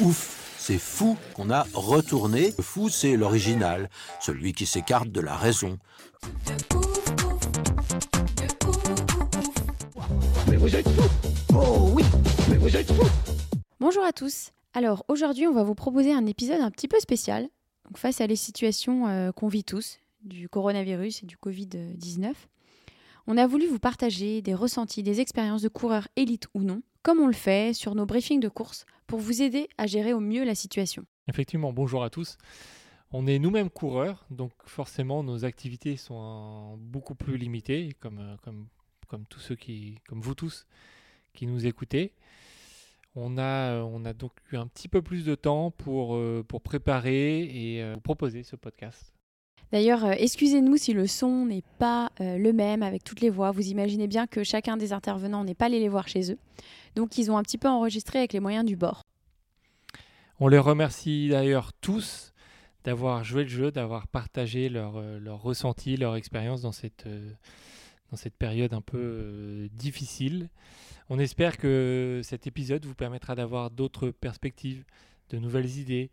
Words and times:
Ouf, 0.00 0.56
c'est 0.58 0.76
fou 0.76 1.16
qu'on 1.34 1.48
a 1.48 1.66
retourné. 1.72 2.52
Le 2.58 2.62
fou, 2.62 2.90
c'est 2.90 3.16
l'original, 3.16 3.88
celui 4.20 4.52
qui 4.52 4.66
s'écarte 4.66 5.08
de 5.08 5.22
la 5.22 5.34
raison. 5.34 5.78
Bonjour 13.80 14.04
à 14.04 14.12
tous. 14.12 14.50
Alors 14.74 15.02
aujourd'hui, 15.08 15.46
on 15.46 15.54
va 15.54 15.62
vous 15.62 15.74
proposer 15.74 16.12
un 16.12 16.26
épisode 16.26 16.60
un 16.60 16.70
petit 16.70 16.88
peu 16.88 17.00
spécial. 17.00 17.48
Donc, 17.86 17.96
face 17.96 18.20
à 18.20 18.26
les 18.26 18.36
situations 18.36 19.08
euh, 19.08 19.32
qu'on 19.32 19.48
vit 19.48 19.64
tous, 19.64 19.98
du 20.22 20.50
coronavirus 20.50 21.22
et 21.22 21.26
du 21.26 21.36
Covid-19, 21.36 22.34
on 23.26 23.38
a 23.38 23.46
voulu 23.46 23.66
vous 23.66 23.78
partager 23.78 24.42
des 24.42 24.54
ressentis, 24.54 25.02
des 25.02 25.20
expériences 25.20 25.62
de 25.62 25.68
coureurs 25.68 26.08
élites 26.16 26.48
ou 26.52 26.60
non, 26.60 26.82
comme 27.06 27.20
on 27.20 27.28
le 27.28 27.34
fait 27.34 27.72
sur 27.72 27.94
nos 27.94 28.04
briefings 28.04 28.40
de 28.40 28.48
course, 28.48 28.84
pour 29.06 29.20
vous 29.20 29.40
aider 29.40 29.68
à 29.78 29.86
gérer 29.86 30.12
au 30.12 30.18
mieux 30.18 30.44
la 30.44 30.56
situation. 30.56 31.04
Effectivement, 31.28 31.72
bonjour 31.72 32.02
à 32.02 32.10
tous. 32.10 32.36
On 33.12 33.28
est 33.28 33.38
nous-mêmes 33.38 33.70
coureurs, 33.70 34.26
donc 34.30 34.50
forcément 34.64 35.22
nos 35.22 35.44
activités 35.44 35.96
sont 35.96 36.76
beaucoup 36.78 37.14
plus 37.14 37.36
limitées, 37.36 37.92
comme, 38.00 38.18
euh, 38.18 38.34
comme, 38.42 38.66
comme 39.06 39.24
tous 39.26 39.38
ceux 39.38 39.54
qui, 39.54 40.00
comme 40.08 40.20
vous 40.20 40.34
tous, 40.34 40.66
qui 41.32 41.46
nous 41.46 41.64
écoutez. 41.64 42.12
On 43.14 43.38
a, 43.38 43.74
euh, 43.74 43.82
on 43.82 44.04
a 44.04 44.12
donc 44.12 44.32
eu 44.50 44.56
un 44.56 44.66
petit 44.66 44.88
peu 44.88 45.00
plus 45.00 45.24
de 45.24 45.36
temps 45.36 45.70
pour, 45.70 46.16
euh, 46.16 46.44
pour 46.48 46.60
préparer 46.60 47.42
et 47.42 47.94
vous 47.94 48.00
proposer 48.00 48.42
ce 48.42 48.56
podcast. 48.56 49.14
D'ailleurs, 49.70 50.04
excusez-nous 50.12 50.76
si 50.76 50.92
le 50.92 51.06
son 51.08 51.46
n'est 51.46 51.64
pas 51.78 52.10
le 52.20 52.52
même 52.52 52.84
avec 52.84 53.02
toutes 53.02 53.20
les 53.20 53.30
voix. 53.30 53.50
Vous 53.50 53.68
imaginez 53.68 54.06
bien 54.06 54.28
que 54.28 54.44
chacun 54.44 54.76
des 54.76 54.92
intervenants 54.92 55.42
n'est 55.42 55.56
pas 55.56 55.66
allé 55.66 55.80
les 55.80 55.88
voir 55.88 56.06
chez 56.06 56.30
eux. 56.30 56.38
Donc 56.96 57.18
ils 57.18 57.30
ont 57.30 57.36
un 57.36 57.42
petit 57.42 57.58
peu 57.58 57.68
enregistré 57.68 58.18
avec 58.18 58.32
les 58.32 58.40
moyens 58.40 58.64
du 58.64 58.74
bord. 58.74 59.02
On 60.40 60.48
les 60.48 60.58
remercie 60.58 61.28
d'ailleurs 61.28 61.72
tous 61.74 62.32
d'avoir 62.84 63.22
joué 63.22 63.42
le 63.42 63.48
jeu, 63.48 63.70
d'avoir 63.70 64.06
partagé 64.06 64.68
leur, 64.68 64.96
euh, 64.96 65.18
leur 65.18 65.42
ressenti, 65.42 65.96
leur 65.96 66.16
expérience 66.16 66.62
dans 66.62 66.72
cette, 66.72 67.06
euh, 67.06 67.30
dans 68.10 68.16
cette 68.16 68.36
période 68.36 68.72
un 68.72 68.80
peu 68.80 68.98
euh, 68.98 69.68
difficile. 69.72 70.48
On 71.10 71.18
espère 71.18 71.58
que 71.58 72.20
cet 72.24 72.46
épisode 72.46 72.84
vous 72.86 72.94
permettra 72.94 73.34
d'avoir 73.34 73.70
d'autres 73.70 74.10
perspectives, 74.10 74.84
de 75.30 75.38
nouvelles 75.38 75.78
idées 75.78 76.10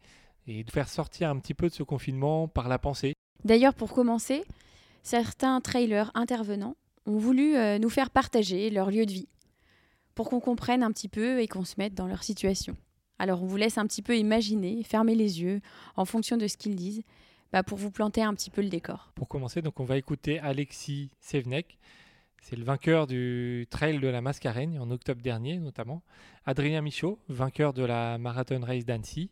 et 0.48 0.64
de 0.64 0.72
faire 0.72 0.90
sortir 0.90 1.30
un 1.30 1.40
petit 1.40 1.54
peu 1.54 1.70
de 1.70 1.74
ce 1.74 1.84
confinement 1.84 2.48
par 2.48 2.68
la 2.68 2.80
pensée. 2.80 3.14
D'ailleurs, 3.46 3.74
pour 3.74 3.94
commencer, 3.94 4.44
certains 5.02 5.62
trailers 5.62 6.12
intervenants 6.16 6.76
ont 7.06 7.18
voulu 7.18 7.56
nous 7.80 7.90
faire 7.90 8.10
partager 8.10 8.70
leur 8.70 8.90
lieu 8.90 9.06
de 9.06 9.12
vie 9.12 9.28
pour 10.16 10.30
qu'on 10.30 10.40
comprenne 10.40 10.84
un 10.84 10.92
petit 10.92 11.10
peu 11.10 11.42
et 11.42 11.48
qu'on 11.48 11.66
se 11.66 11.76
mette 11.78 11.94
dans 11.94 12.08
leur 12.08 12.24
situation. 12.24 12.76
Alors 13.20 13.44
on 13.44 13.46
vous 13.46 13.58
laisse 13.58 13.78
un 13.78 13.88
petit 13.88 14.02
peu 14.02 14.18
imaginer, 14.18 14.84
fermer 14.84 15.16
les 15.16 15.42
yeux 15.42 15.62
en 15.96 16.06
fonction 16.06 16.38
de 16.38 16.48
ce 16.48 16.58
qu'ils 16.58 16.76
disent, 16.76 17.04
bah, 17.52 17.64
pour 17.64 17.78
vous 17.78 17.92
planter 17.92 18.24
un 18.24 18.34
petit 18.34 18.50
peu 18.50 18.62
le 18.62 18.70
décor. 18.70 19.12
Pour 19.16 19.28
commencer, 19.28 19.62
donc 19.62 19.80
on 19.80 19.86
va 19.86 19.98
écouter 19.98 20.40
Alexis 20.40 21.12
Sevenek. 21.20 21.78
C'est 22.42 22.58
le 22.58 22.64
vainqueur 22.64 23.08
du 23.08 23.68
Trail 23.70 24.00
de 24.00 24.08
la 24.08 24.22
Mascareigne 24.22 24.78
en 24.80 24.92
octobre 24.92 25.22
dernier 25.22 25.60
notamment. 25.60 26.04
Adrien 26.46 26.82
Michaud, 26.82 27.20
vainqueur 27.30 27.74
de 27.74 27.84
la 27.84 28.18
Marathon 28.18 28.60
Race 28.62 28.86
d'Annecy. 28.86 29.30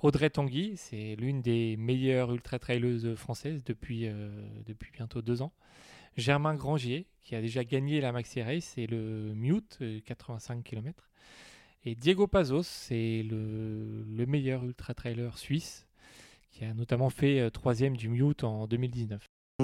Audrey 0.00 0.30
Tanguy, 0.30 0.76
c'est 0.76 1.16
l'une 1.16 1.42
des 1.42 1.76
meilleures 1.76 2.32
ultra-traileuses 2.32 3.14
françaises 3.16 3.62
depuis, 3.64 4.06
euh, 4.06 4.30
depuis 4.66 4.90
bientôt 4.92 5.22
deux 5.22 5.42
ans. 5.42 5.52
Germain 6.16 6.54
Grangier, 6.54 7.06
qui 7.22 7.34
a 7.34 7.40
déjà 7.40 7.64
gagné 7.64 8.00
la 8.00 8.12
Maxi 8.12 8.42
Race, 8.42 8.72
c'est 8.74 8.86
le 8.86 9.32
Mute, 9.34 9.78
euh, 9.82 10.00
85 10.04 10.62
km. 10.64 11.10
Et 11.84 11.94
Diego 11.94 12.26
Pazos, 12.26 12.64
c'est 12.64 13.22
le, 13.22 14.04
le 14.04 14.26
meilleur 14.26 14.64
ultra-trailer 14.64 15.38
suisse, 15.38 15.86
qui 16.50 16.64
a 16.64 16.74
notamment 16.74 17.10
fait 17.10 17.40
euh, 17.40 17.50
troisième 17.50 17.96
du 17.96 18.08
Mute 18.08 18.44
en 18.44 18.66
2019. 18.66 19.22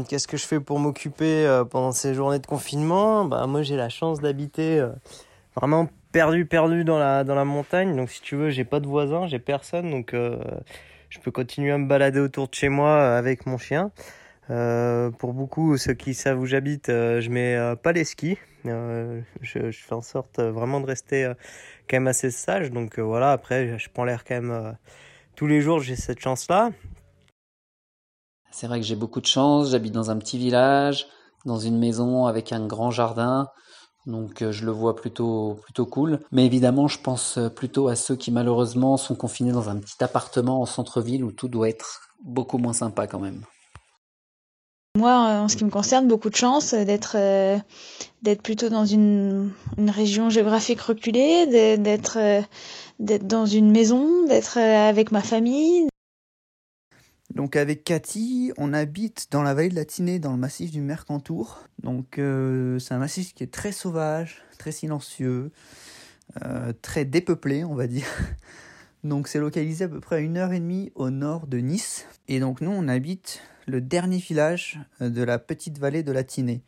Qu'est-ce 0.08 0.26
que 0.26 0.36
je 0.36 0.44
fais 0.44 0.58
pour 0.58 0.80
m'occuper 0.80 1.46
euh, 1.46 1.64
pendant 1.64 1.92
ces 1.92 2.14
journées 2.14 2.40
de 2.40 2.46
confinement? 2.46 3.24
Bah 3.26 3.46
moi 3.46 3.62
j'ai 3.62 3.76
la 3.76 3.88
chance 3.88 4.20
d'habiter 4.20 4.80
euh, 4.80 4.90
vraiment 5.54 5.88
perdu 6.10 6.46
perdu 6.46 6.82
dans 6.82 6.98
la 6.98 7.22
dans 7.22 7.36
la 7.36 7.44
montagne. 7.44 7.94
Donc 7.94 8.10
si 8.10 8.20
tu 8.20 8.34
veux, 8.34 8.50
j'ai 8.50 8.64
pas 8.64 8.80
de 8.80 8.88
voisins, 8.88 9.28
j'ai 9.28 9.38
personne 9.38 9.92
donc 9.92 10.12
euh, 10.12 10.36
je 11.10 11.20
peux 11.20 11.30
continuer 11.30 11.70
à 11.70 11.78
me 11.78 11.86
balader 11.86 12.18
autour 12.18 12.48
de 12.48 12.54
chez 12.54 12.68
moi 12.68 12.88
euh, 12.88 13.18
avec 13.18 13.46
mon 13.46 13.56
chien. 13.56 13.92
Euh, 14.50 15.10
pour 15.10 15.32
beaucoup 15.32 15.78
ceux 15.78 15.94
qui 15.94 16.12
savent 16.12 16.38
où 16.38 16.44
j'habite, 16.44 16.90
euh, 16.90 17.20
je 17.20 17.30
mets 17.30 17.56
euh, 17.56 17.76
pas 17.76 17.92
les 17.92 18.04
skis. 18.04 18.36
Euh, 18.66 19.22
je, 19.40 19.70
je 19.70 19.82
fais 19.82 19.94
en 19.94 20.02
sorte 20.02 20.38
vraiment 20.38 20.80
de 20.80 20.86
rester 20.86 21.32
quand 21.88 21.96
même 21.96 22.08
assez 22.08 22.30
sage. 22.30 22.70
Donc 22.70 22.98
voilà, 22.98 23.32
après 23.32 23.78
je 23.78 23.88
prends 23.90 24.04
l'air 24.04 24.24
quand 24.24 24.34
même 24.34 24.76
tous 25.34 25.46
les 25.46 25.60
jours, 25.60 25.80
j'ai 25.80 25.96
cette 25.96 26.20
chance-là. 26.20 26.70
C'est 28.50 28.66
vrai 28.66 28.80
que 28.80 28.86
j'ai 28.86 28.96
beaucoup 28.96 29.20
de 29.20 29.26
chance, 29.26 29.70
j'habite 29.70 29.92
dans 29.92 30.10
un 30.10 30.18
petit 30.18 30.38
village, 30.38 31.08
dans 31.44 31.58
une 31.58 31.78
maison 31.78 32.26
avec 32.26 32.52
un 32.52 32.66
grand 32.66 32.90
jardin, 32.90 33.48
donc 34.06 34.48
je 34.48 34.64
le 34.64 34.70
vois 34.70 34.94
plutôt 34.94 35.58
plutôt 35.64 35.86
cool. 35.86 36.20
Mais 36.32 36.46
évidemment, 36.46 36.86
je 36.86 37.00
pense 37.00 37.38
plutôt 37.56 37.88
à 37.88 37.96
ceux 37.96 38.14
qui 38.14 38.30
malheureusement 38.30 38.96
sont 38.96 39.16
confinés 39.16 39.52
dans 39.52 39.70
un 39.70 39.76
petit 39.76 40.02
appartement 40.04 40.60
en 40.60 40.66
centre-ville 40.66 41.24
où 41.24 41.32
tout 41.32 41.48
doit 41.48 41.68
être 41.68 42.02
beaucoup 42.22 42.58
moins 42.58 42.72
sympa 42.74 43.06
quand 43.06 43.20
même. 43.20 43.42
Moi, 44.96 45.10
euh, 45.10 45.40
en 45.40 45.48
ce 45.48 45.56
qui 45.56 45.64
me 45.64 45.70
concerne, 45.70 46.06
beaucoup 46.06 46.30
de 46.30 46.36
chance 46.36 46.72
euh, 46.72 46.84
d'être 46.84 47.16
euh, 47.18 47.58
d'être 48.22 48.42
plutôt 48.42 48.68
dans 48.68 48.86
une, 48.86 49.50
région 49.88 50.30
géographique 50.30 50.80
reculée, 50.80 51.46
d'être 51.76 52.46
dans 53.00 53.44
une 53.44 53.72
maison, 53.72 54.24
d'être 54.26 54.56
avec 54.56 55.10
ma 55.10 55.20
famille. 55.20 55.88
Donc 57.34 57.56
avec 57.56 57.82
Cathy, 57.82 58.52
on 58.56 58.72
habite 58.72 59.26
dans 59.32 59.42
la 59.42 59.52
vallée 59.52 59.68
de 59.68 59.74
la 59.74 59.84
Tinée, 59.84 60.20
dans 60.20 60.30
le 60.30 60.38
massif 60.38 60.70
du 60.70 60.80
Mercantour. 60.80 61.64
Donc 61.82 62.14
c'est 62.14 62.94
un 62.94 62.98
massif 62.98 63.34
qui 63.34 63.42
est 63.42 63.52
très 63.52 63.72
sauvage, 63.72 64.42
très 64.58 64.72
silencieux, 64.72 65.50
très 66.80 67.04
dépeuplé, 67.04 67.64
on 67.64 67.74
va 67.74 67.88
dire. 67.88 68.06
Donc 69.04 69.28
c'est 69.28 69.40
localisé 69.40 69.84
à 69.84 69.88
peu 69.88 70.00
près 70.00 70.16
à 70.16 70.20
une 70.20 70.38
heure 70.38 70.52
et 70.52 70.60
demie 70.60 70.92
au 70.94 71.10
nord 71.10 71.46
de 71.46 71.58
Nice. 71.58 72.06
Et 72.28 72.40
donc 72.40 72.62
nous, 72.62 72.70
on 72.70 72.88
habite 72.88 73.42
le 73.66 73.80
dernier 73.80 74.18
village 74.18 74.80
euh, 75.00 75.10
de 75.10 75.22
la 75.22 75.38
petite 75.38 75.78
vallée 75.78 76.02
de 76.02 76.12
la 76.12 76.24
Tinée. 76.24 76.62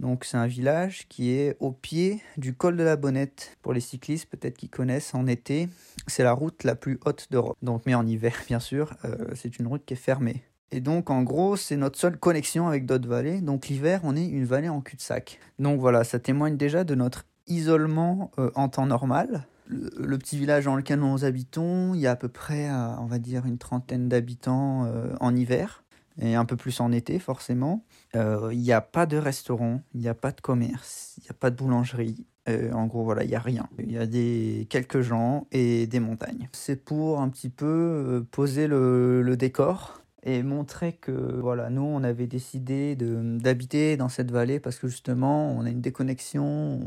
Donc 0.00 0.24
c'est 0.24 0.36
un 0.36 0.46
village 0.46 1.06
qui 1.08 1.30
est 1.30 1.56
au 1.60 1.70
pied 1.70 2.20
du 2.36 2.54
col 2.54 2.76
de 2.76 2.82
la 2.82 2.96
Bonnette. 2.96 3.56
Pour 3.62 3.72
les 3.72 3.80
cyclistes, 3.80 4.26
peut-être 4.26 4.56
qu'ils 4.56 4.70
connaissent 4.70 5.14
en 5.14 5.26
été, 5.26 5.68
c'est 6.06 6.24
la 6.24 6.32
route 6.32 6.64
la 6.64 6.74
plus 6.74 6.98
haute 7.04 7.28
d'Europe. 7.30 7.56
Donc, 7.62 7.82
mais 7.86 7.94
en 7.94 8.06
hiver, 8.06 8.34
bien 8.46 8.60
sûr, 8.60 8.94
euh, 9.04 9.16
c'est 9.34 9.58
une 9.58 9.66
route 9.66 9.84
qui 9.84 9.94
est 9.94 9.98
fermée. 9.98 10.42
Et 10.70 10.80
donc, 10.80 11.10
en 11.10 11.22
gros, 11.22 11.56
c'est 11.56 11.76
notre 11.76 11.98
seule 11.98 12.18
connexion 12.18 12.66
avec 12.66 12.84
d'autres 12.86 13.08
vallées. 13.08 13.40
Donc, 13.40 13.68
l'hiver, 13.68 14.00
on 14.02 14.16
est 14.16 14.26
une 14.26 14.44
vallée 14.44 14.68
en 14.68 14.80
cul-de-sac. 14.80 15.38
Donc, 15.60 15.78
voilà, 15.78 16.02
ça 16.02 16.18
témoigne 16.18 16.56
déjà 16.56 16.82
de 16.82 16.96
notre 16.96 17.26
isolement 17.46 18.32
euh, 18.38 18.50
en 18.56 18.68
temps 18.68 18.86
normal. 18.86 19.46
Le, 19.66 20.18
petit 20.18 20.36
village 20.36 20.64
dans 20.64 20.74
lequel 20.74 20.98
nous 20.98 21.24
habitons, 21.24 21.94
il 21.94 22.00
y 22.00 22.06
a 22.06 22.10
à 22.10 22.16
peu 22.16 22.28
près, 22.28 22.70
on 22.70 23.06
va 23.06 23.18
dire, 23.18 23.46
une 23.46 23.56
trentaine 23.56 24.10
d'habitants 24.10 24.86
en 25.20 25.34
hiver. 25.34 25.83
Et 26.20 26.34
un 26.34 26.44
peu 26.44 26.56
plus 26.56 26.80
en 26.80 26.92
été, 26.92 27.18
forcément. 27.18 27.84
Euh, 28.14 28.50
Il 28.52 28.60
n'y 28.60 28.72
a 28.72 28.80
pas 28.80 29.06
de 29.06 29.16
restaurant, 29.16 29.82
il 29.94 30.00
n'y 30.00 30.08
a 30.08 30.14
pas 30.14 30.30
de 30.30 30.40
commerce, 30.40 31.14
il 31.18 31.22
n'y 31.22 31.30
a 31.30 31.34
pas 31.34 31.50
de 31.50 31.56
boulangerie. 31.56 32.26
Euh, 32.48 32.72
en 32.72 32.86
gros, 32.86 33.04
voilà, 33.04 33.24
il 33.24 33.28
n'y 33.28 33.34
a 33.34 33.40
rien. 33.40 33.68
Il 33.78 33.92
y 33.92 33.98
a 33.98 34.06
des, 34.06 34.66
quelques 34.70 35.00
gens 35.00 35.46
et 35.50 35.86
des 35.86 36.00
montagnes. 36.00 36.48
C'est 36.52 36.84
pour 36.84 37.20
un 37.20 37.28
petit 37.28 37.48
peu 37.48 37.66
euh, 37.66 38.20
poser 38.30 38.66
le, 38.66 39.36
décor 39.36 40.04
et 40.24 40.42
montrer 40.42 40.94
que 40.94 41.12
voilà, 41.12 41.68
nous, 41.70 41.82
on 41.82 42.02
avait 42.02 42.26
décidé 42.26 42.96
d'habiter 42.96 43.96
dans 43.96 44.08
cette 44.08 44.30
vallée 44.30 44.58
parce 44.58 44.78
que 44.78 44.88
justement, 44.88 45.50
on 45.50 45.64
a 45.64 45.70
une 45.70 45.82
déconnexion, 45.82 46.80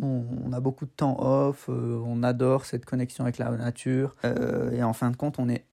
on, 0.00 0.52
a 0.52 0.60
beaucoup 0.60 0.86
de 0.86 0.90
temps 0.90 1.16
off, 1.20 1.66
euh, 1.68 2.00
on 2.06 2.22
adore 2.22 2.64
cette 2.64 2.84
connexion 2.84 3.24
avec 3.24 3.38
la 3.38 3.50
nature. 3.50 4.14
euh, 4.24 4.70
et 4.70 4.82
en 4.82 4.92
fin 4.92 5.10
de 5.10 5.16
compte, 5.16 5.38
on 5.38 5.48
est, 5.48 5.64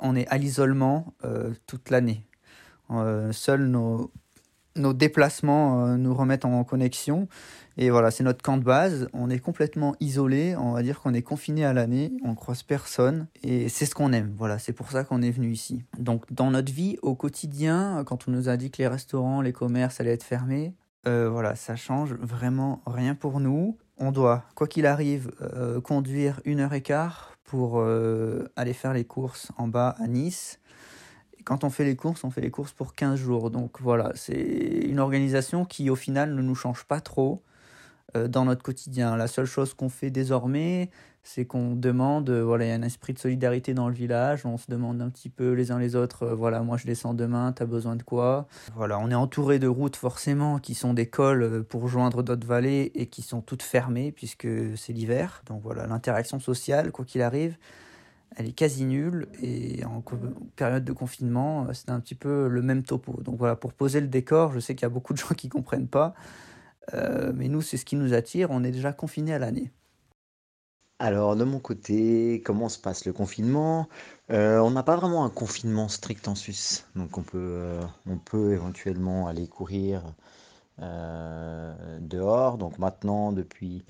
on 0.00 0.14
est 0.14 0.26
à 0.28 0.36
l'isolement 0.36 1.14
euh, 1.24 1.54
toute 1.66 1.88
l'année. 1.88 2.26
Euh, 2.90 3.32
seuls 3.32 3.66
nos, 3.66 4.10
déplacements 4.74 5.96
nous 5.96 6.14
remettent 6.14 6.44
en 6.44 6.62
connexion. 6.64 7.28
Et 7.78 7.90
voilà, 7.90 8.10
c'est 8.10 8.24
notre 8.24 8.42
camp 8.42 8.58
de 8.58 8.62
base. 8.62 9.08
On 9.14 9.30
est 9.30 9.38
complètement 9.38 9.94
isolé. 10.00 10.54
On 10.56 10.72
va 10.72 10.82
dire 10.82 11.00
qu'on 11.00 11.14
est 11.14 11.22
confiné 11.22 11.64
à 11.64 11.72
l'année. 11.72 12.12
On 12.24 12.34
croise 12.34 12.62
personne. 12.62 13.26
Et 13.42 13.70
c'est 13.70 13.86
ce 13.86 13.94
qu'on 13.94 14.12
aime. 14.12 14.34
Voilà, 14.36 14.58
c'est 14.58 14.74
pour 14.74 14.90
ça 14.90 15.04
qu'on 15.04 15.22
est 15.22 15.30
venu 15.30 15.50
ici. 15.50 15.82
Donc, 15.98 16.30
dans 16.30 16.50
notre 16.50 16.72
vie 16.72 16.98
au 17.00 17.14
quotidien, 17.14 18.04
quand 18.04 18.28
on 18.28 18.32
nous 18.32 18.48
a 18.50 18.58
dit 18.58 18.70
que 18.70 18.78
les 18.78 18.88
restaurants, 18.88 19.40
les 19.40 19.52
commerces 19.52 20.00
allaient 20.00 20.12
être 20.12 20.24
fermés, 20.24 20.74
voilà, 21.04 21.54
ça 21.54 21.76
change 21.76 22.14
vraiment 22.14 22.82
rien 22.84 23.14
pour 23.14 23.40
nous. 23.40 23.78
On 23.96 24.10
doit, 24.10 24.44
quoi 24.56 24.66
qu'il 24.66 24.86
arrive, 24.86 25.30
conduire 25.84 26.40
une 26.44 26.60
heure 26.60 26.74
et 26.74 26.82
quart 26.82 27.36
pour 27.46 27.78
euh, 27.78 28.44
aller 28.56 28.72
faire 28.72 28.92
les 28.92 29.04
courses 29.04 29.50
en 29.56 29.68
bas 29.68 29.94
à 29.98 30.06
Nice. 30.06 30.58
Quand 31.46 31.62
on 31.62 31.70
fait 31.70 31.84
les 31.84 31.94
courses, 31.94 32.24
on 32.24 32.30
fait 32.30 32.40
les 32.40 32.50
courses 32.50 32.72
pour 32.72 32.92
15 32.94 33.20
jours. 33.20 33.52
Donc 33.52 33.80
voilà, 33.80 34.10
c'est 34.16 34.34
une 34.34 34.98
organisation 34.98 35.64
qui 35.64 35.88
au 35.90 35.94
final 35.94 36.34
ne 36.34 36.42
nous 36.42 36.56
change 36.56 36.84
pas 36.84 37.00
trop 37.00 37.40
euh, 38.16 38.26
dans 38.26 38.44
notre 38.44 38.64
quotidien. 38.64 39.16
La 39.16 39.28
seule 39.28 39.46
chose 39.46 39.72
qu'on 39.72 39.88
fait 39.88 40.10
désormais, 40.10 40.90
c'est 41.22 41.44
qu'on 41.44 41.76
demande, 41.76 42.30
euh, 42.30 42.42
voilà, 42.42 42.64
il 42.64 42.68
y 42.68 42.72
a 42.72 42.74
un 42.74 42.82
esprit 42.82 43.12
de 43.12 43.20
solidarité 43.20 43.74
dans 43.74 43.88
le 43.88 43.94
village, 43.94 44.44
on 44.44 44.58
se 44.58 44.68
demande 44.68 45.00
un 45.00 45.08
petit 45.08 45.28
peu 45.28 45.52
les 45.52 45.70
uns 45.70 45.78
les 45.78 45.94
autres, 45.94 46.24
euh, 46.24 46.34
voilà, 46.34 46.62
moi 46.62 46.78
je 46.78 46.86
descends 46.86 47.14
demain, 47.14 47.52
t'as 47.52 47.64
besoin 47.64 47.94
de 47.94 48.02
quoi? 48.02 48.48
Voilà, 48.74 48.98
on 48.98 49.08
est 49.12 49.14
entouré 49.14 49.60
de 49.60 49.68
routes 49.68 49.96
forcément 49.96 50.58
qui 50.58 50.74
sont 50.74 50.94
des 50.94 51.06
cols 51.06 51.62
pour 51.62 51.86
joindre 51.86 52.24
d'autres 52.24 52.46
vallées 52.46 52.90
et 52.96 53.06
qui 53.06 53.22
sont 53.22 53.40
toutes 53.40 53.62
fermées 53.62 54.10
puisque 54.10 54.48
c'est 54.76 54.92
l'hiver. 54.92 55.42
Donc 55.46 55.62
voilà, 55.62 55.86
l'interaction 55.86 56.40
sociale, 56.40 56.90
quoi 56.90 57.04
qu'il 57.04 57.22
arrive, 57.22 57.56
elle 58.34 58.48
est 58.48 58.52
quasi 58.52 58.84
nulle 58.84 59.28
et 59.40 59.84
en 59.84 60.02
période 60.56 60.84
de 60.84 60.92
confinement, 60.92 61.72
c'est 61.72 61.90
un 61.90 62.00
petit 62.00 62.14
peu 62.14 62.48
le 62.48 62.62
même 62.62 62.82
topo. 62.82 63.22
Donc 63.22 63.38
voilà, 63.38 63.56
pour 63.56 63.72
poser 63.72 64.00
le 64.00 64.08
décor, 64.08 64.52
je 64.52 64.60
sais 64.60 64.74
qu'il 64.74 64.82
y 64.82 64.86
a 64.86 64.90
beaucoup 64.90 65.12
de 65.12 65.18
gens 65.20 65.34
qui 65.34 65.48
comprennent 65.48 65.88
pas. 65.88 66.14
Euh, 66.94 67.32
mais 67.34 67.48
nous, 67.48 67.62
c'est 67.62 67.76
ce 67.76 67.84
qui 67.84 67.96
nous 67.96 68.14
attire. 68.14 68.50
On 68.50 68.64
est 68.64 68.70
déjà 68.70 68.92
confinés 68.92 69.34
à 69.34 69.38
l'année. 69.38 69.72
Alors, 70.98 71.36
de 71.36 71.44
mon 71.44 71.58
côté, 71.58 72.42
comment 72.44 72.68
se 72.70 72.78
passe 72.78 73.04
le 73.04 73.12
confinement? 73.12 73.88
Euh, 74.30 74.58
On 74.60 74.70
n'a 74.70 74.82
pas 74.82 74.96
vraiment 74.96 75.24
un 75.24 75.30
confinement 75.30 75.88
strict 75.88 76.26
en 76.26 76.34
Suisse. 76.34 76.86
Donc, 76.96 77.18
on 77.18 77.22
peut, 77.22 77.38
euh, 77.38 77.82
on 78.06 78.18
peut 78.18 78.52
éventuellement 78.52 79.28
aller 79.28 79.46
courir 79.46 80.02
dehors. 82.00 82.58
Donc, 82.58 82.78
maintenant, 82.78 83.32
depuis, 83.32 83.82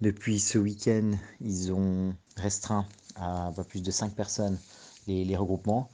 depuis 0.00 0.38
ce 0.38 0.56
week-end, 0.56 1.12
ils 1.40 1.72
ont 1.72 2.14
restreint 2.36 2.86
à 3.16 3.50
pas 3.54 3.64
plus 3.64 3.82
de 3.82 3.90
5 3.90 4.14
personnes 4.14 4.58
les, 5.06 5.36
regroupements. 5.36 5.88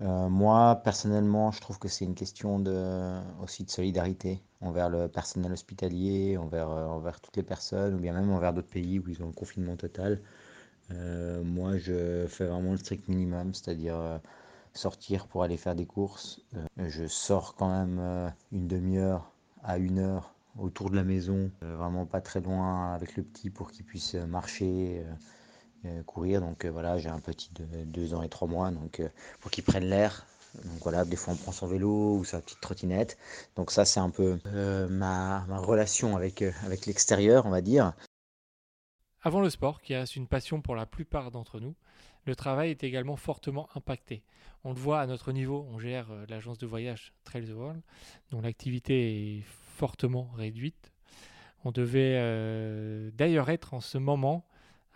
Euh, 0.00 0.28
moi, 0.28 0.80
personnellement, 0.84 1.50
je 1.50 1.60
trouve 1.60 1.78
que 1.78 1.88
c'est 1.88 2.04
une 2.04 2.14
question 2.14 2.58
de, 2.58 3.20
aussi 3.42 3.64
de 3.64 3.70
solidarité 3.70 4.40
envers 4.60 4.88
le 4.88 5.08
personnel 5.08 5.52
hospitalier, 5.52 6.36
envers, 6.36 6.70
euh, 6.70 6.86
envers 6.86 7.20
toutes 7.20 7.36
les 7.36 7.42
personnes, 7.42 7.94
ou 7.94 7.98
bien 7.98 8.12
même 8.12 8.30
envers 8.30 8.52
d'autres 8.52 8.68
pays 8.68 8.98
où 8.98 9.08
ils 9.08 9.22
ont 9.22 9.26
le 9.26 9.32
confinement 9.32 9.76
total. 9.76 10.20
Euh, 10.92 11.42
moi, 11.42 11.76
je 11.78 12.26
fais 12.28 12.46
vraiment 12.46 12.72
le 12.72 12.78
strict 12.78 13.08
minimum, 13.08 13.54
c'est-à-dire 13.54 14.20
sortir 14.74 15.26
pour 15.26 15.42
aller 15.42 15.56
faire 15.56 15.74
des 15.74 15.86
courses. 15.86 16.40
je 16.76 17.06
sors 17.06 17.54
quand 17.56 17.68
même 17.68 18.32
une 18.52 18.68
demi-heure 18.68 19.32
à 19.64 19.78
une 19.78 19.98
heure 19.98 20.34
autour 20.58 20.90
de 20.90 20.96
la 20.96 21.04
maison, 21.04 21.50
vraiment 21.60 22.06
pas 22.06 22.20
très 22.20 22.40
loin 22.40 22.94
avec 22.94 23.16
le 23.16 23.22
petit 23.22 23.50
pour 23.50 23.70
qu'il 23.70 23.84
puisse 23.84 24.14
marcher 24.14 25.04
courir. 26.06 26.40
Donc 26.40 26.64
euh, 26.64 26.70
voilà, 26.70 26.98
j'ai 26.98 27.08
un 27.08 27.20
petit 27.20 27.50
de 27.54 27.84
2 27.84 28.14
ans 28.14 28.22
et 28.22 28.28
3 28.28 28.48
mois, 28.48 28.70
donc 28.70 29.00
euh, 29.00 29.08
pour 29.40 29.50
qu'il 29.50 29.64
prenne 29.64 29.84
l'air. 29.84 30.26
Donc 30.64 30.82
voilà, 30.82 31.04
des 31.04 31.16
fois 31.16 31.34
on 31.34 31.36
prend 31.36 31.52
son 31.52 31.66
vélo 31.66 32.16
ou 32.16 32.24
sa 32.24 32.40
petite 32.40 32.60
trottinette. 32.60 33.18
Donc 33.56 33.70
ça 33.70 33.84
c'est 33.84 34.00
un 34.00 34.10
peu 34.10 34.38
ma, 34.90 35.44
ma, 35.46 35.58
relation 35.58 36.16
avec, 36.16 36.42
avec 36.64 36.86
l'extérieur, 36.86 37.46
on 37.46 37.50
va 37.50 37.60
dire. 37.60 37.92
Avant 39.22 39.40
le 39.40 39.50
sport, 39.50 39.82
qui 39.82 39.94
reste 39.94 40.16
une 40.16 40.26
passion 40.26 40.62
pour 40.62 40.74
la 40.74 40.86
plupart 40.86 41.30
d'entre 41.30 41.60
nous, 41.60 41.74
le 42.24 42.34
travail 42.34 42.70
est 42.70 42.82
également 42.82 43.16
fortement 43.16 43.68
impacté. 43.74 44.22
On 44.64 44.72
le 44.72 44.78
voit 44.78 45.00
à 45.00 45.06
notre 45.06 45.32
niveau, 45.32 45.66
on 45.70 45.78
gère 45.78 46.08
l'agence 46.28 46.58
de 46.58 46.66
voyage 46.66 47.12
Trail 47.24 47.46
the 47.46 47.52
World, 47.52 47.82
dont 48.30 48.40
l'activité 48.40 49.36
est 49.36 49.42
fortement 49.42 50.30
réduite. 50.34 50.92
On 51.64 51.72
devait 51.72 53.10
d'ailleurs 53.12 53.50
être 53.50 53.74
en 53.74 53.80
ce 53.80 53.98
moment 53.98 54.46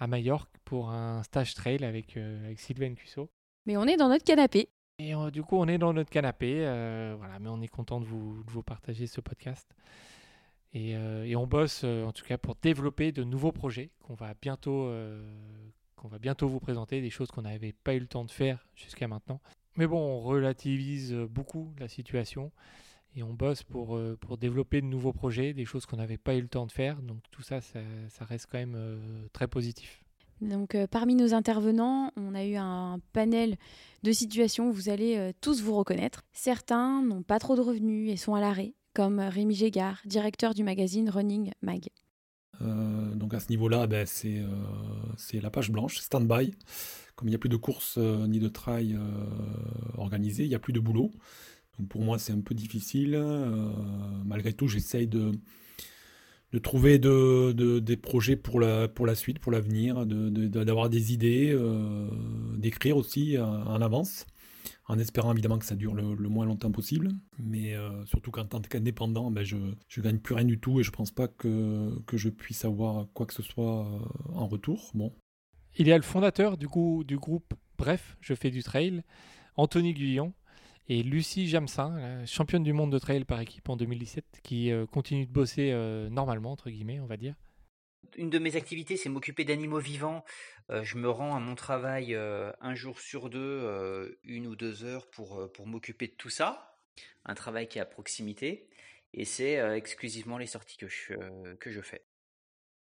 à 0.02 0.08
Majorque 0.08 0.50
pour 0.64 0.90
un 0.90 1.22
stage 1.22 1.54
trail 1.54 1.84
avec, 1.84 2.16
euh, 2.16 2.44
avec 2.44 2.58
Sylvain 2.58 2.92
Cusso. 2.94 3.30
Mais 3.66 3.76
on 3.76 3.84
est 3.84 3.96
dans 3.96 4.08
notre 4.08 4.24
canapé. 4.24 4.68
Et 4.98 5.14
euh, 5.14 5.30
du 5.30 5.44
coup, 5.44 5.56
on 5.56 5.68
est 5.68 5.78
dans 5.78 5.92
notre 5.92 6.10
canapé. 6.10 6.66
Euh, 6.66 7.14
voilà, 7.16 7.38
mais 7.38 7.48
on 7.48 7.62
est 7.62 7.68
content 7.68 8.00
de 8.00 8.04
vous, 8.04 8.42
de 8.42 8.50
vous 8.50 8.64
partager 8.64 9.06
ce 9.06 9.20
podcast. 9.20 9.72
Et, 10.74 10.92
et, 10.92 11.36
on 11.36 11.46
bosse 11.46 11.84
en 11.84 12.12
tout 12.12 12.24
cas 12.24 12.38
pour 12.38 12.54
développer 12.54 13.12
de 13.12 13.24
nouveaux 13.24 13.52
projets 13.52 13.90
qu'on 14.00 14.14
va 14.14 14.32
bientôt 14.40 14.90
qu'on 15.96 16.08
va 16.08 16.18
bientôt 16.18 16.48
vous 16.48 16.60
présenter, 16.60 17.02
des 17.02 17.10
choses 17.10 17.30
qu'on 17.30 17.42
n'avait 17.42 17.74
pas 17.74 17.94
eu 17.94 17.98
le 17.98 18.06
temps 18.06 18.24
de 18.24 18.30
faire 18.30 18.66
jusqu'à 18.74 19.06
maintenant. 19.06 19.42
Mais 19.76 19.86
bon, 19.86 19.98
on 19.98 20.20
relativise 20.20 21.12
beaucoup 21.12 21.74
la 21.78 21.88
situation 21.88 22.52
et 23.14 23.22
on 23.22 23.32
bosse 23.32 23.62
pour, 23.62 23.96
euh, 23.96 24.16
pour 24.20 24.38
développer 24.38 24.80
de 24.80 24.86
nouveaux 24.86 25.12
projets, 25.12 25.52
des 25.52 25.64
choses 25.64 25.86
qu'on 25.86 25.96
n'avait 25.96 26.18
pas 26.18 26.34
eu 26.34 26.40
le 26.40 26.48
temps 26.48 26.66
de 26.66 26.72
faire. 26.72 27.00
Donc 27.02 27.18
tout 27.30 27.42
ça, 27.42 27.60
ça, 27.60 27.80
reste 28.20 28.46
quand 28.50 28.58
même 28.58 28.74
euh, 28.76 28.98
très 29.32 29.48
positif. 29.48 30.02
Donc 30.40 30.74
euh, 30.74 30.86
parmi 30.86 31.14
nos 31.14 31.34
intervenants, 31.34 32.10
on 32.16 32.34
a 32.34 32.44
eu 32.44 32.56
un 32.56 32.98
panel 33.12 33.56
de 34.02 34.12
situations 34.12 34.68
où 34.68 34.72
vous 34.72 34.88
allez 34.88 35.32
tous 35.40 35.62
vous 35.62 35.74
reconnaître. 35.74 36.22
Certains 36.32 37.02
n'ont 37.02 37.22
pas 37.22 37.38
trop 37.38 37.54
de 37.54 37.60
revenus 37.60 38.10
et 38.10 38.16
sont 38.16 38.34
à 38.34 38.40
l'arrêt, 38.40 38.74
comme 38.94 39.20
Rémi 39.20 39.54
Gégard, 39.54 40.00
directeur 40.04 40.54
du 40.54 40.64
magazine 40.64 41.08
Running 41.08 41.52
Mag. 41.62 41.88
donc 42.60 43.34
à 43.34 43.40
ce 43.40 43.48
niveau-là, 43.50 43.86
ben, 43.86 44.04
c'est 44.06 45.40
la 45.40 45.50
page 45.50 45.70
blanche, 45.70 45.98
stand-by. 45.98 46.52
Comme 47.14 47.28
il 47.28 47.32
n'y 47.32 47.36
a 47.36 47.38
plus 47.38 47.48
de 47.48 47.56
courses 47.56 47.98
ni 47.98 48.40
de 48.40 48.48
trail 48.48 48.98
organisées, 49.96 50.42
il 50.42 50.48
n'y 50.48 50.56
a 50.56 50.58
plus 50.58 50.72
de 50.72 50.80
boulot. 50.80 51.12
Pour 51.88 52.02
moi, 52.02 52.18
c'est 52.18 52.32
un 52.32 52.40
peu 52.40 52.54
difficile. 52.54 53.14
Euh, 53.14 53.72
malgré 54.24 54.52
tout, 54.52 54.68
j'essaye 54.68 55.06
de, 55.06 55.32
de 56.52 56.58
trouver 56.58 56.98
de, 56.98 57.52
des 57.78 57.96
projets 57.96 58.36
pour 58.36 58.60
la, 58.60 58.88
pour 58.88 59.06
la 59.06 59.14
suite, 59.14 59.38
pour 59.38 59.52
l'avenir, 59.52 60.06
d'avoir 60.06 60.90
des 60.90 61.12
idées, 61.12 61.52
euh, 61.52 62.08
d'écrire 62.56 62.96
aussi 62.96 63.36
euh, 63.36 63.44
en 63.44 63.80
avance, 63.80 64.26
en 64.86 64.98
espérant 64.98 65.32
évidemment 65.32 65.58
que 65.58 65.66
ça 65.66 65.76
dure 65.76 65.94
le, 65.94 66.28
moins 66.28 66.46
longtemps 66.46 66.72
possible. 66.72 67.10
Mais 67.38 67.74
surtout 68.06 68.30
qu'en 68.30 68.46
tant 68.46 68.60
qu'indépendant, 68.60 69.30
ben 69.30 69.44
je 69.44 69.56
ne 69.56 70.02
gagne 70.02 70.18
plus 70.18 70.34
rien 70.34 70.44
du 70.44 70.58
tout 70.58 70.80
et 70.80 70.82
je 70.82 70.90
ne 70.90 70.96
pense 70.96 71.10
pas 71.10 71.28
que, 71.28 71.98
que 72.06 72.16
je 72.16 72.28
puisse 72.28 72.64
avoir 72.64 73.06
quoi 73.14 73.26
que 73.26 73.34
ce 73.34 73.42
soit 73.42 73.86
en 74.32 74.46
retour. 74.46 74.90
Bon. 74.94 75.12
Il 75.78 75.88
y 75.88 75.92
a 75.92 75.96
le 75.96 76.02
fondateur 76.02 76.58
du, 76.58 76.68
coup, 76.68 77.02
du 77.02 77.16
groupe 77.16 77.54
Bref, 77.82 78.16
je 78.20 78.34
fais 78.34 78.50
du 78.50 78.62
trail, 78.62 79.02
Anthony 79.56 79.92
Guyon, 79.92 80.32
et 80.88 81.02
Lucie 81.02 81.48
Jamsin, 81.48 82.24
championne 82.26 82.62
du 82.62 82.72
monde 82.72 82.92
de 82.92 82.98
trail 82.98 83.24
par 83.24 83.40
équipe 83.40 83.68
en 83.68 83.76
2017, 83.76 84.40
qui 84.42 84.72
euh, 84.72 84.86
continue 84.86 85.26
de 85.26 85.32
bosser 85.32 85.70
euh, 85.72 86.08
normalement, 86.10 86.52
entre 86.52 86.70
guillemets, 86.70 87.00
on 87.00 87.06
va 87.06 87.16
dire. 87.16 87.34
Une 88.16 88.30
de 88.30 88.38
mes 88.38 88.56
activités, 88.56 88.96
c'est 88.96 89.08
m'occuper 89.08 89.44
d'animaux 89.44 89.78
vivants. 89.78 90.24
Euh, 90.70 90.82
je 90.82 90.98
me 90.98 91.08
rends 91.08 91.34
à 91.36 91.40
mon 91.40 91.54
travail 91.54 92.14
un 92.14 92.74
jour 92.74 93.00
sur 93.00 93.30
deux, 93.30 94.18
une 94.24 94.46
ou 94.46 94.56
deux 94.56 94.84
heures 94.84 95.08
pour, 95.10 95.50
pour 95.52 95.66
m'occuper 95.66 96.08
de 96.08 96.14
tout 96.14 96.30
ça. 96.30 96.76
Un 97.24 97.34
travail 97.34 97.68
qui 97.68 97.78
est 97.78 97.82
à 97.82 97.86
proximité. 97.86 98.68
Et 99.14 99.24
c'est 99.24 99.54
exclusivement 99.76 100.36
les 100.36 100.46
sorties 100.46 100.76
que 100.76 100.88
je, 100.88 101.14
que 101.54 101.70
je 101.70 101.80
fais. 101.80 102.04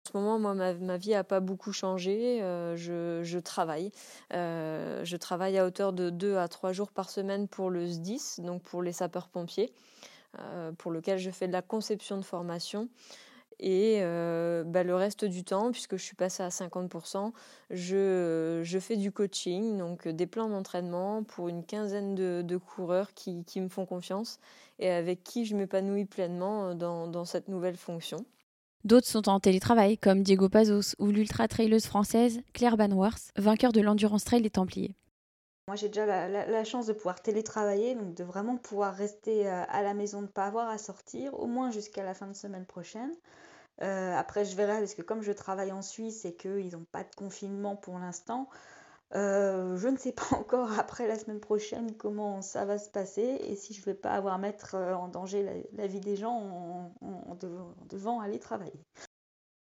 En 0.06 0.12
ce 0.12 0.18
moment, 0.18 0.38
moi, 0.38 0.54
ma, 0.54 0.96
vie 0.98 1.10
n'a 1.12 1.24
pas 1.24 1.40
beaucoup 1.40 1.72
changé. 1.72 2.42
Euh, 2.42 2.76
je, 2.76 3.38
travaille. 3.38 3.90
Euh, 4.34 5.02
je 5.02 5.16
travaille 5.16 5.56
à 5.56 5.64
hauteur 5.64 5.94
de 5.94 6.10
2 6.10 6.36
à 6.36 6.46
3 6.46 6.72
jours 6.72 6.92
par 6.92 7.08
semaine 7.08 7.48
pour 7.48 7.70
le 7.70 7.86
SDIS, 7.86 8.40
donc 8.40 8.62
pour 8.62 8.82
les 8.82 8.92
sapeurs-pompiers, 8.92 9.72
euh, 10.38 10.72
pour 10.72 10.92
lequel 10.92 11.18
je 11.18 11.30
fais 11.30 11.46
de 11.46 11.52
la 11.52 11.62
conception 11.62 12.18
de 12.18 12.22
formation. 12.22 12.90
Et 13.60 14.00
bah, 14.66 14.82
le 14.82 14.94
reste 14.94 15.24
du 15.24 15.42
temps, 15.42 15.72
puisque 15.72 15.96
je 15.96 16.02
suis 16.02 16.16
passée 16.16 16.42
à 16.42 16.48
50%, 16.48 17.32
je, 17.70 18.78
fais 18.80 18.96
du 18.96 19.10
coaching, 19.10 19.78
donc 19.78 20.06
des 20.06 20.26
plans 20.26 20.50
d'entraînement 20.50 21.22
pour 21.22 21.48
une 21.48 21.64
quinzaine 21.64 22.14
de, 22.14 22.56
coureurs 22.58 23.14
qui, 23.14 23.42
me 23.56 23.68
font 23.70 23.86
confiance 23.86 24.38
et 24.80 24.90
avec 24.90 25.22
qui 25.22 25.46
je 25.46 25.56
m'épanouis 25.56 26.04
pleinement 26.04 26.74
dans 26.74 27.24
cette 27.24 27.48
nouvelle 27.48 27.78
fonction. 27.78 28.26
D'autres 28.84 29.06
sont 29.06 29.30
en 29.30 29.40
télétravail, 29.40 29.96
comme 29.96 30.22
Diego 30.22 30.50
Pazos 30.50 30.94
ou 30.98 31.06
l'ultra-traileuse 31.06 31.86
française 31.86 32.42
Claire 32.52 32.76
Banworth, 32.76 33.30
vainqueur 33.34 33.72
de 33.72 33.80
l'Endurance 33.80 34.24
Trail 34.24 34.42
des 34.42 34.50
Templiers. 34.50 34.94
Moi, 35.68 35.76
j'ai 35.76 35.88
déjà 35.88 36.28
la, 36.28 36.64
chance 36.64 36.86
de 36.86 36.92
pouvoir 36.92 37.22
télétravailler, 37.22 37.94
donc 37.94 38.12
de 38.12 38.22
vraiment 38.22 38.58
pouvoir 38.58 38.94
rester 38.94 39.48
euh, 39.48 39.64
à 39.70 39.82
la 39.82 39.94
maison, 39.94 40.18
de 40.18 40.26
ne 40.26 40.30
pas 40.30 40.44
avoir 40.44 40.68
à 40.68 40.76
sortir, 40.76 41.32
au 41.40 41.46
moins 41.46 41.70
jusqu'à 41.70 42.04
la 42.04 42.12
fin 42.12 42.26
de 42.26 42.34
semaine 42.34 42.66
prochaine. 42.66 43.10
Euh, 43.80 44.14
après, 44.14 44.44
je 44.44 44.54
verrai, 44.54 44.80
parce 44.80 44.94
que 44.94 45.00
comme 45.00 45.22
je 45.22 45.32
travaille 45.32 45.72
en 45.72 45.80
Suisse 45.80 46.26
et 46.26 46.34
qu'ils 46.34 46.72
n'ont 46.72 46.84
pas 46.92 47.04
de 47.04 47.14
confinement 47.16 47.76
pour 47.76 47.98
l'instant, 47.98 48.50
Euh, 49.14 49.76
je 49.76 49.88
ne 49.88 49.96
sais 49.96 50.12
pas 50.12 50.24
encore 50.36 50.78
après 50.78 51.06
la 51.06 51.18
semaine 51.18 51.40
prochaine 51.40 51.92
comment 51.96 52.42
ça 52.42 52.64
va 52.64 52.78
se 52.78 52.90
passer 52.90 53.38
et 53.46 53.54
si 53.54 53.74
je 53.74 53.80
ne 53.80 53.86
vais 53.86 53.94
pas 53.94 54.10
avoir 54.10 54.34
à 54.34 54.38
mettre 54.38 54.74
euh, 54.74 54.94
en 54.94 55.08
danger 55.08 55.46
la, 55.76 55.86
vie 55.86 56.00
des 56.00 56.16
gens 56.16 56.90
en, 57.00 57.36
devant 57.88 58.20
aller 58.20 58.38
travailler. 58.38 58.80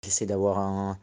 J'essaie 0.03 0.25
d'avoir 0.25 0.59
un, 0.59 0.97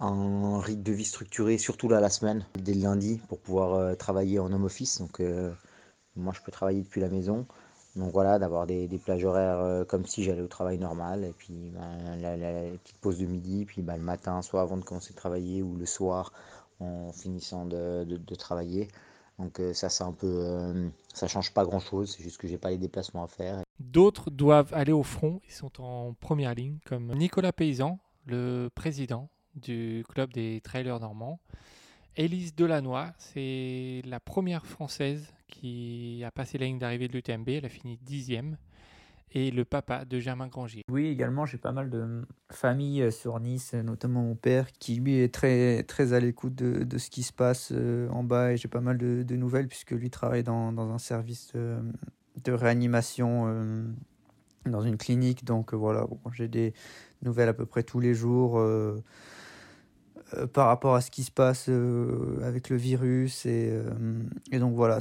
rythme 0.00 0.82
de 0.82 0.92
vie 0.92 1.04
structuré, 1.04 1.58
surtout 1.58 1.88
là 1.88 2.00
la 2.00 2.10
semaine, 2.10 2.44
dès 2.58 2.74
le 2.74 2.82
lundi, 2.82 3.20
pour 3.28 3.38
pouvoir 3.38 3.74
euh, 3.74 3.94
travailler 3.94 4.38
en 4.38 4.52
home 4.52 4.64
office. 4.64 5.00
Donc 5.00 5.22
moi 6.16 6.32
je 6.36 6.42
peux 6.42 6.52
travailler 6.52 6.82
depuis 6.82 7.00
la 7.00 7.08
maison. 7.08 7.46
Donc 7.94 8.10
voilà, 8.10 8.38
d'avoir 8.38 8.66
des, 8.66 8.88
plages 9.04 9.24
horaires 9.24 9.86
comme 9.86 10.06
si 10.06 10.24
j'allais 10.24 10.40
au 10.40 10.48
travail 10.48 10.78
normal. 10.78 11.24
Et 11.24 11.32
puis 11.32 11.70
ben, 11.70 12.20
la, 12.20 12.70
petite 12.78 12.96
pause 12.98 13.18
de 13.18 13.26
midi, 13.26 13.64
puis 13.64 13.82
ben, 13.82 13.96
le 13.96 14.02
matin, 14.02 14.42
soit 14.42 14.62
avant 14.62 14.76
de 14.76 14.84
commencer 14.84 15.12
à 15.12 15.16
travailler 15.16 15.62
ou 15.62 15.76
le 15.76 15.86
soir 15.86 16.32
en 16.82 17.12
finissant 17.12 17.66
de, 17.66 18.34
travailler. 18.34 18.88
Donc 19.38 19.60
euh, 19.60 19.72
ça, 19.72 19.88
c'est 19.88 20.04
un 20.04 20.12
peu, 20.12 20.26
euh, 20.26 20.88
ça 21.14 21.26
change 21.28 21.52
pas 21.52 21.64
grand-chose. 21.64 22.14
C'est 22.16 22.22
juste 22.22 22.38
que 22.38 22.46
j'ai 22.46 22.58
pas 22.58 22.70
les 22.70 22.78
déplacements 22.78 23.24
à 23.24 23.28
faire. 23.28 23.62
D'autres 23.80 24.30
doivent 24.30 24.72
aller 24.74 24.92
au 24.92 25.02
front. 25.02 25.40
Ils 25.48 25.52
sont 25.52 25.82
en 25.82 26.14
première 26.14 26.54
ligne, 26.54 26.78
comme 26.84 27.12
Nicolas 27.14 27.52
Paysan, 27.52 27.98
le 28.26 28.68
président 28.74 29.28
du 29.54 30.04
club 30.08 30.32
des 30.32 30.60
trailers 30.62 31.00
normands. 31.00 31.40
Élise 32.16 32.54
Delannoy, 32.54 33.06
c'est 33.16 34.02
la 34.04 34.20
première 34.20 34.66
française 34.66 35.32
qui 35.48 36.22
a 36.24 36.30
passé 36.30 36.58
la 36.58 36.66
ligne 36.66 36.78
d'arrivée 36.78 37.08
de 37.08 37.14
l'UTMB. 37.14 37.48
Elle 37.48 37.64
a 37.64 37.70
fini 37.70 37.98
dixième 38.02 38.58
et 39.34 39.50
le 39.50 39.64
papa 39.64 40.04
de 40.04 40.20
Germain 40.20 40.48
Grangier. 40.48 40.84
Oui, 40.90 41.06
également, 41.06 41.46
j'ai 41.46 41.58
pas 41.58 41.72
mal 41.72 41.90
de 41.90 42.22
familles 42.50 43.02
euh, 43.02 43.10
sur 43.10 43.38
Nice, 43.40 43.74
notamment 43.74 44.22
mon 44.22 44.34
père, 44.34 44.70
qui 44.72 44.96
lui 44.96 45.18
est 45.18 45.32
très, 45.32 45.82
très 45.84 46.12
à 46.12 46.20
l'écoute 46.20 46.54
de, 46.54 46.84
de, 46.84 46.98
ce 46.98 47.10
qui 47.10 47.22
se 47.22 47.32
passe 47.32 47.72
euh, 47.72 48.08
en 48.10 48.24
bas 48.24 48.52
et 48.52 48.56
j'ai 48.56 48.68
pas 48.68 48.80
mal 48.80 48.98
de, 48.98 49.22
de, 49.22 49.36
nouvelles 49.36 49.68
puisque 49.68 49.92
lui 49.92 50.10
travaille 50.10 50.42
dans, 50.42 50.72
dans 50.72 50.90
un 50.90 50.98
service 50.98 51.52
de, 51.54 51.78
de 52.44 52.52
réanimation 52.52 53.44
euh, 53.46 53.84
dans 54.66 54.82
une 54.82 54.98
clinique. 54.98 55.44
Donc 55.44 55.74
voilà, 55.74 56.06
j'ai 56.32 56.48
des 56.48 56.74
nouvelles 57.22 57.48
à 57.48 57.54
peu 57.54 57.66
près 57.66 57.82
tous 57.82 58.00
les 58.00 58.14
jours. 58.14 58.60
par 60.52 60.66
rapport 60.66 60.94
à 60.94 61.00
ce 61.00 61.10
qui 61.10 61.24
se 61.24 61.30
passe 61.30 61.68
avec 62.42 62.68
le 62.68 62.76
virus 62.76 63.46
et, 63.46 63.78
et 64.50 64.58
donc 64.58 64.74
voilà 64.74 64.98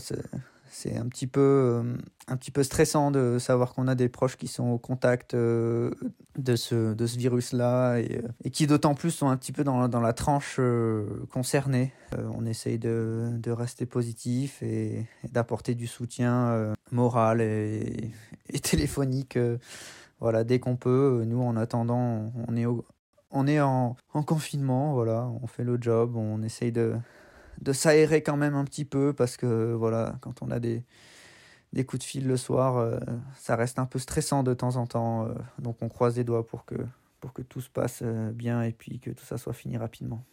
c'est 0.73 0.95
un 0.95 1.05
petit 1.07 1.27
peu 1.27 1.41
euh, 1.41 1.97
un 2.29 2.37
petit 2.37 2.49
peu 2.49 2.63
stressant 2.63 3.11
de 3.11 3.39
savoir 3.39 3.73
qu'on 3.73 3.89
a 3.89 3.95
des 3.95 4.07
proches 4.07 4.37
qui 4.37 4.47
sont 4.47 4.69
au 4.69 4.77
contact 4.77 5.33
euh, 5.33 5.91
de 6.37 6.55
ce 6.55 6.93
de 6.93 7.05
ce 7.05 7.17
virus 7.17 7.51
là 7.51 7.97
et, 7.97 8.21
et 8.45 8.51
qui 8.51 8.67
d'autant 8.67 8.95
plus 8.95 9.11
sont 9.11 9.27
un 9.27 9.35
petit 9.35 9.51
peu 9.51 9.65
dans, 9.65 9.89
dans 9.89 9.99
la 9.99 10.13
tranche 10.13 10.55
euh, 10.59 11.05
concernée. 11.29 11.91
On 12.33 12.45
essaye 12.45 12.79
de, 12.79 13.31
de 13.37 13.51
rester 13.51 13.85
positif 13.85 14.63
et, 14.63 15.05
d'apporter 15.31 15.75
du 15.75 15.87
soutien 15.87 16.73
moral 16.91 17.41
et, 17.41 18.11
et 18.49 18.59
téléphonique 18.59 19.37
voilà 20.21 20.43
dès 20.45 20.59
qu'on 20.59 20.77
peut. 20.77 21.23
Nous 21.25 21.41
en 21.41 21.57
attendant 21.57 22.31
on 22.47 22.55
est 22.55 22.65
on 23.31 23.47
est 23.47 23.59
en, 23.59 23.97
en 24.13 24.23
confinement 24.23 24.93
voilà 24.93 25.29
on 25.41 25.47
fait 25.47 25.63
le 25.63 25.77
job 25.81 26.15
on 26.15 26.41
essaye 26.43 26.71
de 26.71 26.95
de 27.61 27.73
s'aérer 27.73 28.23
quand 28.23 28.37
même 28.37 28.55
un 28.55 28.65
petit 28.65 28.85
peu 28.85 29.13
parce 29.13 29.37
que 29.37 29.73
voilà, 29.73 30.15
quand 30.21 30.41
on 30.41 30.51
a 30.51 30.59
des, 30.59 30.83
des 31.73 31.85
coups 31.85 32.01
de 32.01 32.07
fil 32.07 32.27
le 32.27 32.37
soir, 32.37 32.77
euh, 32.77 32.97
ça 33.37 33.55
reste 33.55 33.79
un 33.79 33.85
peu 33.85 33.99
stressant 33.99 34.43
de 34.43 34.53
temps 34.53 34.75
en 34.75 34.87
temps. 34.87 35.27
Euh, 35.27 35.33
donc 35.59 35.77
on 35.81 35.89
croise 35.89 36.17
les 36.17 36.23
doigts 36.23 36.45
pour 36.45 36.65
que, 36.65 36.75
pour 37.19 37.33
que 37.33 37.41
tout 37.41 37.61
se 37.61 37.69
passe 37.69 37.99
euh, 38.01 38.31
bien 38.31 38.63
et 38.63 38.71
puis 38.71 38.99
que 38.99 39.11
tout 39.11 39.25
ça 39.25 39.37
soit 39.37 39.53
fini 39.53 39.77
rapidement. 39.77 40.23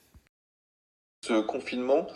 Ce 1.24 1.40
confinement, 1.40 2.06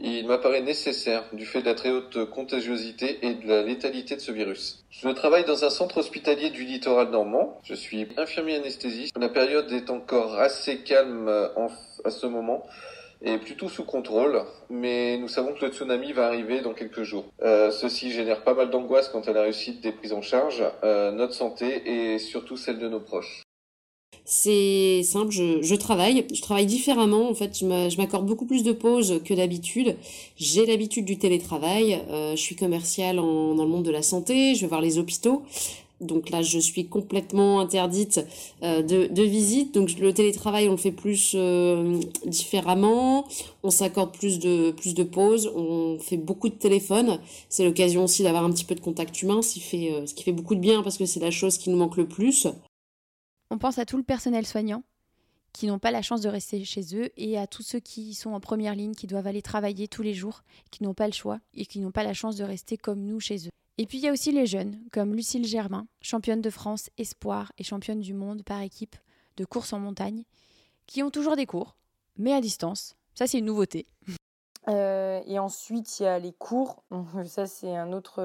il 0.00 0.26
m'apparaît 0.26 0.60
nécessaire 0.60 1.24
du 1.32 1.46
fait 1.46 1.60
de 1.60 1.66
la 1.66 1.74
très 1.74 1.90
haute 1.90 2.28
contagiosité 2.28 3.24
et 3.24 3.34
de 3.34 3.46
la 3.46 3.62
létalité 3.62 4.16
de 4.16 4.20
ce 4.20 4.32
virus. 4.32 4.84
Je 4.90 5.08
travaille 5.08 5.44
dans 5.44 5.64
un 5.64 5.70
centre 5.70 5.98
hospitalier 5.98 6.50
du 6.50 6.64
littoral 6.64 7.10
normand. 7.10 7.58
Je 7.62 7.74
suis 7.74 8.08
infirmier 8.16 8.56
anesthésiste. 8.56 9.16
La 9.16 9.28
période 9.28 9.70
est 9.72 9.90
encore 9.90 10.34
assez 10.40 10.82
calme 10.82 11.28
à 11.28 12.10
ce 12.10 12.26
moment 12.26 12.66
est 13.22 13.38
plutôt 13.38 13.68
sous 13.68 13.84
contrôle, 13.84 14.42
mais 14.70 15.18
nous 15.18 15.28
savons 15.28 15.54
que 15.54 15.64
le 15.64 15.72
tsunami 15.72 16.12
va 16.12 16.26
arriver 16.26 16.60
dans 16.60 16.74
quelques 16.74 17.02
jours. 17.02 17.24
Euh, 17.42 17.70
ceci 17.70 18.10
génère 18.10 18.44
pas 18.44 18.54
mal 18.54 18.70
d'angoisse 18.70 19.08
quant 19.08 19.20
à 19.20 19.32
la 19.32 19.42
réussite 19.42 19.80
des 19.82 19.92
prises 19.92 20.12
en 20.12 20.22
charge, 20.22 20.62
euh, 20.84 21.10
notre 21.12 21.34
santé 21.34 21.82
et 21.86 22.18
surtout 22.18 22.56
celle 22.56 22.78
de 22.78 22.88
nos 22.88 23.00
proches. 23.00 23.42
C'est 24.28 25.04
simple, 25.04 25.30
je, 25.30 25.74
travaille, 25.76 26.26
je 26.34 26.42
travaille 26.42 26.66
différemment. 26.66 27.30
En 27.30 27.34
fait, 27.34 27.58
je 27.60 27.96
m'accorde 27.96 28.26
beaucoup 28.26 28.44
plus 28.44 28.64
de 28.64 28.72
pauses 28.72 29.20
que 29.24 29.34
d'habitude. 29.34 29.96
J'ai 30.36 30.66
l'habitude 30.66 31.04
du 31.04 31.16
télétravail. 31.16 32.02
Euh, 32.10 32.32
je 32.32 32.40
suis 32.40 32.56
commercial 32.56 33.20
en, 33.20 33.54
dans 33.54 33.62
le 33.62 33.70
monde 33.70 33.84
de 33.84 33.92
la 33.92 34.02
santé. 34.02 34.56
Je 34.56 34.62
vais 34.62 34.66
voir 34.66 34.80
les 34.80 34.98
hôpitaux. 34.98 35.44
Donc 36.00 36.28
là, 36.28 36.42
je 36.42 36.58
suis 36.58 36.88
complètement 36.88 37.60
interdite 37.60 38.20
euh, 38.62 38.82
de, 38.82 39.06
de, 39.06 39.22
visite. 39.22 39.72
Donc 39.72 39.98
le 39.98 40.12
télétravail, 40.12 40.68
on 40.68 40.72
le 40.72 40.76
fait 40.76 40.92
plus 40.92 41.32
euh, 41.34 41.98
différemment. 42.26 43.26
On 43.62 43.70
s'accorde 43.70 44.12
plus 44.12 44.38
de 44.38 44.72
plus 44.72 44.94
de 44.94 45.04
pauses. 45.04 45.50
On 45.54 45.98
fait 45.98 46.18
beaucoup 46.18 46.50
de 46.50 46.54
téléphone. 46.54 47.18
C'est 47.48 47.64
l'occasion 47.64 48.04
aussi 48.04 48.22
d'avoir 48.22 48.44
un 48.44 48.50
petit 48.50 48.64
peu 48.64 48.74
de 48.74 48.80
contact 48.80 49.22
humain, 49.22 49.40
ce 49.40 49.54
qui 49.54 49.60
fait, 49.60 49.92
euh, 49.92 50.06
ce 50.06 50.14
qui 50.14 50.22
fait 50.22 50.32
beaucoup 50.32 50.54
de 50.54 50.60
bien 50.60 50.82
parce 50.82 50.98
que 50.98 51.06
c'est 51.06 51.20
la 51.20 51.30
chose 51.30 51.56
qui 51.56 51.70
nous 51.70 51.78
manque 51.78 51.96
le 51.96 52.06
plus. 52.06 52.46
On 53.50 53.58
pense 53.58 53.78
à 53.78 53.86
tout 53.86 53.96
le 53.96 54.02
personnel 54.02 54.44
soignant 54.44 54.82
qui 55.54 55.66
n'ont 55.66 55.78
pas 55.78 55.90
la 55.90 56.02
chance 56.02 56.20
de 56.20 56.28
rester 56.28 56.62
chez 56.66 56.94
eux 56.94 57.08
et 57.16 57.38
à 57.38 57.46
tous 57.46 57.62
ceux 57.62 57.80
qui 57.80 58.12
sont 58.12 58.32
en 58.32 58.40
première 58.40 58.74
ligne, 58.74 58.94
qui 58.94 59.06
doivent 59.06 59.26
aller 59.26 59.40
travailler 59.40 59.88
tous 59.88 60.02
les 60.02 60.12
jours, 60.12 60.42
qui 60.70 60.82
n'ont 60.82 60.92
pas 60.92 61.06
le 61.06 61.14
choix 61.14 61.38
et 61.54 61.64
qui 61.64 61.80
n'ont 61.80 61.92
pas 61.92 62.04
la 62.04 62.12
chance 62.12 62.36
de 62.36 62.44
rester 62.44 62.76
comme 62.76 63.00
nous 63.00 63.20
chez 63.20 63.46
eux. 63.46 63.50
Et 63.78 63.86
puis 63.86 63.98
il 63.98 64.04
y 64.04 64.08
a 64.08 64.12
aussi 64.12 64.32
les 64.32 64.46
jeunes, 64.46 64.78
comme 64.92 65.14
Lucille 65.14 65.46
Germain, 65.46 65.86
championne 66.00 66.40
de 66.40 66.50
France 66.50 66.88
espoir 66.96 67.52
et 67.58 67.64
championne 67.64 68.00
du 68.00 68.14
monde 68.14 68.42
par 68.42 68.60
équipe 68.62 68.96
de 69.36 69.44
course 69.44 69.72
en 69.72 69.78
montagne, 69.78 70.24
qui 70.86 71.02
ont 71.02 71.10
toujours 71.10 71.36
des 71.36 71.46
cours, 71.46 71.76
mais 72.16 72.32
à 72.32 72.40
distance. 72.40 72.96
Ça, 73.14 73.26
c'est 73.26 73.38
une 73.38 73.46
nouveauté. 73.46 73.86
Euh, 74.68 75.20
et 75.26 75.38
ensuite, 75.38 76.00
il 76.00 76.04
y 76.04 76.06
a 76.06 76.18
les 76.18 76.32
cours. 76.32 76.82
Ça, 77.26 77.46
c'est 77.46 77.76
un 77.76 77.92
autre, 77.92 78.22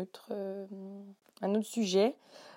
autre, 0.00 0.32
un 1.42 1.54
autre 1.54 1.66
sujet. 1.66 2.16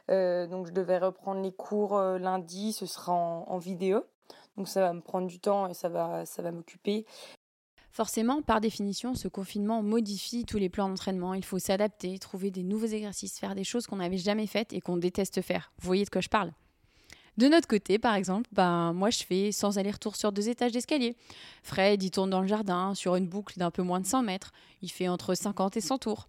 Euh, 0.10 0.48
donc, 0.48 0.68
je 0.68 0.72
devais 0.72 0.98
reprendre 0.98 1.42
les 1.42 1.52
cours 1.52 1.98
euh, 1.98 2.18
lundi. 2.18 2.74
Ce 2.74 2.86
sera 2.86 3.14
en, 3.14 3.46
en, 3.48 3.58
vidéo. 3.58 4.04
Donc, 4.58 4.68
ça 4.68 4.82
va 4.82 4.94
me 4.94 5.02
prendre 5.02 5.28
du 5.28 5.40
temps 5.40 5.68
et 5.68 5.74
ça 5.74 5.90
va, 5.90 6.26
ça 6.26 6.42
va 6.42 6.52
m'occuper. 6.52 7.06
Forcément, 7.92 8.42
par 8.42 8.62
définition, 8.62 9.16
ce 9.16 9.28
confinement 9.28 9.82
modifie 9.82 10.46
tous 10.46 10.58
les 10.58 10.70
plans 10.70 10.90
d'entraînement. 10.90 11.34
Il 11.34 11.44
faut 11.44 11.60
s'adapter, 11.60 12.20
trouver 12.20 12.52
des 12.52 12.64
nouveaux 12.64 12.86
exercices, 12.86 13.40
faire 13.40 13.56
des 13.56 13.64
choses 13.64 13.88
qu'on 13.88 13.98
n'avait 13.98 14.18
jamais 14.18 14.48
faites 14.48 14.74
et 14.74 14.82
qu'on 14.82 14.98
déteste 14.98 15.42
faire. 15.42 15.72
Vous 15.80 15.88
voyez 15.88 16.06
de 16.06 16.10
quoi 16.10 16.22
je 16.22 16.30
parle? 16.30 16.52
De 17.38 17.48
notre 17.48 17.68
côté, 17.68 18.00
par 18.00 18.16
exemple, 18.16 18.50
ben, 18.52 18.92
moi 18.92 19.10
je 19.12 19.24
fais 19.24 19.52
sans 19.52 19.78
aller-retour 19.78 20.18
sur 20.18 20.32
deux 20.32 20.50
étages 20.50 20.74
d'escalier. 20.74 21.16
Fred, 21.64 22.04
il 22.04 22.12
tourne 22.12 22.30
dans 22.30 22.42
le 22.42 22.48
jardin, 22.48 22.94
sur 22.96 23.16
une 23.16 23.28
boucle 23.28 23.58
d'un 23.58 23.72
peu 23.72 23.82
moins 23.82 24.02
de 24.02 24.06
100 24.06 24.24
mètres. 24.24 24.52
Il 24.82 24.92
fait 24.92 25.08
entre 25.08 25.36
50 25.36 25.78
et 25.78 25.82
100 25.82 26.00
tours. 26.00 26.28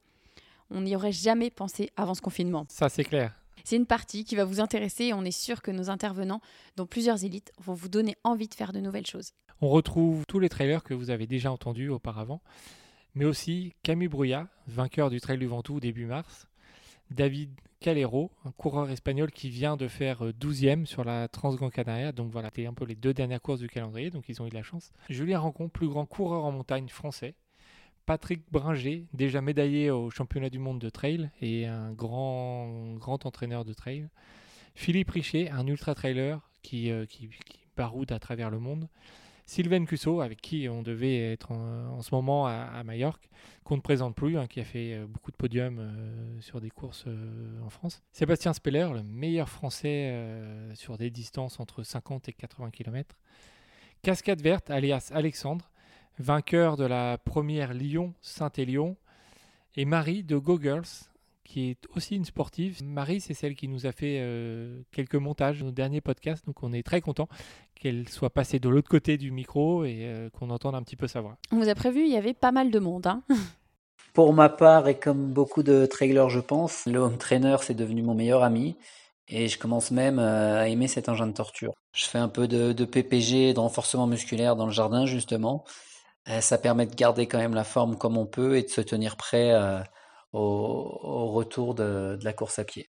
On 0.71 0.83
n'y 0.83 0.95
aurait 0.95 1.11
jamais 1.11 1.50
pensé 1.50 1.90
avant 1.97 2.14
ce 2.14 2.21
confinement. 2.21 2.64
Ça, 2.69 2.88
c'est 2.88 3.05
clair. 3.05 3.35
C'est 3.64 3.76
une 3.76 3.87
partie 3.87 4.25
qui 4.25 4.37
va 4.37 4.45
vous 4.45 4.61
intéresser 4.61 5.07
et 5.07 5.12
on 5.12 5.25
est 5.25 5.31
sûr 5.33 5.62
que 5.62 5.71
nos 5.71 5.90
intervenants, 5.90 6.40
dont 6.76 6.87
plusieurs 6.87 7.25
élites, 7.25 7.52
vont 7.59 7.75
vous 7.75 7.88
donner 7.88 8.17
envie 8.25 8.49
de 8.49 8.55
faire 8.55 8.73
de 8.73 8.79
nouvelles 8.79 9.07
choses. 9.07 9.33
On 9.62 9.69
retrouve 9.69 10.25
tous 10.26 10.38
les 10.38 10.49
trailers 10.49 10.83
que 10.83 10.95
vous 10.95 11.11
avez 11.11 11.26
déjà 11.26 11.52
entendus 11.52 11.90
auparavant, 11.90 12.40
mais 13.14 13.26
aussi 13.26 13.75
Camus 13.83 14.09
Brouillat, 14.09 14.49
vainqueur 14.67 15.11
du 15.11 15.21
Trail 15.21 15.37
du 15.37 15.47
Ventoux 15.47 15.81
début 15.81 16.07
mars, 16.07 16.49
David 17.11 17.50
Calero, 17.79 18.31
un 18.47 18.52
coureur 18.52 18.88
espagnol 18.88 19.31
qui 19.31 19.50
vient 19.50 19.76
de 19.76 19.87
faire 19.87 20.23
12e 20.23 20.87
sur 20.87 21.05
la 21.05 21.29
Transgran 21.29 21.69
Canaria. 21.69 22.12
Donc 22.12 22.31
voilà, 22.31 22.49
c'était 22.49 22.67
un 22.67 22.73
peu 22.73 22.87
les 22.87 22.95
deux 22.95 23.12
dernières 23.12 23.43
courses 23.43 23.61
du 23.61 23.69
calendrier, 23.69 24.11
donc 24.11 24.31
ils 24.31 24.40
ont 24.40 24.47
eu 24.47 24.50
de 24.50 24.55
la 24.55 24.62
chance. 24.62 24.93
Julien 25.11 25.40
Rancon, 25.40 25.69
plus 25.69 25.88
grand 25.88 26.07
coureur 26.07 26.45
en 26.45 26.52
montagne 26.52 26.88
français. 26.88 27.35
Patrick 28.07 28.43
Bringer, 28.50 29.07
déjà 29.12 29.43
médaillé 29.43 29.90
au 29.90 30.09
championnat 30.09 30.49
du 30.49 30.59
monde 30.59 30.79
de 30.79 30.88
trail 30.88 31.31
et 31.43 31.67
un 31.67 31.93
grand, 31.93 32.95
grand 32.95 33.26
entraîneur 33.26 33.67
de 33.67 33.75
trail. 33.75 34.09
Philippe 34.75 35.11
Richer, 35.11 35.50
un 35.50 35.67
ultra-trailer 35.67 36.40
qui, 36.62 36.90
euh, 36.90 37.05
qui 37.05 37.29
baroude 37.76 38.11
à 38.12 38.19
travers 38.19 38.50
le 38.50 38.59
monde. 38.59 38.88
Sylvain 39.50 39.85
Cusso, 39.85 40.21
avec 40.21 40.40
qui 40.40 40.69
on 40.69 40.80
devait 40.80 41.33
être 41.33 41.50
en, 41.50 42.00
ce 42.02 42.14
moment 42.14 42.47
à, 42.47 42.85
Majorque, 42.85 43.28
qu'on 43.64 43.75
ne 43.75 43.80
présente 43.80 44.14
plus, 44.14 44.38
hein, 44.38 44.47
qui 44.47 44.61
a 44.61 44.64
fait 44.64 44.95
euh, 44.95 45.07
beaucoup 45.09 45.33
de 45.33 45.37
podiums 45.37 45.78
euh, 45.80 46.40
sur 46.40 46.61
des 46.61 46.71
courses 46.71 47.02
euh, 47.09 47.61
en 47.64 47.69
France. 47.69 48.00
Sébastien 48.12 48.52
Speller, 48.52 48.88
le 48.95 49.02
meilleur 49.02 49.49
français 49.49 50.14
sur 50.75 50.97
des 50.97 51.11
distances 51.11 51.59
entre 51.59 51.83
50 51.83 52.28
et 52.28 52.33
80 52.33 52.71
km. 52.71 53.16
Cascade 54.02 54.40
Verte, 54.40 54.71
alias 54.71 55.11
Alexandre, 55.12 55.69
vainqueur 56.21 56.76
de 56.76 56.85
la 56.85 57.19
première 57.19 57.75
Lyon-Saint-Élion. 57.75 58.97
Et 59.75 59.85
Marie 59.85 60.23
de 60.23 60.37
Go 60.37 60.61
qui 61.50 61.71
est 61.71 61.78
aussi 61.97 62.14
une 62.14 62.25
sportive. 62.25 62.80
Marie, 62.85 63.21
c'est 63.21 63.35
celle 63.35 63.57
qui 63.57 63.66
nous 63.66 63.85
a 63.85 63.90
fait 63.90 64.19
euh, 64.21 64.83
quelques 64.92 65.16
montages 65.16 65.64
nos 65.64 65.73
derniers 65.73 66.00
podcasts, 66.00 66.47
donc 66.47 66.62
on 66.62 66.73
est 66.73 66.85
très 66.85 67.00
content 67.00 67.28
qu'elle 67.75 68.09
soit 68.09 68.30
passée 68.30 68.61
de 68.61 68.69
l'autre 68.69 68.88
côté 68.88 69.16
du 69.16 69.33
micro 69.33 69.85
et 69.85 70.02
euh, 70.02 70.30
qu'on 70.30 70.50
entende 70.50 70.76
un 70.76 70.83
petit 70.83 70.95
peu 70.95 71.09
sa 71.09 71.21
voix. 71.21 71.38
On 71.50 71.57
vous 71.57 71.69
a 71.69 71.75
prévu, 71.75 72.02
il 72.04 72.12
y 72.12 72.16
avait 72.16 72.35
pas 72.35 72.52
mal 72.52 72.71
de 72.71 72.78
monde. 72.78 73.09
Hein 73.09 73.25
Pour 74.14 74.33
ma 74.33 74.49
part, 74.49 74.87
et 74.87 74.97
comme 74.97 75.33
beaucoup 75.33 75.64
de 75.64 75.87
trailers, 75.87 76.28
je 76.28 76.38
pense, 76.38 76.87
le 76.87 77.00
home 77.00 77.19
trainer, 77.19 77.57
c'est 77.62 77.75
devenu 77.75 78.02
mon 78.02 78.14
meilleur 78.14 78.45
ami. 78.45 78.76
Et 79.26 79.49
je 79.49 79.59
commence 79.59 79.90
même 79.90 80.19
à 80.19 80.69
aimer 80.69 80.88
cet 80.88 81.09
engin 81.09 81.26
de 81.26 81.33
torture. 81.33 81.73
Je 81.92 82.04
fais 82.04 82.19
un 82.19 82.28
peu 82.28 82.49
de, 82.49 82.73
de 82.73 82.85
PPG, 82.85 83.54
de 83.54 83.61
renforcement 83.61 84.09
musculaire 84.09 84.57
dans 84.57 84.66
le 84.66 84.73
jardin, 84.73 85.07
justement. 85.07 85.64
Ça 86.40 86.59
permet 86.59 86.87
de 86.87 86.95
garder 86.95 87.26
quand 87.26 87.38
même 87.38 87.54
la 87.54 87.62
forme 87.62 87.97
comme 87.97 88.16
on 88.16 88.26
peut 88.26 88.57
et 88.57 88.62
de 88.62 88.69
se 88.69 88.80
tenir 88.80 89.16
prêt 89.16 89.52
au, 90.33 90.41
au, 90.41 91.27
retour 91.33 91.75
de, 91.75 92.17
de, 92.17 92.25
la 92.25 92.33
course 92.33 92.59
à 92.59 92.65
pied. 92.65 92.89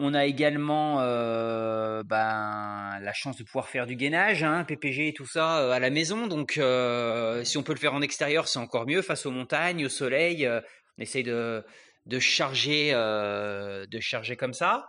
On 0.00 0.14
a 0.14 0.26
également 0.26 1.00
euh, 1.00 2.02
ben, 2.04 3.00
la 3.00 3.12
chance 3.12 3.36
de 3.36 3.42
pouvoir 3.42 3.68
faire 3.68 3.86
du 3.86 3.96
gainage, 3.96 4.44
hein, 4.44 4.64
PPG 4.64 5.08
et 5.08 5.12
tout 5.12 5.26
ça 5.26 5.58
euh, 5.58 5.70
à 5.72 5.80
la 5.80 5.90
maison. 5.90 6.28
Donc, 6.28 6.56
euh, 6.56 7.42
si 7.42 7.58
on 7.58 7.64
peut 7.64 7.72
le 7.72 7.80
faire 7.80 7.94
en 7.94 8.02
extérieur, 8.02 8.46
c'est 8.46 8.60
encore 8.60 8.86
mieux 8.86 9.02
face 9.02 9.26
aux 9.26 9.32
montagnes, 9.32 9.86
au 9.86 9.88
soleil. 9.88 10.48
on 10.48 11.02
essaye 11.02 11.24
de, 11.24 11.64
de 12.08 12.18
charger, 12.18 12.90
euh, 12.92 13.86
de 13.86 14.00
charger 14.00 14.36
comme 14.36 14.54
ça 14.54 14.86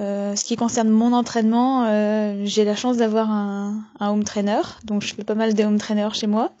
euh, 0.00 0.36
ce 0.36 0.44
qui 0.44 0.54
concerne 0.54 0.90
mon 0.90 1.12
entraînement, 1.12 1.86
euh, 1.86 2.42
j'ai 2.44 2.64
la 2.64 2.76
chance 2.76 2.98
d'avoir 2.98 3.32
un, 3.32 3.84
un, 3.98 4.10
home 4.10 4.22
trainer, 4.22 4.60
donc 4.84 5.02
je 5.02 5.12
fais 5.12 5.24
pas 5.24 5.34
mal 5.34 5.54
de 5.54 5.64
home 5.64 5.78
trainer 5.78 6.08
chez 6.12 6.28
moi, 6.28 6.52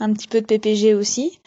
un 0.00 0.12
petit 0.12 0.26
peu 0.26 0.40
de 0.40 0.46
PPG 0.46 0.92
aussi. 0.94 1.38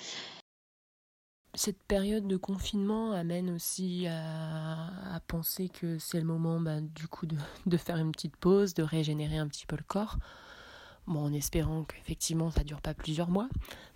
Cette 1.58 1.82
période 1.84 2.28
de 2.28 2.36
confinement 2.36 3.14
amène 3.14 3.50
aussi 3.50 4.08
à, 4.08 5.20
penser 5.28 5.70
que 5.70 5.98
c'est 6.00 6.20
le 6.20 6.26
moment 6.26 6.60
bah, 6.60 6.82
du 6.82 7.08
coup 7.08 7.26
de, 7.66 7.78
faire 7.78 7.98
une 7.98 8.12
petite 8.12 8.36
pause, 8.36 8.74
de 8.74 8.84
régénérer 8.84 9.38
un 9.38 9.48
petit 9.48 9.66
peu 9.66 9.78
le 9.78 9.84
corps. 9.88 10.18
En 11.08 11.32
espérant 11.34 11.84
qu'effectivement 11.84 12.50
ça 12.50 12.64
dure 12.64 12.82
pas 12.82 12.96
plusieurs 12.96 13.30
mois, 13.30 13.48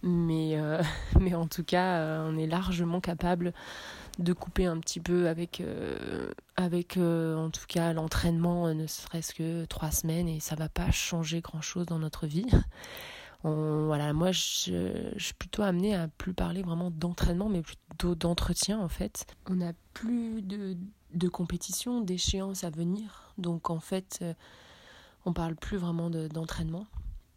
mais, 0.03 0.59
euh, 0.59 0.81
en 1.35 1.47
tout 1.47 1.63
cas, 1.63 1.97
euh, 1.97 2.29
on 2.31 2.37
est 2.37 2.45
largement 2.45 3.01
capable 3.01 3.51
de 4.19 4.31
couper 4.31 4.67
un 4.67 4.77
petit 4.79 4.99
peu 4.99 5.27
avec, 5.27 5.59
euh, 5.59 7.35
en 7.35 7.49
tout 7.49 7.65
cas 7.67 7.93
l'entraînement, 7.93 8.71
ne 8.75 8.85
serait-ce 8.85 9.33
que 9.33 9.65
trois 9.65 9.89
semaines, 9.89 10.27
et 10.27 10.39
ça 10.39 10.55
va 10.55 10.69
pas 10.69 10.91
changer 10.91 11.41
grand-chose 11.41 11.87
dans 11.87 11.99
notre 11.99 12.27
vie. 12.27 12.45
Voilà, 13.43 14.13
moi 14.13 14.31
je, 14.31 15.13
suis 15.17 15.33
plutôt 15.33 15.61
amenée 15.61 15.95
à 15.95 16.07
plus 16.07 16.33
parler 16.33 16.61
vraiment 16.61 16.91
d'entraînement, 16.91 17.49
mais 17.49 17.61
plutôt 17.61 18.15
d'entretien 18.15 18.79
en 18.79 18.89
fait. 18.89 19.25
On 19.49 19.55
n'a 19.55 19.73
plus 19.93 20.41
de, 20.41 21.29
compétition, 21.29 22.01
d'échéance 22.01 22.63
à 22.63 22.69
venir, 22.69 23.33
donc 23.37 23.69
en 23.69 23.79
fait 23.79 24.23
on 25.25 25.33
parle 25.33 25.55
plus 25.55 25.77
vraiment 25.77 26.09
d'entraînement. 26.09 26.85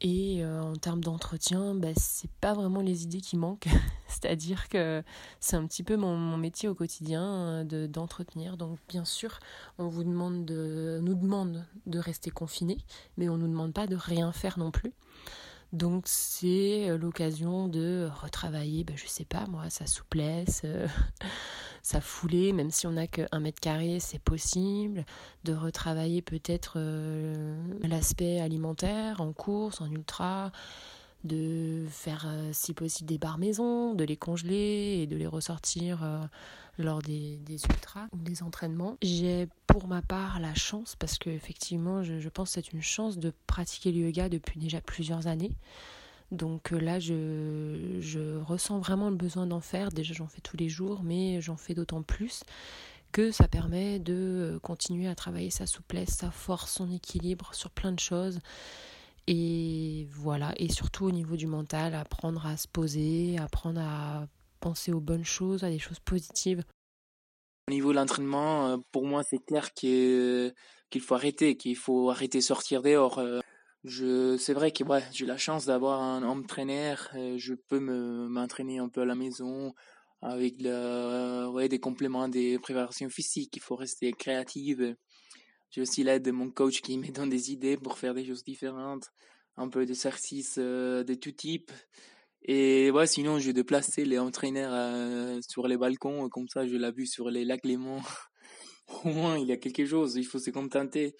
Et 0.04 0.42
euh, 0.42 0.60
en 0.60 0.74
termes 0.74 1.02
d'entretien, 1.02 1.76
bah, 1.76 1.92
c'est 1.96 2.30
pas 2.40 2.54
vraiment 2.54 2.80
les 2.80 3.04
idées 3.04 3.20
qui 3.20 3.36
manquent. 3.36 3.68
C'est-à-dire 4.08 4.68
que 4.68 5.04
c'est 5.38 5.54
un 5.54 5.64
petit 5.64 5.84
peu 5.84 5.96
mon, 5.96 6.36
métier 6.36 6.68
au 6.68 6.74
quotidien 6.74 7.22
euh, 7.22 7.64
de, 7.64 7.86
d'entretenir. 7.86 8.56
Donc 8.56 8.80
bien 8.88 9.04
sûr, 9.04 9.38
on 9.78 9.86
vous 9.86 10.02
demande 10.02 10.44
de, 10.44 10.98
nous 11.02 11.14
demande 11.14 11.64
de 11.86 12.00
rester 12.00 12.30
confiné, 12.30 12.78
mais 13.16 13.28
on 13.28 13.36
nous 13.36 13.46
demande 13.46 13.72
pas 13.72 13.86
de 13.86 13.94
rien 13.94 14.32
faire 14.32 14.58
non 14.58 14.72
plus. 14.72 14.92
Donc 15.72 16.04
c'est 16.06 16.90
euh, 16.90 16.98
l'occasion 16.98 17.66
de 17.66 18.08
retravailler, 18.22 18.84
bah, 18.84 18.92
je 18.94 19.06
sais 19.06 19.24
pas 19.24 19.46
moi, 19.46 19.70
sa 19.70 19.86
souplesse, 19.86 20.62
euh, 20.64 20.86
sa 21.82 22.02
foulée, 22.02 22.52
même 22.52 22.70
si 22.70 22.86
on 22.86 22.92
n'a 22.92 23.06
que 23.06 23.22
un 23.32 23.40
mètre 23.40 23.60
carré, 23.60 23.98
c'est 23.98 24.20
possible. 24.20 25.06
De 25.44 25.54
retravailler 25.54 26.20
peut-être 26.20 26.74
euh, 26.76 27.56
l'aspect 27.82 28.40
alimentaire 28.40 29.22
en 29.22 29.32
course, 29.32 29.80
en 29.80 29.90
ultra, 29.90 30.52
de 31.24 31.86
faire 31.90 32.24
euh, 32.26 32.50
si 32.52 32.74
possible 32.74 33.08
des 33.08 33.18
barres 33.18 33.38
maison, 33.38 33.94
de 33.94 34.04
les 34.04 34.16
congeler 34.16 35.00
et 35.02 35.06
de 35.06 35.16
les 35.16 35.26
ressortir 35.26 36.02
euh, 36.02 36.20
lors 36.78 37.02
des, 37.02 37.38
ultras 37.48 38.06
ou 38.12 38.18
des 38.18 38.42
entraînements. 38.42 38.96
J'ai 39.02 39.48
pour 39.66 39.86
ma 39.88 40.02
part 40.02 40.40
la 40.40 40.54
chance, 40.54 40.96
parce 40.96 41.18
que 41.18 41.30
effectivement 41.30 42.02
je, 42.02 42.18
je 42.18 42.28
pense 42.28 42.50
que 42.50 42.54
c'est 42.54 42.72
une 42.72 42.82
chance 42.82 43.18
de 43.18 43.32
pratiquer 43.46 43.92
le 43.92 44.00
yoga 44.00 44.28
depuis 44.28 44.58
déjà 44.58 44.80
plusieurs 44.80 45.26
années. 45.26 45.52
Donc 46.32 46.72
euh, 46.72 46.80
là, 46.80 46.98
je, 46.98 47.98
je 48.00 48.38
ressens 48.38 48.78
vraiment 48.78 49.10
le 49.10 49.16
besoin 49.16 49.46
d'en 49.46 49.60
faire. 49.60 49.90
Déjà, 49.90 50.14
j'en 50.14 50.26
fais 50.26 50.40
tous 50.40 50.56
les 50.56 50.70
jours, 50.70 51.02
mais 51.04 51.40
j'en 51.42 51.56
fais 51.56 51.74
d'autant 51.74 52.02
plus 52.02 52.42
que 53.12 53.30
ça 53.30 53.46
permet 53.46 53.98
de 53.98 54.58
continuer 54.62 55.06
à 55.06 55.14
travailler 55.14 55.50
sa 55.50 55.66
souplesse, 55.66 56.16
sa 56.16 56.30
force, 56.30 56.72
son 56.72 56.90
équilibre 56.90 57.54
sur 57.54 57.70
plein 57.70 57.92
de 57.92 58.00
choses. 58.00 58.40
Et 59.26 60.08
voilà, 60.10 60.52
et 60.56 60.70
surtout 60.70 61.04
au 61.04 61.10
niveau 61.10 61.36
du 61.36 61.46
mental, 61.46 61.94
apprendre 61.94 62.46
à 62.46 62.56
se 62.56 62.66
poser, 62.66 63.38
apprendre 63.38 63.80
à 63.80 64.26
penser 64.60 64.92
aux 64.92 65.00
bonnes 65.00 65.24
choses, 65.24 65.64
à 65.64 65.70
des 65.70 65.78
choses 65.78 66.00
positives. 66.00 66.64
Au 67.68 67.72
niveau 67.72 67.92
de 67.92 67.96
l'entraînement, 67.96 68.78
pour 68.90 69.06
moi, 69.06 69.22
c'est 69.22 69.38
clair 69.38 69.72
qu'il 69.72 70.52
faut 71.00 71.14
arrêter, 71.14 71.56
qu'il 71.56 71.76
faut 71.76 72.10
arrêter 72.10 72.38
de 72.38 72.42
sortir 72.42 72.82
dehors. 72.82 73.22
Je, 73.84 74.36
c'est 74.36 74.52
vrai 74.52 74.72
que 74.72 74.84
ouais, 74.84 75.02
j'ai 75.12 75.26
la 75.26 75.38
chance 75.38 75.66
d'avoir 75.66 76.00
un 76.00 76.22
entraîneur, 76.22 77.10
je 77.14 77.54
peux 77.54 77.80
me 77.80 78.28
m'entraîner 78.28 78.78
un 78.78 78.88
peu 78.88 79.02
à 79.02 79.04
la 79.04 79.14
maison 79.14 79.74
avec 80.20 80.54
le, 80.60 81.48
ouais, 81.48 81.68
des 81.68 81.80
compléments 81.80 82.28
des 82.28 82.58
préparations 82.58 83.08
physiques. 83.08 83.56
Il 83.56 83.62
faut 83.62 83.76
rester 83.76 84.12
créative. 84.12 84.96
J'ai 85.72 85.80
aussi 85.80 86.04
l'aide 86.04 86.22
de 86.22 86.30
mon 86.30 86.50
coach 86.50 86.82
qui 86.82 86.98
me 86.98 87.08
donne 87.08 87.30
des 87.30 87.50
idées 87.50 87.78
pour 87.78 87.98
faire 87.98 88.12
des 88.12 88.26
choses 88.26 88.44
différentes, 88.44 89.10
un 89.56 89.68
peu 89.68 89.86
d'exercices 89.86 90.56
euh, 90.58 91.02
de 91.02 91.14
tout 91.14 91.32
type. 91.32 91.72
Et 92.42 92.90
ouais, 92.90 93.06
sinon, 93.06 93.38
je 93.38 93.50
déplacer 93.52 94.04
les 94.04 94.18
entraîneurs 94.18 94.72
euh, 94.74 95.40
sur 95.48 95.66
les 95.66 95.78
balcons, 95.78 96.28
comme 96.28 96.48
ça, 96.48 96.66
je 96.66 96.76
l'ai 96.76 96.92
vu 96.92 97.06
sur 97.06 97.30
les 97.30 97.46
lacs 97.46 97.64
Léman. 97.64 98.02
Au 99.04 99.08
moins, 99.08 99.38
il 99.38 99.46
y 99.46 99.52
a 99.52 99.56
quelque 99.56 99.86
chose, 99.86 100.16
il 100.16 100.26
faut 100.26 100.38
se 100.38 100.50
contenter. 100.50 101.16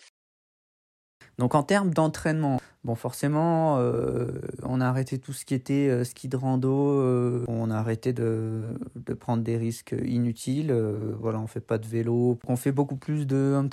Donc 1.39 1.55
en 1.55 1.63
termes 1.63 1.95
d'entraînement, 1.95 2.61
bon 2.85 2.95
forcément, 2.95 3.79
euh, 3.79 4.27
on 4.63 4.81
a 4.81 4.87
arrêté 4.87 5.19
tout 5.19 5.33
ce 5.33 5.45
qui 5.45 5.55
était 5.55 5.89
euh, 5.89 6.05
ski 6.05 6.29
de 6.29 6.37
rando, 6.37 7.01
euh, 7.01 7.45
on 7.49 7.71
a 7.71 7.77
arrêté 7.77 8.13
de, 8.13 8.63
prendre 9.19 9.43
des 9.43 9.57
risques 9.57 9.95
inutiles. 10.05 10.73
Voilà, 11.21 11.39
on 11.41 11.47
fait 11.47 11.61
pas 11.61 11.79
de 11.79 11.87
vélo, 11.87 12.39
on 12.47 12.57
fait 12.57 12.73
beaucoup 12.73 12.97
plus 12.97 13.27
de 13.27 13.55
home 13.57 13.69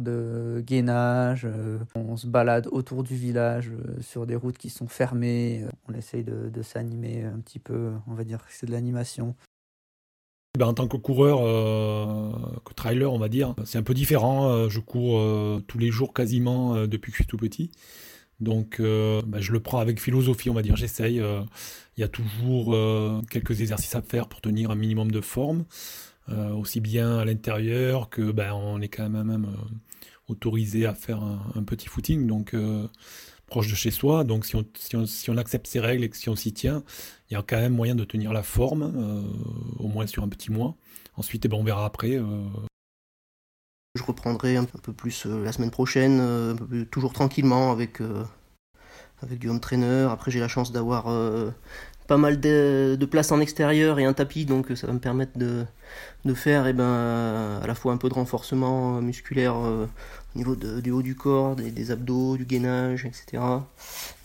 de 0.00 0.62
gainage. 0.66 1.48
on 1.94 2.16
se 2.16 2.26
balade 2.26 2.68
autour 2.70 3.02
du 3.02 3.16
village 3.16 3.70
sur 4.00 4.26
des 4.26 4.36
routes 4.36 4.58
qui 4.58 4.70
sont 4.70 4.88
fermées. 4.88 5.64
on 5.88 5.94
essaye 5.94 6.24
de, 6.24 6.48
de 6.48 6.62
s'animer 6.62 7.24
un 7.24 7.38
petit 7.40 7.58
peu, 7.58 7.92
on 8.06 8.14
va 8.14 8.24
dire 8.24 8.38
que 8.38 8.52
c'est 8.52 8.66
de 8.66 8.72
l'animation. 8.72 9.34
Ben, 10.56 10.66
en 10.66 10.74
tant 10.74 10.86
que 10.86 10.96
coureur, 10.96 11.40
euh, 11.42 12.30
que 12.64 12.72
trailer, 12.74 13.12
on 13.12 13.18
va 13.18 13.28
dire, 13.28 13.56
c'est 13.64 13.76
un 13.76 13.82
peu 13.82 13.92
différent. 13.92 14.68
Je 14.68 14.78
cours 14.78 15.18
euh, 15.18 15.60
tous 15.66 15.78
les 15.78 15.90
jours 15.90 16.14
quasiment 16.14 16.76
euh, 16.76 16.86
depuis 16.86 17.10
que 17.10 17.18
je 17.18 17.22
suis 17.24 17.28
tout 17.28 17.36
petit. 17.36 17.72
Donc 18.40 18.80
ben, 18.80 19.40
je 19.40 19.52
le 19.52 19.60
prends 19.60 19.78
avec 19.78 20.00
philosophie, 20.00 20.50
on 20.50 20.54
va 20.54 20.62
dire. 20.62 20.76
J'essaye. 20.76 21.22
Il 21.96 22.00
y 22.00 22.04
a 22.04 22.08
toujours 22.08 22.76
quelques 23.30 23.60
exercices 23.60 23.94
à 23.94 24.02
faire 24.02 24.28
pour 24.28 24.40
tenir 24.40 24.70
un 24.70 24.74
minimum 24.74 25.10
de 25.10 25.20
forme, 25.20 25.64
aussi 26.28 26.80
bien 26.80 27.18
à 27.18 27.24
l'intérieur 27.24 28.10
que 28.10 28.32
ben, 28.32 28.52
on 28.52 28.80
est 28.80 28.88
quand 28.88 29.08
même, 29.08 29.26
même 29.26 29.46
autorisé 30.28 30.84
à 30.84 30.94
faire 30.94 31.22
un, 31.22 31.52
un 31.54 31.62
petit 31.62 31.86
footing. 31.86 32.26
Donc 32.26 32.54
proche 33.46 33.68
de 33.68 33.74
chez 33.74 33.90
soi. 33.90 34.24
Donc 34.24 34.44
si 34.44 34.56
on, 34.56 34.64
si 34.76 34.96
on, 34.96 35.06
si 35.06 35.30
on 35.30 35.36
accepte 35.36 35.66
ces 35.66 35.80
règles 35.80 36.04
et 36.04 36.08
que 36.08 36.16
si 36.16 36.28
on 36.28 36.36
s'y 36.36 36.52
tient, 36.52 36.82
il 37.30 37.34
y 37.34 37.36
a 37.36 37.42
quand 37.42 37.56
même 37.56 37.74
moyen 37.74 37.94
de 37.94 38.04
tenir 38.04 38.32
la 38.32 38.42
forme, 38.42 38.92
euh, 38.96 39.22
au 39.78 39.88
moins 39.88 40.06
sur 40.06 40.22
un 40.22 40.28
petit 40.28 40.50
mois. 40.50 40.76
Ensuite, 41.16 41.44
eh 41.44 41.48
ben, 41.48 41.56
on 41.56 41.64
verra 41.64 41.84
après. 41.84 42.16
Euh... 42.16 42.44
Je 43.94 44.02
reprendrai 44.02 44.56
un 44.56 44.64
peu 44.64 44.92
plus 44.92 45.26
euh, 45.26 45.44
la 45.44 45.52
semaine 45.52 45.70
prochaine, 45.70 46.56
toujours 46.90 47.12
tranquillement 47.12 47.70
avec, 47.70 48.00
avec 49.22 49.38
du 49.38 49.48
home 49.48 49.60
trainer. 49.60 50.08
Après, 50.10 50.30
j'ai 50.30 50.40
la 50.40 50.48
chance 50.48 50.72
d'avoir 50.72 51.06
pas 52.06 52.16
mal 52.16 52.40
de, 52.40 53.06
places 53.10 53.32
en 53.32 53.40
extérieur 53.40 53.98
et 53.98 54.04
un 54.04 54.12
tapis, 54.12 54.44
donc 54.44 54.66
ça 54.74 54.86
va 54.86 54.92
me 54.92 54.98
permettre 54.98 55.38
de, 55.38 55.64
de 56.24 56.34
faire 56.34 56.66
eh 56.66 56.72
ben, 56.72 57.60
à 57.62 57.66
la 57.66 57.74
fois 57.74 57.92
un 57.92 57.96
peu 57.96 58.08
de 58.08 58.14
renforcement 58.14 59.00
musculaire 59.00 59.56
euh, 59.56 59.86
au 60.34 60.38
niveau 60.38 60.56
de, 60.56 60.80
du 60.80 60.90
haut 60.90 61.02
du 61.02 61.14
corps, 61.14 61.56
des, 61.56 61.70
des, 61.70 61.90
abdos, 61.90 62.36
du 62.36 62.44
gainage, 62.44 63.06
etc. 63.06 63.42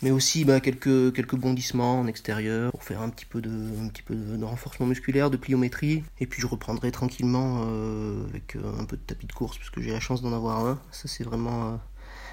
Mais 0.01 0.11
aussi 0.11 0.43
bah, 0.43 0.59
quelques, 0.59 1.13
quelques 1.13 1.35
bondissements 1.35 1.99
en 1.99 2.07
extérieur 2.07 2.71
pour 2.71 2.83
faire 2.83 3.01
un 3.01 3.09
petit 3.09 3.25
peu, 3.25 3.41
de, 3.41 3.49
un 3.49 3.87
petit 3.87 4.01
peu 4.01 4.15
de, 4.15 4.43
renforcement 4.43 4.87
musculaire, 4.87 5.29
de 5.29 5.37
pliométrie. 5.37 6.03
Et 6.19 6.25
puis 6.25 6.41
je 6.41 6.47
reprendrai 6.47 6.91
tranquillement 6.91 7.63
euh, 7.67 8.25
avec 8.29 8.55
un 8.55 8.85
peu 8.85 8.97
de 8.97 9.01
tapis 9.01 9.27
de 9.27 9.33
course, 9.33 9.57
parce 9.57 9.69
que 9.69 9.81
j'ai 9.81 9.91
la 9.91 9.99
chance 9.99 10.21
d'en 10.21 10.33
avoir 10.33 10.65
un. 10.65 10.79
Ça 10.91 11.07
c'est 11.07 11.23
vraiment... 11.23 11.73
Euh, 11.73 11.75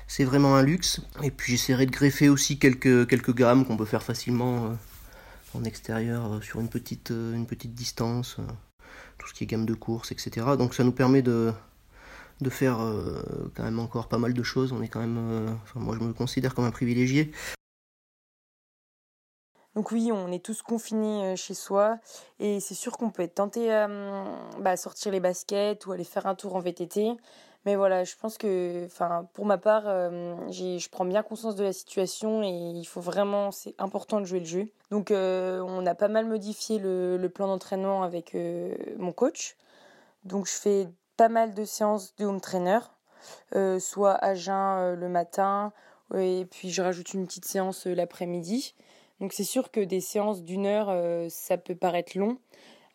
c'est 0.08 0.24
vraiment 0.24 0.54
un 0.54 0.62
luxe. 0.62 1.00
Et 1.24 1.32
puis 1.32 1.52
j'essaierai 1.52 1.84
de 1.84 1.90
greffer 1.90 2.28
aussi 2.28 2.60
quelques, 2.60 3.08
quelques 3.08 3.34
gammes 3.34 3.64
qu'on 3.64 3.76
peut 3.76 3.84
faire 3.84 4.04
facilement 4.04 4.76
en 5.56 5.64
extérieur 5.64 6.42
sur 6.42 6.60
une 6.60 6.68
petite, 6.68 7.10
une 7.10 7.46
petite 7.46 7.74
distance, 7.74 8.36
tout 9.18 9.28
ce 9.28 9.34
qui 9.34 9.44
est 9.44 9.46
gamme 9.46 9.66
de 9.66 9.74
course, 9.74 10.12
etc. 10.12 10.46
Donc 10.58 10.74
ça 10.74 10.84
nous 10.84 10.92
permet 10.92 11.22
de, 11.22 11.52
de 12.40 12.50
faire 12.50 12.78
quand 13.54 13.64
même 13.64 13.78
encore 13.78 14.08
pas 14.08 14.18
mal 14.18 14.34
de 14.34 14.42
choses. 14.42 14.72
On 14.72 14.82
est 14.82 14.88
quand 14.88 15.00
même, 15.00 15.56
enfin, 15.64 15.80
moi 15.80 15.96
je 15.98 16.04
me 16.04 16.12
considère 16.12 16.54
comme 16.54 16.64
un 16.64 16.70
privilégié. 16.70 17.32
Donc 19.74 19.90
oui, 19.90 20.10
on 20.10 20.32
est 20.32 20.42
tous 20.42 20.62
confinés 20.62 21.36
chez 21.36 21.52
soi 21.52 21.98
et 22.38 22.60
c'est 22.60 22.74
sûr 22.74 22.96
qu'on 22.96 23.10
peut 23.10 23.22
être 23.22 23.34
tenté 23.34 23.70
à 23.70 23.88
bah, 24.58 24.76
sortir 24.76 25.12
les 25.12 25.20
baskets 25.20 25.84
ou 25.86 25.92
aller 25.92 26.04
faire 26.04 26.26
un 26.26 26.34
tour 26.34 26.56
en 26.56 26.60
VTT. 26.60 27.12
Mais 27.66 27.74
voilà, 27.74 28.04
je 28.04 28.14
pense 28.14 28.38
que, 28.38 28.84
enfin, 28.86 29.28
pour 29.34 29.44
ma 29.44 29.58
part, 29.58 29.82
euh, 29.86 30.36
je 30.52 30.88
prends 30.88 31.04
bien 31.04 31.24
conscience 31.24 31.56
de 31.56 31.64
la 31.64 31.72
situation 31.72 32.40
et 32.44 32.46
il 32.46 32.84
faut 32.84 33.00
vraiment, 33.00 33.50
c'est 33.50 33.74
important 33.78 34.20
de 34.20 34.24
jouer 34.24 34.38
le 34.38 34.46
jeu. 34.46 34.68
Donc, 34.92 35.10
euh, 35.10 35.60
on 35.66 35.84
a 35.84 35.96
pas 35.96 36.06
mal 36.06 36.26
modifié 36.26 36.78
le, 36.78 37.28
plan 37.28 37.48
d'entraînement 37.48 38.04
avec 38.04 38.36
euh, 38.36 38.72
mon 38.98 39.12
coach. 39.12 39.56
Donc, 40.24 40.46
je 40.46 40.52
fais 40.52 40.88
pas 41.16 41.28
mal 41.28 41.54
de 41.54 41.64
séances 41.64 42.14
de 42.14 42.24
home 42.24 42.40
trainer, 42.40 42.78
soit 43.80 44.14
à 44.14 44.36
jeun 44.36 44.94
le 44.94 45.08
matin 45.08 45.72
et 46.14 46.46
puis 46.48 46.70
je 46.70 46.82
rajoute 46.82 47.14
une 47.14 47.26
petite 47.26 47.46
séance 47.46 47.86
l'après-midi. 47.86 48.76
Donc, 49.18 49.32
c'est 49.32 49.44
sûr 49.44 49.72
que 49.72 49.80
des 49.80 50.00
séances 50.00 50.42
d'une 50.44 50.66
heure, 50.66 50.94
ça 51.30 51.56
peut 51.56 51.74
paraître 51.74 52.16
long. 52.16 52.38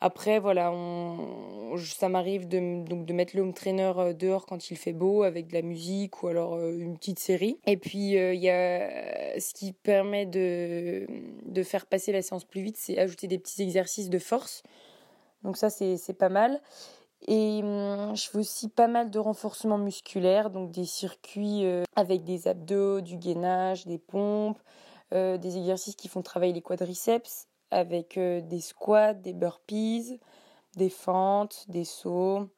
Après, 0.04 0.40
voilà, 0.40 0.72
on, 0.72 1.78
ça 1.78 2.10
m'arrive 2.10 2.48
de, 2.48 2.84
donc 2.84 3.06
de 3.06 3.14
mettre 3.14 3.36
le 3.36 3.44
home 3.44 3.54
trainer 3.54 3.94
euh, 3.98 4.14
dehors 4.14 4.48
quand 4.48 4.72
il 4.72 4.76
fait 4.76 4.94
beau 4.94 5.22
avec 5.22 5.48
de 5.48 5.54
la 5.54 5.62
musique 5.62 6.24
ou 6.24 6.28
alors 6.28 6.56
euh, 6.56 6.76
une 6.76 6.98
petite 6.98 7.20
série. 7.20 7.60
Et 7.68 7.78
puis, 7.78 8.18
euh, 8.18 8.34
il 8.34 8.42
y 8.42 8.50
a 8.50 9.40
ce 9.40 9.54
qui 9.54 9.74
permet 9.74 10.26
de, 10.26 11.06
de 11.46 11.64
faire 11.64 11.86
passer 11.86 12.12
la 12.12 12.24
séance 12.24 12.46
plus 12.46 12.62
vite, 12.62 12.78
c'est 12.78 12.98
ajouter 12.98 13.28
des 13.28 13.38
petits 13.38 13.62
exercices 13.62 14.10
de 14.10 14.18
force. 14.18 14.64
Donc 15.44 15.56
ça, 15.56 15.70
c'est 15.70 16.18
pas 16.18 16.30
mal. 16.30 16.60
Et 17.28 17.62
hum, 17.64 18.16
je 18.16 18.28
fais 18.28 18.40
aussi 18.40 18.70
pas 18.70 18.88
mal 18.88 19.12
de 19.12 19.20
renforcement 19.20 19.78
musculaire, 19.78 20.50
donc 20.50 20.72
des 20.72 20.86
circuits 20.86 21.64
avec 21.96 22.24
des 22.24 22.48
abdos, 22.48 23.02
du 23.02 23.18
gainage, 23.18 23.86
des 23.86 24.00
pompes, 24.00 24.60
des 25.12 25.58
exercices 25.58 25.96
qui 25.96 26.08
font 26.08 26.24
travailler 26.24 26.54
les 26.54 26.62
quadriceps 26.62 27.48
avec 27.72 28.18
euh, 28.18 28.42
des 28.42 28.62
squats, 28.62 29.14
des 29.14 29.34
burpees, 29.34 30.20
des 30.76 30.90
fentes, 30.90 31.66
des 31.70 31.86
sauts. 31.86 32.50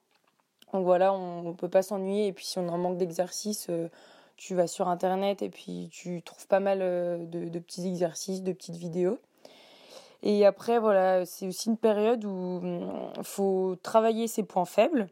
Donc 0.74 0.84
voilà, 0.84 1.14
on 1.14 1.44
ne 1.44 1.54
peut 1.54 1.70
pas 1.70 1.84
s'ennuyer. 1.84 2.28
Et 2.28 2.34
puis 2.34 2.46
si 2.46 2.60
on 2.60 2.68
en 2.68 2.78
manque 2.78 2.98
d'exercice, 2.98 3.68
euh, 3.70 3.90
tu 4.38 4.56
vas 4.56 4.68
sur 4.68 4.88
Internet 4.88 5.42
et 5.42 5.50
puis 5.50 5.90
tu 5.92 6.22
trouves 6.24 6.48
pas 6.48 6.60
mal 6.60 6.80
euh, 6.82 7.18
de, 7.26 7.60
petits 7.60 7.88
exercices, 7.88 8.42
de 8.42 8.52
petites 8.52 8.76
vidéos. 8.76 9.20
Et 10.24 10.46
après, 10.46 10.80
voilà, 10.80 11.26
c'est 11.26 11.48
aussi 11.48 11.70
une 11.70 11.78
période 11.78 12.24
où 12.26 12.60
il 12.64 12.84
hum, 12.84 13.24
faut 13.24 13.76
travailler 13.84 14.28
ses 14.28 14.44
points 14.44 14.66
faibles 14.66 15.08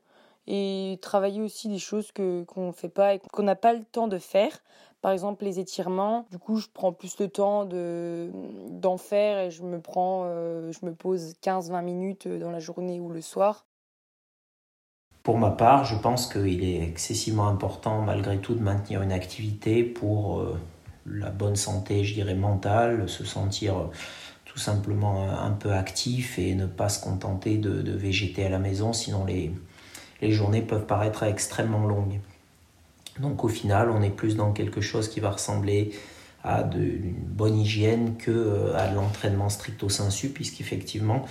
et 0.48 0.98
travailler 1.02 1.42
aussi 1.42 1.68
des 1.68 1.80
choses 1.80 2.12
qu'on 2.12 2.68
ne 2.68 2.72
fait 2.72 2.90
pas 2.90 3.14
et 3.14 3.20
qu'on 3.20 3.44
n'a 3.44 3.56
pas 3.56 3.74
le 3.74 3.84
temps 3.84 4.08
de 4.08 4.18
faire 4.18 4.60
par 5.02 5.12
exemple 5.12 5.44
les 5.44 5.60
étirements. 5.60 6.26
Du 6.32 6.38
coup, 6.38 6.58
je 6.58 6.68
prends 6.72 6.94
plus 6.94 7.16
de 7.18 7.26
temps 7.26 7.66
de, 7.66 8.32
d'en 8.70 8.98
faire 8.98 9.40
et 9.40 9.52
je 9.52 9.64
me 9.64 9.82
prends, 9.82 10.24
euh, 10.26 10.72
je 10.72 10.86
me 10.86 10.94
pose 10.94 11.34
15-20 11.44 11.84
minutes 11.84 12.28
dans 12.28 12.52
la 12.52 12.60
journée 12.60 13.00
ou 13.00 13.10
le 13.10 13.22
soir. 13.22 13.66
Pour 15.24 15.38
ma 15.38 15.52
part, 15.52 15.86
je 15.86 15.96
pense 15.96 16.32
qu'il 16.32 16.64
est 16.64 16.82
excessivement 16.82 17.48
important 17.48 18.02
malgré 18.02 18.40
tout 18.40 18.56
de 18.56 18.62
maintenir 18.62 19.02
une 19.02 19.12
activité 19.12 19.84
pour 19.84 20.40
euh, 20.40 20.58
la 21.06 21.30
bonne 21.30 21.56
santé, 21.56 22.04
je 22.04 22.14
dirais, 22.14 22.36
mentale, 22.36 23.08
se 23.08 23.24
sentir 23.24 23.78
euh, 23.78 23.86
tout 24.46 24.58
simplement 24.58 25.30
un 25.30 25.52
peu 25.52 25.72
actif 25.72 26.38
et 26.38 26.56
ne 26.56 26.66
pas 26.66 26.90
se 26.90 27.02
contenter 27.02 27.58
de, 27.58 27.82
de 27.82 27.92
végéter 27.92 28.46
à 28.46 28.50
la 28.50 28.60
maison, 28.60 28.94
sinon 28.94 29.24
les, 29.26 29.52
les 30.22 30.32
journées 30.32 30.62
peuvent 30.62 30.86
paraître 30.86 31.24
extrêmement 31.24 31.86
longues. 31.86 32.20
Donc 33.20 33.44
au 33.44 33.48
final, 33.48 33.90
on 33.90 34.02
est 34.02 34.10
plus 34.10 34.36
dans 34.36 34.52
quelque 34.52 34.82
chose 34.82 35.10
qui 35.10 35.20
va 35.20 35.32
ressembler 35.32 35.92
à 36.44 36.64
de, 36.64 36.80
une 36.80 37.24
bonne 37.24 37.58
hygiène 37.58 38.16
que 38.18 38.32
euh, 38.32 38.78
à 38.78 38.92
l'entraînement 38.92 39.50
stricto 39.50 39.90
sensu, 39.90 40.30
puisqu'effectivement, 40.30 41.26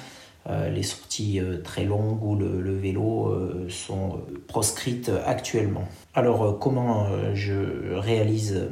euh, 0.49 0.71
les 0.71 0.83
sorties 0.83 1.41
euh, 1.41 1.63
très 1.63 1.85
longues 1.85 2.23
ou 2.23 2.37
le, 2.37 2.77
vélo 2.77 3.35
sont 3.69 4.21
proscrites 4.49 5.11
actuellement. 5.27 5.87
Alors 6.15 6.59
comment 6.59 7.07
je 7.35 7.95
réalise 7.95 8.69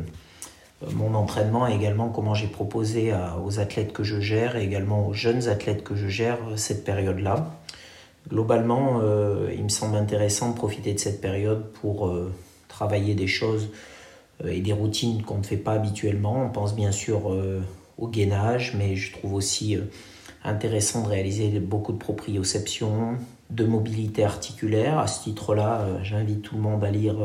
mon 0.95 1.15
entraînement 1.15 1.69
et 1.69 1.75
également 1.75 2.09
comment 2.09 2.35
j'ai 2.35 2.47
proposé 2.47 3.13
aux 3.45 3.61
athlètes 3.61 3.93
que 3.93 4.03
je 4.03 4.19
gère 4.19 4.57
et 4.57 4.65
également 4.65 5.07
aux 5.07 5.13
jeunes 5.13 5.49
athlètes 5.49 5.85
que 5.85 5.95
je 5.95 6.09
gère 6.09 6.39
cette 6.57 6.85
période-là. 6.85 7.55
Globalement, 8.29 9.03
il 9.53 9.63
me 9.63 9.69
semble 9.69 9.97
intéressant 9.97 10.51
de 10.51 10.57
profiter 10.57 10.95
de 10.95 10.99
cette 10.99 11.21
période 11.21 11.65
pour 11.81 12.11
travailler 12.79 13.17
des 13.17 13.27
choses 13.27 13.71
euh, 14.45 14.51
et 14.51 14.61
des 14.61 14.73
routines 14.73 15.23
qu'on 15.23 15.39
ne 15.39 15.43
fait 15.43 15.57
pas 15.57 15.73
habituellement. 15.73 16.45
On 16.45 16.51
pense 16.51 16.77
bien 16.77 16.93
sûr 16.93 17.33
euh, 17.33 17.61
au 17.97 18.07
gainage, 18.07 18.75
mais 18.79 18.95
je 18.95 19.13
trouve 19.13 19.35
aussi 19.35 19.75
euh, 19.75 19.83
intéressant 20.45 21.03
de 21.03 21.09
réaliser 21.09 21.49
beaucoup 21.59 21.93
de 21.93 21.99
proprioception, 21.99 23.17
de 23.51 23.65
mobilité 23.65 24.23
articulaire. 24.23 24.99
À 24.99 25.09
ce 25.09 25.25
titre-là, 25.25 25.89
j'invite 26.05 26.43
tout 26.43 26.55
le 26.55 26.63
monde 26.63 26.85
à 26.85 26.91
lire 26.91 27.17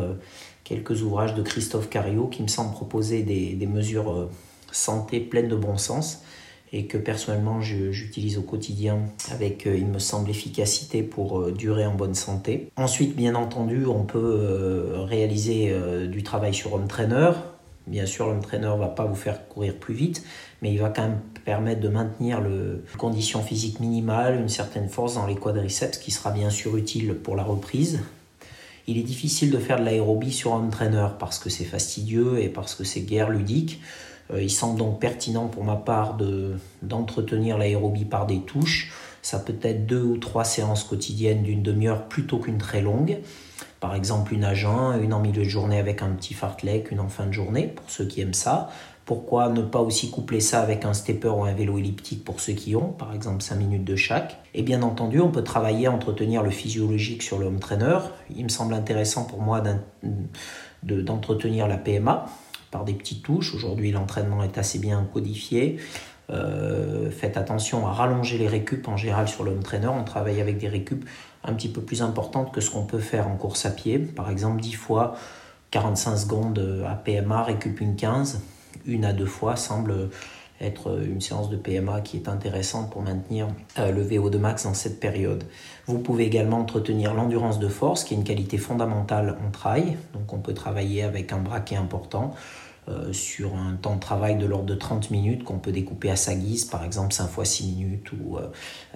quelques 0.64 1.04
ouvrages 1.04 1.36
de 1.36 1.44
Christophe 1.44 1.90
Cario 1.90 2.28
qui 2.28 2.42
me 2.42 2.48
semble 2.48 2.72
proposer 2.72 3.22
des, 3.22 3.54
des 3.54 3.68
mesures 3.68 4.30
santé 4.72 5.20
pleines 5.20 5.50
de 5.50 5.56
bon 5.56 5.78
sens 5.78 6.24
et 6.74 6.88
que 6.88 6.98
personnellement 6.98 7.62
j'utilise 7.62 8.40
au 8.40 8.42
quotidien 8.42 9.00
avec, 9.30 9.68
euh, 9.68 9.78
il 9.78 9.86
me 9.86 10.00
semble, 10.00 10.32
efficacité 10.32 11.04
pour 11.04 11.40
euh, 11.40 11.52
durer 11.52 11.86
en 11.86 11.94
bonne 11.94 12.16
santé. 12.16 12.72
Ensuite, 12.76 13.16
bien 13.16 13.36
entendu, 13.36 13.86
on 13.86 14.04
peut 14.04 14.40
euh, 14.42 15.04
réaliser 15.04 15.74
du 16.08 16.24
travail 16.24 16.54
sur 16.54 16.74
home 16.74 16.88
trainer. 16.88 17.32
Bien 17.86 18.06
sûr, 18.06 18.28
l'home 18.28 18.42
trainer 18.42 18.70
ne 18.74 18.80
va 18.80 18.88
pas 18.88 19.06
vous 19.06 19.16
faire 19.16 19.48
courir 19.48 19.76
plus 19.76 19.94
vite, 19.94 20.24
mais 20.62 20.72
il 20.72 20.80
va 20.80 20.90
quand 20.90 21.04
même 21.04 21.20
permettre 21.46 21.82
de 21.82 21.90
maintenir 21.90 22.42
le 22.42 22.84
condition 22.98 23.44
physique 23.44 23.80
minimale, 23.80 24.40
une 24.40 24.50
certaine 24.50 24.90
force 24.90 25.16
dans 25.16 25.28
les 25.28 25.36
quadriceps, 25.36 25.98
qui 25.98 26.10
sera 26.10 26.32
bien 26.32 26.50
sûr 26.50 26.76
utile 26.76 27.14
pour 27.14 27.36
la 27.36 27.44
reprise. 27.44 28.00
Il 28.88 28.98
est 28.98 29.04
difficile 29.04 29.52
de 29.52 29.60
faire 29.60 29.80
de 29.80 29.86
l'aérobie 29.86 30.32
sur 30.32 30.54
home 30.54 30.70
trainer 30.70 31.08
parce 31.20 31.40
que 31.40 31.50
c'est 31.50 31.66
fastidieux 31.66 32.40
et 32.40 32.50
parce 32.50 32.74
que 32.74 32.84
c'est 32.84 33.02
guère 33.02 33.30
ludique. 33.30 33.82
Euh, 34.32 34.42
il 34.42 34.50
semble 34.50 34.78
donc 34.78 35.00
pertinent 35.00 35.48
pour 35.48 35.64
ma 35.64 35.76
part 35.76 36.18
d'entretenir 36.82 37.58
l'aérobie 37.58 38.06
par 38.06 38.26
des 38.26 38.40
touches. 38.40 38.92
Ça 39.22 39.40
peut 39.40 39.58
être 39.62 39.86
deux 39.86 40.02
ou 40.02 40.18
trois 40.18 40.44
séances 40.44 40.84
quotidiennes 40.84 41.44
d'une 41.44 41.64
demi-heure 41.64 42.08
plutôt 42.08 42.40
qu'une 42.40 42.58
très 42.58 42.82
longue. 42.82 43.20
Par 43.80 43.96
exemple, 43.96 44.34
une 44.34 44.46
à 44.46 44.54
jeun, 44.54 45.02
une 45.02 45.14
en 45.14 45.20
milieu 45.20 45.44
de 45.44 45.50
journée 45.50 45.78
avec 45.78 46.02
un 46.02 46.10
petit 46.10 46.34
fartlek, 46.34 46.92
une 46.92 47.00
en 47.00 47.10
fin 47.10 47.26
de 47.26 47.34
journée, 47.34 47.68
pour 47.68 47.90
ceux 47.90 48.06
qui 48.06 48.22
aiment 48.22 48.34
ça. 48.34 48.70
Pourquoi 49.06 49.50
ne 49.50 49.62
pas 49.62 49.82
aussi 49.82 50.10
coupler 50.10 50.40
ça 50.40 50.62
avec 50.62 50.86
un 50.86 50.94
stepper 50.94 51.28
ou 51.28 51.44
un 51.44 51.54
vélo 51.54 51.78
elliptique 51.78 52.24
pour 52.24 52.40
ceux 52.40 52.54
qui 52.54 52.78
ont, 52.78 52.94
par 52.94 53.14
exemple 53.14 53.42
5 53.44 53.56
minutes 53.56 53.84
de 53.84 53.98
chaque? 53.98 54.40
Et 54.54 54.62
bien 54.62 54.82
entendu, 54.82 55.20
on 55.20 55.30
peut 55.30 55.44
travailler 55.44 55.88
à 55.88 55.92
entretenir 55.92 56.42
le 56.42 56.50
physiologique 56.50 57.22
sur 57.22 57.38
le 57.38 57.48
home 57.48 57.60
trainer. 57.60 58.00
Il 58.34 58.46
me 58.46 58.50
semble 58.50 58.74
intéressant 58.74 59.26
pour 59.26 59.42
moi 59.42 59.62
d'entretenir 60.84 61.68
la 61.68 61.78
PMA, 61.78 62.28
par 62.74 62.84
des 62.84 62.94
petites 62.94 63.24
touches. 63.24 63.54
Aujourd'hui, 63.54 63.92
l'entraînement 63.92 64.44
est 64.44 64.58
assez 64.58 64.80
bien 64.80 65.08
codifié. 65.14 65.78
Euh, 66.32 67.12
faites 67.12 67.38
attention 67.38 67.86
à 67.86 67.92
rallonger 67.92 68.38
les 68.40 68.48
récup 68.48 68.88
en 68.88 68.98
général 68.98 69.28
sur 69.28 69.44
l'home 69.44 69.62
trainer. 69.62 69.88
On 69.88 70.04
travaille 70.04 70.42
avec 70.42 70.58
des 70.58 70.68
récup 70.68 71.08
un 71.44 71.54
petit 71.54 71.70
peu 71.70 71.82
plus 71.82 72.02
importantes 72.02 72.52
que 72.52 72.62
ce 72.62 72.72
qu'on 72.72 72.86
peut 72.86 73.00
faire 73.00 73.28
en 73.28 73.36
course 73.36 73.66
à 73.66 73.70
pied. 73.70 74.00
Par 74.00 74.32
exemple, 74.32 74.60
10 74.60 74.74
fois 74.74 75.16
45 75.72 76.18
secondes 76.18 76.84
à 76.88 76.96
PMA, 76.96 77.44
récup 77.44 77.80
une 77.80 77.96
15. 77.96 78.42
Une 78.88 79.06
à 79.06 79.14
deux 79.14 79.28
fois 79.28 79.56
semble 79.56 80.10
être 80.62 81.02
une 81.04 81.22
séance 81.22 81.50
de 81.50 81.58
PMA 81.58 82.02
qui 82.02 82.18
est 82.18 82.28
intéressante 82.28 82.92
pour 82.92 83.02
maintenir 83.02 83.48
euh, 83.80 83.92
le 83.92 84.04
VO2 84.04 84.38
max 84.38 84.64
dans 84.64 84.74
cette 84.74 85.00
période. 85.00 85.44
Vous 85.88 86.00
pouvez 86.00 86.26
également 86.26 86.60
entretenir 86.60 87.14
l'endurance 87.14 87.60
de 87.60 87.68
force, 87.68 88.04
qui 88.04 88.14
est 88.14 88.18
une 88.18 88.24
qualité 88.24 88.58
fondamentale 88.58 89.38
en 89.46 89.52
trail. 89.52 89.98
Donc 90.14 90.32
on 90.34 90.40
peut 90.40 90.54
travailler 90.54 91.04
avec 91.04 91.32
un 91.34 91.40
braquet 91.40 91.76
important. 91.76 92.34
Euh, 92.90 93.14
sur 93.14 93.56
un 93.56 93.76
temps 93.76 93.96
de 93.96 94.02
travail 94.02 94.38
de 94.38 94.46
l'ordre 94.46 94.66
de 94.66 94.76
30 94.76 95.10
minutes 95.10 95.46
qu'on 95.46 95.58
peut 95.58 95.72
découper 95.72 96.10
à 96.10 96.18
sa 96.18 96.36
guise, 96.36 96.66
par 96.66 96.84
exemple 96.84 97.14
5 97.14 97.28
fois 97.28 97.46
6 97.46 97.68
minutes 97.68 98.12
ou 98.12 98.38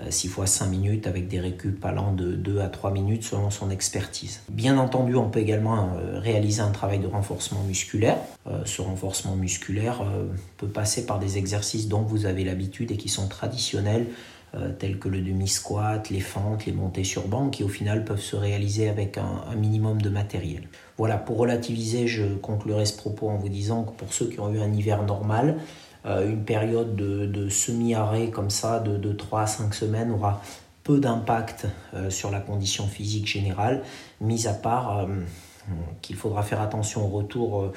6 0.10 0.28
euh, 0.28 0.30
fois 0.30 0.46
5 0.46 0.68
minutes 0.68 1.08
avec 1.08 1.30
des 1.30 1.40
récup 1.40 1.84
allant 1.86 2.12
de 2.12 2.34
2 2.34 2.60
à 2.60 2.68
3 2.68 2.92
minutes 2.92 3.24
selon 3.24 3.50
son 3.50 3.70
expertise. 3.70 4.42
Bien 4.50 4.78
entendu, 4.78 5.16
on 5.16 5.30
peut 5.30 5.40
également 5.40 5.92
euh, 5.96 6.20
réaliser 6.20 6.62
un 6.62 6.72
travail 6.72 7.00
de 7.00 7.08
renforcement 7.08 7.64
musculaire. 7.64 8.18
ce 8.66 8.82
renforcement 8.82 9.36
musculaire 9.36 10.04
peut 10.58 10.68
passer 10.68 11.06
par 11.06 11.20
des 11.20 11.38
exercices 11.38 11.88
dont 11.88 12.02
vous 12.02 12.26
avez 12.26 12.44
l'habitude 12.44 12.92
et 12.92 12.98
qui 12.98 13.10
sont 13.10 13.28
traditionnels 13.28 14.08
euh, 14.56 14.72
tels 14.72 14.98
que 14.98 15.10
le 15.10 15.22
demi-squat, 15.22 16.10
les 16.10 16.20
fentes, 16.20 16.66
les 16.66 16.72
montées 16.72 17.04
sur 17.04 17.28
banc, 17.28 17.50
qui 17.50 17.64
au 17.64 17.68
final 17.68 18.06
peuvent 18.06 18.22
se 18.22 18.36
réaliser 18.36 18.90
avec 18.90 19.18
un, 19.18 19.56
minimum 19.56 20.02
de 20.02 20.10
matériel. 20.10 20.64
Voilà, 20.98 21.18
pour 21.18 21.38
relativiser, 21.38 22.08
je 22.08 22.24
conclurai 22.36 22.86
ce 22.86 22.96
propos 22.96 23.30
en 23.30 23.38
vous 23.38 23.50
disant 23.50 23.84
que 23.84 23.92
pour 23.92 24.14
ceux 24.14 24.28
qui 24.28 24.40
ont 24.40 24.52
eu 24.54 24.60
un 24.60 24.72
hiver 24.74 25.04
normal, 25.04 25.58
une 26.06 26.46
période 26.46 26.96
de, 26.96 27.50
semi-arrêt 27.50 28.30
comme 28.30 28.50
ça 28.50 28.80
de, 28.80 28.96
de 28.96 29.12
3 29.12 29.42
à 29.42 29.48
5 29.48 29.74
semaines 29.74 30.12
aura 30.12 30.42
peu 30.84 31.00
d'impact 31.00 31.68
sur 32.08 32.32
la 32.32 32.40
condition 32.40 32.88
physique 32.88 33.28
générale, 33.28 33.84
mis 34.22 34.48
à 34.48 34.54
part 34.54 35.06
qu'il 36.02 36.16
faudra 36.16 36.44
faire 36.44 36.62
attention 36.62 37.06
au 37.06 37.10
retour 37.10 37.74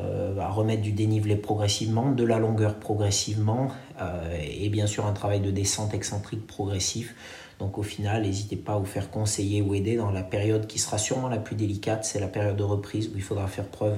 euh, 0.00 0.36
à 0.38 0.48
remettre 0.48 0.82
du 0.82 0.90
dénivelé 0.90 1.36
progressivement, 1.36 2.10
de 2.10 2.24
la 2.24 2.40
longueur 2.40 2.80
progressivement 2.80 3.70
euh, 4.00 4.36
et 4.42 4.68
bien 4.68 4.88
sûr 4.88 5.06
un 5.06 5.12
travail 5.12 5.40
de 5.40 5.52
descente 5.52 5.94
excentrique 5.94 6.48
progressif. 6.48 7.14
Donc 7.60 7.78
au 7.78 7.84
final, 7.84 8.22
n'hésitez 8.22 8.56
pas 8.56 8.72
à 8.72 8.78
vous 8.78 8.86
faire 8.86 9.08
conseiller 9.08 9.62
ou 9.62 9.72
aider 9.72 9.94
dans 9.94 10.10
la 10.10 10.24
période 10.24 10.66
qui 10.66 10.80
sera 10.80 10.98
sûrement 10.98 11.28
la 11.28 11.38
plus 11.38 11.54
délicate, 11.54 12.04
c'est 12.04 12.18
la 12.18 12.26
période 12.26 12.56
de 12.56 12.64
reprise 12.64 13.08
où 13.08 13.12
il 13.14 13.22
faudra 13.22 13.46
faire 13.46 13.68
preuve 13.68 13.96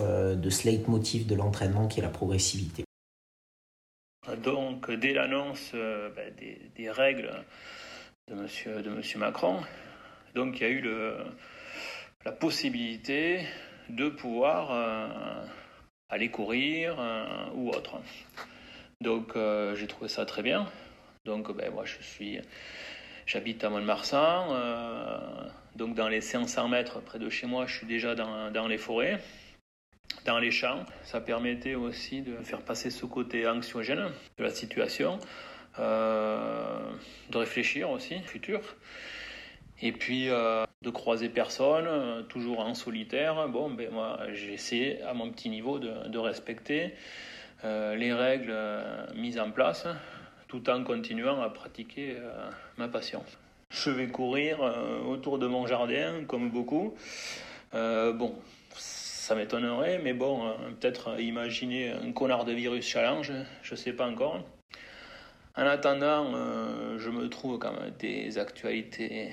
euh, 0.00 0.34
de 0.34 0.48
ce 0.48 0.66
leitmotiv 0.66 1.26
de 1.26 1.34
l'entraînement 1.34 1.88
qui 1.88 2.00
est 2.00 2.02
la 2.02 2.08
progressivité. 2.08 2.84
Donc 4.42 4.90
dès 4.90 5.12
l'annonce 5.12 5.72
ben, 5.72 6.32
des, 6.74 6.90
règles 6.90 7.32
de 8.28 8.34
monsieur, 8.34 8.80
de 8.80 8.88
monsieur 8.88 9.18
Macron, 9.18 9.60
donc 10.34 10.58
il 10.58 10.62
y 10.62 10.66
a 10.66 10.70
eu 10.70 10.82
la 12.24 12.32
possibilité 12.32 13.42
de 13.88 14.08
pouvoir 14.08 14.70
euh, 14.70 15.44
aller 16.08 16.30
courir 16.30 16.96
euh, 16.98 17.46
ou 17.54 17.70
autre. 17.70 17.96
Donc 19.00 19.36
euh, 19.36 19.74
j'ai 19.74 19.86
trouvé 19.86 20.08
ça 20.08 20.26
très 20.26 20.42
bien. 20.42 20.66
Donc 21.24 21.54
ben, 21.54 21.72
moi 21.72 21.84
je 21.84 22.02
suis, 22.02 22.40
j'habite 23.26 23.62
à 23.64 23.70
Mont-de-Marsan, 23.70 24.54
donc 25.76 25.94
dans 25.94 26.08
les 26.08 26.20
500 26.20 26.68
mètres 26.68 27.00
près 27.00 27.18
de 27.18 27.28
chez 27.28 27.46
moi, 27.46 27.66
je 27.66 27.76
suis 27.76 27.86
déjà 27.86 28.14
dans, 28.14 28.50
dans 28.50 28.66
les 28.66 28.78
forêts 28.78 29.18
dans 30.24 30.38
les 30.38 30.50
champs. 30.50 30.84
Ça 31.04 31.20
permettait 31.20 31.74
aussi 31.74 32.22
de 32.22 32.36
faire 32.42 32.62
passer 32.62 32.90
ce 32.90 33.04
côté 33.06 33.46
anxiogène 33.46 34.10
de 34.38 34.44
la 34.44 34.50
situation, 34.50 35.18
de 35.78 37.36
réfléchir 37.36 37.90
aussi, 37.90 38.18
futur. 38.20 38.60
Et 39.80 39.92
puis 39.92 40.28
euh, 40.28 40.64
de 40.82 40.90
croiser 40.90 41.28
personne, 41.28 41.86
euh, 41.86 42.22
toujours 42.22 42.60
en 42.60 42.74
solitaire. 42.74 43.48
Bon, 43.48 43.70
ben 43.70 43.90
moi, 43.90 44.18
j'essaie 44.32 45.00
à 45.02 45.14
mon 45.14 45.30
petit 45.30 45.50
niveau 45.50 45.78
de, 45.78 46.18
respecter 46.18 46.94
euh, 47.64 47.94
les 47.94 48.12
règles 48.12 48.54
mises 49.14 49.38
en 49.38 49.50
place, 49.50 49.86
tout 50.48 50.68
en 50.68 50.82
continuant 50.82 51.40
à 51.40 51.50
pratiquer 51.50 52.16
ma 52.76 52.88
passion. 52.88 53.22
Je 53.70 53.90
vais 53.90 54.08
courir 54.08 54.60
autour 55.06 55.38
de 55.38 55.46
mon 55.46 55.66
jardin, 55.66 56.24
comme 56.26 56.50
beaucoup. 56.50 56.94
bon, 57.72 58.34
ça 58.74 59.34
m'étonnerait, 59.34 60.00
mais 60.02 60.14
bon, 60.14 60.54
peut-être 60.80 61.20
imaginer 61.20 61.90
un 61.90 62.12
connard 62.12 62.46
de 62.46 62.52
virus 62.52 62.86
challenge, 62.88 63.30
je 63.62 63.74
ne 63.74 63.76
sais 63.76 63.92
pas 63.92 64.08
encore. 64.08 64.42
En 65.54 65.66
attendant, 65.66 66.32
je 66.96 67.10
me 67.10 67.28
trouve 67.28 67.58
quand 67.58 67.72
même 67.72 67.92
des 67.98 68.38
actualités 68.38 69.32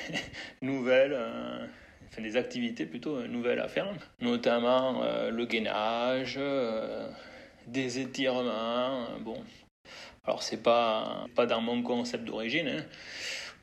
nouvelles, 0.62 1.14
euh, 1.14 1.66
enfin 2.08 2.22
des 2.22 2.36
activités 2.36 2.86
plutôt 2.86 3.16
euh, 3.16 3.26
nouvelles 3.26 3.60
à 3.60 3.68
faire, 3.68 3.92
notamment 4.20 5.02
euh, 5.02 5.30
le 5.30 5.46
gainage, 5.46 6.38
des 7.66 7.98
étirements. 8.00 9.06
bon, 9.20 9.42
alors 10.24 10.42
c'est 10.42 10.62
pas 10.62 11.26
pas 11.34 11.46
dans 11.46 11.60
mon 11.60 11.82
concept 11.82 12.24
d'origine. 12.24 12.68
Hein, 12.68 12.84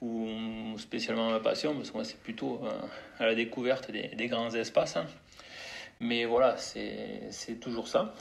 ou 0.02 0.78
spécialement 0.78 1.30
ma 1.30 1.42
passion, 1.42 1.76
parce 1.76 1.92
que 1.92 1.96
moi 1.96 2.06
c'est 2.06 2.20
plutôt 2.20 2.62
à 3.20 3.26
la 3.26 3.36
découverte 3.36 3.92
des, 3.92 4.28
grands 4.28 4.50
espaces. 4.50 4.96
Hein. 4.96 5.06
Mais 6.00 6.24
voilà, 6.24 6.56
c'est 6.56 7.60
toujours 7.60 7.90
ça. 7.90 8.14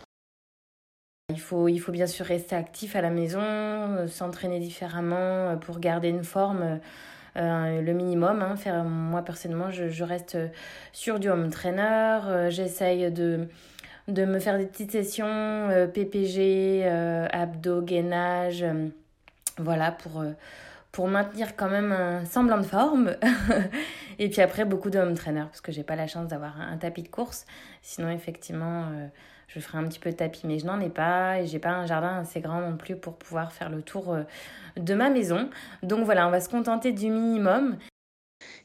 Il 1.29 1.39
faut, 1.39 1.69
il 1.69 1.79
faut 1.79 1.93
bien 1.93 2.09
sûr 2.09 2.27
rester 2.27 2.57
actif 2.57 2.97
à 2.97 3.01
la 3.01 3.11
maison, 3.11 4.09
s'entraîner 4.09 4.59
différemment 4.59 5.57
pour 5.59 5.79
garder 5.79 6.09
une 6.09 6.25
forme. 6.25 6.81
Le 7.37 7.93
minimum. 7.93 8.43
Hein, 8.43 8.85
moi, 8.85 9.23
personnellement, 9.23 9.71
je, 9.71 10.05
reste 10.05 10.39
sur 10.93 11.19
du 11.19 11.29
home 11.29 11.51
trainer. 11.51 12.21
Euh, 12.27 12.51
j'essaye 12.51 13.11
de, 13.11 13.49
me 14.09 14.39
faire 14.39 14.59
des 14.59 14.67
petites 14.67 14.93
sessions 14.93 15.27
euh, 15.27 15.87
PPG, 15.87 16.87
abdos, 17.33 17.83
gainage. 17.83 18.65
voilà, 19.59 19.93
pour 19.93 20.25
pour 20.91 21.07
maintenir 21.07 21.55
quand 21.55 21.69
même 21.69 21.93
un 21.93 22.25
semblant 22.25 22.59
de 22.59 22.65
forme. 22.65 23.15
et 24.19 24.29
puis 24.31 24.41
après, 24.41 24.65
beaucoup 24.65 24.91
de 24.91 24.99
home 24.99 25.15
trainer, 25.15 25.43
parce 25.43 25.61
que 25.61 25.71
j'ai 25.71 25.85
pas 25.85 25.97
la 25.97 26.07
chance 26.07 26.29
d'avoir 26.29 26.61
un, 26.61 26.77
tapis 26.79 27.03
de 27.03 27.09
course. 27.09 27.45
Sinon, 27.83 28.11
effectivement, 28.11 28.87
je 29.49 29.61
ferai 29.61 29.79
un 29.79 29.89
petit 29.89 29.99
peu 29.99 30.11
de 30.11 30.17
tapis, 30.17 30.47
mais 30.47 30.59
je 30.59 30.67
n'en 30.67 30.79
ai 30.81 30.91
pas 30.91 31.41
et 31.41 31.47
j'ai 31.47 31.59
pas 31.59 31.71
un 31.71 31.87
jardin 31.87 32.19
assez 32.19 32.41
grand 32.41 32.61
non 32.61 32.77
plus 32.77 32.97
pour 32.97 33.15
pouvoir 33.17 33.53
faire 33.53 33.71
le 33.71 33.83
tour 33.83 34.13
euh, 34.13 34.23
de 34.77 34.95
ma 34.95 35.11
maison. 35.11 35.49
Donc 35.83 36.05
voilà, 36.05 36.29
on 36.29 36.31
va 36.31 36.41
se 36.41 36.51
contenter 36.51 36.93
du 36.93 37.09
minimum. 37.09 37.79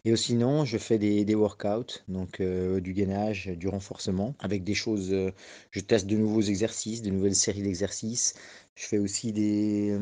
Et 0.06 0.15
sinon, 0.17 0.65
je 0.65 0.78
fais 0.78 0.98
des, 0.98 1.24
des 1.24 1.36
workouts, 1.36 2.02
donc 2.10 2.41
euh, 2.41 2.82
du 2.82 2.93
gainage, 2.93 3.48
du 3.48 3.69
renforcement, 3.69 4.36
avec 4.39 4.63
des 4.63 4.76
choses. 4.76 5.13
Euh, 5.13 5.32
je 5.72 5.80
teste 5.80 6.06
de 6.06 6.17
nouveaux 6.17 6.41
exercices, 6.41 7.02
de 7.02 7.10
nouvelles 7.10 7.36
séries 7.36 7.63
d'exercices. 7.63 8.34
Je 8.76 8.86
fais 8.86 8.98
aussi 8.98 9.32
des. 9.32 9.98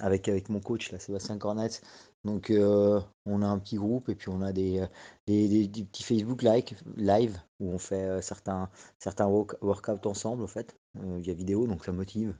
avec, 0.00 0.28
avec 0.28 0.48
mon 0.48 0.60
coach, 0.60 0.92
là, 0.92 0.98
Sébastien 0.98 1.38
Cornette, 1.38 1.80
donc, 2.24 2.52
on 2.52 3.42
a 3.42 3.46
un 3.46 3.58
petit 3.58 3.76
groupe 3.76 4.08
et 4.08 4.14
puis 4.14 4.28
on 4.28 4.42
a 4.42 4.52
des, 4.52 4.86
des, 5.26 5.68
petits 5.68 6.02
Facebook 6.02 6.42
live 6.42 7.40
où 7.60 7.72
on 7.72 7.78
fait 7.78 8.20
certains, 8.22 8.68
certains 8.98 9.26
workouts 9.26 10.06
ensemble, 10.06 10.42
en 10.42 10.48
fait, 10.48 10.76
via 10.94 11.34
vidéo, 11.34 11.66
donc 11.66 11.84
ça 11.84 11.92
motive. 11.92 12.36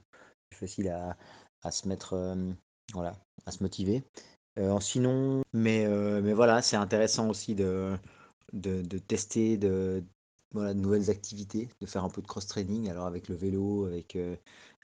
C'est 0.51 0.59
facile 0.59 0.89
à, 0.89 1.17
à 1.63 1.71
se 1.71 1.87
mettre, 1.87 2.35
voilà, 2.93 3.13
à 3.45 3.51
se 3.51 3.63
motiver. 3.63 4.03
sinon, 4.81 5.43
mais, 5.53 5.87
mais 6.21 6.33
voilà, 6.33 6.61
c'est 6.61 6.77
intéressant 6.77 7.29
aussi 7.29 7.55
de, 7.55 7.97
de, 8.53 8.81
de 8.81 8.97
tester 8.97 9.57
de, 9.57 10.03
voilà, 10.51 10.73
de 10.73 10.79
nouvelles 10.79 11.09
activités, 11.09 11.69
de 11.79 11.85
faire 11.85 12.03
un 12.03 12.09
peu 12.09 12.21
de 12.21 12.27
cross-training, 12.27 12.89
alors 12.89 13.05
avec 13.05 13.29
le 13.29 13.35
vélo, 13.35 13.85
avec, 13.85 14.17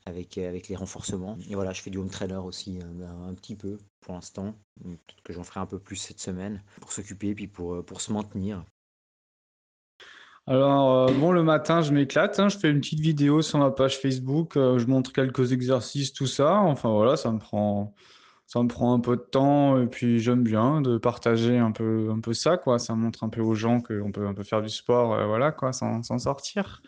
avec, 0.05 0.37
euh, 0.37 0.47
avec 0.47 0.67
les 0.67 0.75
renforcements. 0.75 1.37
Et 1.49 1.55
voilà, 1.55 1.73
je 1.73 1.81
fais 1.81 1.89
du 1.89 1.97
home 1.97 2.09
trainer 2.09 2.35
aussi 2.35 2.79
un, 3.27 3.33
petit 3.33 3.55
peu 3.55 3.77
pour 4.01 4.13
l'instant. 4.13 4.55
Peut-être 4.81 5.21
que 5.23 5.33
j'en 5.33 5.43
ferai 5.43 5.59
un 5.59 5.65
peu 5.65 5.79
plus 5.79 5.95
cette 5.95 6.19
semaine 6.19 6.61
pour 6.79 6.91
s'occuper 6.91 7.33
puis 7.33 7.47
pour, 7.47 7.75
euh, 7.75 7.83
pour 7.83 8.01
se 8.01 8.13
maintenir. 8.13 8.63
Alors, 10.47 11.09
euh, 11.09 11.13
bon, 11.13 11.31
le 11.31 11.41
matin, 11.41 11.81
je 11.81 11.91
m'éclate. 11.91 12.39
Hein. 12.39 12.49
je 12.49 12.57
fais 12.57 12.69
une 12.69 12.81
petite 12.81 12.99
vidéo 12.99 13.41
sur 13.41 13.57
ma 13.57 13.71
page 13.71 13.97
Facebook. 13.97 14.53
je 14.55 14.85
montre 14.85 15.11
quelques 15.11 15.51
exercices, 15.53 16.13
tout 16.13 16.27
ça. 16.27 16.57
Enfin, 16.57 16.91
voilà, 16.91 17.17
ça 17.17 17.31
me 17.31 17.39
prend, 17.39 17.95
ça 18.45 18.61
me 18.61 18.67
prend 18.67 18.93
un 18.93 18.99
peu 18.99 19.15
de 19.15 19.23
temps. 19.23 19.81
Et 19.81 19.87
puis, 19.87 20.19
j'aime 20.19 20.43
bien 20.43 20.81
de 20.81 20.99
partager 20.99 21.57
un 21.57 21.71
peu, 21.71 22.11
un 22.11 22.19
peu 22.19 22.33
ça, 22.33 22.57
quoi. 22.57 22.77
Ça 22.77 22.93
montre 22.93 23.23
un 23.23 23.29
peu 23.29 23.41
aux 23.41 23.55
gens 23.55 23.81
qu'on 23.81 24.11
peut 24.11 24.27
un 24.27 24.35
peu 24.35 24.43
faire 24.43 24.61
du 24.61 24.69
sport, 24.69 25.25
voilà, 25.25 25.51
quoi, 25.51 25.73
sans, 25.73 26.03
sans 26.03 26.19
sortir. 26.19 26.83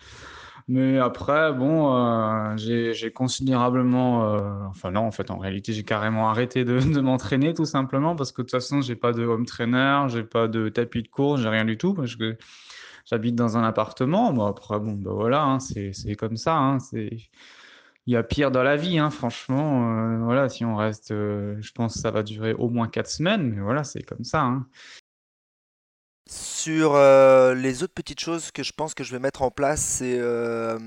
Mais 0.69 0.97
après, 0.97 1.53
bon, 1.53 1.95
euh, 1.95 2.58
j'ai 2.58 3.12
considérablement, 3.12 4.36
euh, 4.36 4.65
enfin 4.67 4.91
non, 4.91 5.01
en 5.01 5.12
fait, 5.12 5.32
en 5.32 5.38
réalité, 5.38 5.71
j'ai 5.71 5.84
carrément 5.84 6.30
arrêté 6.30 6.65
de, 6.65 6.80
m'entraîner 6.99 7.53
tout 7.53 7.65
simplement 7.65 8.17
parce 8.17 8.34
que 8.34 8.41
de 8.41 8.47
toute 8.47 8.51
façon, 8.51 8.82
j'ai 8.82 8.97
pas 8.97 9.13
de 9.13 9.23
home 9.23 9.45
trainer, 9.45 10.08
j'ai 10.10 10.23
pas 10.23 10.49
de 10.49 10.67
tapis 10.67 11.03
de 11.03 11.08
course, 11.08 11.41
j'ai 11.41 11.47
rien 11.47 11.63
du 11.63 11.77
tout 11.77 11.93
parce 11.93 12.17
que 12.17 12.38
j'habite 13.06 13.36
dans 13.36 13.58
un 13.58 13.63
appartement. 13.63 14.34
Bon, 14.34 14.45
après, 14.45 14.77
bon, 14.80 14.91
bah 14.93 15.12
voilà, 15.13 15.43
hein, 15.43 15.60
c'est 15.60 16.15
comme 16.17 16.36
ça. 16.36 16.56
Hein, 16.58 16.80
il 16.93 18.13
y 18.13 18.17
a 18.17 18.23
pire 18.23 18.51
dans 18.51 18.63
la 18.63 18.75
vie, 18.75 18.99
hein, 18.99 19.10
franchement. 19.10 20.15
Euh, 20.17 20.17
voilà, 20.25 20.49
si 20.49 20.65
on 20.65 20.75
reste, 20.75 21.10
je 21.12 21.71
pense 21.73 21.93
que 21.95 21.99
ça 22.01 22.12
va 22.12 22.23
durer 22.23 22.53
au 22.53 22.69
moins 22.69 22.89
quatre 22.89 23.10
semaines, 23.10 23.53
mais 23.53 23.62
voilà, 23.62 23.86
c'est 23.86 24.03
comme 24.03 24.25
ça. 24.25 24.53
Sur 26.30 26.96
euh, 26.96 27.54
les 27.54 27.84
autres 27.84 27.94
petites 27.94 28.20
choses 28.20 28.52
que 28.52 28.62
je 28.62 28.74
pense 28.74 28.94
que 28.94 29.04
je 29.06 29.13
vais 29.13 29.20
mettre 29.20 29.44
en 29.44 29.52
place, 29.52 29.80
c'est 29.80 30.18
euh, 30.20 30.78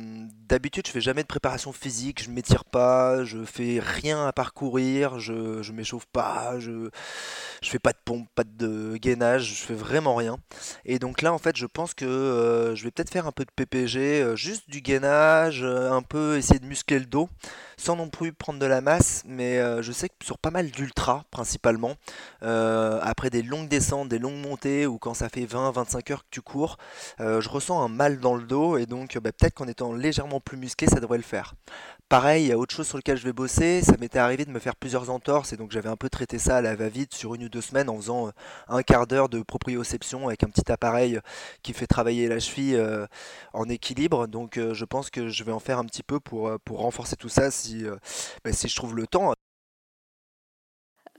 d'habitude 0.46 0.86
je 0.86 0.92
fais 0.92 1.00
jamais 1.00 1.22
de 1.22 1.26
préparation 1.26 1.72
physique, 1.72 2.22
je 2.22 2.28
ne 2.28 2.34
m'étire 2.34 2.66
pas, 2.66 3.24
je 3.24 3.42
fais 3.46 3.80
rien 3.82 4.26
à 4.26 4.34
parcourir, 4.34 5.18
je, 5.18 5.62
je 5.62 5.72
m'échauffe 5.72 6.04
pas, 6.12 6.58
je, 6.58 6.90
je 7.62 7.70
fais 7.70 7.78
pas 7.78 7.92
de 7.92 7.98
pompe, 8.04 8.28
pas 8.34 8.44
de 8.44 8.98
gainage, 8.98 9.44
je 9.44 9.64
fais 9.64 9.74
vraiment 9.74 10.14
rien. 10.14 10.36
Et 10.84 10.98
donc 10.98 11.22
là 11.22 11.32
en 11.32 11.38
fait 11.38 11.56
je 11.56 11.66
pense 11.66 11.94
que 11.94 12.04
euh, 12.04 12.74
je 12.74 12.84
vais 12.84 12.90
peut-être 12.90 13.10
faire 13.10 13.26
un 13.26 13.32
peu 13.32 13.46
de 13.46 13.50
PPG, 13.56 14.36
juste 14.36 14.68
du 14.68 14.82
gainage, 14.82 15.64
un 15.64 16.02
peu 16.02 16.36
essayer 16.36 16.60
de 16.60 16.66
muscler 16.66 16.98
le 16.98 17.06
dos 17.06 17.30
sans 17.80 17.96
non 17.96 18.10
plus 18.10 18.32
prendre 18.32 18.58
de 18.58 18.66
la 18.66 18.82
masse, 18.82 19.22
mais 19.26 19.58
euh, 19.58 19.80
je 19.80 19.90
sais 19.90 20.10
que 20.10 20.14
sur 20.22 20.36
pas 20.36 20.50
mal 20.50 20.70
d'ultra 20.70 21.24
principalement, 21.30 21.94
euh, 22.42 23.00
après 23.02 23.30
des 23.30 23.42
longues 23.42 23.68
descentes, 23.68 24.10
des 24.10 24.18
longues 24.18 24.46
montées, 24.46 24.86
ou 24.86 24.98
quand 24.98 25.14
ça 25.14 25.30
fait 25.30 25.46
20-25 25.46 26.12
heures 26.12 26.22
que 26.24 26.28
tu 26.30 26.42
cours, 26.42 26.76
euh, 27.20 27.40
je 27.40 27.48
ressens 27.48 27.82
un 27.82 27.88
mal 27.88 28.20
dans 28.20 28.34
le 28.34 28.42
dos, 28.42 28.76
et 28.76 28.84
donc 28.84 29.16
bah, 29.18 29.32
peut-être 29.32 29.54
qu'en 29.54 29.66
étant 29.66 29.94
légèrement 29.94 30.40
plus 30.40 30.58
musclé, 30.58 30.88
ça 30.88 31.00
devrait 31.00 31.16
le 31.16 31.24
faire. 31.24 31.54
Pareil, 32.10 32.44
il 32.44 32.48
y 32.48 32.52
a 32.52 32.58
autre 32.58 32.74
chose 32.74 32.88
sur 32.88 32.98
lequel 32.98 33.16
je 33.16 33.24
vais 33.24 33.32
bosser. 33.32 33.82
Ça 33.82 33.96
m'était 34.00 34.18
arrivé 34.18 34.44
de 34.44 34.50
me 34.50 34.58
faire 34.58 34.74
plusieurs 34.74 35.10
entorses 35.10 35.52
et 35.52 35.56
donc 35.56 35.70
j'avais 35.70 35.88
un 35.88 35.96
peu 35.96 36.10
traité 36.10 36.40
ça 36.40 36.56
à 36.56 36.60
la 36.60 36.74
va-vite 36.74 37.14
sur 37.14 37.36
une 37.36 37.44
ou 37.44 37.48
deux 37.48 37.60
semaines 37.60 37.88
en 37.88 37.94
faisant 37.94 38.32
un 38.66 38.82
quart 38.82 39.06
d'heure 39.06 39.28
de 39.28 39.42
proprioception 39.42 40.26
avec 40.26 40.42
un 40.42 40.48
petit 40.48 40.72
appareil 40.72 41.20
qui 41.62 41.72
fait 41.72 41.86
travailler 41.86 42.26
la 42.26 42.40
cheville 42.40 42.84
en 43.52 43.68
équilibre. 43.68 44.26
Donc 44.26 44.58
je 44.58 44.84
pense 44.84 45.08
que 45.08 45.28
je 45.28 45.44
vais 45.44 45.52
en 45.52 45.60
faire 45.60 45.78
un 45.78 45.84
petit 45.84 46.02
peu 46.02 46.18
pour, 46.18 46.50
pour 46.64 46.80
renforcer 46.80 47.14
tout 47.14 47.28
ça 47.28 47.52
bah, 48.44 48.52
si 48.52 48.68
je 48.68 48.76
trouve 48.76 48.96
le 48.96 49.06
temps. 49.06 49.32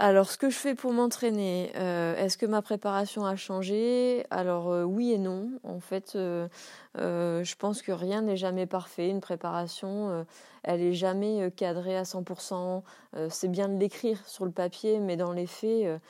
Alors, 0.04 0.32
ce 0.32 0.38
que 0.40 0.50
je 0.50 0.58
fais 0.58 0.74
pour 0.74 0.94
m'entraîner, 0.94 1.72
euh, 1.76 2.16
est-ce 2.16 2.36
que 2.36 2.48
ma 2.48 2.64
préparation 2.64 3.24
a 3.24 3.36
changé? 3.36 4.26
Alors, 4.32 4.72
euh, 4.72 4.84
oui 4.84 5.12
et 5.12 5.20
non. 5.20 5.52
En 5.64 5.80
fait, 5.80 6.14
euh, 6.16 6.48
je 6.96 7.56
pense 7.56 7.84
que 7.84 7.92
rien 7.92 8.24
n'est 8.24 8.36
jamais 8.36 8.66
parfait. 8.66 9.10
Une 9.10 9.22
préparation, 9.22 10.26
elle 10.64 10.82
est 10.82 10.94
jamais 10.94 11.52
cadrée 11.56 11.96
à 11.96 12.04
100%. 12.04 12.84
c'est 13.30 13.48
bien 13.48 13.70
de 13.70 13.78
l'écrire 13.78 14.28
sur 14.28 14.46
le 14.46 14.52
papier, 14.52 15.00
mais 15.00 15.18
dans 15.18 15.34
les 15.34 15.46
faits, 15.46 16.02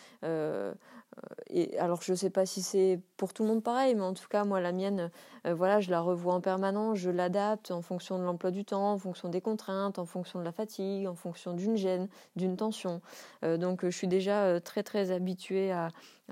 et 1.50 1.78
alors 1.78 2.02
je 2.02 2.12
ne 2.12 2.18
sais 2.18 2.30
pas 2.30 2.46
si 2.46 2.62
c'est 2.62 3.00
pour 3.18 3.34
tout 3.34 3.44
le 3.44 3.50
monde 3.50 3.64
pareil, 3.64 3.96
mais 3.96 4.04
en 4.04 4.14
tout 4.14 4.28
cas 4.30 4.44
moi 4.44 4.62
la 4.62 4.72
mienne, 4.72 5.12
euh, 5.46 5.54
voilà, 5.54 5.80
je 5.80 5.92
la 5.92 6.00
revois 6.02 6.34
en 6.34 6.42
permanence, 6.42 6.98
je 6.98 7.10
l'adapte 7.10 7.72
en 7.72 7.82
fonction 7.82 8.18
de 8.18 8.24
l'emploi 8.24 8.52
du 8.52 8.64
temps, 8.64 8.94
en 8.94 8.98
fonction 8.98 9.30
des 9.30 9.42
contraintes, 9.42 10.00
en 10.00 10.06
fonction 10.06 10.40
de 10.40 10.46
la 10.46 10.52
fatigue, 10.52 11.08
en 11.08 11.16
fonction 11.16 11.54
d'une 11.54 11.76
gêne, 11.76 12.08
d'une 12.36 12.56
tension. 12.56 13.02
Euh, 13.44 13.58
donc 13.58 13.82
je 13.84 13.90
suis 13.90 14.08
déjà 14.08 14.44
euh, 14.44 14.60
très 14.60 14.84
très 14.84 15.12
habituée 15.12 15.72
à, 15.72 15.90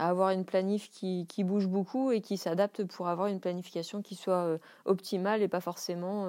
avoir 0.07 0.31
une 0.31 0.45
planif 0.45 0.89
qui, 0.89 1.25
qui, 1.27 1.43
bouge 1.43 1.67
beaucoup 1.67 2.11
et 2.11 2.21
qui 2.21 2.37
s'adapte 2.37 2.83
pour 2.85 3.07
avoir 3.07 3.27
une 3.27 3.39
planification 3.39 4.01
qui 4.01 4.15
soit 4.15 4.57
optimale 4.85 5.41
et 5.41 5.47
pas 5.47 5.61
forcément 5.61 6.27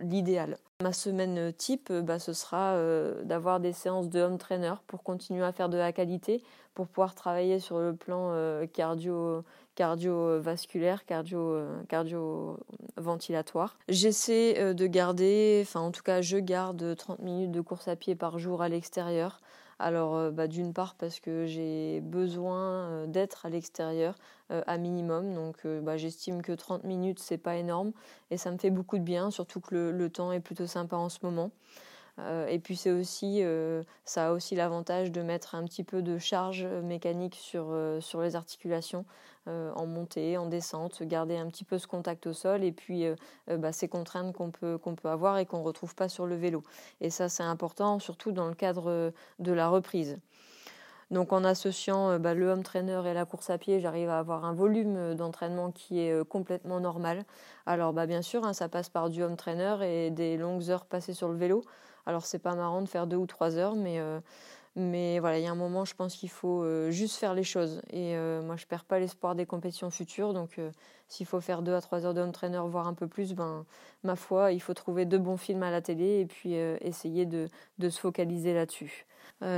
l'idéal. 0.00 0.58
Ma 0.82 0.92
semaine 0.92 1.52
type, 1.52 1.92
bah, 1.92 2.18
ce 2.18 2.32
sera 2.32 2.76
d'avoir 3.22 3.60
des 3.60 3.72
séances 3.72 4.08
de 4.08 4.20
home 4.20 4.38
trainer 4.38 4.74
pour 4.86 5.02
continuer 5.02 5.44
à 5.44 5.52
faire 5.52 5.68
de 5.68 5.78
la 5.78 5.92
qualité, 5.92 6.42
pour 6.74 6.88
pouvoir 6.88 7.14
travailler 7.14 7.60
sur 7.60 7.78
le 7.78 7.94
plan 7.94 8.32
cardio 8.72 9.44
cardiovasculaire, 9.74 11.04
cardio, 11.04 11.58
cardio 11.88 12.58
ventilatoire. 12.96 13.76
J'essaie 13.88 14.58
euh, 14.58 14.74
de 14.74 14.86
garder, 14.86 15.62
enfin 15.66 15.80
en 15.80 15.90
tout 15.90 16.02
cas 16.02 16.20
je 16.20 16.38
garde 16.38 16.96
30 16.96 17.18
minutes 17.20 17.50
de 17.50 17.60
course 17.60 17.88
à 17.88 17.96
pied 17.96 18.14
par 18.14 18.38
jour 18.38 18.62
à 18.62 18.68
l'extérieur. 18.68 19.40
Alors 19.78 20.16
euh, 20.16 20.30
bah, 20.30 20.46
d'une 20.46 20.72
part 20.72 20.94
parce 20.94 21.20
que 21.20 21.46
j'ai 21.46 22.00
besoin 22.00 22.60
euh, 22.60 23.06
d'être 23.06 23.46
à 23.46 23.50
l'extérieur 23.50 24.16
à 24.50 24.76
minimum, 24.76 25.34
donc 25.34 25.66
bah, 25.66 25.96
j'estime 25.96 26.42
que 26.42 26.52
30 26.52 26.84
minutes 26.84 27.18
c'est 27.18 27.38
pas 27.38 27.56
énorme 27.56 27.92
et 28.30 28.36
ça 28.36 28.50
me 28.50 28.58
fait 28.58 28.70
beaucoup 28.70 28.98
de 28.98 29.02
bien, 29.02 29.30
surtout 29.30 29.58
que 29.60 29.88
le 29.90 30.10
temps 30.10 30.32
est 30.32 30.40
plutôt 30.40 30.66
sympa 30.66 30.96
en 30.96 31.08
ce 31.08 31.18
moment. 31.22 31.50
Euh, 32.20 32.46
et 32.46 32.58
puis 32.58 32.76
c'est 32.76 32.92
aussi, 32.92 33.42
euh, 33.42 33.82
ça 34.04 34.28
a 34.28 34.32
aussi 34.32 34.54
l'avantage 34.54 35.10
de 35.10 35.20
mettre 35.22 35.54
un 35.54 35.64
petit 35.64 35.82
peu 35.82 36.00
de 36.00 36.18
charge 36.18 36.64
mécanique 36.64 37.34
sur, 37.34 37.66
euh, 37.70 38.00
sur 38.00 38.20
les 38.20 38.36
articulations 38.36 39.04
en 39.46 39.84
montée, 39.84 40.38
en 40.38 40.46
descente, 40.46 41.02
garder 41.02 41.36
un 41.36 41.48
petit 41.48 41.64
peu 41.64 41.76
ce 41.76 41.86
contact 41.86 42.26
au 42.26 42.32
sol 42.32 42.64
et 42.64 42.72
puis 42.72 43.04
bah, 43.46 43.72
ces 43.72 43.88
contraintes 43.88 44.34
qu'on 44.34 44.50
peut, 44.50 44.78
qu'on 44.78 44.94
peut 44.94 45.10
avoir 45.10 45.36
et 45.36 45.44
qu'on 45.44 45.58
ne 45.58 45.64
retrouve 45.64 45.94
pas 45.94 46.08
sur 46.08 46.24
le 46.24 46.34
vélo. 46.34 46.62
Et 47.02 47.10
ça 47.10 47.28
c'est 47.28 47.42
important, 47.42 47.98
surtout 47.98 48.32
dans 48.32 48.48
le 48.48 48.54
cadre 48.54 49.12
de 49.40 49.52
la 49.52 49.68
reprise. 49.68 50.18
Donc 51.10 51.34
en 51.34 51.44
associant 51.44 52.18
bah, 52.18 52.32
le 52.32 52.48
home 52.48 52.62
trainer 52.62 53.02
et 53.04 53.12
la 53.12 53.26
course 53.26 53.50
à 53.50 53.58
pied, 53.58 53.80
j'arrive 53.80 54.08
à 54.08 54.18
avoir 54.18 54.46
un 54.46 54.54
volume 54.54 55.12
d'entraînement 55.14 55.72
qui 55.72 56.00
est 56.00 56.26
complètement 56.26 56.80
normal. 56.80 57.26
Alors 57.66 57.92
bah, 57.92 58.06
bien 58.06 58.22
sûr, 58.22 58.46
hein, 58.46 58.54
ça 58.54 58.70
passe 58.70 58.88
par 58.88 59.10
du 59.10 59.22
home 59.22 59.36
trainer 59.36 59.76
et 59.82 60.10
des 60.10 60.38
longues 60.38 60.70
heures 60.70 60.86
passées 60.86 61.12
sur 61.12 61.28
le 61.28 61.36
vélo. 61.36 61.62
Alors 62.06 62.26
c'est 62.26 62.38
pas 62.38 62.54
marrant 62.54 62.82
de 62.82 62.88
faire 62.88 63.06
deux 63.06 63.16
ou 63.16 63.26
trois 63.26 63.56
heures, 63.56 63.74
mais, 63.74 63.98
euh, 63.98 64.20
mais 64.76 65.18
voilà, 65.20 65.38
il 65.38 65.44
y 65.44 65.46
a 65.46 65.50
un 65.50 65.56
moment, 65.56 65.84
je 65.84 65.94
pense 65.94 66.14
qu'il 66.16 66.28
faut 66.28 66.62
euh, 66.62 66.90
juste 66.90 67.16
faire 67.16 67.34
les 67.34 67.44
choses. 67.44 67.80
Et 67.90 68.16
euh, 68.16 68.42
moi, 68.42 68.56
je 68.56 68.66
perds 68.66 68.84
pas 68.84 68.98
l'espoir 68.98 69.34
des 69.34 69.46
compétitions 69.46 69.90
futures, 69.90 70.34
donc 70.34 70.60
s'il 71.08 71.26
faut 71.26 71.40
faire 71.40 71.62
deux 71.62 71.74
à 71.74 71.80
trois 71.80 72.04
heures 72.04 72.14
de 72.14 72.30
trainer, 72.30 72.60
voire 72.66 72.86
un 72.86 72.94
peu 72.94 73.06
plus, 73.06 73.34
ben 73.34 73.64
ma 74.02 74.16
foi, 74.16 74.52
il 74.52 74.60
faut 74.60 74.74
trouver 74.74 75.06
deux 75.06 75.18
bons 75.18 75.36
films 75.36 75.62
à 75.62 75.70
la 75.70 75.80
télé 75.80 76.20
et 76.20 76.26
puis 76.26 76.54
essayer 76.54 77.24
de, 77.24 77.48
de, 77.78 77.88
se 77.88 78.00
focaliser 78.00 78.52
là-dessus. 78.52 79.06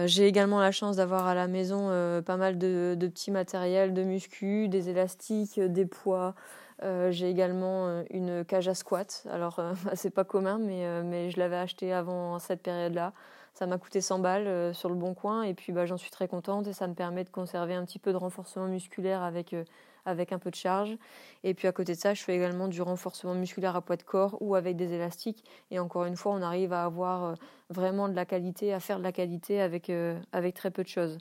j'ai 0.04 0.26
également 0.26 0.60
la 0.60 0.70
chance 0.70 0.96
d'avoir 0.96 1.26
à 1.26 1.34
la 1.34 1.48
maison 1.48 1.88
pas 2.22 2.36
mal 2.36 2.58
de, 2.58 2.96
de, 2.98 3.08
petits 3.08 3.30
matériels 3.30 3.94
de 3.94 4.02
muscu, 4.02 4.68
des 4.68 4.88
élastiques, 4.88 5.58
des 5.60 5.86
poids. 5.86 6.34
Euh, 6.82 7.10
j'ai 7.10 7.30
également 7.30 7.86
euh, 7.86 8.02
une 8.10 8.44
cage 8.44 8.68
à 8.68 8.74
squat. 8.74 9.26
Alors, 9.30 9.58
euh, 9.58 9.72
c'est 9.94 10.10
pas 10.10 10.24
commun, 10.24 10.58
mais, 10.58 11.02
mais 11.02 11.30
je 11.30 11.38
l'avais 11.38 11.56
acheté 11.56 11.92
avant 11.92 12.38
cette 12.38 12.62
période-là. 12.62 13.12
Ça 13.54 13.66
m'a 13.66 13.78
coûté 13.78 14.02
100 14.02 14.18
balles 14.18 14.74
sur 14.74 14.90
le 14.90 14.94
bon 14.96 15.14
coin 15.14 15.42
et 15.42 15.54
puis 15.54 15.72
bah, 15.72 15.86
j'en 15.86 15.96
suis 15.96 16.10
très 16.10 16.28
contente 16.28 16.66
et 16.66 16.74
ça 16.74 16.86
me 16.88 16.92
permet 16.92 17.24
de 17.24 17.30
conserver 17.30 17.72
un 17.72 17.86
petit 17.86 17.98
peu 17.98 18.12
de 18.12 18.18
renforcement 18.18 18.66
musculaire 18.66 19.22
avec, 19.22 19.56
avec 20.04 20.32
un 20.32 20.38
peu 20.38 20.50
de 20.50 20.54
charge. 20.54 20.98
Et 21.42 21.54
puis 21.54 21.66
à 21.66 21.72
côté 21.72 21.94
de 21.94 21.98
ça, 21.98 22.12
je 22.12 22.22
fais 22.22 22.36
également 22.36 22.68
du 22.68 22.82
renforcement 22.82 23.32
musculaire 23.32 23.74
à 23.74 23.80
poids 23.80 23.96
de 23.96 24.02
corps 24.02 24.36
ou 24.42 24.56
avec 24.56 24.76
des 24.76 24.92
élastiques. 24.92 25.42
Et 25.70 25.78
encore 25.78 26.04
une 26.04 26.16
fois, 26.16 26.32
on 26.32 26.42
arrive 26.42 26.74
à 26.74 26.84
avoir 26.84 27.34
vraiment 27.70 28.10
de 28.10 28.14
la 28.14 28.26
qualité, 28.26 28.74
à 28.74 28.80
faire 28.80 28.98
de 28.98 29.04
la 29.04 29.12
qualité 29.12 29.62
avec, 29.62 29.90
avec 30.32 30.54
très 30.54 30.70
peu 30.70 30.82
de 30.82 30.88
choses. 30.88 31.16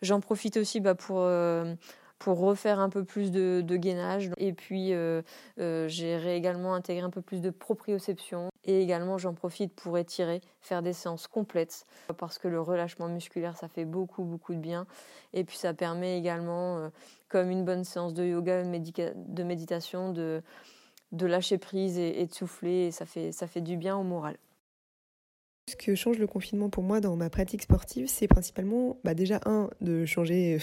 J'en 0.00 0.20
profite 0.20 0.56
aussi 0.56 0.80
bah, 0.80 0.94
pour 0.94 1.28
pour 2.18 2.38
refaire 2.38 2.80
un 2.80 2.88
peu 2.88 3.04
plus 3.04 3.30
de, 3.30 3.62
gainage. 3.76 4.30
Et 4.38 4.52
puis, 4.52 4.92
euh, 4.92 5.22
euh, 5.60 5.88
j'ai 5.88 6.34
également 6.34 6.74
intégré 6.74 7.04
un 7.04 7.10
peu 7.10 7.22
plus 7.22 7.40
de 7.40 7.50
proprioception. 7.50 8.48
Et 8.64 8.82
également, 8.82 9.18
j'en 9.18 9.34
profite 9.34 9.72
pour 9.74 9.96
étirer, 9.98 10.40
faire 10.60 10.82
des 10.82 10.92
séances 10.92 11.26
complètes. 11.28 11.86
Parce 12.18 12.38
que 12.38 12.48
le 12.48 12.60
relâchement 12.60 13.08
musculaire, 13.08 13.56
ça 13.56 13.68
fait 13.68 13.84
beaucoup, 13.84 14.24
beaucoup 14.24 14.54
de 14.54 14.58
bien. 14.58 14.86
Et 15.32 15.44
puis, 15.44 15.56
ça 15.56 15.74
permet 15.74 16.18
également, 16.18 16.78
euh, 16.78 16.88
comme 17.28 17.50
une 17.50 17.64
bonne 17.64 17.84
séance 17.84 18.14
de 18.14 18.24
yoga, 18.24 18.64
de 18.64 19.42
méditation, 19.42 20.12
de, 20.12 20.42
de 21.12 21.26
lâcher 21.26 21.58
prise 21.58 21.98
et, 21.98 22.26
de 22.26 22.34
souffler. 22.34 22.86
Et 22.86 22.90
ça 22.90 23.06
fait, 23.06 23.30
ça 23.30 23.46
fait 23.46 23.60
du 23.60 23.76
bien 23.76 23.96
au 23.96 24.02
moral. 24.02 24.36
Ce 25.68 25.76
que 25.76 25.94
change 25.94 26.18
le 26.18 26.26
confinement 26.26 26.70
pour 26.70 26.82
moi 26.82 27.00
dans 27.00 27.14
ma 27.14 27.28
pratique 27.28 27.62
sportive, 27.62 28.08
c'est 28.08 28.26
principalement 28.26 28.96
bah 29.04 29.12
déjà 29.12 29.38
un 29.44 29.68
de 29.82 30.06
changer 30.06 30.58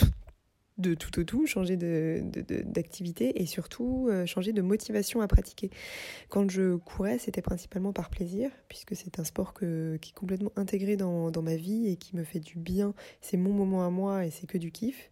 de 0.77 0.93
tout 0.93 1.19
au 1.19 1.23
tout, 1.23 1.47
changer 1.47 1.77
d'activité 1.77 3.31
de, 3.31 3.41
et 3.41 3.45
surtout 3.45 4.07
euh, 4.09 4.25
changer 4.25 4.51
de 4.51 4.61
motivation 4.61 5.21
à 5.21 5.27
pratiquer. 5.27 5.69
Quand 6.29 6.49
je 6.49 6.75
courais, 6.75 7.17
c'était 7.17 7.41
principalement 7.41 7.93
par 7.93 8.09
plaisir, 8.09 8.49
puisque 8.67 8.95
c'est 8.95 9.19
un 9.19 9.23
sport 9.23 9.53
qui 9.53 9.65
est 9.65 10.13
complètement 10.15 10.51
intégré 10.55 10.97
dans, 10.97 11.31
dans, 11.31 11.41
ma 11.41 11.55
vie 11.55 11.87
et 11.87 11.95
qui 11.95 12.15
me 12.15 12.23
fait 12.23 12.39
du 12.39 12.57
bien. 12.57 12.93
C'est 13.21 13.37
mon 13.37 13.53
moment 13.53 13.85
à 13.85 13.89
moi 13.89 14.25
et 14.25 14.31
c'est 14.31 14.47
que 14.47 14.57
du 14.57 14.71
kiff 14.71 15.09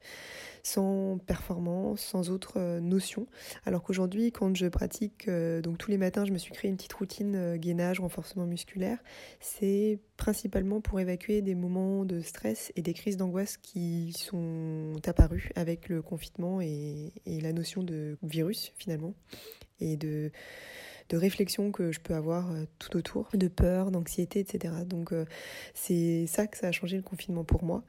sans 0.65 1.17
performance, 1.17 1.99
sans 1.99 2.29
autre 2.29 2.53
euh, 2.55 2.79
notion. 2.79 3.27
Alors 3.65 3.83
qu'aujourd'hui, 3.83 4.31
quand 4.31 4.55
je 4.55 4.67
pratique, 4.67 5.27
euh, 5.27 5.61
donc 5.61 5.77
tous 5.77 5.91
les 5.91 5.97
matins, 5.97 6.23
je 6.23 6.31
me 6.31 6.37
suis 6.37 6.53
créé 6.53 6.71
une 6.71 6.77
petite 6.77 6.93
routine 6.93 7.57
gainage, 7.57 7.99
renforcement 7.99 8.45
musculaire. 8.45 8.97
C'est 9.41 9.99
principalement 10.23 10.79
pour 10.79 11.01
évacuer 11.01 11.41
des 11.41 11.53
moments 11.53 12.05
de 12.05 12.21
stress 12.21 12.71
et 12.77 12.81
des 12.81 12.93
crises 12.93 13.17
d'angoisse 13.17 13.57
qui 13.57 14.13
sont 14.13 14.93
apparus 15.05 15.49
avec 15.57 15.89
le 15.89 16.01
confinement 16.01 16.61
et, 16.61 17.11
la 17.25 17.51
notion 17.51 17.83
de 17.83 18.17
virus 18.23 18.71
finalement 18.77 19.15
et 19.81 19.97
de 19.97 20.31
de 21.09 21.17
réflexion 21.17 21.73
que 21.73 21.91
je 21.91 21.99
peux 21.99 22.15
avoir 22.15 22.49
tout 22.79 22.95
autour, 22.95 23.27
de 23.33 23.49
peur, 23.49 23.91
d'anxiété, 23.91 24.39
etc. 24.39 24.73
Donc 24.85 25.13
c'est 25.73 26.25
ça 26.27 26.47
que 26.47 26.57
ça 26.57 26.67
a 26.67 26.71
changé 26.71 26.95
le 26.95 27.03
confinement 27.03 27.43
pour 27.43 27.65
moi. 27.65 27.83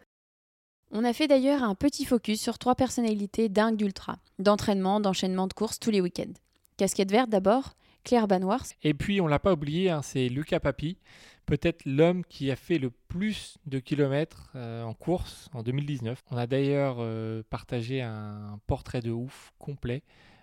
On 0.91 1.05
a 1.05 1.13
fait 1.13 1.29
d'ailleurs 1.29 1.63
un 1.63 1.77
petit 1.77 2.05
focus 2.05 2.41
sur 2.41 2.59
trois 2.59 2.75
personnalités 2.75 3.49
dingues 3.49 3.77
d'ultra, 3.77 4.19
d'entraînement, 4.41 4.99
d'enchaînement 4.99 5.47
de 5.47 5.53
courses 5.53 5.79
tous 5.79 5.93
les 5.93 6.01
week-ends. 6.01 6.35
Casquette 6.77 7.13
verte 7.13 7.31
d'abord, 7.31 7.77
Claire 8.05 8.29
Banoir. 8.29 8.63
Et 8.83 8.95
puis 8.95 9.21
on 9.21 9.27
l'a 9.27 9.39
pas 9.39 9.53
oublié, 9.53 9.91
hein, 9.91 10.03
c'est 10.03 10.29
Lucas 10.29 10.61
Papi, 10.61 10.99
peut-être 11.47 11.85
l'homme 11.87 12.25
qui 12.25 12.51
a 12.51 12.57
fait 12.57 12.79
le 12.79 12.91
plus 12.91 13.59
de 13.67 13.79
kilomètres 13.79 14.51
euh, 14.55 14.83
en 14.83 14.95
course 14.95 15.49
en 15.53 15.63
2019. 15.63 16.23
On 16.31 16.37
a 16.37 16.47
d'ailleurs 16.47 16.97
euh, 17.01 17.43
partagé 17.49 18.03
un 18.03 18.61
portrait 18.67 19.01
de 19.01 19.11
ouf 19.11 19.53
complet 19.59 20.03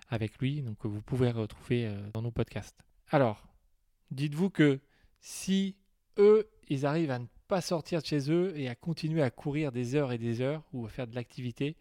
avec 0.09 0.39
lui, 0.39 0.63
que 0.79 0.87
vous 0.87 1.01
pouvez 1.01 1.31
retrouver 1.31 1.87
euh, 1.87 2.09
dans 2.13 2.21
nos 2.21 2.31
podcasts. 2.31 2.83
Alors, 3.09 3.47
dites-vous 4.09 4.49
que 4.49 4.79
si 5.21 5.77
eux, 6.17 6.49
ils 6.67 6.85
arrivent 6.85 7.11
à 7.11 7.19
ne 7.19 7.27
pas 7.47 7.61
sortir 7.61 8.01
de 8.01 8.05
chez 8.05 8.31
eux 8.31 8.53
et 8.57 8.67
à 8.67 8.75
continuer 8.75 9.21
à 9.21 9.29
courir 9.29 9.71
des 9.71 9.95
heures 9.95 10.11
et 10.11 10.17
des 10.17 10.41
heures 10.41 10.63
ou 10.73 10.85
à 10.85 10.89
faire 10.89 11.07
de 11.07 11.15
l'activité, 11.15 11.77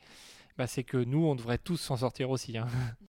bah 0.58 0.66
c'est 0.66 0.84
que 0.84 0.96
nous, 0.96 1.24
on 1.24 1.34
devrait 1.34 1.58
tous 1.58 1.76
s'en 1.76 1.96
sortir 1.96 2.30
aussi. 2.30 2.58
Hein. 2.58 2.68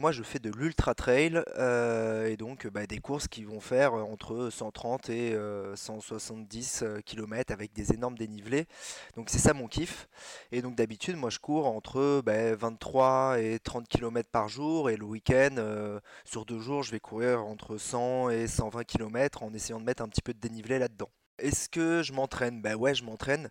moi 0.00 0.12
je 0.12 0.22
fais 0.22 0.38
de 0.38 0.50
l'ultra 0.50 0.94
trail 0.94 1.42
euh, 1.58 2.26
et 2.26 2.36
donc 2.36 2.66
bah, 2.66 2.86
des 2.86 2.98
courses 2.98 3.28
qui 3.28 3.44
vont 3.44 3.60
faire 3.60 3.92
entre 3.94 4.48
130 4.50 5.10
et 5.10 5.36
170 5.74 6.84
km 7.04 7.52
avec 7.52 7.72
des 7.72 7.92
énormes 7.92 8.16
dénivelés. 8.16 8.66
Donc 9.14 9.28
c'est 9.28 9.38
ça 9.38 9.52
mon 9.52 9.68
kiff. 9.68 10.08
Et 10.52 10.62
donc 10.62 10.74
d'habitude 10.74 11.16
moi 11.16 11.28
je 11.28 11.38
cours 11.38 11.66
entre 11.66 12.22
23 12.24 13.32
bah, 13.32 13.40
et 13.40 13.58
30 13.58 13.86
km 13.88 14.28
par 14.30 14.48
jour 14.48 14.88
et 14.88 14.96
le 14.96 15.04
week-end 15.04 16.00
sur 16.24 16.46
deux 16.46 16.60
jours 16.60 16.82
je 16.82 16.90
vais 16.90 17.00
courir 17.00 17.44
entre 17.44 17.76
100 17.76 18.30
et 18.30 18.46
120 18.46 18.84
km 18.84 19.42
en 19.42 19.52
essayant 19.52 19.80
de 19.80 19.84
mettre 19.84 20.02
un 20.02 20.08
petit 20.08 20.22
peu 20.22 20.32
de 20.32 20.40
dénivelé 20.40 20.78
là-dedans. 20.78 21.10
Est-ce 21.38 21.68
que 21.68 22.02
je 22.02 22.12
m'entraîne? 22.12 22.62
Ben 22.62 22.74
ouais 22.74 22.94
je 22.94 23.04
m'entraîne. 23.04 23.50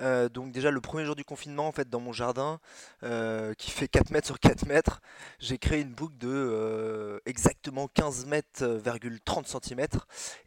Euh, 0.00 0.28
donc 0.28 0.52
déjà 0.52 0.70
le 0.70 0.80
premier 0.80 1.04
jour 1.04 1.16
du 1.16 1.24
confinement 1.24 1.66
en 1.66 1.72
fait 1.72 1.88
dans 1.88 2.00
mon 2.00 2.12
jardin 2.12 2.60
euh, 3.02 3.54
qui 3.54 3.70
fait 3.70 3.88
4 3.88 4.10
mètres 4.10 4.26
sur 4.26 4.38
4 4.38 4.66
mètres, 4.66 5.00
j'ai 5.38 5.58
créé 5.58 5.80
une 5.80 5.92
boucle 5.92 6.18
de 6.18 6.28
euh, 6.28 7.18
exactement 7.24 7.88
15 7.88 8.26
mètres 8.26 8.80
30 9.24 9.46
cm 9.46 9.86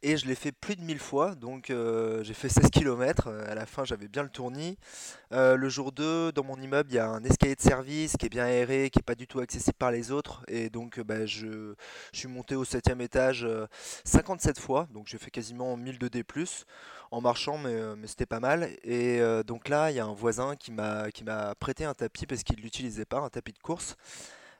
et 0.04 0.18
je 0.18 0.28
l'ai 0.28 0.36
fait 0.36 0.52
plus 0.52 0.76
de 0.76 0.82
1000 0.82 1.00
fois. 1.00 1.36
Donc 1.36 1.72
j'ai 2.22 2.34
fait 2.34 2.50
16 2.50 2.70
km 2.72 3.30
à 3.30 3.56
la 3.56 3.66
fin 3.66 3.86
j'avais 3.86 4.08
bien 4.08 4.24
le 4.24 4.30
tournis. 4.30 4.78
le 5.32 5.70
jour 5.70 5.92
2 5.92 6.32
dans 6.32 6.44
mon 6.44 6.58
immeuble 6.58 6.90
il 6.92 6.96
y 6.96 7.00
a 7.00 7.08
un 7.08 7.24
escalier 7.24 7.56
de 7.56 7.62
service 7.62 8.16
qui 8.18 8.26
est 8.26 8.30
bien 8.30 8.46
aéré 8.46 8.90
qui 8.90 9.00
est 9.00 9.04
pas 9.04 9.16
du 9.16 9.28
tout 9.28 9.40
accessible 9.40 9.78
par 9.78 9.92
les 9.92 10.12
autres. 10.12 10.44
Et 10.48 10.70
donc 10.70 11.00
bah, 11.00 11.26
je, 11.26 11.74
suis 12.14 12.28
monté 12.28 12.56
au 12.56 12.66
7 12.66 12.90
étage 13.00 13.48
57 14.04 14.60
fois. 14.60 14.88
Donc 14.94 15.08
j'ai 15.08 15.18
fait 15.18 15.32
quasiment 15.32 15.76
1000 15.78 16.00
de 16.00 16.08
D+ 16.08 16.24
en 17.12 17.22
marchant, 17.22 17.58
mais, 17.58 17.74
euh, 17.74 17.96
mais 17.98 18.08
c'était 18.08 18.26
pas 18.26 18.40
mal. 18.40 18.70
Et 18.84 19.20
euh, 19.22 19.44
donc 19.44 19.70
là, 19.70 19.92
il 19.92 19.96
y 19.96 20.00
a 20.00 20.06
un 20.06 20.14
voisin 20.14 20.56
qui 20.56 20.72
m'a 20.72 21.12
qui 21.12 21.24
m'a 21.24 21.56
prêté 21.56 21.86
un 21.86 21.94
tapis 21.94 22.26
parce 22.26 22.44
qu'il 22.44 22.62
l'utilisait 22.62 23.06
pas, 23.06 23.20
un 23.20 23.30
tapis 23.30 23.54
de 23.54 23.60
course. 23.60 23.96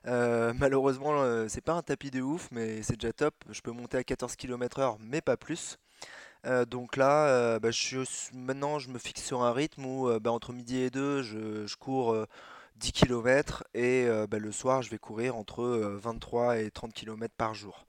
Euh, 0.06 0.52
malheureusement, 0.58 1.48
c'est 1.48 1.60
pas 1.62 1.74
un 1.74 1.82
tapis 1.82 2.10
de 2.10 2.20
ouf, 2.22 2.48
mais 2.52 2.82
c'est 2.82 2.96
déjà 2.96 3.12
top. 3.12 3.34
Je 3.50 3.60
peux 3.60 3.72
monter 3.72 3.98
à 3.98 4.04
14 4.04 4.36
km/h, 4.36 4.96
mais 5.00 5.20
pas 5.20 5.36
plus. 5.36 5.78
donc 6.68 6.96
là, 6.96 7.58
bah, 7.60 7.70
je 7.70 8.04
maintenant, 8.34 8.78
je 8.78 8.90
me 8.90 8.98
fixe 8.98 9.22
sur 9.24 9.42
un 9.42 9.52
rythme 9.52 9.84
où 9.86 10.20
bah, 10.20 10.32
entre 10.32 10.52
midi 10.52 10.78
et 10.78 10.90
deux, 10.90 11.22
je 11.22 11.76
cours 11.76 12.16
10 12.80 12.92
km 12.92 13.64
et 13.74 14.06
euh, 14.06 14.26
bah, 14.26 14.38
le 14.38 14.50
soir 14.50 14.80
je 14.80 14.90
vais 14.90 14.98
courir 14.98 15.36
entre 15.36 15.64
23 15.64 16.54
euh, 16.54 16.66
et 16.66 16.70
30 16.70 16.94
km 16.94 17.34
par 17.36 17.54
jour. 17.54 17.86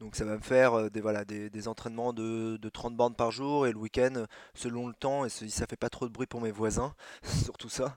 Donc 0.00 0.16
ça 0.16 0.24
va 0.24 0.36
me 0.36 0.42
faire 0.42 0.74
euh, 0.74 0.90
des, 0.90 1.00
voilà, 1.00 1.24
des, 1.24 1.68
entraînements 1.68 2.12
de, 2.12 2.58
30 2.72 2.94
bandes 2.94 3.16
par 3.16 3.30
jour 3.30 3.66
et 3.66 3.72
le 3.72 3.78
week-end 3.78 4.26
selon 4.54 4.86
le 4.86 4.94
temps 4.94 5.24
et 5.24 5.30
si 5.30 5.50
ça 5.50 5.66
fait 5.66 5.76
pas 5.76 5.88
trop 5.88 6.06
de 6.06 6.12
bruit 6.12 6.26
pour 6.26 6.42
mes 6.42 6.50
voisins, 6.50 6.94
surtout 7.42 7.70
ça, 7.70 7.96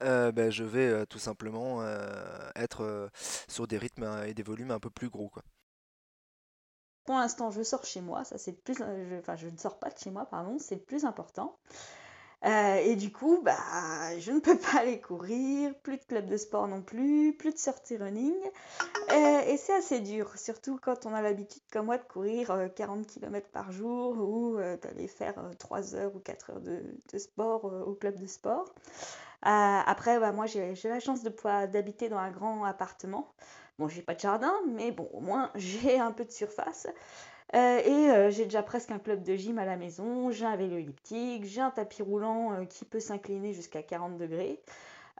bah, 0.00 0.50
je 0.50 0.62
vais 0.62 1.04
tout 1.06 1.18
simplement 1.18 1.82
être 2.54 3.10
sur 3.48 3.66
des 3.66 3.78
rythmes 3.78 4.22
et 4.26 4.34
des 4.34 4.42
volumes 4.44 4.70
un 4.70 4.78
peu 4.78 4.90
plus 4.90 5.08
gros. 5.08 5.28
Quoi. 5.28 5.42
Pour 7.04 7.16
l'instant, 7.16 7.50
je 7.50 7.62
sors 7.62 7.84
chez 7.84 8.00
moi, 8.00 8.24
ça 8.24 8.38
c'est 8.38 8.52
plus, 8.52 8.76
enfin 9.18 9.34
je 9.34 9.48
ne 9.48 9.56
sors 9.56 9.78
pas 9.78 9.90
de 9.90 9.98
chez 9.98 10.10
moi, 10.10 10.26
pardon, 10.26 10.58
c'est 10.60 10.76
le 10.76 10.82
plus 10.82 11.04
important. 11.04 11.58
Euh, 12.44 12.76
et 12.76 12.94
du 12.94 13.10
coup, 13.10 13.40
bah, 13.42 13.56
je 14.18 14.30
ne 14.32 14.40
peux 14.40 14.56
pas 14.56 14.80
aller 14.80 15.00
courir, 15.00 15.74
plus 15.82 15.98
de 15.98 16.04
club 16.04 16.26
de 16.26 16.36
sport 16.36 16.68
non 16.68 16.82
plus, 16.82 17.32
plus 17.32 17.52
de 17.52 17.58
sortie 17.58 17.96
running. 17.96 18.36
Euh, 19.10 19.40
et 19.46 19.56
c'est 19.56 19.74
assez 19.74 20.00
dur, 20.00 20.36
surtout 20.36 20.78
quand 20.80 21.06
on 21.06 21.14
a 21.14 21.22
l'habitude 21.22 21.62
comme 21.72 21.86
moi 21.86 21.98
de 21.98 22.04
courir 22.04 22.52
40 22.74 23.00
euh, 23.00 23.04
km 23.04 23.48
par 23.48 23.72
jour 23.72 24.16
ou 24.18 24.56
d'aller 24.56 25.08
faire 25.08 25.34
3 25.58 25.94
heures 25.94 26.14
ou 26.14 26.20
4 26.20 26.50
heures 26.50 26.60
de, 26.60 27.18
sport 27.18 27.64
au 27.64 27.94
club 27.94 28.20
de 28.20 28.26
sport. 28.26 28.66
après, 29.42 30.20
bah, 30.20 30.32
moi 30.32 30.46
j'ai 30.46 30.74
la 30.84 31.00
chance 31.00 31.22
de 31.22 31.30
pouvoir 31.30 31.68
d'habiter 31.68 32.08
dans 32.08 32.18
un 32.18 32.30
grand 32.30 32.64
appartement. 32.64 33.32
Bon, 33.78 33.86
j'ai 33.86 34.02
pas 34.02 34.14
de 34.14 34.20
jardin, 34.20 34.52
mais 34.66 34.90
bon, 34.90 35.08
au 35.12 35.20
moins 35.20 35.50
j'ai 35.54 35.98
un 35.98 36.12
peu 36.12 36.24
de 36.24 36.32
surface. 36.32 36.86
Euh, 37.54 37.78
et 37.78 38.10
euh, 38.10 38.30
j'ai 38.30 38.44
déjà 38.44 38.62
presque 38.62 38.90
un 38.90 38.98
club 38.98 39.22
de 39.22 39.34
gym 39.34 39.58
à 39.58 39.64
la 39.64 39.76
maison, 39.76 40.30
j'ai 40.30 40.44
un 40.44 40.56
vélo 40.56 40.76
elliptique, 40.76 41.44
j'ai 41.44 41.62
un 41.62 41.70
tapis 41.70 42.02
roulant 42.02 42.52
euh, 42.52 42.64
qui 42.66 42.84
peut 42.84 43.00
s'incliner 43.00 43.54
jusqu'à 43.54 43.82
40 43.82 44.18
degrés. 44.18 44.60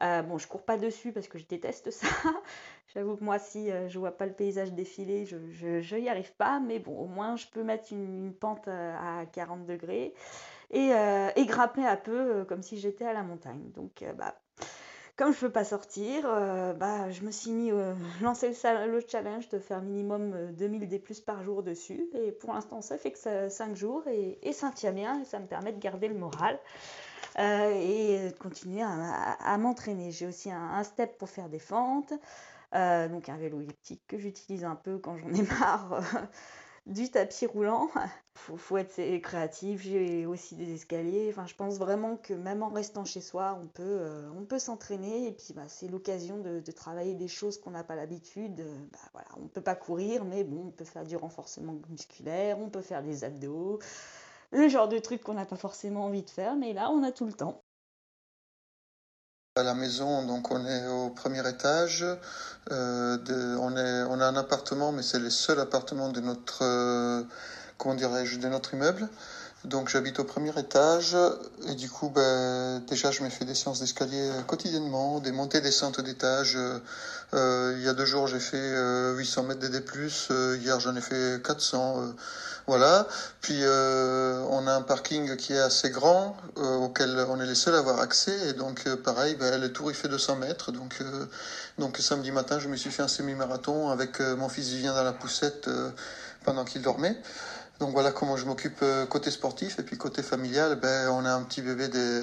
bon, 0.00 0.38
je 0.38 0.46
cours 0.46 0.62
pas 0.62 0.76
dessus 0.76 1.12
parce 1.12 1.28
que 1.28 1.38
je 1.38 1.46
déteste 1.46 1.90
ça. 1.92 2.06
J'avoue 2.94 3.16
que 3.16 3.24
moi, 3.24 3.38
si 3.38 3.70
je 3.88 3.98
vois 3.98 4.12
pas 4.16 4.26
le 4.26 4.32
paysage 4.32 4.72
défiler, 4.72 5.26
je, 5.26 5.36
je, 5.80 5.96
y 5.96 6.08
arrive 6.08 6.32
pas. 6.34 6.60
Mais 6.60 6.78
bon, 6.78 6.98
au 6.98 7.06
moins, 7.06 7.36
je 7.36 7.46
peux 7.46 7.62
mettre 7.62 7.92
une, 7.92 8.32
pente 8.32 8.68
à 8.68 9.24
40 9.32 9.66
degrés 9.66 10.14
et, 10.70 10.90
et 11.36 11.46
grimper 11.46 11.84
un 11.84 11.96
peu 11.96 12.44
comme 12.46 12.62
si 12.62 12.78
j'étais 12.78 13.04
à 13.04 13.12
la 13.12 13.22
montagne. 13.22 13.70
Donc, 13.74 14.04
bah, 14.16 14.40
comme 15.18 15.34
je 15.34 15.40
peux 15.40 15.50
pas 15.50 15.64
sortir, 15.64 16.22
euh, 16.26 16.72
bah, 16.72 17.10
je 17.10 17.22
me 17.22 17.32
suis 17.32 17.50
mis, 17.50 17.72
euh, 17.72 17.92
lancé 18.22 18.50
le, 18.50 19.00
challenge 19.06 19.48
de 19.48 19.58
faire 19.58 19.82
minimum 19.82 20.52
2000 20.52 20.84
euh, 20.84 20.86
D 20.86 21.02
par 21.26 21.42
jour 21.42 21.62
dessus. 21.62 22.08
Et 22.14 22.30
pour 22.30 22.54
l'instant, 22.54 22.80
ça 22.80 22.96
fait 22.96 23.10
que 23.10 23.48
5 23.48 23.76
jours 23.76 24.04
et, 24.06 24.38
ça 24.52 24.68
me 24.68 24.74
tient 24.74 24.92
bien 24.92 25.20
et 25.20 25.24
ça 25.24 25.40
me 25.40 25.46
permet 25.46 25.72
de 25.72 25.80
garder 25.80 26.08
le 26.08 26.14
moral 26.14 26.58
et 27.36 28.30
de 28.30 28.38
continuer 28.38 28.82
à, 28.82 29.58
m'entraîner. 29.58 30.10
J'ai 30.10 30.26
aussi 30.26 30.50
un, 30.50 30.82
step 30.82 31.18
pour 31.18 31.28
faire 31.28 31.48
des 31.48 31.60
fentes, 31.60 32.12
donc 32.72 33.28
un 33.28 33.36
vélo 33.36 33.60
elliptique 33.60 34.02
que 34.08 34.18
j'utilise 34.18 34.64
un 34.64 34.74
peu 34.74 34.98
quand 34.98 35.16
j'en 35.18 35.32
ai 35.32 35.42
marre 35.60 36.00
du 36.88 37.10
tapis 37.10 37.46
roulant. 37.46 37.88
Faut, 38.34 38.56
faut 38.56 38.76
être 38.76 39.18
créatif. 39.20 39.82
J'ai 39.82 40.24
aussi 40.24 40.54
des 40.54 40.72
escaliers. 40.72 41.28
Enfin, 41.30 41.44
je 41.48 41.56
pense 41.56 41.76
vraiment 41.76 42.16
que 42.16 42.32
même 42.34 42.62
en 42.62 42.68
restant 42.68 43.04
chez 43.04 43.20
soi, 43.20 43.58
on 43.60 43.66
peut, 43.66 43.82
euh, 43.82 44.30
on 44.38 44.44
peut 44.44 44.60
s'entraîner. 44.60 45.26
Et 45.26 45.32
puis, 45.32 45.52
bah, 45.54 45.64
c'est 45.66 45.88
l'occasion 45.88 46.38
de, 46.38 46.60
travailler 46.70 47.14
des 47.14 47.26
choses 47.26 47.60
qu'on 47.60 47.72
n'a 47.72 47.82
pas 47.82 47.96
l'habitude. 47.96 48.64
Bah, 48.92 48.98
voilà, 49.12 49.26
on 49.38 49.42
ne 49.42 49.48
peut 49.48 49.60
pas 49.60 49.74
courir, 49.74 50.24
mais 50.24 50.44
bon, 50.44 50.68
on 50.68 50.70
peut 50.70 50.84
faire 50.84 51.02
du 51.02 51.16
renforcement 51.16 51.80
musculaire, 51.88 52.60
on 52.60 52.70
peut 52.70 52.80
faire 52.80 53.02
des 53.02 53.24
abdos, 53.24 53.80
le 54.52 54.68
genre 54.68 54.88
de 54.88 54.98
trucs 54.98 55.22
qu'on 55.24 55.34
n'a 55.34 55.46
pas 55.46 55.56
forcément 55.56 56.04
envie 56.04 56.22
de 56.22 56.30
faire. 56.30 56.54
Mais 56.54 56.72
là, 56.72 56.90
on 56.92 57.02
a 57.02 57.10
tout 57.10 57.26
le 57.26 57.32
temps 57.32 57.64
à 59.58 59.62
la 59.62 59.74
maison, 59.74 60.24
donc 60.24 60.50
on 60.50 60.64
est 60.64 60.86
au 60.86 61.10
premier 61.10 61.46
étage. 61.48 62.04
Euh, 62.70 63.56
on, 63.60 63.76
est, 63.76 64.02
on 64.08 64.20
a 64.20 64.26
un 64.26 64.36
appartement, 64.36 64.92
mais 64.92 65.02
c'est 65.02 65.18
le 65.18 65.30
seul 65.30 65.58
appartement 65.60 66.10
de 66.10 66.20
notre, 66.20 66.62
euh, 66.62 67.22
comment 67.76 67.94
dirais-je, 67.94 68.38
de 68.38 68.48
notre 68.48 68.74
immeuble. 68.74 69.08
Donc 69.64 69.88
j'habite 69.88 70.20
au 70.20 70.24
premier 70.24 70.56
étage 70.56 71.16
et 71.66 71.74
du 71.74 71.90
coup 71.90 72.10
ben, 72.10 72.80
déjà 72.86 73.10
je 73.10 73.24
me 73.24 73.28
fais 73.28 73.44
des 73.44 73.56
séances 73.56 73.80
d'escalier 73.80 74.30
quotidiennement, 74.46 75.18
des 75.18 75.32
montées 75.32 75.60
descentes 75.60 76.00
d'étage. 76.00 76.56
Euh, 77.34 77.74
il 77.76 77.82
y 77.82 77.88
a 77.88 77.92
deux 77.92 78.04
jours 78.04 78.28
j'ai 78.28 78.38
fait 78.38 79.12
800 79.16 79.42
mètres 79.42 79.60
de 79.60 79.66
D+, 79.66 79.82
hier 80.62 80.78
j'en 80.78 80.94
ai 80.94 81.00
fait 81.00 81.42
400. 81.42 82.14
Voilà. 82.68 83.06
Puis 83.40 83.60
euh, 83.62 84.44
on 84.50 84.66
a 84.66 84.74
un 84.74 84.82
parking 84.82 85.36
qui 85.36 85.54
est 85.54 85.58
assez 85.58 85.88
grand, 85.88 86.36
euh, 86.58 86.76
auquel 86.76 87.24
on 87.30 87.40
est 87.40 87.46
les 87.46 87.54
seuls 87.54 87.74
à 87.74 87.78
avoir 87.78 88.00
accès. 88.00 88.50
Et 88.50 88.52
donc 88.52 88.82
euh, 88.86 88.94
pareil, 88.94 89.36
ben, 89.36 89.58
le 89.58 89.72
tour 89.72 89.90
il 89.90 89.94
fait 89.94 90.08
200 90.08 90.36
mètres. 90.36 90.70
Donc, 90.70 91.02
donc 91.78 91.96
samedi 91.96 92.30
matin, 92.30 92.58
je 92.58 92.68
me 92.68 92.76
suis 92.76 92.90
fait 92.90 93.02
un 93.02 93.08
semi-marathon 93.08 93.88
avec 93.88 94.20
mon 94.20 94.50
fils 94.50 94.68
Vivien 94.68 94.92
dans 94.92 95.02
la 95.02 95.14
poussette 95.14 95.70
pendant 96.44 96.66
qu'il 96.66 96.82
dormait. 96.82 97.16
Donc 97.80 97.92
voilà 97.92 98.12
comment 98.12 98.36
je 98.36 98.44
m'occupe 98.44 98.84
côté 99.08 99.30
sportif. 99.30 99.78
Et 99.78 99.82
puis 99.82 99.96
côté 99.96 100.22
familial, 100.22 100.76
ben, 100.76 101.08
on 101.08 101.24
a 101.24 101.32
un 101.32 101.42
petit 101.44 101.62
bébé 101.62 101.88
des 101.88 102.20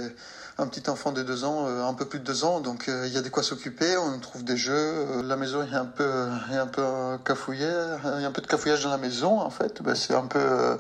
un 0.58 0.68
petit 0.68 0.90
enfant 0.90 1.12
de 1.12 1.22
deux 1.22 1.44
ans, 1.44 1.68
euh, 1.68 1.84
un 1.84 1.94
peu 1.94 2.06
plus 2.06 2.20
de 2.20 2.24
deux 2.24 2.46
ans, 2.46 2.62
donc 2.62 2.88
euh, 2.88 3.08
il 3.08 3.14
y 3.14 3.18
a 3.18 3.22
de 3.22 3.30
quoi 3.30 3.44
s'occuper, 3.44 3.98
on 3.98 4.20
trouve 4.20 4.44
des 4.44 4.56
jeux, 4.56 4.74
euh, 4.74 5.24
la 5.24 5.36
maison 5.36 5.62
est 5.64 5.76
un 5.76 5.86
peu, 5.86 6.28
est 6.52 6.58
un 6.58 6.68
peu 6.68 7.18
cafouillée, 7.26 7.74
il 8.16 8.22
y 8.22 8.26
a 8.26 8.28
un 8.28 8.32
peu 8.32 8.42
de 8.42 8.48
cafouillage 8.48 8.84
dans 8.84 8.90
la 8.90 8.98
maison 8.98 9.42
en 9.42 9.50
fait, 9.50 9.82
ben, 9.82 9.96
c'est 9.96 10.16
un 10.16 10.26
peu, 10.28 10.78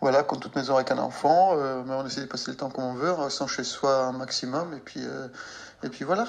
voilà, 0.00 0.22
comme 0.22 0.38
toute 0.38 0.54
maison 0.54 0.76
avec 0.76 0.90
un 0.92 0.98
enfant, 0.98 1.56
mais 1.56 1.94
on 1.94 2.06
essaie 2.06 2.20
de 2.20 2.26
passer 2.26 2.50
le 2.50 2.56
temps 2.56 2.70
comme 2.70 2.84
on 2.84 2.94
veut, 2.94 3.14
sans 3.30 3.46
chez 3.46 3.64
soi 3.64 4.06
un 4.06 4.12
maximum, 4.12 4.74
et 4.74 4.80
puis, 4.80 5.00
et 5.82 5.88
puis 5.88 6.04
voilà. 6.04 6.26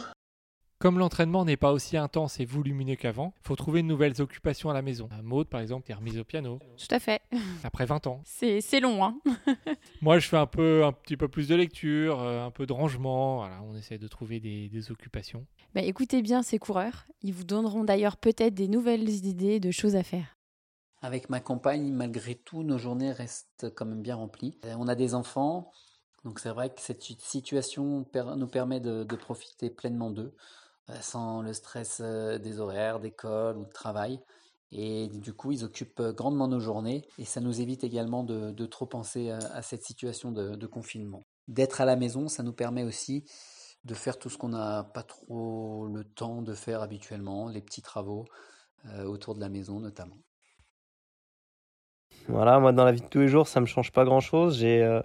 Comme 0.79 0.99
l'entraînement 0.99 1.43
n'est 1.43 1.57
pas 1.57 1.71
aussi 1.71 1.97
intense 1.97 2.39
et 2.39 2.45
volumineux 2.45 2.95
qu'avant, 2.95 3.33
il 3.41 3.47
faut 3.47 3.55
trouver 3.55 3.81
de 3.81 3.87
nouvelles 3.87 4.21
occupations 4.21 4.69
à 4.69 4.75
la 4.75 4.83
maison. 4.83 5.09
Maud, 5.23 5.47
par 5.47 5.59
exemple, 5.59 5.89
est 5.89 5.95
remise 5.95 6.19
au 6.19 6.23
piano. 6.23 6.59
Tout 6.77 6.93
à 6.93 6.99
fait. 6.99 7.19
Après 7.63 7.87
20 7.87 8.05
ans. 8.05 8.21
C'est 8.25 8.79
long, 8.79 9.03
hein 9.03 9.19
Moi, 10.03 10.19
je 10.19 10.27
fais 10.27 10.37
un, 10.37 10.45
peu, 10.45 10.85
un 10.85 10.91
petit 10.91 11.17
peu 11.17 11.27
plus 11.29 11.47
de 11.47 11.55
lecture, 11.55 12.21
euh, 12.21 12.45
un 12.45 12.51
peu 12.51 12.67
de 12.67 12.73
rangement. 12.73 13.37
Voilà, 13.37 13.59
on 13.63 13.75
essaie 13.75 13.97
de 13.97 14.07
trouver 14.07 14.39
des, 14.39 14.91
occupations. 14.91 15.47
Bah, 15.73 15.81
écoutez 15.81 16.21
bien 16.21 16.43
ces 16.43 16.59
coureurs. 16.59 17.07
Ils 17.23 17.33
vous 17.33 17.43
donneront 17.43 17.83
d'ailleurs 17.83 18.15
peut-être 18.15 18.53
des 18.53 18.67
nouvelles 18.67 19.09
idées 19.09 19.59
de 19.59 19.71
choses 19.71 19.95
à 19.95 20.03
faire. 20.03 20.37
Avec 21.01 21.31
ma 21.31 21.39
compagne, 21.39 21.91
malgré 21.91 22.35
tout, 22.35 22.61
nos 22.61 22.77
journées 22.77 23.11
restent 23.11 23.73
quand 23.75 23.85
même 23.85 24.03
bien 24.03 24.15
remplies. 24.15 24.59
Euh, 24.65 24.75
on 24.77 24.87
a 24.87 24.93
des 24.93 25.15
enfants, 25.15 25.71
donc 26.23 26.39
c'est 26.39 26.51
vrai 26.51 26.69
que 26.69 26.81
cette 26.81 27.01
situation 27.01 28.05
nous 28.13 28.47
permet 28.47 28.79
de 28.79 29.15
profiter 29.15 29.71
pleinement 29.71 30.11
d'eux. 30.11 30.35
Euh, 30.89 30.93
sans 31.01 31.41
le 31.41 31.51
stress 31.51 31.99
euh, 32.01 32.37
des 32.37 32.61
horaires, 32.61 33.01
d'école 33.01 33.57
ou 33.57 33.65
de 33.65 33.71
travail. 33.71 34.21
Et 34.71 35.07
du 35.07 35.33
coup, 35.33 35.51
ils 35.51 35.65
occupent 35.65 35.99
euh, 35.99 36.13
grandement 36.13 36.47
nos 36.47 36.61
journées 36.61 37.03
et 37.17 37.25
ça 37.25 37.41
nous 37.41 37.59
évite 37.59 37.83
également 37.83 38.23
de, 38.23 38.65
trop 38.65 38.85
penser 38.85 39.29
à, 39.31 39.61
cette 39.61 39.83
situation 39.83 40.31
de, 40.31 40.65
confinement. 40.65 41.25
D'être 41.49 41.81
à 41.81 41.85
la 41.85 41.97
maison, 41.97 42.29
ça 42.29 42.41
nous 42.41 42.53
permet 42.53 42.83
aussi 42.83 43.25
de 43.83 43.93
faire 43.93 44.17
tout 44.17 44.29
ce 44.29 44.37
qu'on 44.37 44.49
n'a 44.49 44.85
pas 44.93 45.03
trop 45.03 45.87
le 45.87 46.03
temps 46.05 46.41
de 46.41 46.53
faire 46.53 46.81
habituellement, 46.81 47.47
les 47.49 47.61
petits 47.61 47.81
travaux, 47.81 48.25
autour 49.05 49.35
de 49.35 49.39
la 49.39 49.49
maison 49.49 49.79
notamment. 49.79 50.17
Voilà, 52.27 52.59
moi 52.59 52.73
dans 52.73 52.83
la 52.83 52.91
vie 52.91 53.01
de 53.01 53.07
tous 53.07 53.19
les 53.19 53.27
jours, 53.27 53.47
ça 53.47 53.61
me 53.61 53.65
change 53.65 53.91
pas 53.91 54.03
grand 54.03 54.19
chose. 54.19 54.57
J'ai 54.57 55.01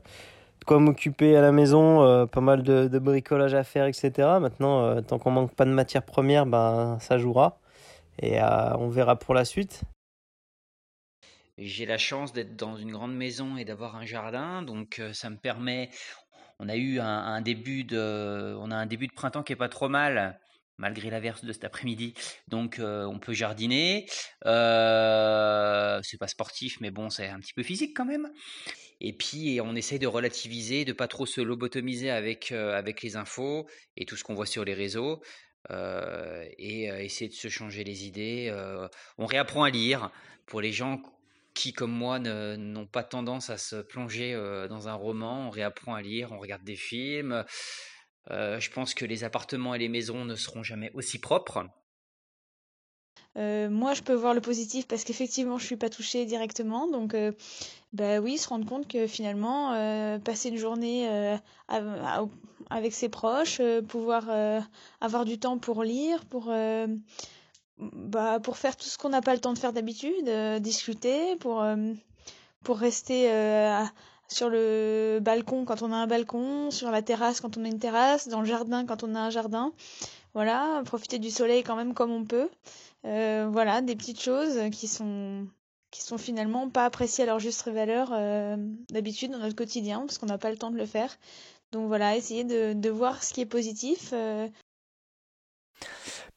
quoi 0.65 0.79
m'occuper 0.79 1.37
à 1.37 1.41
la 1.41 1.53
maison, 1.53 2.03
euh, 2.03 2.27
pas 2.27 2.41
mal 2.41 2.63
de, 2.63 2.99
bricolage 2.99 3.55
à 3.55 3.65
faire, 3.65 3.87
etc. 3.87 4.11
Maintenant, 4.41 4.85
euh, 4.85 5.01
tant 5.01 5.19
qu'on 5.19 5.31
manque 5.31 5.55
pas 5.55 5.65
de 5.65 5.71
matières 5.71 6.05
premières, 6.05 6.47
ben 6.47 6.99
ça 7.01 7.19
jouera 7.19 7.59
et 8.21 8.41
on 8.43 8.89
verra 8.89 9.17
pour 9.17 9.35
la 9.35 9.45
suite. 9.45 9.83
J'ai 11.57 11.87
la 11.87 11.99
chance 11.99 12.33
d'être 12.33 12.57
dans 12.57 12.77
une 12.77 12.93
grande 12.93 13.15
maison 13.15 13.57
et 13.57 13.65
d'avoir 13.65 13.97
un 13.97 14.05
jardin, 14.05 14.63
donc 14.63 15.01
ça 15.13 15.31
me 15.31 15.37
permet. 15.37 15.89
On 16.59 16.69
a 16.69 16.77
eu 16.77 17.01
un, 17.01 17.07
un, 17.07 17.41
début 17.41 17.85
de, 17.85 18.55
on 18.61 18.71
a 18.71 18.77
un 18.77 18.87
début 18.87 19.07
de 19.07 19.13
printemps 19.13 19.43
qui 19.43 19.55
est 19.55 19.57
pas 19.57 19.71
trop 19.71 19.89
mal 19.89 20.39
malgré 20.79 21.11
l'averse 21.11 21.45
de 21.45 21.53
cet 21.53 21.65
après-midi. 21.65 22.15
Donc 22.49 22.81
on 22.81 23.19
peut 23.19 23.33
jardiner. 23.33 24.07
Euh, 24.47 26.01
c'est 26.03 26.19
pas 26.19 26.27
sportif, 26.27 26.79
mais 26.81 26.91
bon, 26.91 27.11
c'est 27.11 27.29
un 27.29 27.41
petit 27.41 27.55
peu 27.55 27.63
physique 27.63 27.97
quand 27.97 28.05
même. 28.05 28.31
Et 29.01 29.13
puis 29.13 29.61
on 29.63 29.75
essaye 29.75 29.99
de 29.99 30.07
relativiser, 30.07 30.85
de 30.85 30.93
pas 30.93 31.09
trop 31.09 31.27
se 31.27 31.41
lobotomiser 31.41 32.11
avec 32.11 32.53
avec 32.53 33.03
les 33.03 33.17
infos 33.17 33.67
et 33.97 34.05
tout 34.05 34.17
ce 34.17 34.25
qu'on 34.25 34.35
voit 34.35 34.47
sur 34.47 34.65
les 34.65 34.75
réseaux. 34.75 35.23
et 35.71 36.85
essayer 36.85 37.29
de 37.29 37.35
se 37.35 37.49
changer 37.49 37.85
les 37.85 38.07
idées. 38.07 38.53
on 39.19 39.27
réapprend 39.27 39.65
à 39.65 39.71
lire 39.71 40.11
pour 40.47 40.61
les 40.61 40.73
gens 40.73 41.03
qui, 41.55 41.73
comme 41.75 41.93
moi, 41.93 42.19
n'ont 42.19 42.87
pas 42.87 43.05
tendance 43.05 43.51
à 43.51 43.59
se 43.59 43.77
plonger 43.77 44.35
dans 44.69 44.89
un 44.89 44.95
roman. 44.95 45.49
On 45.49 45.51
réapprend 45.51 45.95
à 45.95 46.03
lire, 46.03 46.33
on 46.33 46.39
regarde 46.39 46.65
des 46.65 46.77
films. 46.77 47.45
Euh, 48.31 48.61
je 48.61 48.71
pense 48.71 48.95
que 48.95 49.05
les 49.05 49.25
appartements 49.25 49.75
et 49.75 49.79
les 49.79 49.89
maisons 49.89 50.25
ne 50.25 50.37
seront 50.37 50.63
jamais 50.63 50.91
aussi 50.95 51.19
propres. 51.19 51.67
Euh, 53.37 53.71
moi, 53.71 53.95
je 53.95 54.03
peux 54.03 54.15
voir 54.15 54.35
le 54.35 54.41
positif 54.41 54.87
parce 54.87 55.05
qu'effectivement, 55.05 55.59
je 55.59 55.65
suis 55.65 55.77
pas 55.77 55.89
touchée 55.89 56.27
directement. 56.27 56.87
Donc, 56.87 57.15
euh, 57.15 57.33
bah 57.93 58.21
oui, 58.21 58.39
se 58.39 58.49
rendre 58.49 58.67
compte 58.67 58.87
que 58.87 59.07
finalement, 59.07 59.71
passer 60.21 60.51
une 60.51 60.59
journée 60.59 61.39
avec 62.71 62.93
ses 62.93 63.09
proches, 63.09 63.61
pouvoir 63.89 64.29
avoir 65.01 65.25
du 65.25 65.39
temps 65.39 65.59
pour 65.59 65.83
lire, 65.83 66.25
pour 66.27 66.53
bah, 67.79 68.39
pour 68.41 68.59
faire 68.59 68.77
tout 68.77 68.87
ce 68.87 68.97
qu'on 68.99 69.09
n'a 69.09 69.23
pas 69.23 69.35
le 69.35 69.41
temps 69.41 69.53
de 69.53 69.59
faire 69.59 69.73
d'habitude, 69.73 70.29
discuter, 70.61 71.37
pour 71.37 71.65
pour 72.63 72.79
rester 72.79 73.29
sur 74.33 74.49
le 74.51 75.21
balcon 75.23 75.65
quand 75.65 75.83
on 75.83 75.93
a 75.93 75.97
un 75.97 76.07
balcon, 76.07 76.71
sur 76.71 76.91
la 76.91 77.03
terrasse 77.03 77.41
quand 77.41 77.57
on 77.59 77.65
a 77.65 77.69
une 77.69 77.79
terrasse, 77.79 78.29
dans 78.29 78.41
le 78.41 78.47
jardin 78.47 78.87
quand 78.87 79.05
on 79.05 79.15
a 79.15 79.21
un 79.21 79.31
jardin. 79.31 79.73
Voilà, 80.35 80.83
profiter 80.85 81.19
du 81.19 81.31
soleil 81.31 81.63
quand 81.63 81.77
même 81.77 81.95
comme 81.95 82.11
on 82.11 82.25
peut. 82.25 82.49
Euh, 83.05 83.49
voilà, 83.51 83.83
des 83.83 83.97
petites 83.97 84.21
choses 84.21 84.59
qui 84.73 84.89
sont 84.89 85.47
qui 85.93 86.03
sont 86.03 86.19
finalement 86.19 86.71
pas 86.71 86.87
appréciées 86.87 87.25
à 87.25 87.27
leur 87.27 87.39
juste 87.39 87.69
valeur 87.69 88.11
euh, 88.13 88.57
d'habitude 88.91 89.31
dans 89.31 89.39
notre 89.39 89.55
quotidien 89.55 90.01
parce 90.01 90.19
qu'on 90.19 90.27
n'a 90.27 90.39
pas 90.39 90.51
le 90.51 90.57
temps 90.57 90.71
de 90.71 90.79
le 90.79 90.87
faire. 90.87 91.17
Donc 91.71 91.87
voilà, 91.87 92.17
essayer 92.17 92.45
de, 92.45 92.89
voir 92.91 93.23
ce 93.23 93.33
qui 93.33 93.41
est 93.43 93.47
positif, 93.47 94.11
euh, 94.13 94.49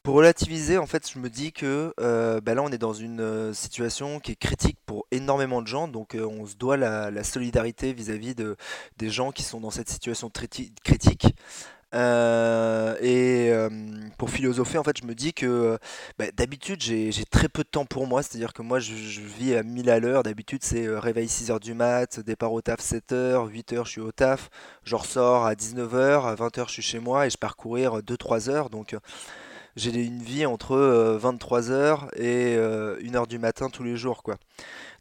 pour 0.06 0.14
relativiser, 0.14 0.78
en 0.78 0.86
fait, 0.86 1.10
je 1.12 1.18
me 1.18 1.28
dis 1.28 1.52
que 1.52 1.92
euh, 1.98 2.40
bah 2.40 2.54
là, 2.54 2.62
on 2.62 2.68
est 2.68 2.78
dans 2.78 2.92
une 2.92 3.20
euh, 3.20 3.52
situation 3.52 4.20
qui 4.20 4.30
est 4.30 4.36
critique 4.36 4.78
pour 4.86 5.04
énormément 5.10 5.60
de 5.62 5.66
gens, 5.66 5.88
donc 5.88 6.14
euh, 6.14 6.24
on 6.24 6.46
se 6.46 6.54
doit 6.54 6.76
la, 6.76 7.24
solidarité 7.24 7.92
vis-à-vis 7.92 8.36
de, 8.36 8.54
des 8.98 9.10
gens 9.10 9.32
qui 9.32 9.42
sont 9.42 9.58
dans 9.58 9.72
cette 9.72 9.88
situation 9.88 10.30
critique. 10.30 11.26
et 11.92 13.52
pour 14.16 14.30
philosopher, 14.30 14.78
en 14.78 14.84
fait, 14.84 14.96
je 14.96 15.06
me 15.08 15.14
dis 15.16 15.34
que 15.34 15.76
bah, 16.20 16.26
d'habitude, 16.36 16.80
j'ai 16.80 17.10
très 17.28 17.48
peu 17.48 17.64
de 17.64 17.68
temps 17.68 17.84
pour 17.84 18.06
moi, 18.06 18.22
c'est-à-dire 18.22 18.52
que 18.52 18.62
moi, 18.62 18.78
je, 18.78 18.92
vis 18.92 19.56
à 19.56 19.64
1000 19.64 19.90
à 19.90 19.98
l'heure. 19.98 20.22
D'habitude, 20.22 20.62
c'est 20.62 20.86
réveil 20.86 21.26
6h 21.26 21.58
du 21.58 21.74
mat, 21.74 22.20
départ 22.20 22.52
au 22.52 22.62
taf 22.62 22.78
7h, 22.78 23.50
8h, 23.50 23.84
je 23.84 23.90
suis 23.90 24.00
au 24.00 24.12
taf, 24.12 24.50
je 24.84 24.94
ressors 24.94 25.46
à 25.46 25.54
19h, 25.54 26.28
à 26.28 26.36
20h, 26.36 26.68
je 26.68 26.72
suis 26.74 26.82
chez 26.82 27.00
moi 27.00 27.26
et 27.26 27.30
je 27.30 27.38
pars 27.38 27.56
courir 27.56 28.02
2-3 28.02 28.50
heures. 28.50 28.70
Donc, 28.70 28.94
j'ai 29.76 29.90
une 30.04 30.22
vie 30.22 30.46
entre 30.46 31.18
23h 31.22 32.08
et 32.16 32.56
1h 32.56 33.26
du 33.26 33.38
matin 33.38 33.68
tous 33.68 33.82
les 33.82 33.96
jours, 33.96 34.22
quoi. 34.22 34.36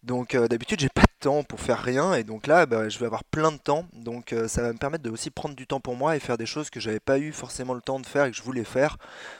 Donc 0.05 0.35
euh, 0.35 0.47
d'habitude 0.47 0.79
j'ai 0.79 0.89
pas 0.89 1.01
de 1.01 1.19
temps 1.19 1.41
pour 1.41 1.59
faire 1.59 1.81
rien 1.81 2.13
et 2.13 2.23
donc 2.23 2.45
là 2.45 2.67
bah, 2.67 2.89
je 2.89 2.99
vais 2.99 3.07
avoir 3.07 3.23
plein 3.23 3.51
de 3.51 3.57
temps. 3.57 3.85
Donc 3.93 4.33
euh, 4.33 4.47
ça 4.47 4.61
va 4.61 4.71
me 4.71 4.77
permettre 4.77 5.03
de 5.03 5.09
aussi 5.09 5.31
prendre 5.31 5.55
du 5.55 5.65
temps 5.65 5.79
pour 5.79 5.95
moi 5.95 6.15
et 6.15 6.19
faire 6.19 6.37
des 6.37 6.45
choses 6.45 6.69
que 6.69 6.79
j'avais 6.79 6.99
pas 6.99 7.17
eu 7.17 7.31
forcément 7.31 7.73
le 7.73 7.81
temps 7.81 7.99
de 7.99 8.05
faire 8.05 8.25
et 8.25 8.31
que 8.31 8.37
je 8.37 8.43
voulais 8.43 8.63
faire. 8.63 8.97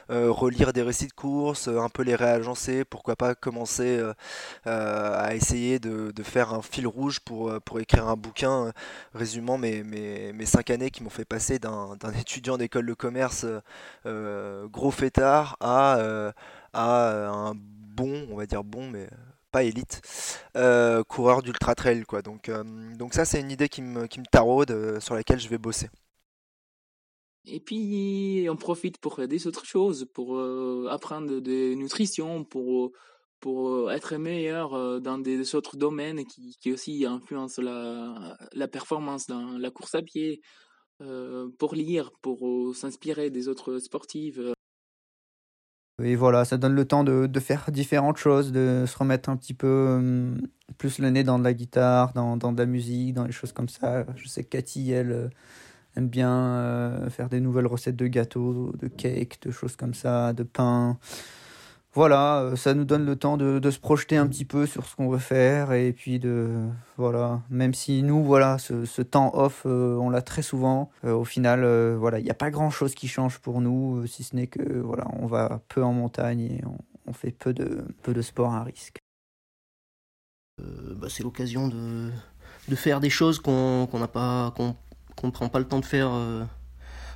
Euh, 0.10 0.32
relire 0.32 0.74
des 0.74 0.82
récits 0.82 1.06
de 1.06 1.14
courses 1.14 1.68
un 1.68 1.90
peu 1.90 2.02
les 2.02 2.16
réagencer 2.16 2.84
pourquoi 2.84 3.16
pas 3.16 3.36
commencer 3.36 4.02
à 4.66 5.36
essayer 5.36 5.78
de, 5.80 6.12
faire 6.24 6.54
un 6.54 6.64
fil 6.64 6.88
rouge 6.88 7.20
pour, 7.20 7.54
pour 7.62 7.80
écrire 7.80 8.08
un 8.08 8.16
bouquin 8.16 8.72
résumant 9.14 9.60
mes, 9.60 9.84
mes, 9.84 10.34
mes 10.34 10.46
cinq 10.46 10.72
années 10.72 10.90
qui 10.90 11.04
m'ont 11.04 11.10
fait 11.12 11.26
passer 11.26 11.60
d'un 11.60 11.96
étudiant 12.20 12.58
d'école 12.58 12.88
de 12.88 12.94
commerce 12.96 13.46
gros 14.06 14.92
fêtard 14.92 15.58
à, 15.60 16.32
à 16.74 17.28
un 17.30 17.54
bon 17.56 18.28
on 18.32 18.36
va 18.36 18.48
dire 18.48 18.64
bon 18.64 18.90
mais 18.90 19.08
élite, 19.64 20.02
euh, 20.56 21.04
coureur 21.04 21.42
d'ultra 21.42 21.76
trail 21.76 22.04
quoi. 22.04 22.22
Donc, 22.22 22.50
euh, 22.50 22.64
donc 22.96 23.14
ça 23.14 23.26
c'est 23.26 23.40
une 23.40 23.52
idée 23.52 23.70
qui 23.70 23.82
me, 23.82 24.08
qui 24.08 24.20
me 24.20 24.26
taraude, 24.26 24.72
euh, 24.72 25.00
sur 25.00 25.16
laquelle 25.16 25.40
je 25.40 25.48
vais 25.48 25.58
bosser. 25.58 25.90
Et 27.46 27.60
puis 27.60 28.48
on 28.50 28.56
profite 28.56 28.98
pour 28.98 29.16
faire 29.16 29.28
des 29.28 29.46
autres 29.48 29.66
choses, 29.66 30.08
pour 30.14 30.40
apprendre 30.90 31.40
de 31.40 31.74
nutrition, 31.76 32.44
pour 32.44 32.92
pour 33.40 33.92
être 33.92 34.16
meilleur 34.16 35.00
dans 35.02 35.20
des 35.20 35.54
autres 35.54 35.78
domaines 35.78 36.26
qui, 36.26 36.58
qui 36.60 36.72
aussi 36.74 37.06
influencent 37.06 37.62
la, 37.62 38.36
la 38.54 38.68
performance 38.68 39.28
dans 39.28 39.60
la 39.60 39.70
course 39.70 39.94
à 39.94 40.02
pied, 40.02 40.42
pour 41.60 41.76
lire, 41.76 42.10
pour 42.24 42.76
s'inspirer 42.76 43.30
des 43.30 43.48
autres 43.48 43.78
sportifs. 43.78 44.40
Et 46.04 46.16
voilà, 46.16 46.44
ça 46.44 46.58
donne 46.58 46.76
le 46.76 46.86
temps 46.86 47.04
de, 47.06 47.40
faire 47.40 47.72
différentes 47.72 48.18
choses, 48.18 48.52
de 48.52 48.84
se 48.86 48.98
remettre 48.98 49.30
un 49.30 49.38
petit 49.38 49.54
peu 49.54 49.96
hum, 49.98 50.42
plus 50.78 51.00
le 51.00 51.10
nez 51.10 51.24
dans 51.24 51.40
de 51.40 51.44
la 51.44 51.54
guitare, 51.54 52.14
dans, 52.14 52.36
dans, 52.36 52.52
de 52.52 52.58
la 52.58 52.66
musique, 52.66 53.14
dans 53.14 53.24
les 53.24 53.32
choses 53.32 53.54
comme 53.54 53.70
ça. 53.70 54.06
Je 54.16 54.28
sais 54.28 54.44
que 54.44 54.50
Cathy, 54.50 54.92
elle, 54.92 55.12
euh, 55.12 55.30
aime 55.96 56.10
bien 56.10 56.32
euh, 56.32 57.10
faire 57.10 57.30
des 57.30 57.40
nouvelles 57.40 57.68
recettes 57.68 57.96
de 57.96 58.08
gâteaux, 58.08 58.74
de 58.78 58.88
cakes, 58.88 59.42
de 59.42 59.52
choses 59.52 59.76
comme 59.76 59.94
ça, 59.94 60.34
de 60.34 60.44
pain 60.44 60.98
voilà, 61.96 62.42
euh, 62.42 62.56
ça 62.58 62.74
nous 62.74 62.84
donne 62.84 63.06
le 63.06 63.16
temps 63.16 63.38
de, 63.38 63.72
se 63.72 63.80
projeter 63.80 64.18
un 64.18 64.28
petit 64.28 64.44
peu 64.44 64.66
sur 64.66 64.86
ce 64.86 64.98
qu'on 64.98 65.08
veut 65.08 65.18
faire 65.18 65.72
et 65.72 65.94
puis 65.94 66.20
de 66.20 66.68
voilà, 66.98 67.42
même 67.50 67.74
si 67.74 68.04
nous 68.04 68.22
voilà, 68.22 68.58
ce, 68.58 69.02
temps 69.02 69.32
off, 69.34 69.64
euh, 69.66 69.96
on 69.96 70.10
l'a 70.10 70.22
très 70.22 70.42
souvent. 70.42 70.92
Euh, 71.06 71.14
au 71.14 71.24
final, 71.24 71.66
voilà, 71.96 72.20
il 72.20 72.26
n'y 72.26 72.30
a 72.30 72.36
pas 72.36 72.52
grand 72.52 72.70
chose 72.70 72.96
qui 72.96 73.08
change 73.08 73.40
pour 73.40 73.62
nous, 73.62 74.06
si 74.08 74.24
ce 74.24 74.36
n'est 74.36 74.48
que 74.48 74.80
voilà, 74.80 75.08
on 75.14 75.26
va 75.26 75.62
peu 75.70 75.82
en 75.84 75.94
montagne 75.94 76.42
et 76.42 76.62
on, 77.08 77.14
fait 77.14 77.32
peu 77.32 77.54
de 77.54 77.86
peu 78.04 78.22
sport 78.22 78.54
à 78.54 78.64
risque. 78.64 78.98
Bah, 80.58 81.08
c'est 81.10 81.24
l'occasion 81.24 81.70
de, 81.70 82.12
faire 82.76 83.00
des 83.00 83.10
choses 83.10 83.40
qu'on 83.40 83.88
n'a 83.94 84.10
pas 84.10 84.54
qu'on 84.58 84.76
qu'on 85.16 85.32
prend 85.32 85.48
pas 85.48 85.60
le 85.60 85.66
temps 85.66 85.80
de 85.80 85.86
faire 85.86 86.12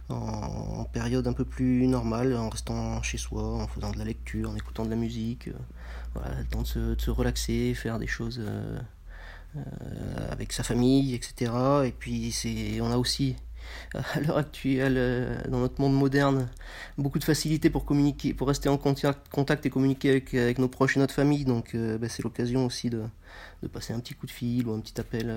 en, 0.10 0.86
période 0.86 1.28
un 1.28 1.34
peu 1.34 1.46
plus 1.46 1.88
normale, 1.88 2.36
en 2.36 2.50
restant 2.50 3.02
chez 3.04 3.18
soi, 3.18 3.44
en 3.44 3.68
faisant 3.68 3.92
de 3.92 3.98
la 3.98 4.06
lecture, 4.06 4.50
en 4.50 4.56
écoutant 4.56 4.86
de 4.86 4.90
la 4.90 4.96
musique. 4.96 5.50
Euh, 5.50 5.54
voilà, 6.16 6.40
le 6.40 6.46
temps 6.46 6.64
de 6.64 6.96
se, 6.98 7.10
relaxer, 7.12 7.74
faire 7.76 8.00
des 8.00 8.08
choses 8.08 8.40
euh, 8.40 8.80
euh, 9.56 10.32
avec 10.32 10.52
sa 10.52 10.64
famille, 10.64 11.14
etc. 11.14 11.52
Et 11.86 11.92
puis 11.92 12.34
on 12.82 12.92
a 12.92 12.98
aussi 12.98 13.36
à 13.94 14.20
l'heure 14.20 14.38
actuelle, 14.38 15.44
dans 15.50 15.60
notre 15.60 15.80
monde 15.80 15.94
moderne, 15.94 16.50
beaucoup 16.98 17.20
de 17.20 17.24
facilité 17.24 17.70
pour 17.70 17.86
communiquer, 17.86 18.34
pour 18.34 18.48
rester 18.48 18.68
en 18.70 18.78
contact, 18.78 19.66
et 19.66 19.70
communiquer 19.70 20.10
avec, 20.10 20.58
nos 20.58 20.68
proches 20.68 20.98
et 20.98 21.00
notre 21.00 21.14
famille. 21.14 21.46
Donc, 21.46 21.76
bah, 21.76 22.10
c'est 22.10 22.24
l'occasion 22.24 22.66
aussi 22.66 22.90
de, 22.90 23.04
passer 23.72 23.94
un 23.94 24.00
petit 24.00 24.16
coup 24.16 24.26
de 24.26 24.32
fil 24.32 24.68
ou 24.68 24.74
un 24.74 24.80
petit 24.80 25.00
appel 25.00 25.32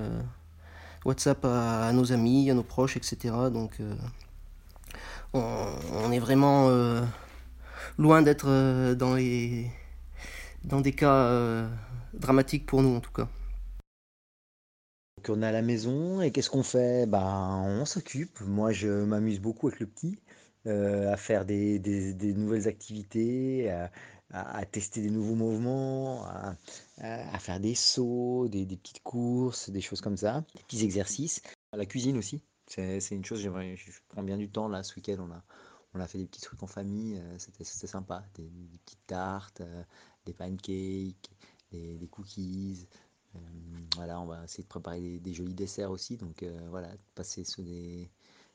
WhatsApp 1.04 1.44
à, 1.44 1.92
nos 1.92 2.12
amis, 2.12 2.50
à 2.50 2.54
nos 2.54 2.62
proches, 2.62 2.96
etc. 2.96 3.34
Donc, 3.52 3.78
on, 5.34 6.12
est 6.12 6.18
vraiment 6.18 6.68
euh, 6.68 7.02
loin 7.98 8.22
d'être 8.22 8.48
euh, 8.48 8.94
dans 8.94 9.14
des 9.14 10.92
cas 10.92 11.26
euh, 11.26 11.68
dramatiques 12.14 12.66
pour 12.66 12.82
nous 12.82 12.96
en 12.96 13.00
tout 13.00 13.12
cas. 13.12 13.28
On 15.28 15.40
est 15.40 15.46
à 15.46 15.52
la 15.52 15.62
maison 15.62 16.20
et 16.20 16.32
qu'est-ce 16.32 16.50
qu'on 16.50 16.64
fait? 16.64 17.06
Bah, 17.06 17.60
On 17.64 17.84
s'occupe. 17.84 18.40
Moi 18.40 18.72
je 18.72 18.88
m'amuse 18.88 19.40
beaucoup 19.40 19.68
avec 19.68 19.80
le 19.80 19.86
petit 19.86 20.18
à 20.66 21.16
faire 21.16 21.44
des, 21.44 21.80
nouvelles 22.36 22.68
activités, 22.68 23.70
à, 24.32 24.64
tester 24.66 25.00
des 25.00 25.10
nouveaux 25.10 25.34
mouvements, 25.34 26.24
à, 26.98 27.38
faire 27.38 27.60
des 27.60 27.74
sauts, 27.74 28.48
des, 28.48 28.64
des, 28.64 28.76
petites 28.76 29.02
courses, 29.02 29.70
des 29.70 29.80
choses 29.80 30.00
comme 30.00 30.16
ça, 30.16 30.44
des 30.54 30.62
petits 30.62 30.84
exercices. 30.84 31.40
La 31.72 31.86
cuisine 31.86 32.18
aussi. 32.18 32.42
C'est 32.74 33.14
une 33.14 33.24
chose, 33.24 33.40
je 33.40 33.50
prends 34.08 34.22
bien 34.22 34.38
du 34.38 34.48
temps 34.48 34.68
là 34.68 34.82
ce 34.82 34.94
week-end. 34.96 35.16
On 35.18 35.30
a, 35.30 35.42
on 35.94 36.00
a 36.00 36.06
fait 36.06 36.18
des 36.18 36.26
petits 36.26 36.40
trucs 36.40 36.62
en 36.62 36.66
famille, 36.66 37.18
euh, 37.18 37.38
c'était 37.38 37.64
sympa. 37.64 38.24
Des, 38.34 38.50
petites 38.84 39.06
tartes, 39.06 39.60
euh, 39.60 39.82
des 40.24 40.32
pancakes, 40.32 41.30
des, 41.70 42.08
cookies. 42.10 42.88
voilà, 43.96 44.20
on 44.20 44.26
va 44.26 44.44
essayer 44.44 44.64
de 44.64 44.68
préparer 44.68 45.18
des, 45.18 45.34
jolis 45.34 45.54
desserts 45.54 45.90
aussi. 45.90 46.16
Donc 46.16 46.44
voilà, 46.70 46.88
passer 47.14 47.44
sur 47.44 47.62
des, 47.62 48.10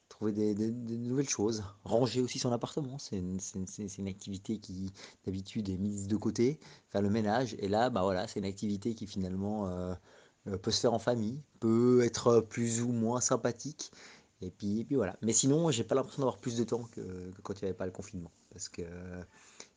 trouver 0.09 0.53
des, 0.53 0.72
nouvelles 0.72 1.30
choses. 1.30 1.63
Ranger 1.84 2.22
aussi 2.22 2.39
son 2.39 2.51
appartement, 2.51 2.97
c'est 2.97 3.18
une, 3.18 4.07
activité 4.07 4.59
qui 4.59 4.91
d'habitude 5.26 5.70
est 5.70 5.78
mise 5.78 6.07
de 6.07 6.18
côté. 6.18 6.59
Faire 6.89 7.01
le 7.01 7.09
ménage, 7.09 7.55
et 7.59 7.68
là, 7.68 7.89
bah 7.89 8.03
voilà, 8.03 8.28
c'est 8.28 8.39
une 8.39 8.45
activité 8.45 8.95
qui 8.95 9.07
finalement 9.07 9.68
euh, 9.68 9.93
euh, 9.93 9.95
peut 10.62 10.72
se 10.72 10.82
faire 10.82 10.93
en 10.93 11.00
famille, 11.00 11.41
peut 11.60 12.04
être 12.04 12.41
plus 12.41 12.82
ou 12.82 12.91
moins 12.91 13.22
sympathique. 13.22 13.91
Et 14.41 14.52
puis, 14.52 14.86
voilà. 14.91 15.18
Mais 15.22 15.34
sinon, 15.34 15.72
j'ai 15.72 15.84
pas 15.84 15.95
l'impression 15.95 16.22
d'avoir 16.22 16.38
plus 16.38 16.58
de 16.58 16.64
temps 16.64 16.84
que, 16.91 17.32
quand 17.43 17.54
il 17.56 17.66
n'y 17.66 17.70
avait 17.70 17.78
pas 17.78 17.86
le 17.86 17.91
confinement. 17.91 18.32
Parce 18.52 18.70
que 18.70 18.84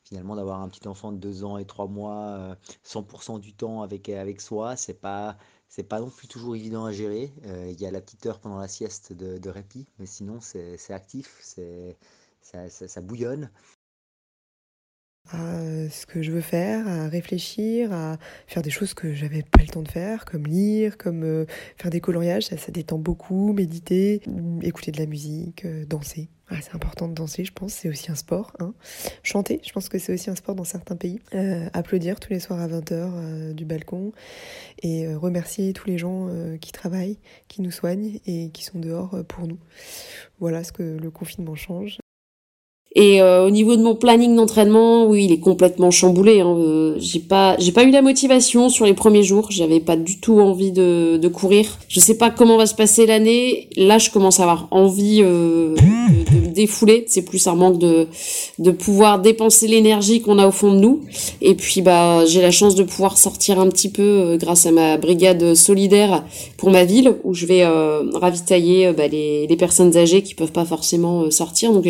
finalement, 0.04 0.36
d'avoir 0.36 0.60
un 0.60 0.68
petit 0.68 0.86
enfant 0.86 1.12
de 1.12 1.18
2 1.18 1.44
ans 1.44 1.58
et 1.58 1.64
3 1.64 1.86
mois, 1.86 2.56
100% 2.84 3.36
euh, 3.36 3.38
du 3.38 3.54
temps 3.54 3.82
avec, 3.82 4.08
avec 4.08 4.40
soi, 4.40 4.76
c'est 4.76 4.94
pas 4.94 5.38
c'est 5.70 5.84
pas 5.84 6.00
non 6.00 6.10
plus 6.10 6.26
toujours 6.26 6.56
évident 6.56 6.84
à 6.84 6.92
gérer. 6.92 7.32
Euh, 7.46 7.70
il 7.70 7.80
y 7.80 7.86
a 7.86 7.90
la 7.92 8.00
petite 8.00 8.26
heure 8.26 8.40
pendant 8.40 8.58
la 8.58 8.68
sieste 8.68 9.12
de, 9.12 9.48
répit, 9.48 9.86
mais 9.98 10.06
sinon 10.06 10.40
c'est 10.40 10.90
actif, 10.90 11.38
c'est 11.40 11.96
ça, 12.42 13.00
bouillonne 13.00 13.50
à 15.32 15.88
ce 15.90 16.06
que 16.06 16.22
je 16.22 16.32
veux 16.32 16.40
faire, 16.40 16.86
à 16.88 17.08
réfléchir, 17.08 17.92
à 17.92 18.18
faire 18.46 18.62
des 18.62 18.70
choses 18.70 18.94
que 18.94 19.12
j'avais 19.14 19.42
pas 19.42 19.62
le 19.62 19.68
temps 19.68 19.82
de 19.82 19.88
faire, 19.90 20.24
comme 20.24 20.46
lire, 20.46 20.98
comme 20.98 21.22
euh, 21.22 21.46
faire 21.76 21.90
des 21.90 22.00
coloriages, 22.00 22.44
ça, 22.44 22.56
détend 22.70 22.98
beaucoup, 22.98 23.52
méditer, 23.52 24.22
écouter 24.62 24.90
de 24.90 24.98
la 24.98 25.06
musique, 25.06 25.64
euh, 25.64 25.84
danser. 25.86 26.28
Ah, 26.48 26.56
c'est 26.60 26.74
important 26.74 27.06
de 27.06 27.14
danser, 27.14 27.44
je 27.44 27.52
pense, 27.52 27.72
c'est 27.72 27.88
aussi 27.88 28.10
un 28.10 28.16
sport. 28.16 28.52
Hein. 28.58 28.74
Chanter, 29.22 29.60
je 29.64 29.72
pense 29.72 29.88
que 29.88 29.98
c'est 29.98 30.12
aussi 30.12 30.30
un 30.30 30.34
sport 30.34 30.56
dans 30.56 30.64
certains 30.64 30.96
pays. 30.96 31.20
Euh, 31.32 31.68
applaudir 31.72 32.18
tous 32.18 32.32
les 32.32 32.40
soirs 32.40 32.58
à 32.58 32.66
20h 32.66 33.54
du 33.54 33.64
balcon 33.64 34.12
et 34.82 35.14
remercier 35.14 35.72
tous 35.72 35.86
les 35.86 35.96
gens 35.96 36.28
qui 36.60 36.72
travaillent, 36.72 37.20
qui 37.46 37.62
nous 37.62 37.70
soignent 37.70 38.18
et 38.26 38.50
qui 38.50 38.64
sont 38.64 38.80
dehors 38.80 39.16
pour 39.28 39.46
nous. 39.46 39.58
Voilà 40.40 40.64
ce 40.64 40.72
que 40.72 40.82
le 40.82 41.10
confinement 41.12 41.54
change. 41.54 41.99
Et 42.96 43.22
euh, 43.22 43.46
au 43.46 43.50
niveau 43.50 43.76
de 43.76 43.82
mon 43.82 43.94
planning 43.94 44.34
d'entraînement, 44.34 45.06
oui, 45.06 45.26
il 45.26 45.32
est 45.32 45.38
complètement 45.38 45.92
chamboulé. 45.92 46.40
Hein. 46.40 46.56
Euh, 46.58 46.96
j'ai 46.98 47.20
pas, 47.20 47.54
j'ai 47.60 47.70
pas 47.70 47.84
eu 47.84 47.92
la 47.92 48.02
motivation 48.02 48.68
sur 48.68 48.84
les 48.84 48.94
premiers 48.94 49.22
jours. 49.22 49.46
J'avais 49.50 49.78
pas 49.78 49.94
du 49.94 50.18
tout 50.18 50.40
envie 50.40 50.72
de, 50.72 51.16
de 51.16 51.28
courir. 51.28 51.78
Je 51.86 52.00
sais 52.00 52.16
pas 52.16 52.30
comment 52.30 52.56
va 52.56 52.66
se 52.66 52.74
passer 52.74 53.06
l'année. 53.06 53.68
Là, 53.76 53.98
je 53.98 54.10
commence 54.10 54.40
à 54.40 54.42
avoir 54.42 54.66
envie 54.72 55.22
euh, 55.22 55.76
de, 55.76 56.40
de, 56.40 56.46
défouler. 56.52 57.04
C'est 57.06 57.22
plus 57.22 57.46
un 57.46 57.54
manque 57.54 57.78
de 57.78 58.08
de 58.58 58.70
pouvoir 58.72 59.20
dépenser 59.20 59.68
l'énergie 59.68 60.20
qu'on 60.20 60.40
a 60.40 60.48
au 60.48 60.50
fond 60.50 60.74
de 60.74 60.80
nous. 60.80 61.02
Et 61.40 61.54
puis, 61.54 61.82
bah, 61.82 62.24
j'ai 62.26 62.42
la 62.42 62.50
chance 62.50 62.74
de 62.74 62.82
pouvoir 62.82 63.18
sortir 63.18 63.60
un 63.60 63.68
petit 63.68 63.88
peu 63.88 64.36
grâce 64.38 64.66
à 64.66 64.72
ma 64.72 64.96
brigade 64.96 65.54
solidaire 65.54 66.24
pour 66.56 66.70
ma 66.70 66.84
ville, 66.84 67.14
où 67.22 67.34
je 67.34 67.46
vais 67.46 67.64
ravitailler 67.64 68.92
bah, 68.92 69.06
les, 69.06 69.46
les 69.46 69.56
personnes 69.56 69.96
âgées 69.96 70.22
qui 70.22 70.34
peuvent 70.34 70.52
pas 70.52 70.64
forcément 70.64 71.30
sortir. 71.30 71.72
Donc, 71.72 71.86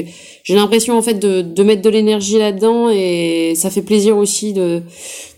j'ai 0.50 0.56
l'impression 0.56 0.98
en 0.98 1.02
fait 1.02 1.14
de, 1.14 1.62
mettre 1.62 1.80
de 1.80 1.90
l'énergie 1.90 2.36
là-dedans 2.36 2.88
et 2.90 3.52
ça 3.54 3.70
fait 3.70 3.82
plaisir 3.82 4.16
aussi 4.16 4.52
de 4.52 4.82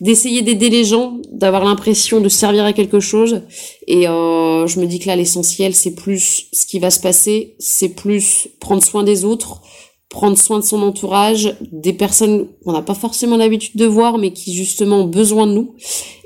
d'essayer 0.00 0.40
d'aider 0.40 0.70
les 0.70 0.84
gens, 0.84 1.18
d'avoir 1.30 1.66
l'impression 1.66 2.22
de 2.22 2.30
servir 2.30 2.64
à 2.64 2.72
quelque 2.72 2.98
chose. 2.98 3.42
Et 3.86 4.08
euh, 4.08 4.66
je 4.66 4.80
me 4.80 4.86
dis 4.86 5.00
que 5.00 5.08
là 5.08 5.16
l'essentiel 5.16 5.74
c'est 5.74 5.94
plus 5.94 6.46
ce 6.50 6.64
qui 6.64 6.78
va 6.78 6.88
se 6.88 6.98
passer, 6.98 7.56
c'est 7.58 7.90
plus 7.90 8.48
prendre 8.58 8.82
soin 8.82 9.02
des 9.02 9.26
autres, 9.26 9.60
prendre 10.08 10.38
soin 10.38 10.58
de 10.58 10.64
son 10.64 10.80
entourage, 10.80 11.56
des 11.60 11.92
personnes 11.92 12.46
qu'on 12.64 12.72
n'a 12.72 12.80
pas 12.80 12.94
forcément 12.94 13.36
l'habitude 13.36 13.76
de 13.76 13.84
voir 13.84 14.16
mais 14.16 14.32
qui 14.32 14.54
justement 14.54 15.00
ont 15.00 15.08
besoin 15.08 15.46
de 15.46 15.52
nous. 15.52 15.74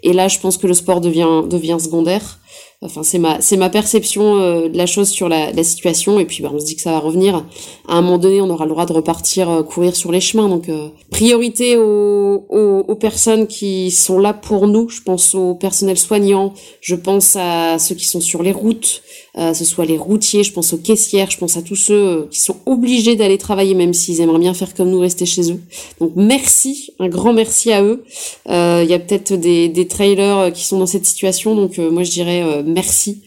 Et 0.04 0.12
là 0.12 0.28
je 0.28 0.38
pense 0.38 0.58
que 0.58 0.68
le 0.68 0.74
sport 0.74 1.00
devient 1.00 1.42
devient 1.50 1.78
secondaire. 1.80 2.38
Enfin, 2.82 3.02
c'est 3.02 3.18
ma, 3.18 3.40
c'est 3.40 3.56
ma 3.56 3.70
perception 3.70 4.38
euh, 4.38 4.68
de 4.68 4.76
la 4.76 4.84
chose 4.84 5.08
sur 5.08 5.30
la, 5.30 5.50
la, 5.50 5.64
situation. 5.64 6.20
Et 6.20 6.26
puis, 6.26 6.42
bah, 6.42 6.50
on 6.52 6.60
se 6.60 6.66
dit 6.66 6.76
que 6.76 6.82
ça 6.82 6.90
va 6.90 6.98
revenir. 6.98 7.46
À 7.88 7.94
un 7.94 8.02
moment 8.02 8.18
donné, 8.18 8.42
on 8.42 8.50
aura 8.50 8.64
le 8.66 8.70
droit 8.70 8.84
de 8.84 8.92
repartir 8.92 9.48
euh, 9.48 9.62
courir 9.62 9.96
sur 9.96 10.12
les 10.12 10.20
chemins. 10.20 10.46
Donc, 10.46 10.68
euh, 10.68 10.88
priorité 11.10 11.78
aux, 11.78 12.44
aux, 12.50 12.94
personnes 12.96 13.46
qui 13.46 13.90
sont 13.90 14.18
là 14.18 14.34
pour 14.34 14.68
nous. 14.68 14.90
Je 14.90 15.00
pense 15.00 15.34
aux 15.34 15.54
personnels 15.54 15.96
soignants. 15.96 16.52
Je 16.82 16.94
pense 16.94 17.34
à 17.36 17.78
ceux 17.78 17.94
qui 17.94 18.06
sont 18.06 18.20
sur 18.20 18.42
les 18.42 18.52
routes, 18.52 19.02
ce 19.36 19.64
soit 19.64 19.84
les 19.84 19.98
routiers. 19.98 20.42
Je 20.42 20.52
pense 20.52 20.72
aux 20.74 20.78
caissières. 20.78 21.30
Je 21.30 21.38
pense 21.38 21.56
à 21.56 21.62
tous 21.62 21.76
ceux 21.76 22.28
qui 22.30 22.40
sont 22.40 22.56
obligés 22.66 23.16
d'aller 23.16 23.38
travailler, 23.38 23.74
même 23.74 23.94
s'ils 23.94 24.20
aimeraient 24.20 24.38
bien 24.38 24.54
faire 24.54 24.74
comme 24.74 24.90
nous, 24.90 25.00
rester 25.00 25.24
chez 25.24 25.52
eux. 25.52 25.60
Donc, 26.00 26.12
merci, 26.16 26.90
un 26.98 27.08
grand 27.08 27.32
merci 27.32 27.72
à 27.72 27.82
eux. 27.82 28.04
Il 28.48 28.88
y 28.88 28.94
a 28.94 28.98
peut-être 28.98 29.34
des, 29.34 29.68
des 29.68 29.86
trailers 29.86 30.52
qui 30.52 30.64
sont 30.64 30.78
dans 30.78 30.86
cette 30.86 31.06
situation. 31.06 31.54
Donc, 31.54 31.78
moi, 31.78 32.02
je 32.02 32.10
dirais 32.10 32.55
merci. 32.64 33.22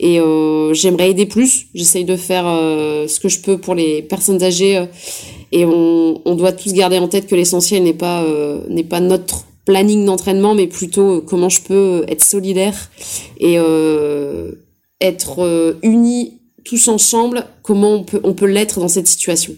Et 0.00 0.20
euh, 0.20 0.72
j'aimerais 0.74 1.10
aider 1.10 1.26
plus. 1.26 1.66
J'essaye 1.74 2.04
de 2.04 2.16
faire 2.16 2.46
euh, 2.46 3.06
ce 3.08 3.20
que 3.20 3.28
je 3.28 3.40
peux 3.40 3.58
pour 3.58 3.74
les 3.74 4.02
personnes 4.02 4.42
âgées. 4.42 4.78
Euh, 4.78 4.86
et 5.52 5.64
on, 5.64 6.34
doit 6.34 6.52
tous 6.52 6.72
garder 6.72 6.98
en 6.98 7.06
tête 7.06 7.28
que 7.28 7.36
l'essentiel 7.36 7.84
n'est 7.84 7.94
pas, 7.94 8.26
n'est 8.68 8.82
pas 8.82 8.98
notre 8.98 9.44
planning 9.64 10.04
d'entraînement, 10.04 10.52
mais 10.56 10.66
plutôt 10.66 11.20
comment 11.20 11.48
je 11.48 11.62
peux 11.62 12.04
être 12.08 12.24
solidaire 12.24 12.90
et 13.38 13.56
être 15.00 15.76
unis 15.84 16.40
tous 16.64 16.88
ensemble, 16.88 17.46
comment 17.62 18.04
on 18.24 18.34
peut 18.34 18.46
l'être 18.46 18.80
dans 18.80 18.88
cette 18.88 19.06
situation. 19.06 19.54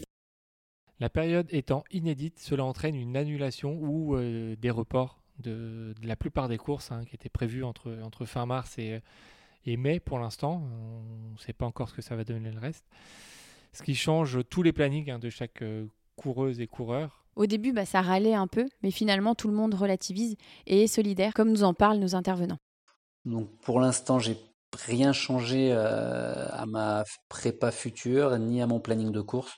La 1.00 1.08
période 1.08 1.46
étant 1.48 1.82
inédite, 1.90 2.40
cela 2.40 2.64
entraîne 2.64 2.94
une 2.94 3.16
annulation 3.16 3.78
ou 3.80 4.18
des 4.60 4.70
reports 4.70 5.16
de, 5.38 5.94
la 6.02 6.16
plupart 6.16 6.48
des 6.48 6.58
courses 6.58 6.92
hein, 6.92 7.04
qui 7.04 7.14
étaient 7.14 7.28
prévues 7.28 7.64
entre, 7.64 7.98
entre 8.02 8.24
fin 8.24 8.46
mars 8.46 8.78
et, 8.78 9.00
et 9.66 9.76
mai 9.76 10.00
pour 10.00 10.18
l'instant. 10.18 10.62
On 10.64 11.32
ne 11.32 11.38
sait 11.38 11.52
pas 11.52 11.66
encore 11.66 11.88
ce 11.88 11.94
que 11.94 12.02
ça 12.02 12.16
va 12.16 12.24
donner 12.24 12.50
le 12.50 12.58
reste. 12.58 12.84
Ce 13.72 13.82
qui 13.82 13.94
change 13.94 14.38
tous 14.48 14.62
les 14.62 14.72
plannings 14.72 15.10
hein, 15.10 15.18
de 15.18 15.28
chaque 15.28 15.62
euh, 15.62 15.86
coureuse 16.16 16.60
et 16.60 16.66
coureur. 16.66 17.24
Au 17.34 17.44
début, 17.44 17.72
bah, 17.72 17.84
ça 17.84 18.00
râlait 18.00 18.34
un 18.34 18.46
peu, 18.46 18.66
mais 18.82 18.90
finalement, 18.90 19.34
tout 19.34 19.48
le 19.48 19.54
monde 19.54 19.74
relativise 19.74 20.36
et 20.66 20.84
est 20.84 20.86
solidaire, 20.86 21.34
comme 21.34 21.50
nous 21.50 21.64
en 21.64 21.74
parlent 21.74 21.98
nos 21.98 22.14
intervenants. 22.14 22.58
Donc 23.26 23.50
pour 23.60 23.80
l'instant, 23.80 24.18
j'ai 24.18 24.38
rien 24.72 25.12
changé 25.12 25.72
euh, 25.72 26.48
à 26.50 26.64
ma 26.64 27.04
prépa 27.28 27.70
future 27.70 28.38
ni 28.38 28.62
à 28.62 28.66
mon 28.66 28.80
planning 28.80 29.10
de 29.10 29.20
course. 29.20 29.56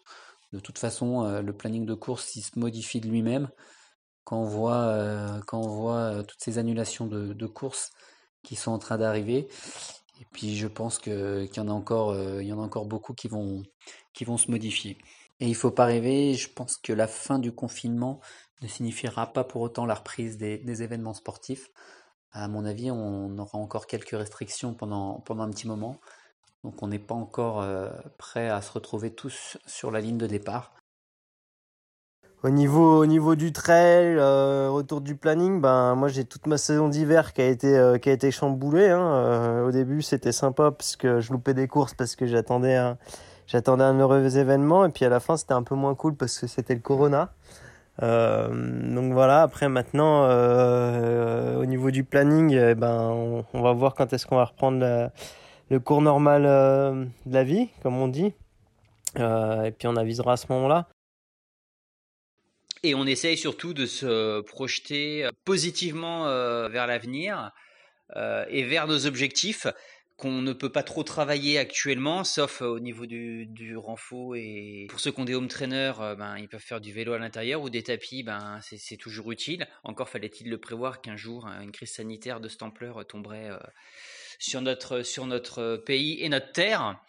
De 0.53 0.59
toute 0.59 0.79
façon, 0.79 1.25
euh, 1.25 1.43
le 1.43 1.53
planning 1.53 1.87
de 1.87 1.95
course, 1.95 2.35
il 2.35 2.43
se 2.43 2.59
modifie 2.59 3.01
de 3.01 3.09
lui-même 3.09 3.49
quand 4.29 4.37
on 4.37 4.45
voit, 4.45 4.83
euh, 4.83 5.41
quand 5.47 5.59
on 5.59 5.69
voit 5.69 6.01
euh, 6.01 6.23
toutes 6.23 6.43
ces 6.43 6.59
annulations 6.59 7.07
de, 7.07 7.47
courses 7.47 7.93
qui 8.43 8.57
sont 8.57 8.73
en 8.73 8.79
train 8.79 8.99
d'arriver. 8.99 9.49
Et 10.21 10.27
puis 10.33 10.55
je 10.55 10.67
pense 10.67 10.99
que, 10.99 11.47
qu'il 11.47 11.57
y 11.57 11.61
en 11.61 11.69
a 11.69 11.73
encore, 11.73 12.11
euh, 12.11 12.43
il 12.43 12.47
y 12.47 12.53
en 12.53 12.61
a 12.61 12.63
encore 12.63 12.85
beaucoup 12.85 13.15
qui 13.15 13.29
vont, 13.29 13.65
se 14.15 14.51
modifier. 14.51 14.99
Et 15.41 15.49
il 15.49 15.55
faut 15.55 15.71
pas 15.71 15.87
rêver, 15.87 16.35
je 16.35 16.51
pense 16.53 16.77
que 16.77 16.93
la 16.93 17.07
fin 17.07 17.39
du 17.39 17.53
confinement 17.53 18.21
ne 18.61 18.69
signifiera 18.69 19.33
pas 19.33 19.45
pour 19.45 19.63
autant 19.63 19.87
la 19.87 19.95
reprise 19.95 20.37
des, 20.37 20.83
événements 20.83 21.15
sportifs. 21.15 21.71
À 22.31 22.49
mon 22.49 22.67
avis, 22.67 22.91
on 22.91 23.39
aura 23.39 23.57
encore 23.57 23.87
quelques 23.87 24.11
restrictions 24.11 24.75
pendant, 24.75 25.21
pendant 25.21 25.45
un 25.45 25.51
petit 25.51 25.67
moment. 25.67 26.01
Donc 26.65 26.83
on 26.83 26.89
n'est 26.89 26.99
pas 26.99 27.15
encore 27.15 27.65
prêt 28.19 28.51
à 28.51 28.61
se 28.61 28.73
retrouver 28.73 29.15
tous 29.15 29.57
sur 29.67 29.91
la 29.91 30.03
ligne 30.03 30.19
de 30.19 30.27
départ. 30.27 30.75
Au 32.45 32.51
niveau, 32.51 33.01
au 33.03 33.07
niveau 33.07 33.35
du 33.35 33.51
trail, 33.51 34.15
euh, 34.17 34.69
retour 34.71 35.01
du 35.01 35.17
planning, 35.17 35.61
ben 35.61 35.97
moi 35.97 36.07
j'ai 36.07 36.25
toute 36.25 36.47
ma 36.47 36.57
saison 36.57 36.89
d'hiver 36.89 37.33
qui 37.33 37.43
a 37.43 37.47
été 37.49 37.77
euh, 37.77 37.99
qui 37.99 38.11
a 38.11 38.13
été 38.13 38.31
chamboulée. 38.31 38.91
Hein. 38.91 39.01
Euh, 39.01 39.67
au 39.67 39.73
début 39.73 40.03
c'était 40.03 40.31
sympa 40.31 40.71
parce 40.71 40.95
que 40.95 41.21
je 41.21 41.33
loupais 41.33 41.53
des 41.53 41.67
courses 41.67 41.95
parce 41.95 42.15
que 42.15 42.27
j'attendais 42.27 42.77
un, 42.77 42.97
j'attendais 43.49 43.83
un 43.83 43.99
heureux 43.99 44.37
événement 44.39 44.85
et 44.87 44.91
puis 44.91 45.05
à 45.05 45.09
la 45.09 45.19
fin 45.19 45.37
c'était 45.37 45.55
un 45.55 45.65
peu 45.65 45.75
moins 45.75 45.97
cool 45.97 46.15
parce 46.15 46.39
que 46.39 46.47
c'était 46.47 46.75
le 46.77 46.81
Corona. 46.81 47.33
donc 48.01 49.13
voilà. 49.13 49.43
Après 49.43 49.69
maintenant 49.69 50.23
au 51.61 51.67
niveau 51.67 51.91
du 51.91 52.05
planning, 52.05 52.53
eh 52.53 52.75
ben 52.77 53.45
on, 53.53 53.63
va 53.63 53.73
voir 53.73 53.95
quand 53.97 54.13
est-ce 54.13 54.27
qu'on 54.27 54.37
va 54.37 54.45
reprendre 54.45 55.11
le 55.71 55.81
cours 55.81 56.03
normal 56.03 56.43
de 56.45 57.35
la 57.35 57.43
vie, 57.45 57.69
comme 57.83 57.97
on 57.99 58.09
dit. 58.09 58.33
et 59.17 59.73
puis 59.77 59.89
on 59.89 59.97
avisera 59.97 60.35
à 60.35 60.37
ce 60.37 60.47
moment-là. 60.51 60.87
Et 62.83 62.95
on 62.95 63.07
essaye 63.07 63.37
surtout 63.37 63.75
de 63.75 63.87
se 63.87 64.41
projeter 64.43 65.25
euh, 65.25 65.31
positivement 65.45 66.27
euh, 66.27 66.69
vers 66.69 66.87
l'avenir 66.87 67.53
euh, 68.17 68.45
et 68.49 68.63
vers 68.63 68.87
nos 68.87 69.07
objectifs 69.07 69.67
qu'on 70.17 70.43
ne 70.43 70.53
peut 70.53 70.73
pas 70.73 70.83
trop 70.83 71.05
travailler 71.05 71.59
actuellement, 71.59 72.25
sauf 72.25 72.61
au 72.61 72.81
niveau 72.81 73.07
du, 73.07 73.77
renfort. 73.77 74.35
Et 74.35 74.89
pour 74.91 74.99
ceux 74.99 75.13
qui 75.13 75.21
ont 75.21 75.25
des 75.25 75.37
home 75.37 75.47
trainers, 75.47 76.17
ben, 76.19 76.37
ils 76.39 76.49
peuvent 76.49 76.61
faire 76.61 76.81
du 76.81 76.93
vélo 76.93 77.13
à 77.13 77.21
l'intérieur 77.21 77.63
ou 77.63 77.71
des 77.71 77.85
tapis, 77.85 78.25
ben, 78.25 78.59
c'est 78.63 78.97
toujours 78.97 79.31
utile. 79.31 79.69
Encore 79.85 80.09
fallait-il 80.09 80.51
le 80.51 80.59
prévoir 80.59 81.01
qu'un 81.03 81.17
jour, 81.17 81.47
une 81.63 81.71
crise 81.71 81.93
sanitaire 81.93 82.41
de 82.41 82.49
cette 82.49 82.65
ampleur 82.65 83.07
tomberait 83.07 83.51
sur, 84.41 84.61
notre, 84.61 85.05
sur 85.05 85.27
notre 85.27 85.77
pays 85.77 86.21
et 86.21 86.29
notre 86.29 86.51
terre. 86.51 87.01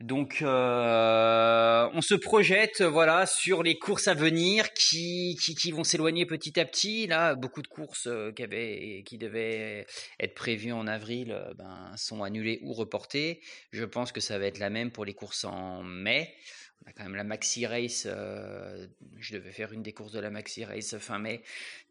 Donc, 0.00 0.42
euh, 0.42 1.88
on 1.94 2.02
se 2.02 2.14
projette, 2.14 2.82
voilà, 2.82 3.24
sur 3.24 3.62
les 3.62 3.78
courses 3.78 4.08
à 4.08 4.14
venir 4.14 4.74
qui, 4.74 5.38
qui, 5.40 5.72
vont 5.72 5.84
s'éloigner 5.84 6.26
petit 6.26 6.60
à 6.60 6.66
petit. 6.66 7.06
Là, 7.06 7.34
beaucoup 7.34 7.62
de 7.62 7.66
courses 7.66 8.06
euh, 8.06 8.30
qui, 8.30 8.42
avaient, 8.42 9.02
qui 9.06 9.16
devaient 9.16 9.86
être 10.20 10.34
prévues 10.34 10.72
en 10.72 10.86
avril 10.86 11.32
euh, 11.32 11.54
ben, 11.54 11.92
sont 11.96 12.22
annulées 12.22 12.58
ou 12.62 12.74
reportées. 12.74 13.40
Je 13.72 13.84
pense 13.84 14.12
que 14.12 14.20
ça 14.20 14.38
va 14.38 14.44
être 14.44 14.58
la 14.58 14.68
même 14.68 14.90
pour 14.90 15.06
les 15.06 15.14
courses 15.14 15.44
en 15.44 15.82
mai. 15.82 16.34
On 16.84 16.90
a 16.90 16.92
quand 16.92 17.04
même 17.04 17.16
la 17.16 17.24
Maxi 17.24 17.64
Race. 17.64 18.06
je 18.06 19.32
devais 19.34 19.50
faire 19.50 19.72
une 19.72 19.82
des 19.82 19.92
courses 19.92 20.12
de 20.12 20.20
la 20.20 20.28
Maxi 20.28 20.62
Race 20.66 20.98
fin 20.98 21.18
mai. 21.18 21.42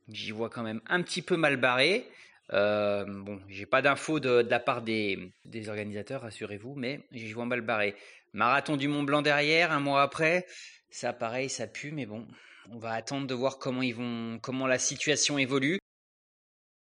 J'y 0.10 0.30
vois 0.30 0.51
quand 0.51 0.62
même 0.62 0.82
un 0.86 1.01
petit 1.01 1.24
peu 1.24 1.38
mal 1.38 1.58
barré. 1.58 2.08
Euh, 2.54 3.06
bon, 3.08 3.39
j'ai 3.48 3.66
pas 3.66 3.82
d'infos 3.82 4.20
de, 4.20 4.46
la 4.50 4.60
part 4.60 4.82
des, 4.82 5.32
organisateurs, 5.68 6.22
rassurez-vous, 6.22 6.76
mais 6.76 7.02
j'y 7.12 7.34
vois 7.34 7.46
mal 7.46 7.62
barré. 7.62 7.96
Marathon 8.34 8.78
du 8.78 8.88
Mont 8.88 9.04
Blanc 9.04 9.22
derrière, 9.22 9.72
un 9.72 9.80
mois 9.80 10.02
après, 10.02 10.46
ça 10.89 11.14
pareil, 11.14 11.50
ça 11.50 11.68
pue, 11.68 11.91
mais 11.91 12.06
bon, 12.06 12.28
on 12.70 12.78
va 12.78 12.91
attendre 12.91 13.28
de 13.28 13.34
voir 13.34 13.58
comment 13.58 13.82
ils 13.82 13.96
vont, 13.96 14.39
comment 14.41 14.68
la 14.68 14.80
situation 14.80 15.38
évolue. 15.38 15.80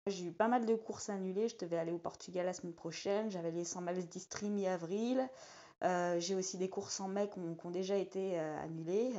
J'ai 0.07 0.27
eu 0.27 0.33
pas 0.33 0.49
mal 0.49 0.65
de 0.65 0.75
courses 0.75 1.11
annulées. 1.11 1.49
Je 1.49 1.57
devais 1.59 1.77
aller 1.77 1.93
au 1.93 1.99
Portugal 1.99 2.47
la 2.47 2.55
semaine 2.55 2.75
prochaine. 2.75 3.31
J'avais 3.31 3.51
les 3.51 3.65
100 3.65 3.83
miles 3.83 4.09
d'Istri 4.09 4.49
mi-avril. 4.49 5.29
Euh, 5.85 6.19
j'ai 6.19 6.35
aussi 6.35 6.57
des 6.57 6.69
courses 6.69 6.99
en 7.01 7.09
mai 7.09 7.29
qui 7.29 7.39
ont, 7.39 7.71
déjà 7.71 7.97
été 7.97 8.39
euh, 8.39 8.63
annulées 8.63 9.13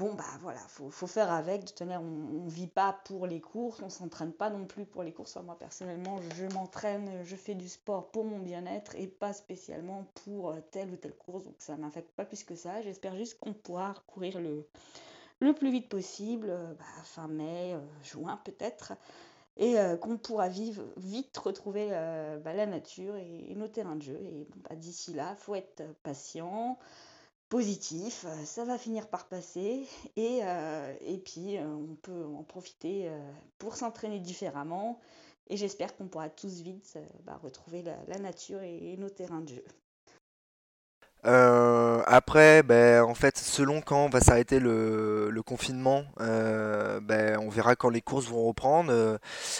bon 0.00 0.14
bah 0.14 0.24
voilà, 0.40 0.60
faut, 0.60 0.88
faut 0.88 1.06
faire 1.06 1.30
avec. 1.30 1.60
De 1.60 1.68
toute 1.68 1.80
manière, 1.82 2.00
on, 2.00 2.44
ne 2.44 2.50
vit 2.50 2.66
pas 2.66 2.98
pour 3.04 3.26
les 3.26 3.40
courses, 3.40 3.82
on 3.82 3.90
s'entraîne 3.90 4.32
pas 4.32 4.48
non 4.48 4.64
plus 4.64 4.86
pour 4.86 5.02
les 5.02 5.12
courses. 5.12 5.36
moi 5.44 5.58
personnellement, 5.58 6.18
je 6.36 6.46
m'entraîne, 6.54 7.22
je 7.22 7.36
fais 7.36 7.54
du 7.54 7.68
sport 7.68 8.10
pour 8.10 8.24
mon 8.24 8.38
bien-être 8.38 8.96
et 8.96 9.06
pas 9.06 9.34
spécialement 9.34 10.06
pour 10.24 10.50
euh, 10.50 10.60
telle 10.70 10.90
ou 10.90 10.96
telle 10.96 11.14
course. 11.14 11.44
Donc 11.44 11.56
ça 11.58 11.76
m'affecte 11.76 12.10
pas 12.12 12.24
plus 12.24 12.44
que 12.44 12.54
ça. 12.54 12.80
J'espère 12.80 13.14
juste 13.14 13.38
qu'on 13.40 13.52
pourra 13.52 13.94
courir 14.06 14.40
le, 14.40 14.66
le 15.40 15.52
plus 15.52 15.70
vite 15.70 15.90
possible, 15.90 16.48
euh, 16.48 16.72
bah, 16.72 17.02
fin 17.04 17.28
mai, 17.28 17.74
euh, 17.74 17.80
juin 18.02 18.40
peut-être, 18.42 18.94
et 19.58 19.74
qu'on 20.00 20.16
pourra 20.16 20.48
vivre, 20.48 20.82
vite 20.96 21.36
retrouver 21.36 21.88
bah, 21.90 22.54
la 22.54 22.64
nature 22.64 23.16
et, 23.16 23.54
nos 23.54 23.68
terrains 23.68 23.96
de 23.96 24.02
jeu. 24.02 24.18
Et 24.32 24.46
bah, 24.56 24.74
d'ici 24.74 25.12
là, 25.12 25.34
faut 25.34 25.54
être 25.54 25.82
patient 26.02 26.78
positif, 27.50 28.24
euh, 28.26 28.44
ça 28.44 28.64
va 28.64 28.78
finir 28.78 29.08
par 29.08 29.28
passer 29.28 29.86
et, 30.16 30.38
euh, 30.42 30.94
puis 31.24 31.58
euh, 31.58 31.66
on 31.66 31.96
peut 31.96 32.24
en 32.24 32.44
profiter 32.44 33.10
pour 33.58 33.76
s'entraîner 33.76 34.20
différemment 34.20 34.98
et 35.48 35.56
j'espère 35.58 35.94
qu'on 35.96 36.06
pourra 36.06 36.30
tous 36.30 36.62
vite 36.62 36.96
bah, 37.24 37.38
retrouver 37.42 37.82
la, 37.82 38.18
nature 38.18 38.62
et 38.62 38.96
nos 38.96 39.10
terrains 39.10 39.40
de 39.40 39.48
jeu. 39.48 39.64
Euh, 41.26 42.02
après, 42.06 42.62
ben, 42.62 43.02
en 43.02 43.14
fait, 43.14 43.36
selon 43.36 43.82
quand 43.82 44.08
va 44.08 44.20
s'arrêter 44.20 44.58
le, 44.58 45.42
confinement, 45.44 46.04
euh, 46.20 47.00
ben, 47.00 47.38
on 47.38 47.48
verra 47.48 47.74
quand 47.76 47.90
les 47.90 48.00
courses 48.00 48.26
vont 48.26 48.46
reprendre. 48.46 48.90
Euh, 48.92 49.18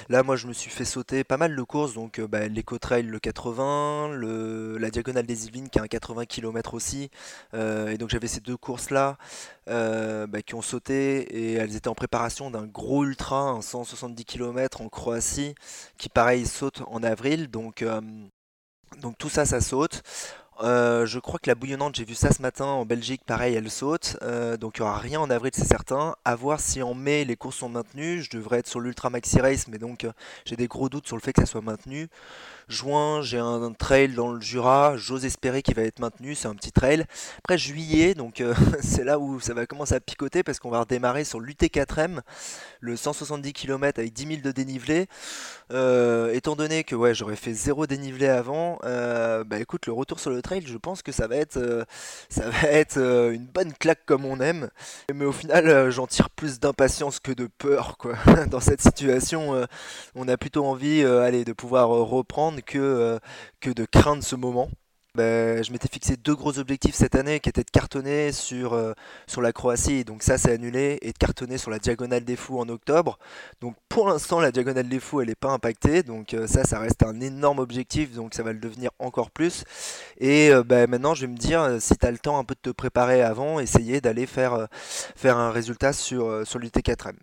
là, 0.08 0.22
moi, 0.22 0.36
je 0.36 0.46
me 0.46 0.52
suis 0.52 0.70
fait 0.70 0.84
sauter 0.84 1.24
pas 1.24 1.36
mal 1.36 1.54
de 1.54 1.62
courses, 1.62 1.94
donc 1.94 2.20
ben, 2.20 2.52
l'éco-trail 2.52 3.02
le 3.02 3.18
80, 3.18 4.12
le, 4.12 4.78
la 4.78 4.90
diagonale 4.90 5.26
des 5.26 5.46
Yvelines 5.46 5.68
qui 5.68 5.78
a 5.78 5.82
un 5.82 5.88
80 5.88 6.26
km 6.26 6.74
aussi. 6.74 7.10
et 7.54 7.96
donc 7.98 8.10
j'avais 8.10 8.28
ces 8.28 8.40
deux 8.40 8.56
courses-là 8.56 9.16
ben, 9.66 10.42
qui 10.44 10.54
ont 10.54 10.62
sauté 10.62 11.22
et 11.22 11.54
elles 11.54 11.76
étaient 11.76 11.88
en 11.88 11.94
préparation 11.94 12.50
d'un 12.50 12.66
gros 12.66 13.04
ultra, 13.04 13.40
un 13.50 13.62
170 13.62 14.24
km 14.24 14.80
en 14.80 14.88
Croatie, 14.88 15.54
qui 15.98 16.08
pareil 16.08 16.46
saute 16.46 16.82
en 16.86 17.02
avril. 17.02 17.48
Donc, 17.50 17.84
donc 19.00 19.18
tout 19.18 19.28
ça, 19.28 19.44
ça 19.44 19.60
saute. 19.60 20.02
Euh, 20.62 21.06
je 21.06 21.18
crois 21.18 21.38
que 21.38 21.48
la 21.48 21.54
bouillonnante, 21.54 21.96
j'ai 21.96 22.04
vu 22.04 22.14
ça 22.14 22.32
ce 22.32 22.42
matin 22.42 22.66
en 22.66 22.84
Belgique, 22.84 23.22
pareil, 23.24 23.54
elle 23.54 23.70
saute. 23.70 24.18
Euh, 24.22 24.58
donc 24.58 24.76
il 24.76 24.82
n'y 24.82 24.88
aura 24.88 24.98
rien 24.98 25.18
en 25.18 25.30
avril, 25.30 25.52
c'est 25.54 25.64
certain. 25.64 26.14
À 26.24 26.36
voir 26.36 26.60
si 26.60 26.82
en 26.82 26.92
mai 26.92 27.24
les 27.24 27.34
courses 27.36 27.56
sont 27.56 27.70
maintenues. 27.70 28.22
Je 28.22 28.30
devrais 28.30 28.58
être 28.58 28.66
sur 28.66 28.78
l'Ultra 28.80 29.08
Maxi 29.08 29.40
Race, 29.40 29.68
mais 29.68 29.78
donc 29.78 30.04
euh, 30.04 30.12
j'ai 30.44 30.56
des 30.56 30.68
gros 30.68 30.90
doutes 30.90 31.06
sur 31.06 31.16
le 31.16 31.22
fait 31.22 31.32
que 31.32 31.40
ça 31.40 31.46
soit 31.46 31.62
maintenu. 31.62 32.08
Juin, 32.70 33.20
j'ai 33.20 33.38
un, 33.38 33.72
trail 33.72 34.14
dans 34.14 34.32
le 34.32 34.40
Jura. 34.40 34.96
J'ose 34.96 35.26
espérer 35.26 35.62
qu'il 35.62 35.74
va 35.74 35.82
être 35.82 35.98
maintenu. 35.98 36.34
C'est 36.34 36.48
un 36.48 36.54
petit 36.54 36.72
trail. 36.72 37.04
Après 37.38 37.58
juillet, 37.58 38.14
donc 38.14 38.42
c'est 38.80 39.04
là 39.04 39.18
où 39.18 39.40
ça 39.40 39.52
va 39.52 39.66
commencer 39.66 39.94
à 39.94 40.00
picoter 40.00 40.42
parce 40.42 40.58
qu'on 40.58 40.70
va 40.70 40.80
redémarrer 40.80 41.24
sur 41.24 41.40
l'UT4M, 41.40 42.20
le 42.80 42.96
170 42.96 43.52
km 43.52 43.98
avec 43.98 44.12
10 44.12 44.26
000 44.26 44.40
de 44.42 44.52
dénivelé. 44.52 45.06
étant 46.32 46.56
donné 46.56 46.84
que 46.84 46.94
ouais, 46.94 47.14
j'aurais 47.14 47.36
fait 47.36 47.52
zéro 47.52 47.86
dénivelé 47.86 48.28
avant, 48.28 48.78
bah 48.82 49.58
écoute, 49.58 49.86
le 49.86 49.92
retour 49.92 50.20
sur 50.20 50.30
le 50.30 50.40
trail 50.40 50.60
je 50.70 50.78
pense 50.78 51.02
que 51.02 51.12
ça 51.12 51.26
va 51.26 51.36
être, 51.36 51.56
euh, 51.56 51.84
ça 52.28 52.48
va 52.48 52.68
être 52.68 52.96
euh, 52.96 53.32
une 53.32 53.46
bonne 53.46 53.72
claque 53.72 54.04
comme 54.06 54.24
on 54.24 54.40
aime. 54.40 54.70
Mais 55.12 55.24
au 55.24 55.32
final, 55.32 55.68
euh, 55.68 55.90
j'en 55.90 56.06
tire 56.06 56.30
plus 56.30 56.60
d'impatience 56.60 57.20
que 57.20 57.32
de 57.32 57.46
peur. 57.46 57.96
Quoi. 57.98 58.14
Dans 58.50 58.60
cette 58.60 58.80
situation, 58.80 59.66
on 60.14 60.28
a 60.28 60.36
plutôt 60.36 60.64
envie 60.64 61.02
allez, 61.02 61.44
de 61.44 61.52
pouvoir 61.52 61.88
reprendre 61.88 62.59
que, 62.60 63.18
que 63.60 63.70
de 63.70 63.84
craindre 63.84 64.22
ce 64.22 64.36
moment. 64.36 64.70
Ben, 65.16 65.62
je 65.64 65.72
m'étais 65.72 65.88
fixé 65.88 66.16
deux 66.16 66.36
gros 66.36 66.60
objectifs 66.60 66.94
cette 66.94 67.16
année 67.16 67.40
qui 67.40 67.48
étaient 67.48 67.64
de 67.64 67.70
cartonner 67.70 68.30
sur, 68.30 68.74
euh, 68.74 68.92
sur 69.26 69.42
la 69.42 69.52
Croatie, 69.52 70.04
donc 70.04 70.22
ça 70.22 70.38
c'est 70.38 70.52
annulé, 70.52 70.98
et 71.02 71.10
de 71.10 71.18
cartonner 71.18 71.58
sur 71.58 71.72
la 71.72 71.80
Diagonale 71.80 72.24
des 72.24 72.36
Fous 72.36 72.60
en 72.60 72.68
octobre. 72.68 73.18
Donc 73.60 73.74
pour 73.88 74.06
l'instant 74.08 74.38
la 74.38 74.52
Diagonale 74.52 74.88
des 74.88 75.00
Fous 75.00 75.20
elle 75.20 75.28
n'est 75.28 75.34
pas 75.34 75.50
impactée, 75.50 76.04
donc 76.04 76.32
euh, 76.32 76.46
ça 76.46 76.62
ça 76.62 76.78
reste 76.78 77.02
un 77.02 77.20
énorme 77.20 77.58
objectif, 77.58 78.14
donc 78.14 78.34
ça 78.34 78.44
va 78.44 78.52
le 78.52 78.60
devenir 78.60 78.92
encore 79.00 79.32
plus. 79.32 79.64
Et 80.18 80.52
euh, 80.52 80.62
ben, 80.62 80.88
maintenant 80.88 81.14
je 81.14 81.22
vais 81.22 81.32
me 81.32 81.36
dire, 81.36 81.80
si 81.80 81.96
tu 81.98 82.06
as 82.06 82.12
le 82.12 82.18
temps 82.18 82.38
un 82.38 82.44
peu 82.44 82.54
de 82.54 82.70
te 82.70 82.70
préparer 82.70 83.20
avant, 83.20 83.58
essayer 83.58 84.00
d'aller 84.00 84.26
faire, 84.26 84.68
faire 84.70 85.38
un 85.38 85.50
résultat 85.50 85.92
sur, 85.92 86.46
sur 86.46 86.60
l'UT4M 86.60 87.16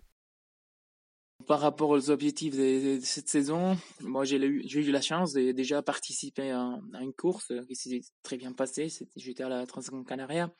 par 1.46 1.60
rapport 1.60 1.90
aux 1.90 2.10
objectifs 2.10 2.56
de, 2.56 2.98
cette 3.02 3.28
saison, 3.28 3.76
moi 4.00 4.24
j'ai 4.24 4.36
eu, 4.36 4.90
la 4.90 5.00
chance 5.00 5.32
de 5.32 5.52
déjà 5.52 5.82
participer 5.82 6.50
à, 6.50 6.78
une 7.00 7.12
course 7.12 7.52
qui 7.68 7.76
s'est 7.76 8.00
très 8.22 8.36
bien 8.36 8.52
passée. 8.52 8.88
J'étais 9.16 9.44
à 9.44 9.48
la 9.48 9.66
Transcon 9.66 10.04
Canaria. 10.04 10.52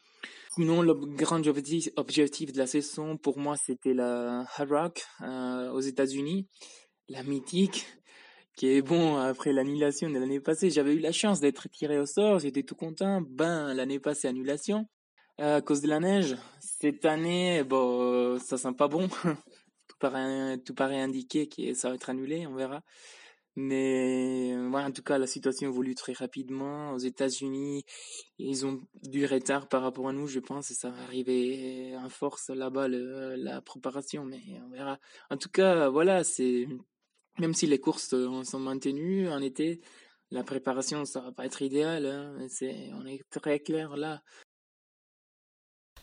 Sinon, 0.55 0.83
le 0.83 0.95
grand 0.95 1.45
objectif, 1.47 2.53
de 2.53 2.59
la 2.59 2.67
saison 2.67 3.17
pour 3.17 3.39
moi 3.39 3.57
c'était 3.57 3.95
la 3.95 4.47
Hard 4.57 4.71
Rock 4.71 5.05
euh, 5.23 5.71
aux 5.73 5.81
États-Unis, 5.81 6.49
la 7.09 7.23
mythique 7.23 7.87
qui 8.57 8.69
est 8.69 8.83
bon 8.83 9.17
après 9.17 9.53
l'annulation 9.53 10.11
de 10.11 10.19
l'année 10.19 10.41
passée. 10.41 10.71
J'avais 10.71 10.95
eu 10.95 10.99
la 10.99 11.13
chance 11.13 11.39
d'être 11.39 11.69
tiré 11.69 11.99
au 11.99 12.07
sort, 12.07 12.41
j'étais 12.41 12.65
tout 12.65 12.75
content. 12.75 13.21
Ben 13.23 13.73
l'année 13.75 14.01
passée 14.01 14.27
annulation 14.27 14.87
à 15.39 15.61
cause 15.61 15.81
de 15.81 15.89
la 15.89 16.01
neige. 16.01 16.37
Cette 16.61 17.05
année, 17.05 17.63
bon, 17.63 18.39
ça 18.41 18.59
sent 18.59 18.73
pas 18.77 18.89
bon. 18.89 19.09
tout 19.99 20.75
paraît 20.75 21.01
indiquer 21.01 21.49
que 21.49 21.75
ça 21.75 21.89
va 21.89 21.95
être 21.97 22.11
annulé, 22.11 22.47
on 22.47 22.55
verra. 22.55 22.83
Mais 23.57 24.55
ouais, 24.57 24.83
en 24.83 24.93
tout 24.93 25.03
cas, 25.03 25.19
la 25.19 25.27
situation 25.27 25.69
évolue 25.69 25.97
très 25.97 26.13
rapidement. 26.13 26.93
Aux 26.93 26.99
États-Unis, 26.99 27.85
ils 28.39 28.65
ont 28.65 28.81
du 29.03 29.27
retard 29.27 29.69
par 29.69 29.83
rapport 29.83 30.09
à 30.09 30.13
nous, 30.13 30.29
je 30.29 30.39
pense, 30.39 30.71
et 30.71 30.75
ça 30.75 30.91
va 30.91 31.03
arriver 31.03 31.97
en 31.97 32.09
force 32.09 32.51
là-bas, 32.51 32.87
la 32.89 33.61
préparation, 33.61 34.25
mais 34.25 34.43
on 34.65 34.71
verra. 34.71 34.99
En 35.31 35.37
tout 35.37 35.49
cas, 35.51 35.89
voilà, 35.89 36.23
c'est 36.23 36.69
même 37.39 37.55
si 37.55 37.67
les 37.67 37.79
courses 37.81 38.15
sont 38.45 38.61
maintenues 38.61 39.29
en 39.29 39.41
été, 39.41 39.81
la 40.31 40.45
préparation, 40.45 41.05
ça 41.05 41.21
va 41.21 41.33
pas 41.33 41.47
être 41.47 41.63
idéal. 41.63 42.07
Hein. 42.07 42.47
C'est, 42.49 42.91
on 42.95 43.07
est 43.07 43.23
très 43.31 43.61
clair 43.61 43.97
là. 43.97 44.23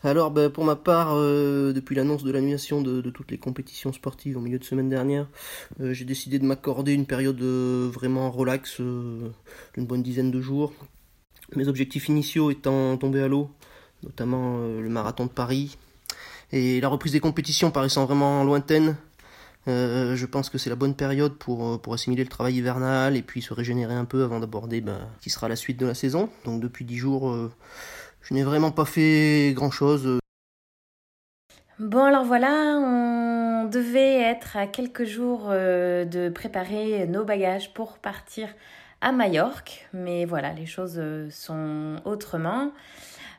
Alors 0.04 0.30
ben, 0.30 0.50
pour 0.50 0.64
ma 0.64 0.76
part, 0.76 1.14
euh, 1.14 1.72
depuis 1.72 1.94
l'annonce 1.94 2.22
de 2.22 2.30
l'annulation 2.30 2.82
de, 2.82 3.00
toutes 3.10 3.30
les 3.30 3.38
compétitions 3.38 3.92
sportives 3.92 4.36
au 4.36 4.40
milieu 4.40 4.58
de 4.58 4.64
semaine 4.64 4.88
dernière, 4.88 5.26
euh, 5.80 5.92
j'ai 5.94 6.04
décidé 6.04 6.38
de 6.38 6.44
m'accorder 6.44 6.92
une 6.92 7.06
période 7.06 7.40
euh, 7.40 7.88
vraiment 7.92 8.30
relax 8.30 8.80
d'une 8.80 9.86
bonne 9.86 10.02
dizaine 10.02 10.30
de 10.30 10.40
jours. 10.40 10.72
Mes 11.54 11.68
objectifs 11.68 12.08
initiaux 12.08 12.50
étant 12.50 12.96
tombés 12.96 13.22
à 13.22 13.28
l'eau, 13.28 13.50
notamment 14.02 14.58
le 14.58 14.88
marathon 14.88 15.26
de 15.26 15.30
Paris, 15.30 15.78
et 16.52 16.80
la 16.80 16.88
reprise 16.88 17.12
des 17.12 17.20
compétitions 17.20 17.70
paraissant 17.70 18.04
vraiment 18.04 18.42
lointaine, 18.44 18.96
je 19.66 20.26
pense 20.26 20.50
que 20.50 20.58
c'est 20.58 20.70
la 20.70 20.76
bonne 20.76 20.94
période 20.94 21.36
pour, 21.38 21.80
assimiler 21.92 22.24
le 22.24 22.28
travail 22.28 22.56
hivernal 22.56 23.16
et 23.16 23.22
puis 23.22 23.42
se 23.42 23.54
régénérer 23.54 23.94
un 23.94 24.04
peu 24.04 24.24
avant 24.24 24.40
d'aborder 24.40 24.80
ben, 24.80 25.08
qui 25.20 25.30
sera 25.30 25.48
la 25.48 25.56
suite 25.56 25.78
de 25.78 25.86
la 25.86 25.94
saison. 25.94 26.30
Donc 26.44 26.60
depuis 26.60 26.84
10 26.84 26.96
jours, 26.96 27.50
je 28.28 28.34
n'ai 28.34 28.42
vraiment 28.42 28.72
pas 28.72 28.84
fait 28.84 29.52
grand-chose. 29.54 30.18
Bon 31.78 32.04
alors 32.04 32.24
voilà, 32.24 32.78
on 32.78 33.66
devait 33.66 34.20
être 34.20 34.56
à 34.56 34.66
quelques 34.66 35.04
jours 35.04 35.48
euh, 35.50 36.04
de 36.04 36.28
préparer 36.28 37.06
nos 37.06 37.24
bagages 37.24 37.72
pour 37.72 37.98
partir 37.98 38.48
à 39.00 39.12
Majorque, 39.12 39.86
mais 39.92 40.24
voilà, 40.24 40.52
les 40.54 40.66
choses 40.66 40.96
euh, 40.98 41.28
sont 41.30 42.00
autrement. 42.04 42.72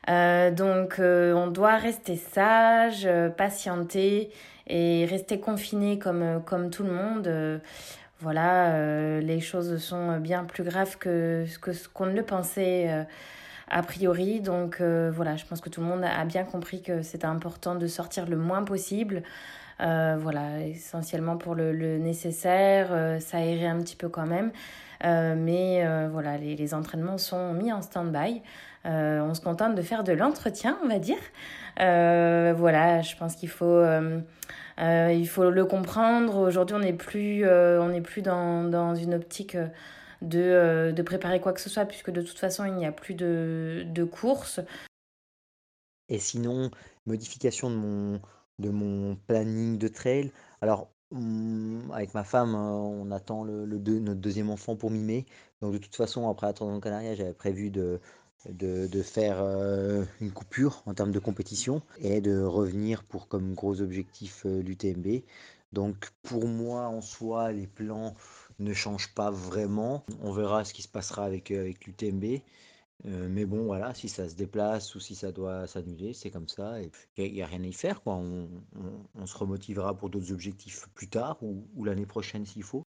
Euh, 0.08 0.50
donc 0.52 1.00
on 1.00 1.48
doit 1.48 1.76
rester 1.76 2.16
sage, 2.16 3.06
patienter 3.36 4.30
et 4.68 5.04
rester 5.04 5.38
confiné 5.38 5.98
comme, 5.98 6.42
comme 6.46 6.70
tout 6.70 6.84
le 6.84 6.92
monde. 6.92 7.60
voilà, 8.20 9.20
les 9.20 9.40
choses 9.40 9.76
sont 9.78 10.18
bien 10.18 10.44
plus 10.44 10.64
graves 10.64 10.96
que, 10.96 11.44
que 11.60 11.72
ce 11.74 11.88
qu'on 11.88 12.06
ne 12.06 12.14
le 12.14 12.22
pensait 12.22 13.06
a 13.70 13.82
priori. 13.82 14.40
Donc 14.40 14.80
voilà, 14.80 15.36
je 15.36 15.44
pense 15.44 15.60
que 15.60 15.68
tout 15.68 15.80
le 15.80 15.86
monde 15.86 16.04
a 16.04 16.24
bien 16.24 16.44
compris 16.44 16.82
que 16.82 17.02
c'était 17.02 17.26
important 17.26 17.74
de 17.74 17.86
sortir 17.86 18.26
le 18.26 18.36
moins 18.36 18.64
possible. 18.64 19.22
voilà, 19.78 20.60
essentiellement 20.66 21.36
pour 21.36 21.54
le, 21.54 21.98
nécessaire, 21.98 23.20
s'aérer 23.20 23.66
un 23.66 23.78
petit 23.78 23.96
peu 23.96 24.08
quand 24.08 24.26
même. 24.26 24.50
mais 25.02 25.84
voilà, 26.10 26.38
les, 26.38 26.74
entraînements 26.74 27.18
sont 27.18 27.52
mis 27.52 27.72
en 27.72 27.82
stand-by. 27.82 28.42
on 28.84 29.34
se 29.34 29.40
contente 29.40 29.74
de 29.74 29.82
faire 29.82 30.04
de 30.04 30.12
l'entretien, 30.12 30.78
on 30.84 30.88
va 30.88 30.98
dire. 30.98 31.18
voilà, 31.76 33.02
je 33.02 33.16
pense 33.16 33.36
qu'il 33.36 33.50
faut 33.50 33.84
euh, 34.80 35.12
il 35.12 35.28
faut 35.28 35.50
le 35.50 35.64
comprendre. 35.64 36.36
Aujourd'hui, 36.38 36.76
on 36.76 36.80
n'est 36.80 36.92
plus, 36.92 37.44
euh, 37.44 37.82
on 37.82 37.88
n'est 37.88 38.00
plus 38.00 38.22
dans, 38.22 38.64
dans, 38.64 38.94
une 38.94 39.14
optique 39.14 39.56
de, 40.22 40.40
euh, 40.40 40.92
de, 40.92 41.02
préparer 41.02 41.40
quoi 41.40 41.52
que 41.52 41.60
ce 41.60 41.70
soit, 41.70 41.84
puisque 41.84 42.10
de 42.10 42.22
toute 42.22 42.38
façon, 42.38 42.64
il 42.64 42.74
n'y 42.74 42.86
a 42.86 42.92
plus 42.92 43.14
de, 43.14 43.84
de 43.86 44.04
course. 44.04 44.60
Et 46.08 46.18
sinon, 46.18 46.70
modification 47.06 47.70
de 47.70 47.76
mon, 47.76 48.20
de 48.58 48.70
mon 48.70 49.16
planning 49.26 49.78
de 49.78 49.88
trail. 49.88 50.32
Alors, 50.60 50.88
mm, 51.10 51.90
avec 51.92 52.14
ma 52.14 52.24
femme, 52.24 52.54
on 52.54 53.10
attend 53.10 53.44
le, 53.44 53.64
le 53.64 53.78
notre 53.78 54.20
deuxième 54.20 54.50
enfant 54.50 54.76
pour 54.76 54.90
mi-mai. 54.90 55.26
Donc, 55.60 55.72
de 55.72 55.78
toute 55.78 55.96
façon, 55.96 56.28
après 56.28 56.46
attendre 56.46 56.72
mon 56.72 56.80
Canaria, 56.80 57.14
j'avais 57.14 57.34
prévu 57.34 57.70
de, 57.70 58.00
de, 58.46 59.02
faire 59.02 59.38
euh, 59.40 60.04
une 60.20 60.30
coupure 60.30 60.82
en 60.86 60.94
termes 60.94 61.12
de 61.12 61.18
compétition 61.18 61.82
et 61.98 62.20
de 62.20 62.40
revenir 62.40 63.04
pour 63.04 63.28
comme 63.28 63.54
gros 63.54 63.80
objectif 63.80 64.44
euh, 64.46 64.62
l'UTMB. 64.62 65.22
Donc 65.72 66.10
pour 66.22 66.46
moi 66.46 66.88
en 66.88 67.02
soi 67.02 67.52
les 67.52 67.66
plans 67.66 68.14
ne 68.58 68.72
changent 68.72 69.14
pas 69.14 69.30
vraiment. 69.30 70.04
On 70.22 70.32
verra 70.32 70.64
ce 70.64 70.74
qui 70.74 70.82
se 70.82 70.88
passera 70.88 71.24
avec, 71.24 71.50
euh, 71.50 71.60
avec 71.60 71.84
l'UTMB. 71.86 72.42
mais 73.04 73.44
bon 73.46 73.64
voilà, 73.64 73.94
si 73.94 74.08
ça 74.08 74.28
se 74.28 74.34
déplace 74.34 74.94
ou 74.94 75.00
si 75.00 75.14
ça 75.14 75.30
doit 75.32 75.66
s'annuler, 75.66 76.12
c'est 76.14 76.30
comme 76.30 76.48
ça. 76.48 76.80
Et 76.82 76.90
il 77.16 77.32
n'y 77.32 77.42
a, 77.42 77.46
rien 77.46 77.62
à 77.62 77.66
y 77.66 77.72
faire. 77.72 78.02
Quoi. 78.02 78.14
On, 78.16 79.26
se 79.26 79.38
remotivera 79.38 79.94
pour 79.96 80.10
d'autres 80.10 80.32
objectifs 80.32 80.88
plus 80.94 81.08
tard 81.08 81.38
ou 81.42 81.84
l'année 81.84 82.06
prochaine 82.06 82.44
s'il 82.46 82.64
faut. 82.64 82.84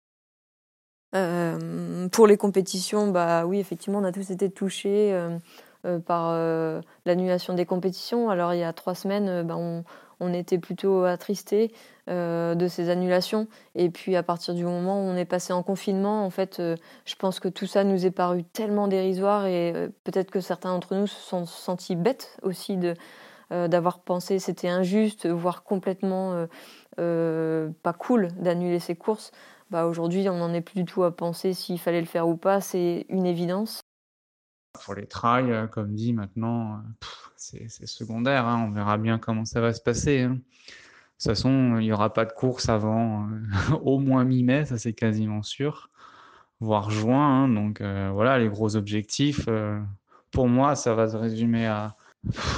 Euh, 1.15 2.09
pour 2.09 2.27
les 2.27 2.37
compétitions, 2.37 3.09
bah 3.11 3.47
oui, 3.47 3.59
effectivement, 3.59 4.01
on 4.01 4.05
a 4.05 4.13
tous 4.13 4.31
été 4.31 4.51
touchés 4.51 5.13
euh, 5.13 5.39
euh, 5.87 6.01
par 6.01 6.33
l'annulation 7.07 7.55
des 7.55 7.67
compétitions. 7.67 8.31
Alors 8.31 8.55
il 8.55 8.61
y 8.61 8.65
a 8.65 8.73
trois 8.73 8.95
semaines, 8.95 9.47
bah, 9.47 9.57
on, 9.57 9.85
on, 10.21 10.33
était 10.33 10.59
plutôt 10.59 11.05
attristés 11.05 11.73
de 12.07 12.67
ces 12.69 12.91
annulations. 12.91 13.47
Et 13.75 13.89
puis 13.89 14.17
à 14.17 14.23
partir 14.23 14.55
du 14.55 14.65
moment 14.65 15.01
où 15.01 15.05
on 15.05 15.17
est 15.17 15.25
passé 15.25 15.53
en 15.53 15.63
confinement, 15.63 16.25
en 16.25 16.31
fait, 16.31 16.61
je 16.61 17.15
pense 17.17 17.41
que 17.41 17.49
tout 17.49 17.67
ça 17.67 17.85
nous 17.85 18.05
est 18.05 18.11
paru 18.11 18.45
tellement 18.45 18.89
dérisoire 18.89 19.47
et 19.47 19.73
peut-être 20.05 20.31
que 20.31 20.41
certains 20.41 20.71
d'entre 20.71 20.95
nous 20.95 21.07
se 21.07 21.19
sont 21.19 21.47
sentis 21.47 21.97
bêtes 21.97 22.37
aussi 22.43 22.77
de 22.77 22.95
d'avoir 23.51 24.01
pensé 24.01 24.39
c'était 24.39 24.69
injuste, 24.69 25.27
voire 25.27 25.63
complètement 25.63 26.47
pas 26.97 27.93
cool 27.93 28.29
d'annuler 28.39 28.81
ces 28.81 28.97
courses. 28.97 29.31
Bah, 29.71 29.87
aujourd'hui, 29.87 30.29
on 30.29 30.37
n'en 30.37 30.53
est 30.53 30.61
plus 30.61 30.77
du 30.77 30.85
tout 30.85 31.05
à 31.05 31.17
penser 31.17 31.53
s'il 31.53 31.81
fallait 31.81 32.01
le 32.01 32.07
faire 32.07 32.29
ou 32.29 32.37
pas, 32.37 32.61
c'est 32.61 33.07
une 33.09 33.27
évidence. 33.27 33.84
Pour 34.83 34.95
les 34.95 35.07
trails, 35.07 35.53
euh, 35.53 35.67
comme 35.67 35.95
dit 35.95 36.13
maintenant, 36.13 36.77
euh, 36.77 36.81
c'est 37.37 37.87
secondaire, 37.87 38.47
hein. 38.47 38.67
on 38.69 38.73
verra 38.73 38.99
bien 38.99 39.19
comment 39.19 39.45
ça 39.45 39.61
va 39.61 39.73
se 39.73 39.81
passer. 39.81 40.23
Hein. 40.23 40.31
De 40.31 40.37
toute 40.37 41.37
façon, 41.37 41.79
il 41.79 41.85
n'y 41.85 41.93
aura 41.93 42.13
pas 42.13 42.25
de 42.25 42.33
course 42.33 42.69
avant 42.69 43.29
euh, 43.29 43.77
au 43.83 43.99
moins 43.99 44.25
mi-mai, 44.25 44.65
ça 44.65 44.79
c'est 44.79 44.93
quasiment 44.93 45.43
sûr, 45.43 45.91
voire 46.61 46.91
juin. 46.91 47.45
Hein. 47.45 47.49
donc 47.49 47.81
voilà, 47.81 48.39
les 48.39 48.49
gros 48.49 48.77
objectifs, 48.77 49.49
pour 50.31 50.49
moi, 50.49 50.75
ça 50.75 50.95
va 50.95 51.09
se 51.09 51.17
résumer 51.17 51.67
à 51.67 51.97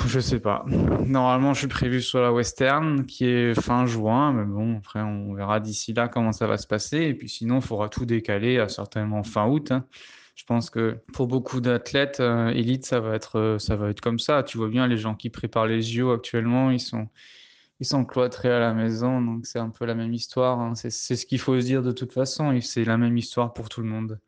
je 0.06 0.20
sais 0.20 0.38
pas. 0.38 0.64
Normalement, 0.68 1.52
je 1.52 1.60
suis 1.60 1.68
prévu 1.68 2.00
sur 2.00 2.20
la 2.20 2.32
Western, 2.32 3.04
qui 3.04 3.24
est 3.24 3.60
fin 3.60 3.86
juin, 3.86 4.32
mais 4.32 4.44
bon, 4.44 4.78
après, 4.78 5.00
on 5.00 5.34
verra 5.34 5.60
d'ici 5.60 5.92
là 5.92 6.08
comment 6.08 6.32
ça 6.32 6.46
va 6.46 6.56
se 6.56 6.66
passer. 6.66 6.98
Et 6.98 7.14
puis 7.14 7.28
sinon, 7.28 7.56
il 7.56 7.62
faudra 7.62 7.88
tout 7.88 8.06
décaler 8.06 8.58
à 8.58 8.68
certainement 8.68 9.24
fin 9.24 9.46
août. 9.48 9.72
Je 10.36 10.44
pense 10.44 10.68
que 10.70 10.98
pour 11.14 11.26
beaucoup 11.26 11.60
d'athlètes 11.62 12.20
euh, 12.20 12.48
élites, 12.50 12.84
ça 12.84 13.00
va 13.00 13.14
être 13.14 13.38
euh, 13.38 13.58
ça 13.58 13.74
va 13.74 13.88
être 13.88 14.02
comme 14.02 14.18
ça. 14.18 14.42
Tu 14.42 14.58
vois 14.58 14.68
bien 14.68 14.86
les 14.86 14.98
gens 14.98 15.14
qui 15.14 15.30
préparent 15.30 15.66
les 15.66 15.82
JO 15.82 16.12
actuellement, 16.12 16.70
ils 16.70 16.80
sont 16.80 17.08
ils 17.80 17.86
sont 17.86 18.04
cloîtrés 18.04 18.52
à 18.52 18.60
la 18.60 18.74
maison, 18.74 19.20
donc 19.20 19.46
c'est 19.46 19.58
un 19.58 19.70
peu 19.70 19.86
la 19.86 19.94
même 19.94 20.12
histoire. 20.12 20.60
Hein. 20.60 20.74
C'est 20.74 20.90
ce 20.90 21.26
qu'il 21.26 21.38
faut 21.38 21.58
se 21.60 21.64
dire 21.66 21.82
de 21.82 21.92
toute 21.92 22.12
façon, 22.12 22.58
c'est 22.60 22.84
la 22.84 22.98
même 22.98 23.16
histoire 23.16 23.54
pour 23.54 23.68
tout 23.68 23.80
le 23.80 23.88
monde. 23.88 24.20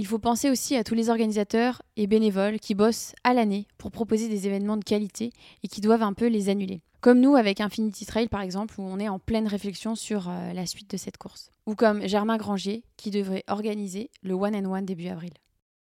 Il 0.00 0.06
faut 0.06 0.18
penser 0.18 0.48
aussi 0.48 0.76
à 0.76 0.82
tous 0.82 0.94
les 0.94 1.10
organisateurs 1.10 1.82
et 1.98 2.06
bénévoles 2.06 2.58
qui 2.58 2.74
bossent 2.74 3.12
à 3.22 3.34
l'année 3.34 3.66
pour 3.76 3.90
proposer 3.90 4.30
des 4.30 4.46
événements 4.46 4.78
de 4.78 4.82
qualité 4.82 5.30
et 5.62 5.68
qui 5.68 5.82
doivent 5.82 6.02
un 6.02 6.14
peu 6.14 6.26
les 6.26 6.48
annuler. 6.48 6.80
Comme 7.02 7.20
nous 7.20 7.36
avec 7.36 7.60
Infinity 7.60 8.06
Trail 8.06 8.28
par 8.28 8.40
exemple, 8.40 8.76
où 8.78 8.82
on 8.82 8.98
est 8.98 9.10
en 9.10 9.18
pleine 9.18 9.46
réflexion 9.46 9.94
sur 9.94 10.30
euh, 10.30 10.54
la 10.54 10.64
suite 10.64 10.90
de 10.90 10.96
cette 10.96 11.18
course. 11.18 11.50
Ou 11.66 11.74
comme 11.74 12.08
Germain 12.08 12.38
Granger, 12.38 12.82
qui 12.96 13.10
devrait 13.10 13.44
organiser 13.46 14.08
le 14.22 14.32
One 14.32 14.56
and 14.56 14.72
One 14.72 14.86
début 14.86 15.08
avril. 15.08 15.32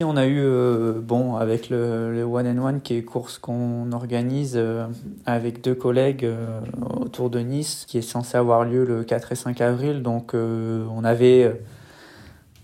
On 0.03 0.17
a 0.17 0.27
eu, 0.27 0.41
euh, 0.41 0.99
bon, 0.99 1.37
avec 1.37 1.69
le, 1.69 2.21
One 2.29 2.45
and 2.45 2.61
One, 2.61 2.81
qui 2.81 2.95
est 2.95 2.99
une 2.99 3.05
course 3.05 3.37
qu'on 3.37 3.89
organise 3.93 4.55
euh, 4.57 4.87
avec 5.25 5.61
deux 5.63 5.75
collègues 5.75 6.29
autour 6.91 7.29
de 7.29 7.39
Nice, 7.39 7.85
qui 7.87 7.97
est 7.97 8.01
censé 8.01 8.37
avoir 8.37 8.65
lieu 8.65 8.83
le 8.83 9.05
4 9.05 9.31
et 9.31 9.35
5 9.35 9.61
avril. 9.61 10.03
Donc, 10.03 10.33
on 10.33 11.03
avait 11.05 11.57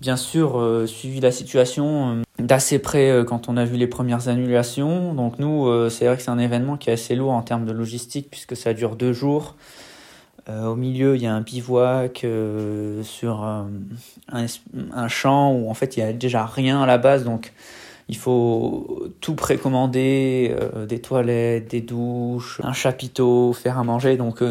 bien 0.02 0.18
sûr 0.18 0.60
euh, 0.60 0.86
suivi 0.88 1.20
la 1.20 1.32
situation 1.32 2.18
euh, 2.18 2.44
d'assez 2.44 2.80
près 2.80 3.10
euh, 3.10 3.24
quand 3.24 3.50
on 3.50 3.58
a 3.58 3.66
vu 3.66 3.78
les 3.78 3.88
premières 3.88 4.28
annulations. 4.28 5.14
Donc 5.14 5.40
nous, 5.40 5.90
c'est 5.90 6.06
vrai 6.06 6.18
que 6.18 6.22
c'est 6.22 6.32
un 6.32 6.40
événement 6.40 6.78
qui 6.78 6.90
est 6.90 6.94
assez 6.94 7.16
lourd 7.16 7.32
en 7.32 7.42
termes 7.42 7.66
de 7.66 7.72
logistique 7.72 8.28
puisque 8.30 8.56
ça 8.56 8.74
dure 8.74 8.96
deux 8.96 9.14
jours. 9.14 9.56
au 10.48 10.76
milieu, 10.76 11.16
il 11.16 11.22
y 11.22 11.28
a 11.28 11.34
un 11.34 11.42
bivouac 11.42 12.26
sur 13.04 13.44
un, 13.44 13.70
un, 14.32 15.08
champ 15.08 15.54
où 15.54 15.70
en 15.70 15.74
fait 15.74 15.98
il 15.98 16.02
y 16.02 16.04
a 16.04 16.14
déjà 16.14 16.46
rien 16.46 16.82
à 16.82 16.86
la 16.86 16.98
base, 16.98 17.24
donc 17.24 17.54
il 18.10 18.18
faut 18.18 19.10
tout 19.22 19.34
précommander, 19.34 20.56
des 20.88 21.00
toilettes, 21.00 21.72
des 21.72 21.82
douches, 21.82 22.62
un 22.64 22.74
chapiteau, 22.74 23.54
faire 23.54 23.80
à 23.80 23.84
manger. 23.84 24.18
Donc 24.18 24.42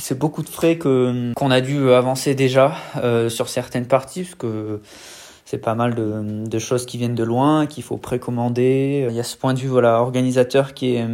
c'est 0.00 0.18
beaucoup 0.18 0.42
de 0.42 0.48
frais 0.48 0.76
que 0.76 1.32
qu'on 1.34 1.50
a 1.50 1.60
dû 1.60 1.90
avancer 1.92 2.34
déjà 2.34 2.74
euh, 3.02 3.28
sur 3.28 3.48
certaines 3.48 3.86
parties 3.86 4.22
parce 4.22 4.34
que 4.34 4.80
c'est 5.44 5.58
pas 5.58 5.74
mal 5.74 5.96
de, 5.96 6.58
choses 6.60 6.86
qui 6.86 6.96
viennent 6.96 7.16
de 7.16 7.24
loin, 7.24 7.66
qu'il 7.66 7.82
faut 7.82 7.96
précommander. 7.96 9.08
Il 9.10 9.16
y 9.16 9.18
a 9.18 9.24
ce 9.24 9.36
point 9.36 9.52
de 9.52 9.58
vue 9.58 9.66
voilà 9.66 10.00
organisateur 10.00 10.74
qui 10.74 10.94
est 10.94 11.04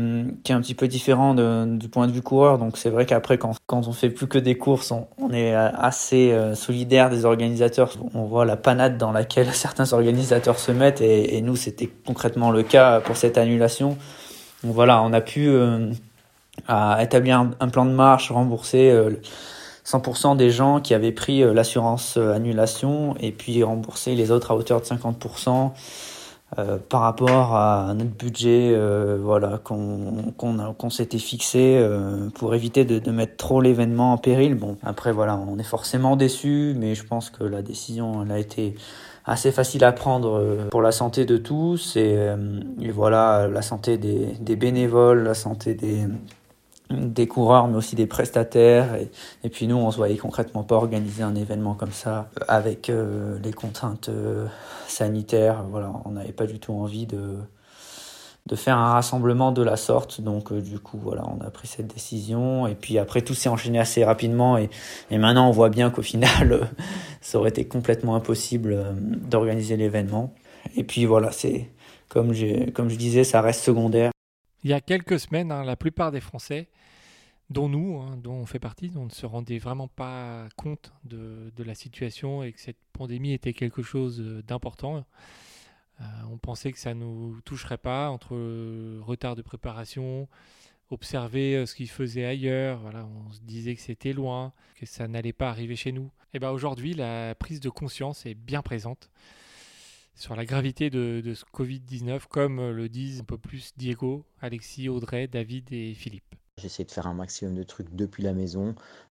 qui 0.44 0.52
est 0.52 0.54
un 0.54 0.60
petit 0.60 0.74
peu 0.74 0.88
différent 0.88 1.34
du 1.34 1.88
point 1.88 2.06
de 2.06 2.12
vue 2.12 2.20
coureur. 2.20 2.58
Donc 2.58 2.76
c'est 2.76 2.90
vrai 2.90 3.06
qu'après 3.06 3.38
quand 3.38 3.54
quand 3.66 3.88
on 3.88 3.92
fait 3.92 4.10
plus 4.10 4.26
que 4.26 4.38
des 4.38 4.58
courses, 4.58 4.92
on, 4.92 5.32
est 5.32 5.54
assez 5.54 6.32
euh, 6.32 6.54
solidaire 6.54 7.08
des 7.08 7.24
organisateurs. 7.24 7.92
On 8.12 8.24
voit 8.24 8.44
la 8.44 8.56
panade 8.56 8.98
dans 8.98 9.12
laquelle 9.12 9.50
certains 9.54 9.92
organisateurs 9.94 10.58
se 10.58 10.70
mettent 10.70 11.00
et, 11.00 11.38
et 11.38 11.40
nous 11.40 11.56
c'était 11.56 11.88
concrètement 12.06 12.50
le 12.50 12.62
cas 12.62 13.00
pour 13.00 13.16
cette 13.16 13.38
annulation. 13.38 13.96
Donc 14.64 14.74
voilà, 14.74 15.02
on 15.02 15.12
a 15.12 15.20
pu 15.20 15.48
euh, 15.48 15.90
à 16.68 17.02
établir 17.02 17.46
un, 17.60 17.68
plan 17.68 17.84
de 17.84 17.90
marche, 17.90 18.30
rembourser 18.30 18.92
100% 19.86 20.32
euh, 20.32 20.34
des 20.34 20.50
gens 20.50 20.80
qui 20.80 20.94
avaient 20.94 21.12
pris 21.12 21.42
euh, 21.42 21.52
l'assurance 21.52 22.16
euh, 22.16 22.34
annulation 22.34 23.14
et 23.20 23.32
puis 23.32 23.62
rembourser 23.62 24.14
les 24.14 24.30
autres 24.30 24.50
à 24.50 24.56
hauteur 24.56 24.80
de 24.80 24.86
50% 24.86 25.72
par 26.88 27.00
rapport 27.00 27.56
à 27.56 27.92
notre 27.94 28.12
budget 28.12 28.74
voilà 29.20 29.58
qu'on 29.64 30.32
qu'on 30.38 30.90
s'était 30.90 31.18
fixé 31.18 31.84
pour 32.36 32.54
éviter 32.54 32.84
de, 32.84 33.10
mettre 33.10 33.36
trop 33.36 33.60
l'événement 33.60 34.12
en 34.12 34.16
péril. 34.16 34.54
Bon 34.54 34.76
après 34.84 35.10
voilà 35.10 35.36
on 35.36 35.58
est 35.58 35.64
forcément 35.64 36.14
déçu 36.14 36.74
mais 36.78 36.94
je 36.94 37.04
pense 37.04 37.30
que 37.30 37.42
la 37.42 37.62
décision 37.62 38.22
elle 38.22 38.30
a 38.30 38.38
été 38.38 38.76
assez 39.24 39.50
facile 39.50 39.82
à 39.82 39.90
prendre 39.90 40.40
pour 40.70 40.82
la 40.82 40.92
santé 40.92 41.24
de 41.24 41.36
tous 41.36 41.96
et, 41.96 42.16
voilà 42.92 43.48
la 43.48 43.60
santé 43.60 43.98
des 43.98 44.56
bénévoles, 44.56 45.24
la 45.24 45.34
santé 45.34 45.74
des, 45.74 46.06
des 46.90 47.26
coureurs, 47.26 47.68
mais 47.68 47.76
aussi 47.76 47.96
des 47.96 48.06
prestataires. 48.06 48.94
Et, 48.94 49.10
et, 49.44 49.48
puis 49.48 49.66
nous, 49.66 49.76
on 49.76 49.90
se 49.90 49.96
voyait 49.96 50.16
concrètement 50.16 50.62
pas 50.62 50.76
organiser 50.76 51.22
un 51.22 51.34
événement 51.34 51.74
comme 51.74 51.92
ça 51.92 52.28
avec 52.48 52.90
euh, 52.90 53.38
les 53.42 53.52
contraintes 53.52 54.08
euh, 54.08 54.46
sanitaires. 54.86 55.64
Voilà, 55.70 55.92
on 56.04 56.12
n'avait 56.12 56.32
pas 56.32 56.46
du 56.46 56.58
tout 56.58 56.72
envie 56.72 57.06
de, 57.06 57.36
de 58.46 58.56
faire 58.56 58.78
un 58.78 58.92
rassemblement 58.92 59.52
de 59.52 59.62
la 59.62 59.76
sorte. 59.76 60.20
Donc 60.20 60.52
euh, 60.52 60.60
du 60.60 60.78
coup, 60.78 60.98
voilà, 61.02 61.24
on 61.26 61.44
a 61.44 61.50
pris 61.50 61.66
cette 61.66 61.92
décision. 61.92 62.66
Et 62.66 62.74
puis 62.74 62.98
après, 62.98 63.22
tout 63.22 63.34
s'est 63.34 63.48
enchaîné 63.48 63.78
assez 63.78 64.04
rapidement. 64.04 64.56
Et, 64.56 64.70
et 65.10 65.18
maintenant, 65.18 65.48
on 65.48 65.52
voit 65.52 65.70
bien 65.70 65.90
qu'au 65.90 66.02
final, 66.02 66.68
ça 67.20 67.38
aurait 67.38 67.50
été 67.50 67.66
complètement 67.66 68.14
impossible 68.14 68.84
d'organiser 69.00 69.76
l'événement. 69.76 70.32
Et 70.76 70.84
puis 70.84 71.04
voilà, 71.04 71.32
c'est 71.32 71.68
comme, 72.08 72.32
comme 72.74 72.88
je 72.88 72.96
disais, 72.96 73.24
ça 73.24 73.40
reste 73.40 73.62
secondaire. 73.62 74.10
Il 74.66 74.70
y 74.70 74.72
a 74.72 74.80
quelques 74.80 75.20
semaines, 75.20 75.52
hein, 75.52 75.62
la 75.62 75.76
plupart 75.76 76.10
des 76.10 76.20
Français 76.20 76.66
dont 77.50 77.68
nous, 77.68 78.00
hein, 78.00 78.16
dont 78.16 78.32
on 78.32 78.46
fait 78.46 78.58
partie, 78.58 78.90
on 78.96 79.04
ne 79.04 79.10
se 79.10 79.24
rendait 79.24 79.58
vraiment 79.58 79.86
pas 79.86 80.48
compte 80.56 80.92
de, 81.04 81.52
la 81.56 81.76
situation 81.76 82.42
et 82.42 82.50
que 82.50 82.58
cette 82.58 82.80
pandémie 82.92 83.32
était 83.32 83.52
quelque 83.52 83.82
chose 83.82 84.20
euh, 84.20 84.42
d'important. 84.42 85.04
on 86.32 86.38
pensait 86.38 86.72
que 86.72 86.80
ça 86.80 86.94
ne 86.94 87.04
nous 87.04 87.40
toucherait 87.44 87.78
pas 87.78 88.10
entre 88.10 88.34
retard 89.02 89.36
de 89.36 89.42
préparation, 89.42 90.26
observer 90.90 91.64
ce 91.64 91.76
qu'ils 91.76 91.88
faisaient 91.88 92.24
ailleurs. 92.24 92.80
Voilà, 92.80 93.06
on 93.06 93.30
se 93.30 93.42
disait 93.42 93.76
que 93.76 93.80
c'était 93.80 94.12
loin, 94.12 94.52
que 94.74 94.84
ça 94.84 95.06
n'allait 95.06 95.32
pas 95.32 95.48
arriver 95.48 95.76
chez 95.76 95.92
nous. 95.92 96.10
Et 96.34 96.40
ben 96.40 96.50
aujourd'hui, 96.50 96.92
la 96.92 97.36
prise 97.36 97.60
de 97.60 97.70
conscience 97.70 98.26
est 98.26 98.34
bien 98.34 98.62
présente 98.62 99.10
sur 100.16 100.34
la 100.34 100.44
gravité 100.44 100.90
de, 100.90 101.22
ce 101.34 101.44
Covid-19, 101.54 102.22
comme 102.28 102.70
le 102.70 102.88
disent 102.88 103.20
un 103.20 103.24
peu 103.24 103.38
plus 103.38 103.72
Diego, 103.76 104.24
Alexis, 104.40 104.88
Audrey, 104.88 105.28
David 105.28 105.72
et 105.72 105.94
Philippe. 105.94 106.34
J'essaie 106.58 106.84
de 106.84 106.90
faire 106.90 107.06
un 107.06 107.14
maximum 107.14 107.54
de 107.54 107.62
trucs 107.62 107.94
depuis 107.94 108.22
la 108.22 108.32
maison. 108.32 108.74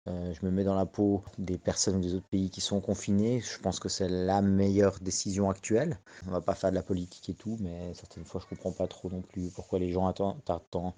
Euh, 0.08 0.32
je 0.32 0.44
me 0.44 0.50
mets 0.50 0.64
dans 0.64 0.74
la 0.74 0.86
peau 0.86 1.22
des 1.38 1.56
personnes 1.56 2.00
des 2.00 2.14
autres 2.14 2.26
pays 2.26 2.50
qui 2.50 2.60
sont 2.60 2.80
confinés. 2.80 3.40
Je 3.40 3.58
pense 3.60 3.78
que 3.78 3.88
c'est 3.88 4.08
la 4.08 4.42
meilleure 4.42 4.98
décision 5.00 5.50
actuelle. 5.50 5.98
On 6.26 6.32
va 6.32 6.40
pas 6.40 6.54
faire 6.54 6.70
de 6.70 6.74
la 6.74 6.82
politique 6.82 7.28
et 7.28 7.34
tout, 7.34 7.56
mais 7.60 7.94
certaines 7.94 8.24
fois, 8.24 8.40
je 8.40 8.46
comprends 8.48 8.72
pas 8.72 8.88
trop 8.88 9.08
non 9.08 9.22
plus 9.22 9.50
pourquoi 9.50 9.78
les 9.78 9.92
gens 9.92 10.06
attendent, 10.06 10.40
attendent 10.48 10.94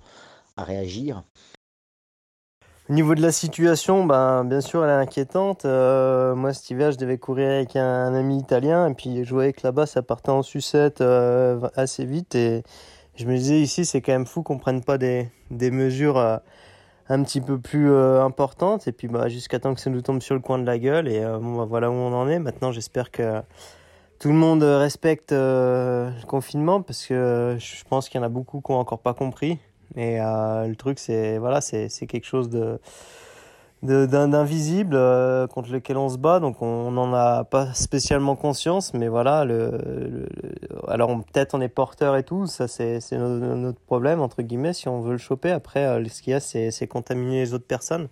à 0.57 0.65
réagir. 0.65 1.25
Au 2.91 2.93
niveau 2.93 3.15
de 3.15 3.23
la 3.23 3.31
situation, 3.31 4.05
ben, 4.05 4.45
bien 4.45 4.61
sûr, 4.61 4.85
elle 4.85 4.91
est 4.91 4.95
inquiétante. 4.95 5.65
Euh, 5.65 6.35
moi, 6.35 6.53
cet 6.53 6.71
hiver, 6.71 6.91
je 6.91 6.99
devais 6.99 7.19
courir 7.19 7.49
avec 7.49 7.77
un, 7.77 8.13
ami 8.15 8.37
italien, 8.37 8.89
et 8.89 8.95
puis 8.95 9.25
je 9.25 9.33
voyais 9.33 9.53
que 9.53 9.61
là-bas, 9.63 9.87
ça 9.87 10.03
partait 10.03 10.31
en 10.31 10.43
sucette 10.43 11.01
euh, 11.01 11.61
assez 11.77 12.05
vite. 12.05 12.35
Et 12.35 12.65
je 13.15 13.27
me 13.27 13.37
disais, 13.37 13.61
ici, 13.61 13.85
c'est 13.85 14.01
quand 14.01 14.11
même 14.11 14.27
fou 14.27 14.43
qu'on 14.43 14.59
prenne 14.59 14.83
pas 14.83 14.99
des, 14.99 15.29
des 15.53 15.71
mesures 15.71 16.19
euh, 16.19 16.39
un 17.09 17.23
petit 17.23 17.41
peu 17.41 17.61
plus 17.61 17.95
importantes. 17.95 18.89
Et 18.89 18.93
puis, 18.93 19.07
bah, 19.07 19.29
jusqu'à 19.29 19.61
temps 19.61 19.73
que 19.73 19.81
ça 19.81 19.91
nous 19.91 20.03
tombe 20.03 20.21
sur 20.21 20.35
le 20.35 20.41
coin 20.41 20.59
de 20.59 20.67
la 20.67 20.81
gueule. 20.81 21.07
Et 21.07 21.21
bon, 21.21 21.59
bah, 21.59 21.67
voilà 21.69 21.93
où 21.93 21.95
on 21.95 22.13
en 22.13 22.29
est. 22.29 22.41
Maintenant, 22.41 22.73
j'espère 22.73 23.13
que 23.13 23.41
tout 24.19 24.31
le 24.31 24.35
monde 24.35 24.65
respecte 24.65 25.31
le 25.31 26.11
confinement, 26.27 26.83
parce 26.83 27.07
que 27.07 27.57
je 27.57 27.85
pense 27.89 28.09
qu'il 28.09 28.21
y 28.21 28.25
en 28.25 28.27
a 28.27 28.29
beaucoup 28.29 28.61
qui 28.61 28.73
n'ont 28.73 28.79
encore 28.79 28.99
pas 28.99 29.15
compris. 29.15 29.61
Et 29.97 30.21
euh, 30.21 30.67
le 30.67 30.77
truc, 30.77 30.99
c'est 30.99 31.39
voilà, 31.39 31.61
c'est 31.61 31.89
quelque 32.07 32.27
chose 32.27 32.49
de 32.49 32.79
d'invisible 33.83 34.95
euh, 34.95 35.47
contre 35.47 35.73
lequel 35.73 35.97
on 35.97 36.11
se 36.11 36.19
bat, 36.19 36.39
donc 36.39 36.61
on 36.61 36.91
n'en 36.91 37.15
a 37.15 37.45
pas 37.45 37.73
spécialement 37.73 38.37
conscience, 38.37 38.93
mais 38.93 39.09
voilà, 39.09 39.47
le, 39.47 40.29
alors 40.87 41.25
peut-être 41.25 41.55
on 41.55 41.63
est 41.63 41.69
porteur 41.69 42.15
et 42.17 42.23
tout, 42.23 42.47
ça 42.47 42.69
c'est 42.69 43.01
notre 43.13 43.81
problème, 43.81 44.21
entre 44.21 44.43
guillemets, 44.43 44.75
si 44.75 44.89
on 44.89 45.01
veut 45.01 45.13
le 45.13 45.19
choper, 45.19 45.51
après 45.51 45.87
euh, 45.87 46.05
ce 46.09 46.21
qu'il 46.21 46.33
y 46.33 46.35
a 46.35 46.41
c'est 46.41 46.87
contaminer 46.89 47.41
les 47.41 47.55
autres 47.55 47.67
personnes. 47.67 48.09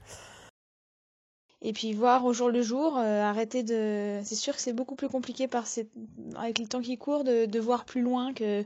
Et 1.60 1.74
puis 1.74 1.92
voir 1.92 2.24
au 2.24 2.32
jour 2.32 2.48
le 2.50 2.62
jour, 2.62 2.96
arrêter 2.96 3.64
de... 3.64 4.20
C'est 4.22 4.36
sûr 4.36 4.54
que 4.54 4.60
c'est 4.62 4.72
beaucoup 4.72 4.94
plus 4.94 5.08
compliqué 5.08 5.48
par 5.48 5.64
avec 6.38 6.60
le 6.60 6.66
temps 6.66 6.80
qui 6.80 6.96
court 6.96 7.24
de, 7.24 7.46
de 7.46 7.60
voir 7.60 7.84
plus 7.84 8.00
loin 8.00 8.32
que 8.32 8.64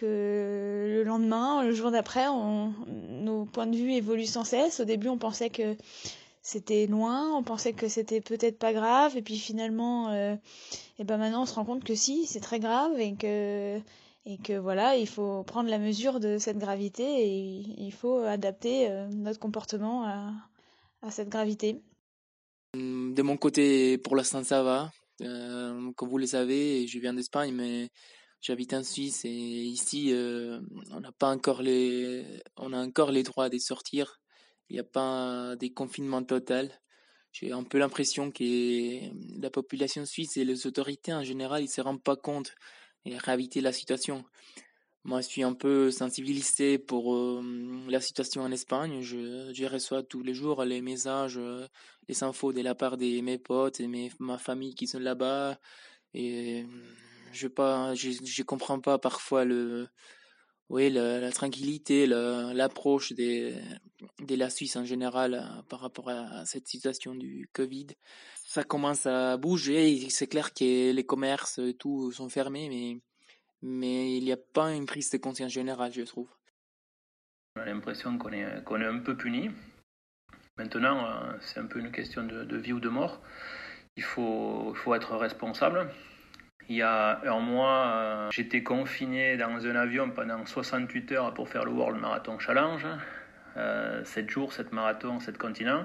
que 0.00 0.86
le 0.88 1.04
lendemain, 1.04 1.62
le 1.62 1.72
jour 1.72 1.90
d'après, 1.90 2.26
nos 2.26 3.44
points 3.44 3.66
de 3.66 3.76
vue 3.76 3.92
évoluent 3.92 4.24
sans 4.24 4.44
cesse. 4.44 4.80
Au 4.80 4.84
début, 4.84 5.08
on 5.08 5.18
pensait 5.18 5.50
que 5.50 5.76
c'était 6.42 6.86
loin, 6.86 7.36
on 7.36 7.42
pensait 7.42 7.74
que 7.74 7.88
c'était 7.88 8.20
peut-être 8.20 8.58
pas 8.58 8.72
grave, 8.72 9.16
et 9.16 9.22
puis 9.22 9.38
finalement, 9.38 10.10
et 10.10 10.16
euh, 10.16 10.36
eh 10.98 11.04
ben 11.04 11.18
maintenant, 11.18 11.42
on 11.42 11.46
se 11.46 11.54
rend 11.54 11.64
compte 11.64 11.84
que 11.84 11.94
si, 11.94 12.26
c'est 12.26 12.40
très 12.40 12.60
grave 12.60 12.98
et 12.98 13.14
que 13.14 13.78
et 14.26 14.36
que 14.36 14.52
voilà, 14.58 14.96
il 14.96 15.06
faut 15.06 15.42
prendre 15.44 15.70
la 15.70 15.78
mesure 15.78 16.20
de 16.20 16.36
cette 16.38 16.58
gravité 16.58 17.02
et 17.02 17.64
il 17.78 17.92
faut 17.92 18.18
adapter 18.18 18.90
euh, 18.90 19.08
notre 19.08 19.38
comportement 19.38 20.04
à, 20.04 20.32
à, 21.02 21.10
cette 21.10 21.30
gravité. 21.30 21.80
De 22.74 23.22
mon 23.22 23.38
côté, 23.38 23.96
pour 23.98 24.14
l'instant, 24.14 24.44
ça 24.44 24.62
va. 24.62 24.92
Euh, 25.22 25.90
comme 25.96 26.08
vous 26.08 26.18
le 26.18 26.26
savez, 26.26 26.86
je 26.86 26.98
viens 26.98 27.14
d'Espagne, 27.14 27.54
mais 27.54 27.88
J'habite 28.40 28.72
en 28.72 28.82
Suisse 28.82 29.24
et 29.24 29.28
ici, 29.28 30.12
euh, 30.12 30.60
on 30.92 31.00
n'a 31.00 31.12
pas 31.12 31.28
encore 31.28 31.60
les, 31.62 32.24
on 32.56 32.72
a 32.72 32.78
encore 32.78 33.12
les 33.12 33.22
droits 33.22 33.50
de 33.50 33.58
sortir. 33.58 34.18
Il 34.68 34.74
n'y 34.74 34.80
a 34.80 34.84
pas 34.84 35.56
des 35.56 35.72
confinements 35.72 36.22
total. 36.22 36.70
J'ai 37.32 37.52
un 37.52 37.64
peu 37.64 37.78
l'impression 37.78 38.30
que 38.30 39.40
la 39.40 39.50
population 39.50 40.06
suisse 40.06 40.36
et 40.36 40.44
les 40.44 40.66
autorités 40.66 41.12
en 41.12 41.22
général, 41.22 41.62
ils 41.62 41.68
se 41.68 41.80
rendent 41.80 42.02
pas 42.02 42.16
compte 42.16 42.54
gravité 43.06 43.60
de 43.60 43.64
la 43.64 43.72
situation. 43.72 44.24
Moi, 45.04 45.22
je 45.22 45.28
suis 45.28 45.42
un 45.42 45.54
peu 45.54 45.90
sensibilisé 45.90 46.78
pour 46.78 47.14
euh, 47.14 47.42
la 47.88 48.00
situation 48.00 48.42
en 48.42 48.52
Espagne. 48.52 49.00
Je, 49.00 49.50
je, 49.54 49.64
reçois 49.64 50.02
tous 50.02 50.22
les 50.22 50.34
jours 50.34 50.62
les 50.64 50.82
messages, 50.82 51.38
euh, 51.38 51.66
les 52.08 52.22
infos 52.22 52.52
de 52.52 52.60
la 52.60 52.74
part 52.74 52.98
de 52.98 53.20
mes 53.22 53.38
potes 53.38 53.80
et 53.80 53.86
mes, 53.86 54.10
ma 54.18 54.36
famille 54.36 54.74
qui 54.74 54.86
sont 54.86 54.98
là-bas. 54.98 55.58
Et 56.12 56.66
je 57.32 57.48
pas, 57.48 57.94
je, 57.94 58.42
comprends 58.42 58.80
pas 58.80 58.98
parfois 58.98 59.44
le, 59.44 59.88
oui, 60.68 60.90
la, 60.90 61.30
tranquillité, 61.32 62.06
l'approche 62.06 63.12
des, 63.12 63.56
de 64.20 64.34
la 64.36 64.50
Suisse 64.50 64.76
en 64.76 64.84
général 64.84 65.34
euh, 65.34 65.62
par 65.68 65.80
rapport 65.80 66.08
à, 66.08 66.44
cette 66.46 66.68
situation 66.68 67.14
du 67.14 67.48
Covid. 67.52 67.88
Ça 68.44 68.64
commence 68.64 69.06
à 69.06 69.36
bouger. 69.36 70.08
C'est 70.10 70.26
clair 70.26 70.54
que 70.54 70.92
les 70.92 71.04
commerces 71.04 71.60
tout 71.78 72.12
sont 72.12 72.28
fermés, 72.28 72.68
mais, 72.68 73.00
mais 73.62 74.16
il 74.16 74.24
n'y 74.24 74.32
a 74.32 74.36
pas 74.36 74.72
une 74.72 74.86
prise 74.86 75.10
de 75.10 75.18
conscience 75.18 75.52
générale, 75.52 75.92
je 75.92 76.02
trouve. 76.02 76.28
On 77.56 77.62
a 77.62 77.64
l'impression 77.64 78.16
qu'on 78.16 78.30
est, 78.32 78.64
qu'on 78.64 78.80
est 78.80 78.86
un 78.86 79.00
peu 79.00 79.16
puni. 79.16 79.50
Maintenant, 80.56 81.04
euh, 81.04 81.32
c'est 81.40 81.58
un 81.58 81.66
peu 81.66 81.80
une 81.80 81.90
question 81.90 82.22
de, 82.22 82.44
de, 82.44 82.56
vie 82.56 82.72
ou 82.72 82.80
de 82.80 82.88
mort. 82.88 83.20
Il 83.96 84.04
faut, 84.04 84.72
il 84.72 84.76
faut 84.76 84.94
être 84.94 85.16
responsable. 85.16 85.90
Il 86.68 86.76
y 86.76 86.82
a 86.82 87.20
un 87.24 87.40
mois, 87.40 87.92
euh, 87.94 88.28
j'étais 88.30 88.62
confiné 88.62 89.36
dans 89.36 89.66
un 89.66 89.74
avion 89.74 90.10
pendant 90.10 90.46
68 90.46 91.12
heures 91.12 91.34
pour 91.34 91.48
faire 91.48 91.64
le 91.64 91.72
World 91.72 92.00
Marathon 92.00 92.38
Challenge. 92.38 92.86
Euh, 93.56 94.04
7 94.04 94.30
jours, 94.30 94.52
7 94.52 94.72
marathons, 94.72 95.20
7 95.20 95.36
continents. 95.36 95.84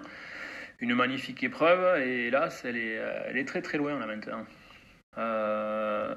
Une 0.80 0.94
magnifique 0.94 1.44
épreuve 1.44 2.02
et 2.02 2.28
hélas, 2.28 2.64
elle 2.66 2.78
est, 2.78 2.98
euh, 2.98 3.28
elle 3.28 3.38
est 3.38 3.46
très 3.46 3.62
très 3.62 3.78
loin 3.78 3.98
là 3.98 4.06
maintenant. 4.06 4.46
Euh, 5.18 6.16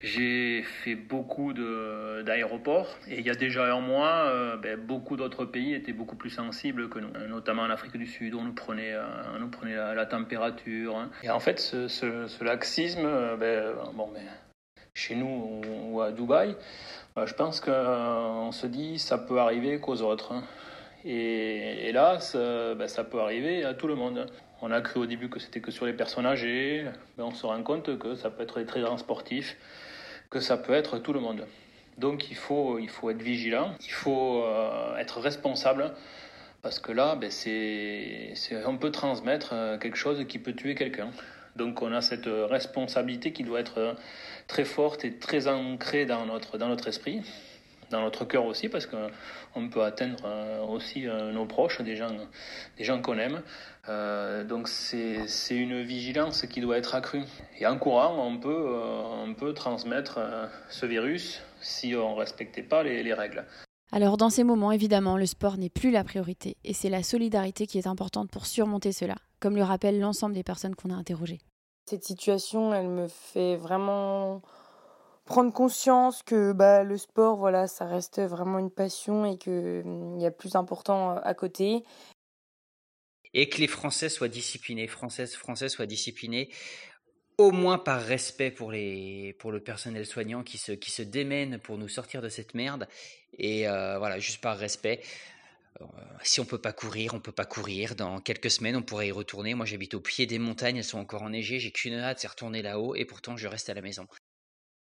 j'ai 0.00 0.62
fait 0.62 0.94
beaucoup 0.94 1.54
d'aéroports 1.54 2.98
et 3.08 3.18
il 3.18 3.26
y 3.26 3.30
a 3.30 3.34
déjà 3.34 3.74
un 3.74 3.80
mois, 3.80 4.26
euh, 4.26 4.56
ben, 4.56 4.78
beaucoup 4.78 5.16
d'autres 5.16 5.46
pays 5.46 5.72
étaient 5.72 5.94
beaucoup 5.94 6.16
plus 6.16 6.28
sensibles 6.28 6.90
que 6.90 6.98
nous, 6.98 7.08
notamment 7.28 7.62
en 7.62 7.70
Afrique 7.70 7.96
du 7.96 8.06
Sud, 8.06 8.34
on 8.34 8.42
nous 8.42 8.52
prenait, 8.52 8.92
euh, 8.92 9.04
on 9.34 9.38
nous 9.38 9.48
prenait 9.48 9.74
la, 9.74 10.06
température. 10.06 10.98
Hein. 10.98 11.10
Et 11.22 11.30
en 11.30 11.40
fait, 11.40 11.58
ce, 11.58 12.44
laxisme, 12.44 13.06
euh, 13.06 13.36
ben, 13.36 13.74
bon, 13.94 14.10
ben, 14.12 14.22
chez 14.92 15.14
nous 15.14 15.62
ou, 15.90 16.00
à 16.02 16.12
Dubaï, 16.12 16.56
je 17.24 17.32
pense 17.32 17.60
qu'on 17.60 18.52
se 18.52 18.66
dit 18.66 18.98
ça 18.98 19.16
peut 19.16 19.40
arriver 19.40 19.80
qu'aux 19.80 20.02
autres. 20.02 20.32
Hein. 20.32 20.44
Et 21.06 21.88
hélas, 21.88 22.36
ben, 22.36 22.86
ça 22.86 23.02
peut 23.02 23.20
arriver 23.20 23.64
à 23.64 23.72
tout 23.72 23.86
le 23.86 23.94
monde. 23.94 24.26
On 24.60 24.70
a 24.70 24.80
cru 24.82 25.00
au 25.00 25.06
début 25.06 25.30
que 25.30 25.38
c'était 25.38 25.60
que 25.60 25.70
sur 25.70 25.86
les 25.86 25.92
personnes 25.94 26.26
âgées, 26.26 26.86
mais 27.16 27.24
on 27.24 27.32
se 27.32 27.46
rend 27.46 27.62
compte 27.62 27.98
que 27.98 28.14
ça 28.14 28.30
peut 28.30 28.42
être 28.42 28.58
les 28.58 28.66
très 28.66 28.80
grands 28.80 28.98
sportifs 28.98 29.56
que 30.30 30.40
ça 30.40 30.56
peut 30.56 30.72
être 30.72 30.98
tout 30.98 31.12
le 31.12 31.20
monde. 31.20 31.46
Donc 31.98 32.30
il 32.30 32.36
faut, 32.36 32.78
il 32.78 32.90
faut 32.90 33.10
être 33.10 33.22
vigilant, 33.22 33.74
il 33.80 33.92
faut 33.92 34.42
euh, 34.42 34.96
être 34.98 35.20
responsable, 35.20 35.94
parce 36.62 36.78
que 36.78 36.92
là, 36.92 37.16
ben, 37.16 37.30
c'est, 37.30 38.34
on 38.66 38.76
peut 38.76 38.90
transmettre 38.90 39.50
euh, 39.52 39.78
quelque 39.78 39.96
chose 39.96 40.24
qui 40.28 40.38
peut 40.38 40.52
tuer 40.52 40.74
quelqu'un. 40.74 41.10
Donc 41.56 41.80
on 41.80 41.92
a 41.92 42.02
cette 42.02 42.26
responsabilité 42.26 43.32
qui 43.32 43.44
doit 43.44 43.60
être 43.60 43.78
euh, 43.78 43.94
très 44.46 44.66
forte 44.66 45.04
et 45.06 45.14
très 45.14 45.48
ancrée 45.48 46.04
dans 46.04 46.26
notre, 46.26 46.58
dans 46.58 46.68
notre 46.68 46.88
esprit, 46.88 47.22
dans 47.90 48.00
notre 48.02 48.24
cœur 48.24 48.46
aussi, 48.46 48.68
parce 48.68 48.86
qu'on 48.86 49.68
peut 49.68 49.82
atteindre 49.82 50.68
aussi 50.68 51.06
nos 51.06 51.46
proches, 51.46 51.80
des 51.82 51.96
gens, 51.96 52.14
des 52.76 52.84
gens 52.84 53.00
qu'on 53.00 53.18
aime. 53.18 53.42
Euh, 53.88 54.42
donc 54.44 54.68
c'est 54.68 55.26
une 55.50 55.82
vigilance 55.82 56.46
qui 56.46 56.60
doit 56.60 56.78
être 56.78 56.94
accrue. 56.94 57.24
Et 57.58 57.66
en 57.66 57.78
courant, 57.78 58.16
on 58.18 58.38
peut, 58.38 58.48
euh, 58.68 59.02
on 59.24 59.34
peut 59.34 59.54
transmettre 59.54 60.18
euh, 60.18 60.46
ce 60.68 60.86
virus 60.86 61.40
si 61.60 61.94
on 61.94 62.14
ne 62.14 62.18
respectait 62.18 62.62
pas 62.62 62.82
les, 62.82 63.02
les 63.02 63.14
règles. 63.14 63.44
Alors 63.92 64.16
dans 64.16 64.30
ces 64.30 64.42
moments, 64.42 64.72
évidemment, 64.72 65.16
le 65.16 65.26
sport 65.26 65.56
n'est 65.56 65.70
plus 65.70 65.90
la 65.90 66.02
priorité 66.02 66.56
et 66.64 66.74
c'est 66.74 66.90
la 66.90 67.02
solidarité 67.02 67.66
qui 67.66 67.78
est 67.78 67.86
importante 67.86 68.30
pour 68.30 68.46
surmonter 68.46 68.92
cela, 68.92 69.14
comme 69.40 69.54
le 69.54 69.62
rappellent 69.62 70.00
l'ensemble 70.00 70.34
des 70.34 70.42
personnes 70.42 70.74
qu'on 70.74 70.90
a 70.90 70.94
interrogées. 70.94 71.40
Cette 71.88 72.02
situation, 72.02 72.74
elle 72.74 72.88
me 72.88 73.06
fait 73.06 73.54
vraiment 73.54 74.42
prendre 75.26 75.52
conscience 75.52 76.22
que 76.22 76.52
bah, 76.52 76.82
le 76.82 76.96
sport, 76.96 77.36
voilà, 77.36 77.66
ça 77.66 77.84
reste 77.84 78.20
vraiment 78.20 78.58
une 78.58 78.70
passion 78.70 79.26
et 79.26 79.36
qu'il 79.36 79.82
hum, 79.84 80.18
y 80.18 80.26
a 80.26 80.30
plus 80.30 80.56
important 80.56 81.16
à 81.16 81.34
côté 81.34 81.84
et 83.36 83.50
que 83.50 83.58
les 83.58 83.66
Français 83.66 84.08
soient 84.08 84.28
disciplinés, 84.28 84.86
Françaises, 84.88 85.34
Français 85.34 85.68
soient 85.68 85.86
disciplinés, 85.86 86.48
au 87.36 87.50
moins 87.50 87.76
par 87.76 88.00
respect 88.00 88.50
pour 88.50 88.72
les 88.72 89.34
pour 89.38 89.52
le 89.52 89.60
personnel 89.60 90.06
soignant 90.06 90.42
qui 90.42 90.56
se 90.56 90.72
qui 90.72 90.90
se 90.90 91.02
démène 91.02 91.58
pour 91.58 91.76
nous 91.76 91.88
sortir 91.88 92.22
de 92.22 92.30
cette 92.30 92.54
merde 92.54 92.88
et 93.38 93.68
euh, 93.68 93.98
voilà 93.98 94.18
juste 94.18 94.40
par 94.40 94.56
respect. 94.56 95.02
Euh, 95.82 95.84
si 96.22 96.40
on 96.40 96.46
peut 96.46 96.60
pas 96.60 96.72
courir, 96.72 97.12
on 97.12 97.20
peut 97.20 97.32
pas 97.32 97.44
courir. 97.44 97.94
Dans 97.94 98.20
quelques 98.22 98.50
semaines, 98.50 98.76
on 98.76 98.82
pourrait 98.82 99.08
y 99.08 99.12
retourner. 99.12 99.52
Moi, 99.54 99.66
j'habite 99.66 99.92
au 99.92 100.00
pied 100.00 100.24
des 100.24 100.38
montagnes, 100.38 100.78
elles 100.78 100.84
sont 100.84 100.98
encore 100.98 101.22
enneigées. 101.22 101.60
J'ai 101.60 101.70
qu'une 101.70 101.92
hâte, 101.92 102.20
c'est 102.20 102.28
retourner 102.28 102.62
là-haut, 102.62 102.94
et 102.94 103.04
pourtant, 103.04 103.36
je 103.36 103.46
reste 103.46 103.68
à 103.68 103.74
la 103.74 103.82
maison. 103.82 104.06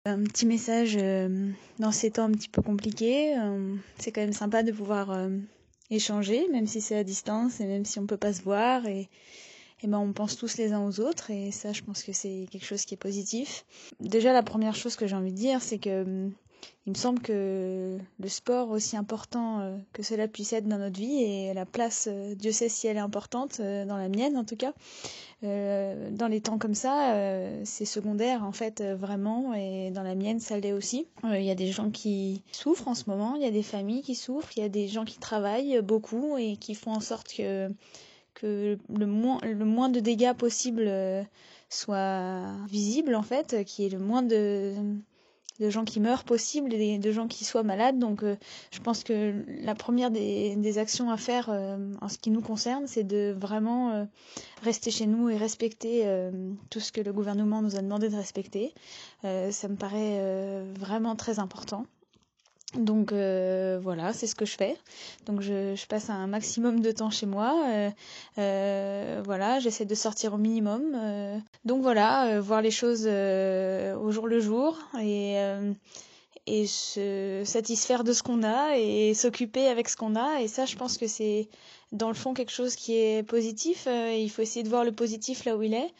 Un 0.07 0.22
petit 0.22 0.46
message 0.46 0.96
dans 1.80 1.90
ces 1.90 2.12
temps 2.12 2.24
un 2.24 2.30
petit 2.30 2.48
peu 2.48 2.62
compliqués. 2.62 3.34
c'est 3.98 4.12
quand 4.12 4.20
même 4.20 4.32
sympa 4.32 4.62
de 4.62 4.70
pouvoir 4.70 5.28
échanger, 5.90 6.46
même 6.52 6.68
si 6.68 6.80
c'est 6.80 6.96
à 6.96 7.02
distance 7.02 7.61
et 7.61 7.66
même 7.66 7.84
si 7.84 7.98
on 7.98 8.07
peut 8.07 8.16
pas 8.16 8.32
se 8.32 8.42
voir. 8.42 8.86
Et, 8.86 9.09
et 9.82 9.88
ben 9.88 9.98
on 9.98 10.12
pense 10.12 10.36
tous 10.36 10.59
les 10.59 10.72
uns 10.72 10.86
aux 10.86 11.00
autres. 11.00 11.32
Et 11.32 11.50
ça, 11.50 11.72
je 11.72 11.82
pense 11.82 12.04
que 12.04 12.12
c'est 12.12 12.46
quelque 12.52 12.64
chose 12.64 12.84
qui 12.84 12.94
est 12.94 12.98
positif. 12.98 13.64
Déjà, 13.98 14.32
la 14.32 14.44
première 14.44 14.76
chose 14.76 14.94
que 14.94 15.09
j'ai 15.09 15.16
envie 15.16 15.32
de 15.32 15.36
dire, 15.36 15.61
c'est 15.61 15.78
que 15.78 16.30
il 16.86 16.90
me 16.90 16.96
semble 16.96 17.20
que 17.20 17.98
le 18.20 18.28
sport, 18.28 18.70
aussi 18.70 18.96
important 18.96 19.58
euh, 19.58 19.76
que 19.92 20.04
cela 20.04 20.28
puisse 20.28 20.52
être 20.52 20.68
dans 20.68 20.78
notre 20.78 20.98
vie, 21.00 21.20
et 21.20 21.52
la 21.52 21.66
place, 21.66 22.08
euh, 22.08 22.36
Dieu 22.36 22.52
sait 22.52 22.68
si 22.68 22.86
elle 22.86 22.96
est 22.96 23.00
importante, 23.00 23.58
euh, 23.58 23.84
dans 23.84 23.96
la 23.96 24.08
mienne 24.08 24.36
en 24.36 24.44
tout 24.44 24.56
cas, 24.56 24.72
dans 25.42 26.28
les 26.30 26.40
temps 26.40 26.58
comme 26.58 26.74
ça, 26.74 27.14
c'est 27.64 27.84
secondaire 27.84 28.42
en 28.42 28.52
fait 28.52 28.82
vraiment, 28.82 29.52
et 29.54 29.90
dans 29.90 30.02
la 30.02 30.14
mienne 30.14 30.40
ça 30.40 30.58
l'est 30.58 30.72
aussi. 30.72 31.06
Il 31.24 31.42
y 31.42 31.50
a 31.50 31.54
des 31.54 31.70
gens 31.70 31.90
qui 31.90 32.42
souffrent 32.50 32.88
en 32.88 32.94
ce 32.94 33.04
moment, 33.08 33.36
il 33.36 33.42
y 33.42 33.46
a 33.46 33.50
des 33.50 33.62
familles 33.62 34.02
qui 34.02 34.14
souffrent, 34.14 34.56
il 34.56 34.60
y 34.60 34.64
a 34.64 34.68
des 34.68 34.88
gens 34.88 35.04
qui 35.04 35.18
travaillent 35.18 35.80
beaucoup 35.82 36.36
et 36.38 36.56
qui 36.56 36.74
font 36.74 36.92
en 36.92 37.00
sorte 37.00 37.32
que, 37.32 37.70
que 38.34 38.78
le, 38.88 39.06
moins, 39.06 39.38
le 39.42 39.64
moins 39.64 39.88
de 39.88 40.00
dégâts 40.00 40.32
possible 40.32 40.90
soit 41.68 42.42
visible 42.68 43.14
en 43.14 43.22
fait, 43.22 43.62
qu'il 43.66 43.84
y 43.84 43.88
ait 43.88 43.90
le 43.90 44.02
moins 44.02 44.22
de 44.22 44.74
de 45.59 45.70
gens 45.70 45.84
qui 45.84 46.00
meurent 46.00 46.24
possible 46.24 46.72
et 46.74 46.98
de 46.98 47.12
gens 47.12 47.26
qui 47.28 47.44
soient 47.44 47.62
malades. 47.62 47.98
Donc 47.98 48.22
euh, 48.22 48.36
je 48.70 48.80
pense 48.80 49.04
que 49.04 49.34
la 49.62 49.74
première 49.74 50.11
des, 50.11 50.78
actions 50.78 51.11
à 51.11 51.16
faire 51.16 51.48
euh, 51.50 51.92
en 52.00 52.09
ce 52.09 52.18
qui 52.18 52.30
nous 52.30 52.40
concerne, 52.42 52.86
c'est 52.86 53.04
de 53.04 53.34
vraiment 53.38 53.92
euh, 53.92 54.04
rester 54.62 54.90
chez 54.90 55.07
nous 55.07 55.28
et 55.30 55.36
respecter 55.36 56.04
tout 56.70 56.80
ce 56.80 56.92
que 56.92 57.00
le 57.00 57.12
gouvernement 57.12 57.62
nous 57.62 57.76
a 57.76 57.82
demandé 57.82 58.09
de 58.09 58.16
respecter. 58.16 58.74
ça 59.22 59.68
me 59.68 59.76
paraît 59.76 60.20
vraiment 60.78 61.16
très 61.16 61.38
important. 61.38 61.86
Donc 62.74 63.12
euh, 63.12 63.78
voilà, 63.80 64.12
c'est 64.12 64.26
ce 64.26 64.34
que 64.34 64.44
je 64.44 64.56
fais. 64.56 64.76
Donc 65.26 65.40
je, 65.40 65.74
je, 65.74 65.86
passe 65.86 66.10
un 66.10 66.26
maximum 66.26 66.80
de 66.80 66.90
temps 66.90 67.10
chez 67.10 67.26
moi. 67.26 67.64
Euh, 67.68 67.90
euh, 68.38 69.22
voilà, 69.24 69.60
j'essaie 69.60 69.84
de 69.84 69.94
sortir 69.94 70.34
au 70.34 70.36
minimum. 70.36 70.96
Donc 71.64 71.82
voilà, 71.82 72.40
voir 72.40 72.62
les 72.62 72.70
choses 72.70 73.06
au 73.06 74.10
jour 74.10 74.26
le 74.26 74.40
jour 74.40 74.78
et 75.00 75.36
et 76.48 76.66
se 76.68 77.42
satisfaire 77.44 78.04
de 78.04 78.12
ce 78.12 78.22
qu'on 78.22 78.44
a 78.44 78.76
et 78.76 79.14
s'occuper 79.14 79.66
avec 79.66 79.88
ce 79.88 79.96
qu'on 79.96 80.14
a. 80.14 80.42
Et 80.42 80.48
ça, 80.48 80.64
je 80.64 80.76
pense 80.76 80.96
que 80.96 81.08
c'est 81.08 81.48
dans 81.92 82.08
le 82.08 82.14
fond 82.14 82.34
quelque 82.34 82.52
chose 82.52 82.76
qui 82.76 82.94
est 82.94 83.22
positif. 83.22 83.88
il 83.88 84.28
faut 84.28 84.42
essayer 84.42 84.62
de 84.62 84.68
voir 84.68 84.84
le 84.84 84.92
positif 84.92 85.44
là 85.44 85.56
où 85.56 85.62
il 85.62 85.74
est. 85.74 85.92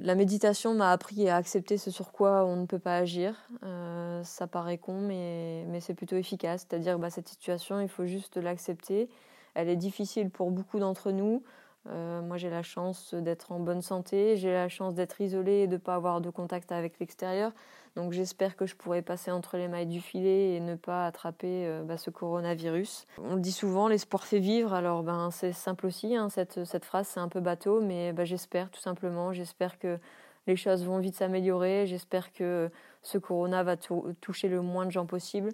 La 0.00 0.14
méditation 0.14 0.74
m'a 0.74 0.90
appris 0.92 1.28
à 1.28 1.36
accepter 1.36 1.78
ce 1.78 1.90
sur 1.90 2.12
quoi 2.12 2.44
on 2.44 2.56
ne 2.56 2.66
peut 2.66 2.78
pas 2.78 2.96
agir. 2.96 3.34
Euh, 3.64 4.22
ça 4.24 4.46
paraît 4.46 4.78
con, 4.78 5.00
mais, 5.00 5.80
c'est 5.80 5.94
plutôt 5.94 6.16
efficace. 6.16 6.66
C'est-à-dire 6.68 6.98
bah, 6.98 7.10
cette 7.10 7.28
situation, 7.28 7.80
il 7.80 7.88
faut 7.88 8.06
juste 8.06 8.36
l'accepter. 8.36 9.08
Elle 9.54 9.68
est 9.68 9.76
difficile 9.76 10.30
pour 10.30 10.50
beaucoup 10.50 10.78
d'entre 10.78 11.10
nous. 11.10 11.42
Euh, 11.88 12.20
moi, 12.22 12.36
j'ai 12.36 12.50
la 12.50 12.62
chance 12.62 13.14
d'être 13.14 13.52
en 13.52 13.60
bonne 13.60 13.82
santé, 13.82 14.36
j'ai 14.36 14.52
la 14.52 14.68
chance 14.68 14.94
d'être 14.94 15.20
isolée 15.20 15.60
et 15.60 15.66
de 15.66 15.74
ne 15.74 15.78
pas 15.78 15.94
avoir 15.94 16.20
de 16.20 16.30
contact 16.30 16.70
avec 16.72 16.98
l'extérieur. 16.98 17.52
Donc 17.98 18.12
j'espère 18.12 18.54
que 18.54 18.64
je 18.64 18.76
pourrai 18.76 19.02
passer 19.02 19.32
entre 19.32 19.56
les 19.56 19.66
mailles 19.66 19.88
du 19.88 20.00
filet 20.00 20.54
et 20.54 20.60
ne 20.60 20.76
pas 20.76 21.04
attraper 21.04 21.66
euh, 21.66 21.82
bah, 21.82 21.96
ce 21.98 22.10
coronavirus. 22.10 23.06
On 23.18 23.36
dit 23.36 23.50
souvent, 23.50 23.88
l'espoir 23.88 24.24
fait 24.24 24.38
vivre. 24.38 24.72
Alors 24.72 25.02
ben, 25.02 25.32
c'est 25.32 25.50
simple 25.50 25.84
aussi, 25.84 26.14
hein, 26.14 26.28
cette, 26.28 26.64
cette, 26.64 26.84
phrase, 26.84 27.08
c'est 27.08 27.18
un 27.18 27.26
peu 27.26 27.40
bateau, 27.40 27.80
mais 27.80 28.12
bah, 28.12 28.24
j'espère 28.24 28.70
tout 28.70 28.78
simplement. 28.80 29.32
J'espère 29.32 29.80
que 29.80 29.98
les 30.46 30.54
choses 30.54 30.84
vont 30.84 31.00
vite 31.00 31.16
s'améliorer. 31.16 31.88
J'espère 31.88 32.32
que 32.32 32.70
ce 33.02 33.18
corona 33.18 33.64
va 33.64 33.76
toucher 33.76 34.46
le 34.46 34.62
moins 34.62 34.86
de 34.86 34.92
gens 34.92 35.06
possible. 35.06 35.50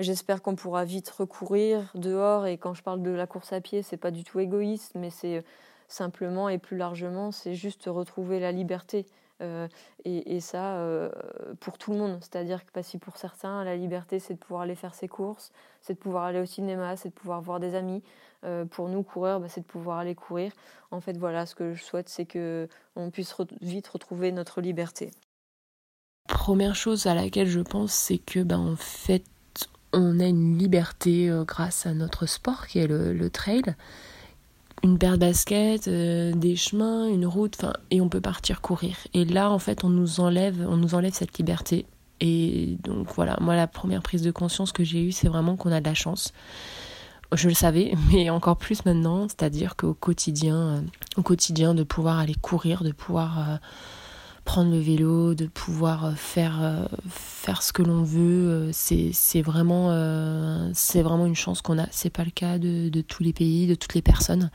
J'espère 0.00 0.42
qu'on 0.42 0.56
pourra 0.56 0.84
vite 0.84 1.08
recourir 1.10 1.92
dehors. 1.94 2.46
Et 2.46 2.58
quand 2.58 2.74
je 2.74 2.82
parle 2.82 3.02
de 3.02 3.12
la 3.12 3.28
course 3.28 3.52
à 3.52 3.60
pied, 3.60 3.82
c'est 3.82 3.96
pas 3.96 4.10
du 4.10 4.24
tout 4.24 4.40
égoïste, 4.40 4.96
mais 4.96 5.10
c'est 5.10 5.44
simplement 5.86 6.48
et 6.48 6.58
plus 6.58 6.76
largement, 6.76 7.30
c'est 7.30 7.54
juste 7.54 7.84
retrouver 7.86 8.40
la 8.40 8.50
liberté. 8.50 9.06
Euh, 9.40 9.68
et, 10.04 10.40
ça, 10.40 10.76
euh, 10.78 11.10
pour 11.60 11.78
tout 11.78 11.92
le 11.92 11.98
monde. 11.98 12.18
C'est-à-dire 12.20 12.64
que 12.64 12.82
si 12.82 12.98
pour 12.98 13.16
certains, 13.16 13.62
la 13.64 13.76
liberté, 13.76 14.18
c'est 14.18 14.34
de 14.34 14.38
pouvoir 14.38 14.62
aller 14.62 14.74
faire 14.74 14.94
ses 14.94 15.08
courses, 15.08 15.52
c'est 15.80 15.94
de 15.94 15.98
pouvoir 15.98 16.24
aller 16.24 16.40
au 16.40 16.46
cinéma, 16.46 16.96
c'est 16.96 17.10
de 17.10 17.14
pouvoir 17.14 17.40
voir 17.40 17.60
des 17.60 17.74
amis. 17.74 18.02
Euh, 18.44 18.64
pour 18.64 18.88
nous, 18.88 19.02
courir, 19.02 19.40
bah, 19.40 19.48
c'est 19.48 19.60
de 19.60 19.66
pouvoir 19.66 19.98
aller 19.98 20.14
courir. 20.14 20.52
En 20.90 21.00
fait, 21.00 21.16
voilà, 21.16 21.44
ce 21.44 21.54
que 21.54 21.74
je 21.74 21.82
souhaite, 21.82 22.08
c'est 22.08 22.24
que 22.24 22.68
on 22.96 23.10
puisse 23.10 23.34
vite 23.60 23.88
retrouver 23.88 24.32
notre 24.32 24.60
liberté. 24.60 25.10
Première 26.28 26.74
chose 26.74 27.06
à 27.06 27.14
laquelle 27.14 27.48
je 27.48 27.60
pense, 27.60 27.92
c'est 27.92 28.18
que, 28.18 28.40
ben, 28.42 28.58
en 28.58 28.76
fait, 28.76 29.24
on 29.92 30.20
a 30.20 30.26
une 30.26 30.56
liberté 30.56 31.30
grâce 31.46 31.86
à 31.86 31.94
notre 31.94 32.26
sport 32.26 32.66
qui 32.66 32.78
est 32.78 32.86
le 32.86 33.30
trail 33.30 33.74
une 34.82 34.98
paire 34.98 35.14
de 35.14 35.18
baskets, 35.18 35.88
euh, 35.88 36.32
des 36.32 36.56
chemins, 36.56 37.08
une 37.08 37.26
route, 37.26 37.56
enfin, 37.58 37.72
et 37.90 38.00
on 38.00 38.08
peut 38.08 38.20
partir 38.20 38.60
courir. 38.60 38.96
Et 39.14 39.24
là, 39.24 39.50
en 39.50 39.58
fait, 39.58 39.84
on 39.84 39.88
nous 39.88 40.20
enlève, 40.20 40.66
on 40.68 40.76
nous 40.76 40.94
enlève 40.94 41.12
cette 41.12 41.36
liberté. 41.38 41.86
Et 42.20 42.78
donc 42.82 43.08
voilà, 43.14 43.36
moi 43.40 43.54
la 43.54 43.66
première 43.66 44.02
prise 44.02 44.22
de 44.22 44.30
conscience 44.30 44.72
que 44.72 44.82
j'ai 44.82 45.02
eue, 45.02 45.12
c'est 45.12 45.28
vraiment 45.28 45.56
qu'on 45.56 45.70
a 45.70 45.80
de 45.80 45.86
la 45.86 45.94
chance. 45.94 46.32
Je 47.32 47.48
le 47.48 47.54
savais, 47.54 47.92
mais 48.12 48.30
encore 48.30 48.56
plus 48.56 48.84
maintenant, 48.84 49.28
c'est-à-dire 49.28 49.76
qu'au 49.76 49.94
quotidien, 49.94 50.56
euh, 50.56 50.80
au 51.16 51.22
quotidien, 51.22 51.74
de 51.74 51.82
pouvoir 51.82 52.18
aller 52.18 52.34
courir, 52.34 52.82
de 52.82 52.92
pouvoir 52.92 53.38
euh, 53.38 53.56
prendre 54.48 54.70
le 54.72 54.78
vélo, 54.78 55.34
de 55.34 55.44
pouvoir 55.44 56.06
euh, 56.06 56.12
faire, 56.12 56.62
euh, 56.62 56.86
faire 57.10 57.62
ce 57.62 57.70
que 57.70 57.82
l'on 57.82 58.02
veut, 58.02 58.48
euh, 58.48 58.70
c'est, 58.72 59.42
vraiment, 59.42 59.92
c'est 60.72 61.02
vraiment 61.02 61.26
une 61.26 61.36
chance 61.36 61.60
qu'on 61.60 61.78
a. 61.78 61.86
C'est 61.90 62.08
pas 62.08 62.24
le 62.24 62.30
cas 62.30 62.58
de, 62.58 63.00
tous 63.02 63.22
les 63.22 63.34
pays, 63.34 63.66
de 63.66 63.74
toutes 63.74 63.92
les 63.92 64.00
personnes. 64.00 64.50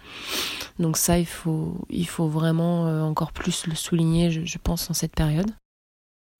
Donc 0.79 0.97
ça, 0.97 1.19
il 1.19 1.27
faut, 1.27 1.77
il 1.91 2.07
faut 2.07 2.27
vraiment 2.27 2.85
encore 3.07 3.33
plus 3.33 3.67
le 3.67 3.75
souligner, 3.75 4.31
je, 4.31 4.57
pense, 4.57 4.89
en 4.89 4.95
cette 4.95 5.13
période. 5.13 5.51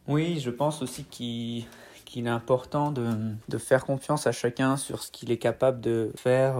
Oui, 0.07 0.39
je 0.39 0.49
pense 0.49 0.81
aussi 0.81 1.03
qu'il 1.03 1.65
qu'il 2.05 2.27
est 2.27 2.29
important 2.29 2.91
de, 2.91 3.07
de, 3.49 3.57
faire 3.57 3.85
confiance 3.85 4.27
à 4.27 4.31
chacun 4.31 4.77
sur 4.77 5.01
ce 5.01 5.09
qu'il 5.09 5.31
est 5.31 5.37
capable 5.37 5.81
de 5.81 6.11
faire 6.15 6.55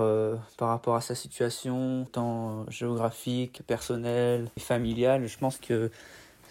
par 0.57 0.69
rapport 0.69 0.95
à 0.95 1.01
sa 1.01 1.13
situation, 1.13 2.07
tant 2.11 2.65
géographique, 2.69 3.61
personnelle 3.67 4.49
et 4.57 4.59
familiale. 4.59 5.27
Je 5.27 5.37
pense 5.37 5.57
que 5.57 5.91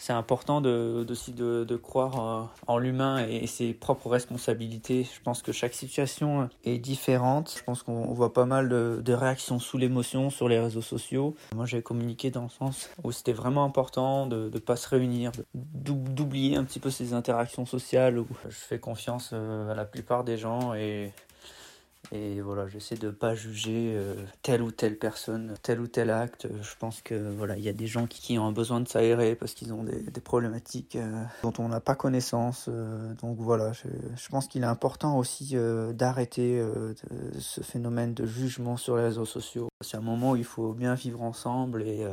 c'est 0.02 0.12
important 0.12 0.60
de, 0.60 1.06
aussi 1.08 1.32
de, 1.32 1.62
de 1.62 1.76
croire 1.76 2.52
en 2.66 2.78
l'humain 2.78 3.24
et 3.24 3.46
ses 3.46 3.72
propres 3.72 4.08
responsabilités. 4.08 5.04
Je 5.04 5.20
pense 5.22 5.42
que 5.42 5.52
chaque 5.52 5.74
situation 5.74 6.50
est 6.64 6.78
différente. 6.78 7.54
Je 7.56 7.62
pense 7.62 7.84
qu'on 7.84 8.12
voit 8.12 8.32
pas 8.32 8.44
mal 8.44 8.68
de, 8.68 9.00
de 9.00 9.12
réactions 9.12 9.60
sous 9.60 9.78
l'émotion 9.78 10.28
sur 10.28 10.48
les 10.48 10.58
réseaux 10.58 10.82
sociaux. 10.82 11.36
Moi, 11.54 11.66
j'ai 11.66 11.82
communiqué 11.82 12.32
dans 12.32 12.42
le 12.42 12.48
sens 12.48 12.90
où 13.04 13.12
c'était 13.12 13.32
vraiment 13.32 13.62
important 13.62 14.26
de 14.26 14.50
ne 14.52 14.58
pas 14.58 14.74
se 14.74 14.88
réunir, 14.88 15.30
d'oublier 15.54 16.56
un 16.56 16.64
petit 16.64 16.80
peu 16.80 16.90
ces 16.90 17.14
interactions 17.14 17.64
sociales 17.64 18.18
où 18.18 18.26
je 18.48 18.56
fais 18.56 18.80
confiance 18.80 19.30
euh, 19.32 19.70
à 19.70 19.76
la 19.76 19.84
plupart 19.84 20.24
des 20.24 20.36
gens 20.36 20.74
et 20.74 21.12
et 22.10 22.40
voilà, 22.40 22.68
j'essaie 22.68 22.96
de 22.96 23.06
ne 23.06 23.12
pas 23.12 23.34
juger 23.34 23.94
euh, 23.94 24.14
telle 24.42 24.60
ou 24.60 24.70
telle 24.70 24.98
personne, 24.98 25.54
tel 25.62 25.80
ou 25.80 25.86
tel 25.86 26.10
acte. 26.10 26.48
Je 26.60 26.74
pense 26.78 27.00
que 27.00 27.14
voilà, 27.14 27.56
il 27.56 27.62
y 27.62 27.68
a 27.68 27.72
des 27.72 27.86
gens 27.86 28.06
qui, 28.06 28.38
ont 28.38 28.52
besoin 28.52 28.80
de 28.80 28.88
s'aérer 28.88 29.34
parce 29.34 29.54
qu'ils 29.54 29.72
ont 29.72 29.84
des, 29.84 30.00
des 30.00 30.20
problématiques 30.20 30.96
euh, 30.96 31.24
dont 31.42 31.52
on 31.58 31.68
n'a 31.68 31.80
pas 31.80 31.94
connaissance. 31.94 32.66
Euh, 32.68 33.14
donc 33.22 33.38
voilà, 33.38 33.72
je, 33.72 33.88
je 34.16 34.28
pense 34.28 34.48
qu'il 34.48 34.62
est 34.62 34.66
important 34.66 35.16
aussi 35.16 35.54
d'arrêter 35.92 36.62
ce 37.38 37.60
phénomène 37.60 38.14
de 38.14 38.26
jugement 38.26 38.76
sur 38.76 38.96
les 38.96 39.04
réseaux 39.04 39.24
sociaux. 39.24 39.68
C'est 39.80 39.96
un 39.96 40.02
moment 40.02 40.32
où 40.32 40.36
il 40.36 40.44
faut 40.44 40.72
bien 40.72 40.94
vivre 40.94 41.22
ensemble 41.22 41.82
et 41.82 42.06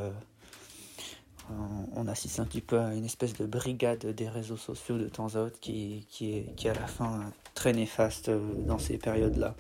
on 1.96 2.08
assiste 2.08 2.40
un 2.40 2.46
petit 2.46 2.62
peu 2.62 2.80
à 2.80 2.94
une 2.94 3.06
espèce 3.06 3.34
de 3.34 3.46
brigade 3.46 4.06
des 4.06 4.30
réseaux 4.30 4.58
sociaux 4.58 4.98
de 4.98 5.08
temps 5.08 5.36
à 5.36 5.40
autre 5.40 5.60
qui, 5.60 6.06
qui, 6.10 6.38
est, 6.38 6.56
qui 6.56 6.70
à 6.70 6.74
la 6.74 6.88
fin 6.88 7.32
très 7.60 7.74
néfaste 7.74 8.30
dans 8.30 8.80
ces 8.80 8.98
périodes-là. 8.98 9.54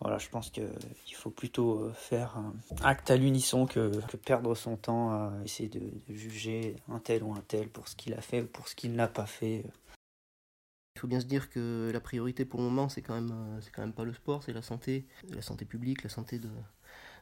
Voilà, 0.00 0.16
je 0.16 0.30
pense 0.30 0.48
qu'il 0.48 1.14
faut 1.14 1.28
plutôt 1.28 1.90
faire 1.92 2.38
un 2.38 2.54
acte 2.82 3.10
à 3.10 3.16
l'unisson 3.16 3.66
que, 3.66 3.90
perdre 4.24 4.54
son 4.54 4.78
temps 4.78 5.10
à 5.10 5.32
essayer 5.44 5.68
de, 5.68 5.82
juger 6.08 6.76
un 6.88 6.98
tel 6.98 7.22
ou 7.22 7.34
un 7.34 7.42
tel 7.46 7.68
pour 7.68 7.88
ce 7.88 7.94
qu'il 7.94 8.14
a 8.14 8.22
fait 8.22 8.40
ou 8.40 8.46
pour 8.46 8.68
ce 8.68 8.74
qu'il 8.74 8.94
n'a 8.94 9.06
pas 9.06 9.26
fait. 9.26 9.64
Il 10.94 11.00
faut 11.00 11.06
bien 11.06 11.20
se 11.20 11.26
dire 11.26 11.50
que 11.50 11.90
la 11.92 12.00
priorité 12.00 12.46
pour 12.46 12.60
le 12.60 12.66
moment, 12.66 12.88
c'est 12.88 13.02
quand 13.02 13.14
même, 13.14 13.34
c'est 13.60 13.70
quand 13.70 13.82
même 13.82 13.92
pas 13.92 14.04
le 14.04 14.14
sport, 14.14 14.42
c'est 14.42 14.54
la 14.54 14.62
santé, 14.62 15.06
la 15.28 15.42
santé 15.42 15.66
publique, 15.66 16.04
la 16.04 16.08
santé 16.08 16.40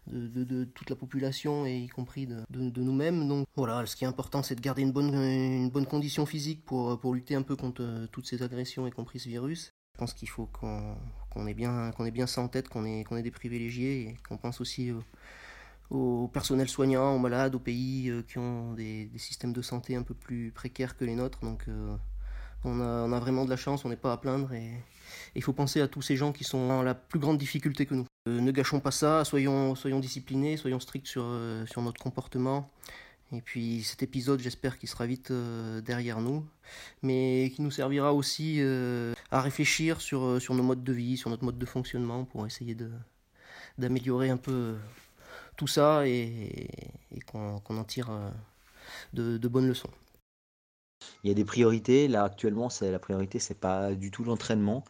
de, 0.07 0.65
toute 0.65 0.91
la 0.91 0.97
population 0.97 1.67
et 1.67 1.77
y 1.77 1.89
compris 1.89 2.29
de, 2.29 2.81
nous-mêmes. 2.81 3.27
Donc 3.27 3.49
voilà, 3.57 3.85
ce 3.85 3.97
qui 3.97 4.05
est 4.05 4.09
important, 4.09 4.45
c'est 4.45 4.55
de 4.55 4.61
garder 4.61 4.83
une 4.83 4.93
bonne, 4.93 5.87
condition 5.87 6.25
physique 6.25 6.65
pour, 6.65 7.13
lutter 7.13 7.35
un 7.35 7.43
peu 7.43 7.57
contre 7.57 7.83
euh, 7.83 8.07
toutes 8.13 8.29
ces 8.29 8.45
agressions, 8.45 8.87
y 8.87 8.93
compris 8.93 9.19
ce 9.19 9.29
virus. 9.29 9.74
Je 9.95 9.99
pense 10.01 10.13
qu'il 10.13 10.29
faut 10.29 10.47
qu'on 10.47 10.97
qu 11.33 11.49
ait, 11.49 11.55
bien, 11.55 12.27
ça 12.27 12.41
en 12.41 12.49
tête, 12.49 12.69
qu'on 12.69 12.85
ait, 12.85 13.23
des 13.23 13.31
privilégiés 13.31 14.09
et 14.09 14.17
qu'on 14.29 14.37
pense 14.37 14.61
aussi 14.61 14.91
au, 14.91 15.05
au, 15.91 16.29
personnel 16.29 16.69
soignant, 16.69 17.15
aux 17.15 17.21
malades, 17.21 17.55
aux 17.55 17.61
pays 17.61 18.11
euh, 18.11 18.23
qui 18.23 18.39
ont 18.39 18.73
des, 18.73 19.09
systèmes 19.19 19.53
de 19.53 19.63
santé 19.63 19.95
un 19.95 20.03
peu 20.03 20.15
plus 20.15 20.51
précaires 20.51 20.97
que 20.97 21.05
les 21.05 21.15
nôtres. 21.15 21.39
Donc 21.43 21.67
euh, 21.69 21.97
On 22.65 22.81
a, 22.81 23.21
vraiment 23.21 23.45
de 23.45 23.51
la 23.51 23.57
chance, 23.57 23.85
on 23.85 23.89
n'est 23.89 23.97
pas 23.97 24.13
à 24.13 24.17
plaindre 24.17 24.53
et 24.53 24.73
il 25.37 25.43
faut 25.45 25.53
penser 25.53 25.81
à 25.81 25.87
tous 25.87 26.03
ces 26.03 26.17
gens 26.17 26.33
qui 26.33 26.43
sont 26.43 26.71
en 26.71 26.83
la 26.83 26.95
plus 26.97 27.21
grande 27.21 27.39
difficulté 27.39 27.87
que 27.87 27.95
nous. 27.95 28.07
Euh, 28.29 28.41
ne 28.41 28.51
gâchons 28.51 28.81
pas 28.81 28.91
ça, 28.91 29.25
soyons, 29.25 29.75
disciplinés, 30.01 30.57
soyons 30.57 30.81
stricts 30.81 31.07
sur 31.07 31.23
notre 31.23 32.03
comportement. 32.03 32.69
Et 33.33 33.41
puis 33.41 33.83
cet 33.83 34.03
épisode, 34.03 34.41
j'espère 34.41 34.79
qu'il 34.79 34.89
sera 34.89 35.07
vite 35.07 35.31
euh, 35.31 35.81
derrière 35.81 36.21
nous, 36.21 36.47
mais 37.03 37.53
qui 37.55 37.63
nous 37.63 37.71
servira 37.71 38.13
aussi 38.13 38.61
à 39.31 39.41
réfléchir 39.41 40.01
sur, 40.01 40.41
sur 40.41 40.55
nos 40.55 40.63
modes 40.63 40.85
de 40.85 40.93
vie, 40.93 41.17
sur 41.17 41.31
notre 41.31 41.45
mode 41.45 41.59
de 41.59 41.67
fonctionnement, 41.67 42.25
pour 42.25 42.47
essayer 42.47 42.77
d'améliorer 43.79 44.31
un 44.31 44.37
peu 44.37 44.77
tout 45.57 45.67
ça 45.67 46.07
et, 46.07 46.69
qu'on, 47.27 47.61
en 47.69 47.85
tire 47.85 48.11
de, 49.13 49.39
de 49.39 49.49
bonnes 49.49 49.69
leçons. 49.69 49.91
Il 51.23 51.29
y 51.29 51.31
a 51.31 51.35
des 51.35 51.45
priorités. 51.45 52.09
Là, 52.09 52.25
actuellement, 52.25 52.69
la 52.81 52.99
priorité, 52.99 53.39
c'est 53.39 53.59
pas 53.59 53.95
du 53.95 54.11
tout 54.11 54.25
l'entraînement. 54.25 54.85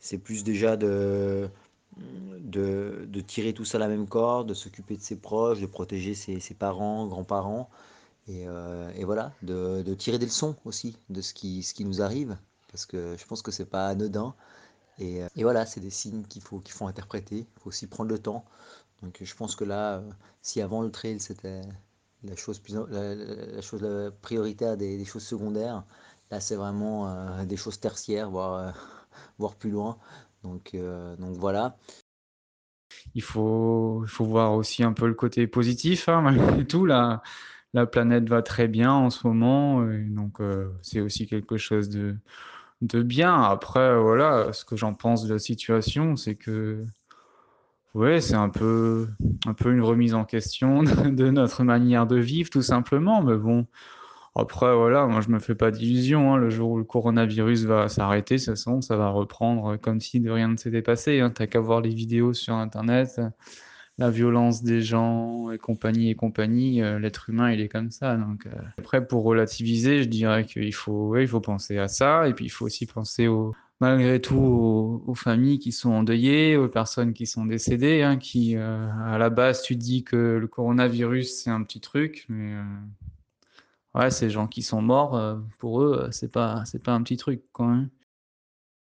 C'est 0.00 0.18
plus 0.18 0.44
déjà 0.44 0.76
de, 0.76 1.48
de, 1.96 3.20
tirer 3.26 3.52
tout 3.52 3.64
ça 3.64 3.78
à 3.78 3.80
la 3.80 3.88
même 3.88 4.06
corde, 4.06 4.48
de 4.48 4.54
s'occuper 4.54 4.96
de 4.96 5.02
ses 5.02 5.16
proches, 5.16 5.60
de 5.60 5.66
protéger 5.66 6.14
ses, 6.14 6.54
parents, 6.54 7.06
grands-parents. 7.06 7.68
Euh, 8.28 8.90
et, 8.96 9.04
voilà, 9.04 9.32
de, 9.42 9.94
tirer 9.94 10.18
des 10.18 10.26
leçons 10.26 10.56
aussi 10.64 10.98
de 11.10 11.20
ce 11.20 11.34
qui, 11.34 11.64
nous 11.80 12.02
arrive. 12.02 12.36
Parce 12.70 12.86
que 12.86 13.16
je 13.16 13.24
pense 13.26 13.42
que 13.42 13.50
c'est 13.50 13.66
pas 13.66 13.88
anodin. 13.88 14.34
Et, 14.98 15.20
et 15.36 15.42
voilà, 15.42 15.66
c'est 15.66 15.80
des 15.80 15.90
signes 15.90 16.24
qu'il 16.24 16.42
faut, 16.42 16.60
qu'il 16.60 16.74
faut 16.74 16.86
interpréter. 16.86 17.38
Il 17.38 17.60
faut 17.60 17.68
aussi 17.68 17.86
prendre 17.86 18.10
le 18.10 18.18
temps. 18.18 18.44
Donc 19.02 19.18
je 19.22 19.34
pense 19.34 19.56
que 19.56 19.64
là, 19.64 19.98
euh, 19.98 20.10
si 20.42 20.60
avant 20.60 20.82
le 20.82 20.90
trail, 20.90 21.20
c'était 21.20 21.62
la 22.22 22.36
chose, 22.36 22.60
la, 22.90 23.60
chose 23.60 24.12
prioritaire 24.22 24.76
des, 24.76 25.04
choses 25.04 25.24
secondaires, 25.24 25.84
là 26.30 26.40
c'est 26.40 26.56
vraiment 26.56 27.08
euh, 27.08 27.44
des 27.44 27.56
choses 27.56 27.78
tertiaires, 27.78 28.30
voire 28.30 28.74
voir 29.38 29.54
plus 29.54 29.70
loin. 29.70 29.98
Donc, 30.42 30.74
euh, 30.74 31.16
donc 31.16 31.36
voilà. 31.36 31.76
Il 33.14 33.22
faut, 33.22 34.04
voir 34.20 34.54
aussi 34.54 34.82
un 34.82 34.92
peu 34.92 35.06
le 35.06 35.14
côté 35.14 35.46
positif, 35.46 36.08
hein, 36.08 36.20
malgré 36.22 36.66
tout. 36.66 36.86
La, 36.86 37.22
la 37.74 37.86
planète 37.86 38.28
va 38.28 38.42
très 38.42 38.68
bien 38.68 38.92
en 38.92 39.10
ce 39.10 39.26
moment, 39.26 39.82
donc 40.08 40.40
euh, 40.40 40.70
c'est 40.82 41.00
aussi 41.00 41.26
quelque 41.26 41.56
chose 41.56 41.88
de, 41.88 42.16
de 42.82 43.02
bien. 43.02 43.40
Après, 43.42 43.98
voilà, 44.00 44.52
ce 44.52 44.64
que 44.64 44.76
j'en 44.76 44.94
pense 44.94 45.24
de 45.24 45.32
la 45.32 45.38
situation, 45.38 46.16
c'est 46.16 46.36
que 46.36 46.84
ouais, 47.94 48.20
c'est 48.20 48.34
un 48.34 48.50
peu, 48.50 49.08
un 49.46 49.54
peu 49.54 49.72
une 49.72 49.82
remise 49.82 50.14
en 50.14 50.24
question 50.24 50.82
de 50.82 51.30
notre 51.30 51.64
manière 51.64 52.06
de 52.06 52.16
vivre, 52.16 52.50
tout 52.50 52.62
simplement. 52.62 53.22
Mais 53.22 53.36
bon, 53.36 53.66
après, 54.38 54.74
voilà, 54.74 55.06
moi 55.06 55.20
je 55.20 55.30
me 55.30 55.38
fais 55.38 55.54
pas 55.54 55.70
d'illusions. 55.70 56.34
Hein. 56.34 56.36
Le 56.36 56.50
jour 56.50 56.72
où 56.72 56.78
le 56.78 56.84
coronavirus 56.84 57.64
va 57.64 57.88
s'arrêter, 57.88 58.38
ça 58.38 58.54
ça 58.56 58.96
va 58.96 59.08
reprendre 59.08 59.76
comme 59.76 60.00
si 60.00 60.20
de 60.20 60.30
rien 60.30 60.48
ne 60.48 60.56
s'était 60.56 60.82
passé. 60.82 61.20
Hein. 61.20 61.30
T'as 61.30 61.46
qu'à 61.46 61.60
voir 61.60 61.80
les 61.80 61.94
vidéos 61.94 62.34
sur 62.34 62.54
Internet, 62.54 63.20
la 63.98 64.10
violence 64.10 64.62
des 64.62 64.82
gens 64.82 65.50
et 65.50 65.58
compagnie 65.58 66.10
et 66.10 66.14
compagnie. 66.14 66.82
Euh, 66.82 66.98
l'être 66.98 67.30
humain, 67.30 67.50
il 67.50 67.60
est 67.60 67.68
comme 67.68 67.90
ça. 67.90 68.16
Donc, 68.16 68.46
euh. 68.46 68.50
Après, 68.78 69.06
pour 69.06 69.24
relativiser, 69.24 70.02
je 70.02 70.08
dirais 70.08 70.44
qu'il 70.44 70.74
faut, 70.74 71.16
il 71.16 71.28
faut 71.28 71.40
penser 71.40 71.78
à 71.78 71.88
ça. 71.88 72.28
Et 72.28 72.34
puis, 72.34 72.44
il 72.44 72.50
faut 72.50 72.66
aussi 72.66 72.84
penser 72.84 73.28
au, 73.28 73.54
malgré 73.80 74.20
tout 74.20 75.02
aux, 75.06 75.14
familles 75.14 75.58
qui 75.58 75.72
sont 75.72 75.92
endeuillées, 75.92 76.56
aux 76.56 76.68
personnes 76.68 77.14
qui 77.14 77.26
sont 77.26 77.46
décédées, 77.46 78.02
hein, 78.02 78.18
qui, 78.18 78.56
euh, 78.56 78.86
à 79.06 79.16
la 79.16 79.30
base, 79.30 79.62
tu 79.62 79.76
dis 79.76 80.04
que 80.04 80.16
le 80.16 80.46
coronavirus, 80.46 81.42
c'est 81.42 81.50
un 81.50 81.62
petit 81.62 81.80
truc, 81.80 82.26
mais 82.28 82.54
ouais, 83.96 84.10
ces 84.10 84.30
gens 84.30 84.46
qui 84.46 84.62
sont 84.62 84.82
morts, 84.82 85.16
euh, 85.16 85.36
pour 85.58 85.82
eux, 85.82 86.04
euh, 86.04 86.10
c'est 86.10 86.30
pas, 86.30 86.62
c'est 86.64 86.82
pas 86.82 86.92
un 86.92 87.02
petit 87.02 87.16
truc, 87.16 87.42
quand 87.52 87.64
même. 87.64 87.88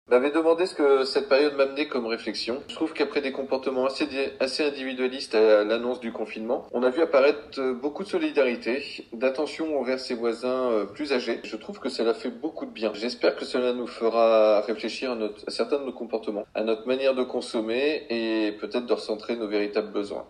m'avais 0.09 0.31
demandé 0.31 0.67
ce 0.67 0.75
que 0.75 1.05
cette 1.05 1.29
période 1.29 1.57
m'amenait 1.57 1.89
comme 1.89 2.07
réflexion. 2.07 2.63
Je 2.69 2.75
trouve 2.75 2.93
qu'après 2.93 3.21
des 3.21 3.33
comportements 3.33 3.87
assez, 3.87 4.07
assez 4.41 4.65
individualistes 4.65 5.35
à 5.35 5.65
l'annonce 5.65 6.01
du 6.01 6.13
confinement, 6.13 6.67
on 6.73 6.83
a 6.83 6.91
vu 6.91 7.01
apparaître 7.01 7.59
euh, 7.59 7.75
beaucoup 7.75 8.03
de 8.03 8.09
solidarité, 8.09 9.07
d'attention 9.13 9.79
envers 9.79 10.01
ses 10.01 10.15
voisins 10.15 10.87
plus 10.95 11.13
âgés. 11.13 11.41
Je 11.45 11.57
trouve 11.57 11.79
que 11.79 11.89
cela 11.89 12.15
fait 12.15 12.31
beaucoup 12.31 12.67
de 12.67 12.73
bien. 12.73 12.93
J'espère 12.95 13.37
que 13.37 13.45
cela 13.45 13.73
nous 13.73 13.87
fera 13.87 14.61
réfléchir 14.63 15.13
à 15.13 15.51
certains 15.51 15.79
de 15.79 15.85
nos 15.85 15.93
comportements, 15.93 16.47
à 16.55 16.65
notre 16.65 16.87
manière 16.87 17.15
de 17.15 17.23
consommer 17.23 18.07
et 18.11 18.53
peut-être 18.61 18.87
de 18.87 18.93
recentrer 18.93 19.37
nos 19.37 19.49
véritables 19.49 19.93
besoins 19.93 20.27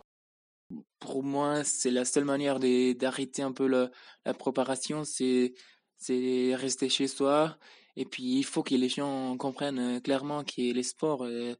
pour 1.05 1.23
moi, 1.23 1.65
c'est 1.65 1.91
la 1.91 2.07
seule 2.07 2.25
manière 2.25 2.59
d'arrêter 2.59 3.43
un 3.43 3.53
peu 3.53 3.67
la, 3.67 3.91
la 4.25 4.33
préparation, 4.33 5.05
c'est 5.05 5.53
rester 6.55 6.89
chez 6.89 7.09
soi. 7.09 7.59
Et 7.97 8.07
puis, 8.07 8.39
il 8.39 8.45
faut 8.45 8.63
que 8.63 8.75
les 8.75 8.89
gens 8.89 9.37
comprennent 9.37 9.79
euh, 9.79 10.01
clairement 10.01 10.43
que 10.45 10.73
les 10.73 10.83
sports, 10.83 11.25
euh, 11.25 11.55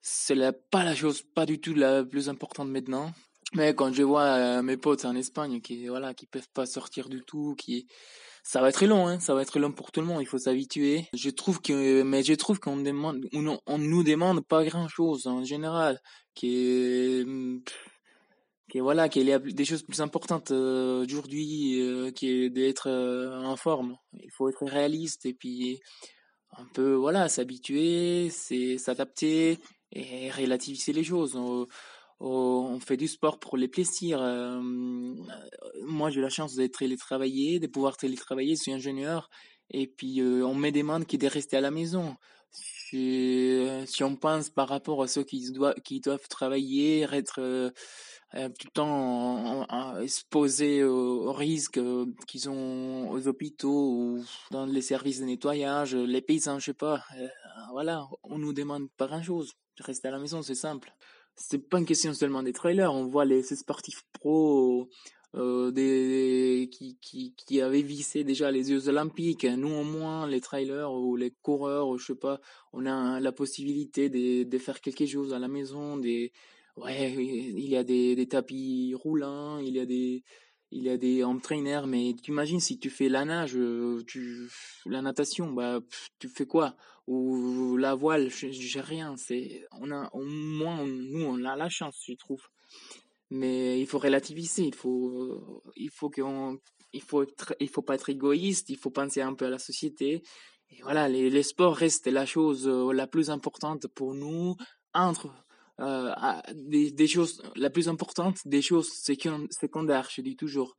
c'est 0.00 0.36
pas 0.70 0.84
la 0.84 0.94
chose, 0.94 1.22
pas 1.34 1.46
du 1.46 1.60
tout 1.60 1.74
la 1.74 2.02
plus 2.02 2.28
importante 2.30 2.68
maintenant. 2.68 3.12
Mais 3.54 3.74
quand 3.74 3.92
je 3.92 4.02
vois 4.02 4.24
euh, 4.24 4.62
mes 4.62 4.78
potes 4.78 5.04
en 5.04 5.14
Espagne 5.14 5.60
qui, 5.60 5.86
voilà, 5.86 6.14
qui 6.14 6.26
peuvent 6.26 6.48
pas 6.54 6.66
sortir 6.66 7.10
du 7.10 7.22
tout, 7.22 7.54
qui, 7.56 7.86
ça 8.42 8.60
va 8.62 8.70
être 8.70 8.84
long, 8.86 9.06
hein, 9.06 9.20
ça 9.20 9.34
va 9.34 9.42
être 9.42 9.60
long 9.60 9.70
pour 9.70 9.92
tout 9.92 10.00
le 10.00 10.06
monde, 10.06 10.22
il 10.22 10.26
faut 10.26 10.38
s'habituer. 10.38 11.06
Je 11.12 11.30
trouve 11.30 11.60
que, 11.60 12.02
mais 12.02 12.22
je 12.22 12.32
trouve 12.32 12.58
qu'on 12.58 12.78
demande, 12.78 13.20
on, 13.34 13.78
nous 13.78 14.02
demande 14.02 14.40
pas 14.44 14.64
grand 14.64 14.88
chose 14.88 15.26
en 15.26 15.44
général, 15.44 16.00
qui 16.34 17.24
voilà 18.80 19.08
qu'il 19.08 19.26
y 19.26 19.32
a 19.32 19.38
des 19.38 19.64
choses 19.64 19.82
plus 19.82 20.00
importantes 20.00 20.50
euh, 20.50 21.04
aujourd'hui 21.04 21.80
euh, 21.82 22.10
qui 22.10 22.28
est 22.28 22.50
d'être 22.50 22.88
euh, 22.88 23.42
en 23.44 23.56
forme 23.56 23.96
il 24.14 24.30
faut 24.30 24.48
être 24.48 24.64
réaliste 24.64 25.26
et 25.26 25.34
puis 25.34 25.80
un 26.56 26.64
peu 26.72 26.94
voilà 26.94 27.28
s'habituer 27.28 28.30
s'adapter 28.78 29.58
et 29.92 30.30
relativiser 30.30 30.94
les 30.94 31.04
choses. 31.04 31.36
On, 31.36 32.78
fait 32.80 32.96
du 32.96 33.08
sport 33.08 33.40
pour 33.40 33.56
les 33.56 33.68
plaisirs 33.68 34.20
moi 35.82 36.10
j'ai 36.10 36.20
la 36.20 36.28
chance 36.28 36.54
d'être 36.54 36.78
télétravaillé 36.78 37.58
de 37.58 37.66
pouvoir 37.66 37.96
télétravailler 37.96 38.54
je 38.54 38.62
suis 38.62 38.72
ingénieur 38.72 39.28
et 39.70 39.88
puis 39.88 40.22
on 40.22 40.54
me 40.54 40.70
demande 40.70 41.04
qui 41.04 41.18
de 41.18 41.26
rester 41.26 41.56
à 41.56 41.60
la 41.60 41.72
maison 41.72 42.16
si, 42.52 43.66
si 43.86 44.04
on 44.04 44.16
pense 44.16 44.50
par 44.50 44.68
rapport 44.68 45.02
à 45.02 45.08
ceux 45.08 45.24
qui 45.24 45.50
doivent 45.50 45.74
qui 45.82 46.00
doivent 46.00 46.28
travailler 46.28 47.02
être 47.12 47.72
euh, 48.34 48.48
tout 48.48 48.66
le 48.66 48.70
temps 48.70 50.00
exposés 50.00 50.82
au, 50.84 51.32
risque 51.32 51.76
euh, 51.76 52.06
qu'ils 52.26 52.48
ont 52.48 53.10
aux 53.10 53.28
hôpitaux 53.28 53.90
ou 53.90 54.24
dans 54.50 54.64
les 54.64 54.80
services 54.80 55.20
de 55.20 55.26
nettoyage, 55.26 55.94
les 55.94 56.22
paysans, 56.22 56.58
je 56.58 56.66
sais 56.66 56.74
pas. 56.74 57.04
Euh, 57.18 57.28
voilà, 57.72 58.06
on 58.22 58.38
nous 58.38 58.54
demande 58.54 58.88
pas 58.96 59.06
grand 59.06 59.22
chose. 59.22 59.52
Rester 59.80 60.08
à 60.08 60.12
la 60.12 60.18
maison, 60.18 60.40
c'est 60.40 60.54
simple. 60.54 60.94
C'est 61.36 61.58
pas 61.58 61.78
une 61.78 61.84
question 61.84 62.14
seulement 62.14 62.42
des 62.42 62.52
trailers. 62.54 62.92
On 62.94 63.06
voit 63.06 63.26
les 63.26 63.42
sportifs 63.42 64.02
pros 64.12 64.88
euh, 65.34 65.70
des, 65.70 66.68
qui, 66.70 66.98
qui, 67.00 67.34
qui 67.34 67.60
avaient 67.60 67.82
vissé 67.82 68.24
déjà 68.24 68.50
les 68.50 68.64
Jeux 68.64 68.88
Olympiques. 68.88 69.44
Nous, 69.44 69.72
au 69.72 69.84
moins, 69.84 70.26
les 70.26 70.40
trailers 70.40 70.92
ou 70.92 71.16
les 71.16 71.30
coureurs, 71.30 71.98
je 71.98 72.06
sais 72.06 72.14
pas, 72.14 72.40
on 72.72 72.86
a 72.86 73.20
la 73.20 73.32
possibilité 73.32 74.08
de, 74.08 74.44
de 74.44 74.58
faire 74.58 74.80
quelque 74.80 75.06
chose 75.06 75.32
à 75.32 75.38
la 75.38 75.48
maison, 75.48 76.00
ouais, 76.76 77.12
il 77.14 77.68
y 77.68 77.76
a 77.76 77.84
des, 77.84 78.16
des 78.16 78.28
tapis 78.28 78.94
roulants, 78.94 79.58
il 79.58 79.74
y 79.74 79.80
a 79.80 79.86
des, 79.86 80.24
il 80.70 80.82
y 80.82 80.90
a 80.90 80.96
des 80.96 81.22
entraîneurs, 81.22 81.86
mais 81.86 82.14
tu 82.22 82.30
imagines 82.30 82.60
si 82.60 82.78
tu 82.78 82.88
fais 82.88 83.08
la 83.08 83.24
nage, 83.24 83.56
euh, 83.56 84.02
tu, 84.06 84.48
la 84.86 85.02
natation, 85.02 85.52
bah, 85.52 85.80
tu 86.18 86.28
fais 86.28 86.46
quoi? 86.46 86.76
Ou 87.06 87.76
la 87.76 87.94
voile, 87.94 88.30
j'ai 88.30 88.80
rien. 88.80 89.16
C'est, 89.16 89.66
on 89.72 89.90
a, 89.90 90.08
au 90.14 90.24
moins, 90.24 90.86
nous, 90.86 91.24
on 91.24 91.44
a 91.44 91.56
la 91.56 91.68
chance, 91.68 92.02
je 92.06 92.14
trouve. 92.14 92.42
Mais 93.34 93.80
il 93.80 93.86
faut 93.86 93.98
relativiser, 93.98 94.64
il 94.64 94.74
faut, 94.74 95.62
il 95.74 95.88
faut 95.88 96.10
qu'on, 96.10 96.58
il 96.92 97.00
faut 97.00 97.24
il 97.60 97.68
faut 97.70 97.80
pas 97.80 97.94
être 97.94 98.10
égoïste, 98.10 98.68
il 98.68 98.76
faut 98.76 98.90
penser 98.90 99.22
un 99.22 99.32
peu 99.32 99.46
à 99.46 99.50
la 99.50 99.58
société. 99.58 100.22
Et 100.68 100.82
voilà, 100.82 101.08
les, 101.08 101.30
les 101.30 101.42
sports 101.42 101.74
restent 101.74 102.08
la 102.08 102.26
chose 102.26 102.68
euh, 102.68 102.92
la 102.92 103.06
plus 103.06 103.30
importante 103.30 103.86
pour 103.86 104.12
nous 104.14 104.56
entre 104.92 105.30
euh, 105.80 106.12
des, 106.54 106.90
des, 106.90 107.06
choses, 107.06 107.42
la 107.56 107.70
plus 107.70 107.88
importante, 107.88 108.36
des 108.44 108.60
choses 108.60 108.90
secondaires, 108.92 110.10
je 110.14 110.20
dis 110.20 110.36
toujours. 110.36 110.76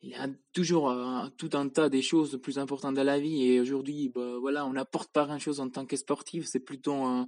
Il 0.00 0.10
y 0.10 0.14
a 0.14 0.26
toujours 0.52 0.90
euh, 0.90 1.28
tout 1.38 1.50
un 1.52 1.68
tas 1.68 1.88
de 1.88 2.00
choses 2.00 2.40
plus 2.42 2.58
importantes 2.58 2.96
dans 2.96 3.04
la 3.04 3.20
vie 3.20 3.44
et 3.44 3.60
aujourd'hui, 3.60 4.08
bah, 4.08 4.38
voilà, 4.40 4.66
on 4.66 4.72
n'apporte 4.72 5.12
pas 5.12 5.24
grand-chose 5.26 5.60
en 5.60 5.70
tant 5.70 5.86
que 5.86 5.96
sportif, 5.96 6.46
c'est 6.46 6.64
plutôt 6.64 7.24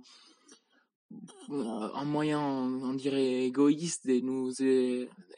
un 1.51 2.05
moyen, 2.05 2.41
on 2.41 2.95
dirait, 2.95 3.45
égoïste 3.45 4.07
de 4.07 4.21
nous 4.21 4.53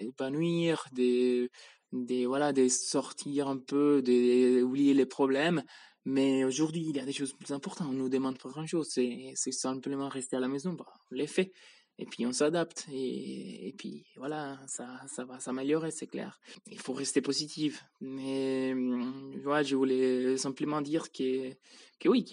épanouir, 0.01 0.87
de, 0.93 1.49
voilà, 2.27 2.53
de 2.53 2.69
sortir 2.69 3.49
un 3.49 3.59
peu, 3.59 4.03
d'oublier 4.03 4.95
les 4.95 5.07
problèmes. 5.07 5.63
Mais 6.05 6.45
aujourd'hui, 6.45 6.87
il 6.89 6.97
y 6.97 7.01
a 7.01 7.05
des 7.05 7.13
choses 7.13 7.33
plus 7.33 7.53
importantes. 7.53 7.89
On 7.91 7.93
nous 7.93 8.09
demande 8.09 8.39
pas 8.39 8.49
grand 8.49 8.67
chose. 8.67 8.89
C'est, 8.91 9.33
c'est 9.35 9.53
simplement 9.53 10.09
rester 10.09 10.37
à 10.37 10.41
la 10.41 10.49
maison. 10.49 10.73
Bah, 10.73 10.87
on 11.11 11.15
les 11.15 11.27
fait. 11.27 11.53
et 11.99 12.05
puis 12.05 12.27
on 12.27 12.33
s'adapte 12.33 12.87
et, 12.93 13.69
et, 13.69 13.73
puis 13.73 14.05
voilà 14.17 14.61
ça 14.67 15.01
ça 15.07 15.25
va 15.25 15.41
s'améliorer 15.41 15.91
c'est 15.91 16.07
clair 16.07 16.39
il 16.67 16.79
faut 16.79 16.93
rester 16.93 17.23
positif 17.23 17.85
mais 18.01 18.75
voilà 19.43 19.63
je 19.63 19.77
voulais 19.77 20.37
simplement 20.37 20.83
dire 20.83 21.11
que 21.11 21.51
que 21.99 22.09
oui 22.09 22.25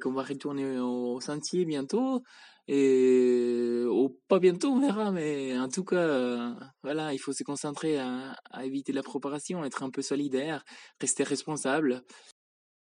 qu'on 0.00 0.12
va 0.12 0.22
retourner 0.22 0.78
au 0.78 1.20
sentier 1.20 1.64
bientôt 1.64 2.22
et 2.68 3.82
au 3.88 4.08
pas 4.28 4.38
bientôt 4.38 4.68
on 4.68 4.80
verra 4.80 5.10
mais 5.10 5.58
en 5.58 5.68
tout 5.68 5.84
cas 5.84 6.54
voilà 6.82 7.12
il 7.12 7.18
faut 7.18 7.32
se 7.32 7.42
concentrer 7.44 7.98
à, 7.98 8.36
à 8.50 8.64
éviter 8.64 8.92
la 8.92 9.02
préparation 9.02 9.64
être 9.64 9.82
un 9.82 9.90
peu 9.90 10.02
solidaire 10.02 10.64
rester 11.00 11.24
responsable. 11.24 12.02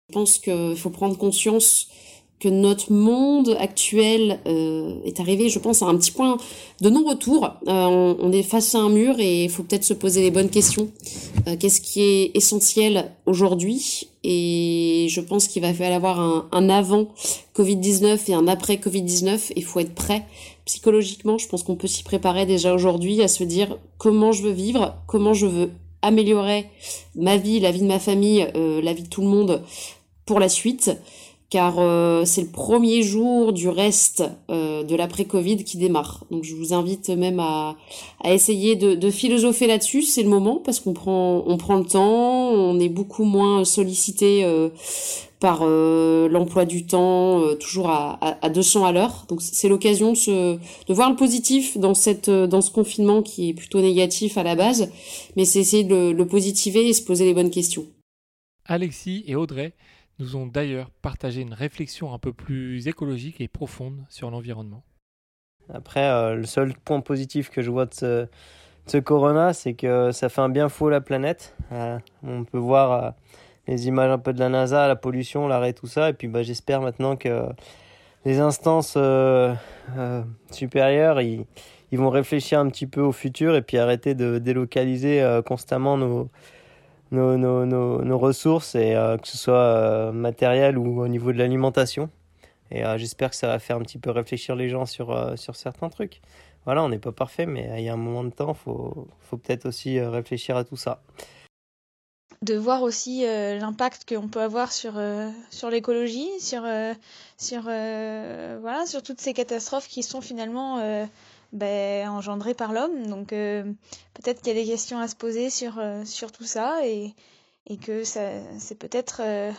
Je 0.08 0.14
pense 0.14 0.38
qu'il 0.38 0.76
faut 0.78 0.90
prendre 0.90 1.18
conscience 1.18 1.88
que 2.40 2.48
notre 2.48 2.92
monde 2.92 3.56
actuel 3.58 4.38
euh, 4.46 5.00
est 5.04 5.18
arrivé, 5.18 5.48
je 5.48 5.58
pense, 5.58 5.82
à 5.82 5.86
un 5.86 5.96
petit 5.96 6.12
point 6.12 6.36
de 6.80 6.88
non-retour. 6.88 7.44
Euh, 7.66 7.86
on, 7.86 8.16
on, 8.20 8.32
est 8.32 8.44
face 8.44 8.74
à 8.74 8.78
un 8.78 8.90
mur 8.90 9.16
et 9.18 9.44
il 9.44 9.50
faut 9.50 9.64
peut-être 9.64 9.84
se 9.84 9.94
poser 9.94 10.22
les 10.22 10.30
bonnes 10.30 10.50
questions. 10.50 10.88
Euh, 11.48 11.56
Qu'est-ce 11.58 11.80
qui 11.80 12.00
est 12.00 12.30
essentiel 12.36 13.10
aujourd'hui? 13.26 14.08
Et 14.22 15.06
je 15.10 15.20
pense 15.20 15.48
qu'il 15.48 15.62
va 15.62 15.74
falloir 15.74 15.96
avoir 15.96 16.20
un, 16.20 16.48
un 16.52 16.70
avant 16.70 17.08
Covid-19 17.56 18.30
et 18.30 18.34
un 18.34 18.46
après 18.46 18.76
Covid-19. 18.76 19.52
Il 19.56 19.64
faut 19.64 19.80
être 19.80 19.94
prêt 19.94 20.24
psychologiquement. 20.64 21.38
Je 21.38 21.48
pense 21.48 21.64
qu'on 21.64 21.76
peut 21.76 21.88
s'y 21.88 22.04
préparer 22.04 22.46
déjà 22.46 22.72
aujourd'hui 22.72 23.20
à 23.20 23.28
se 23.28 23.42
dire 23.42 23.78
comment 23.96 24.30
je 24.30 24.42
veux 24.42 24.52
vivre, 24.52 24.94
comment 25.08 25.34
je 25.34 25.46
veux 25.46 25.70
améliorer 26.02 26.66
ma 27.16 27.36
vie, 27.36 27.58
la 27.58 27.72
vie 27.72 27.80
de 27.80 27.86
ma 27.86 27.98
famille, 27.98 28.46
la 28.54 28.92
vie 28.92 29.02
de 29.02 29.08
tout 29.08 29.22
le 29.22 29.26
monde 29.26 29.62
pour 30.26 30.38
la 30.38 30.48
suite 30.48 30.92
car 31.50 31.76
euh, 31.78 32.26
c'est 32.26 32.42
le 32.42 32.48
premier 32.48 33.02
jour 33.02 33.54
du 33.54 33.68
reste 33.68 34.22
euh, 34.50 34.82
de 34.82 34.94
l'après-Covid 34.94 35.64
qui 35.64 35.78
démarre. 35.78 36.24
Donc 36.30 36.44
je 36.44 36.54
vous 36.54 36.74
invite 36.74 37.08
même 37.08 37.40
à, 37.40 37.76
à 38.22 38.34
essayer 38.34 38.76
de, 38.76 38.94
de 38.94 39.10
philosopher 39.10 39.66
là-dessus, 39.66 40.02
c'est 40.02 40.22
le 40.22 40.28
moment 40.28 40.56
parce 40.62 40.78
qu'on 40.78 40.92
prend 40.92 41.42
on 41.46 41.56
prend 41.56 41.76
le 41.76 41.86
temps, 41.86 42.50
on 42.50 42.78
est 42.78 42.90
beaucoup 42.90 43.24
moins 43.24 43.64
sollicité 43.64 44.44
euh, 44.44 44.68
par 45.40 45.64
l'emploi 45.64 46.64
du 46.64 46.84
temps, 46.84 47.40
toujours 47.60 47.90
à, 47.90 48.18
à, 48.20 48.44
à 48.44 48.48
200 48.48 48.84
à 48.84 48.90
l'heure. 48.90 49.24
Donc 49.28 49.40
c'est 49.40 49.68
l'occasion 49.68 50.12
de, 50.12 50.58
de 50.88 50.94
voir 50.94 51.10
le 51.10 51.14
positif 51.14 51.78
dans 51.78 51.94
cette 51.94 52.28
dans 52.28 52.60
ce 52.60 52.72
confinement 52.72 53.22
qui 53.22 53.50
est 53.50 53.54
plutôt 53.54 53.80
négatif 53.80 54.36
à 54.36 54.42
la 54.42 54.56
base, 54.56 54.90
mais 55.36 55.44
c'est 55.44 55.60
essayer 55.60 55.84
de 55.84 55.94
le, 55.94 56.12
le 56.12 56.26
positiver 56.26 56.88
et 56.88 56.92
se 56.92 57.02
poser 57.02 57.24
les 57.24 57.34
bonnes 57.34 57.50
questions. 57.52 57.86
Alexis 58.64 59.22
et 59.28 59.36
Audrey 59.36 59.74
nous 60.18 60.36
ont 60.36 60.46
d'ailleurs 60.46 60.90
partagé 61.02 61.42
une 61.42 61.54
réflexion 61.54 62.12
un 62.12 62.18
peu 62.18 62.32
plus 62.32 62.88
écologique 62.88 63.40
et 63.40 63.48
profonde 63.48 64.04
sur 64.08 64.30
l'environnement. 64.30 64.82
Après, 65.72 66.08
euh, 66.08 66.34
le 66.34 66.44
seul 66.44 66.72
point 66.84 67.00
positif 67.00 67.50
que 67.50 67.62
je 67.62 67.70
vois 67.70 67.86
de 67.86 67.94
ce, 68.86 68.98
corona, 68.98 69.52
c'est 69.52 69.74
que 69.74 70.12
ça 70.12 70.28
fait 70.28 70.40
un 70.40 70.48
bien 70.48 70.68
fou 70.68 70.88
à 70.88 70.90
la 70.90 71.00
planète. 71.00 71.54
Euh, 71.72 71.98
on 72.22 72.44
peut 72.44 72.58
voir 72.58 72.92
euh, 72.92 73.10
les 73.66 73.86
images 73.86 74.10
un 74.10 74.18
peu 74.18 74.32
de 74.32 74.40
la 74.40 74.48
NASA, 74.48 74.88
la 74.88 74.96
pollution, 74.96 75.46
l'arrêt, 75.46 75.74
tout 75.74 75.86
ça. 75.86 76.08
Et 76.08 76.14
puis 76.14 76.26
bah, 76.26 76.42
j'espère 76.42 76.80
maintenant 76.80 77.16
que 77.16 77.46
les 78.24 78.40
instances 78.40 78.96
supérieures, 80.50 81.20
ils, 81.20 81.44
vont 81.92 82.10
réfléchir 82.10 82.58
un 82.60 82.68
petit 82.68 82.86
peu 82.86 83.02
au 83.02 83.12
futur 83.12 83.54
et 83.54 83.62
puis 83.62 83.78
arrêter 83.78 84.14
de 84.14 84.38
délocaliser 84.38 85.40
constamment 85.46 85.96
nos 85.96 86.30
nos, 87.10 87.36
nos, 87.36 87.66
nos, 88.04 88.18
ressources, 88.18 88.74
et 88.74 88.94
euh, 88.94 89.16
que 89.16 89.28
ce 89.28 89.36
soit 89.36 89.54
euh, 89.54 90.12
matériel 90.12 90.78
ou 90.78 91.00
au 91.00 91.08
niveau 91.08 91.32
de 91.32 91.38
l'alimentation. 91.38 92.10
Et 92.70 92.84
euh, 92.84 92.98
j'espère 92.98 93.30
que 93.30 93.36
ça 93.36 93.48
va 93.48 93.58
faire 93.58 93.76
un 93.76 93.82
petit 93.82 93.98
peu 93.98 94.10
réfléchir 94.10 94.54
les 94.56 94.68
gens 94.68 94.86
sur, 94.86 95.38
sur 95.38 95.56
certains 95.56 95.88
trucs. 95.88 96.20
Voilà, 96.64 96.84
on 96.84 96.88
n'est 96.88 96.98
pas 96.98 97.12
parfait, 97.12 97.46
mais 97.46 97.70
il 97.78 97.84
y 97.84 97.88
a 97.88 97.94
un 97.94 97.96
moment 97.96 98.24
de 98.24 98.30
temps, 98.30 98.52
il 98.52 98.62
faut, 98.62 99.08
faut 99.20 99.38
peut-être 99.38 99.66
aussi 99.66 100.00
réfléchir 100.00 100.56
à 100.56 100.64
tout 100.64 100.76
ça. 100.76 101.02
De 102.42 102.54
voir 102.54 102.82
aussi 102.82 103.24
l'impact 103.24 104.06
qu'on 104.08 104.28
peut 104.28 104.42
avoir 104.42 104.70
sur, 104.70 105.00
sur 105.50 105.70
l'écologie, 105.70 106.28
sur, 106.40 106.62
sur, 107.38 107.62
voilà, 107.62 108.84
sur 108.86 109.02
toutes 109.02 109.20
ces 109.20 109.32
catastrophes 109.32 109.88
qui 109.88 110.02
sont 110.02 110.20
finalement 110.20 111.06
ben, 111.52 112.08
engendré 112.08 112.54
par 112.54 112.72
l'homme. 112.72 113.06
Donc 113.06 113.32
euh, 113.32 113.64
peut-être 114.14 114.40
qu'il 114.40 114.54
y 114.54 114.58
a 114.58 114.62
des 114.62 114.68
questions 114.68 114.98
à 114.98 115.08
se 115.08 115.16
poser 115.16 115.50
sur, 115.50 115.78
euh, 115.78 116.04
sur 116.04 116.32
tout 116.32 116.44
ça 116.44 116.86
et, 116.86 117.14
et 117.66 117.76
que 117.76 118.04
c'est 118.04 118.78
peut-être 118.78 119.22
euh, 119.24 119.52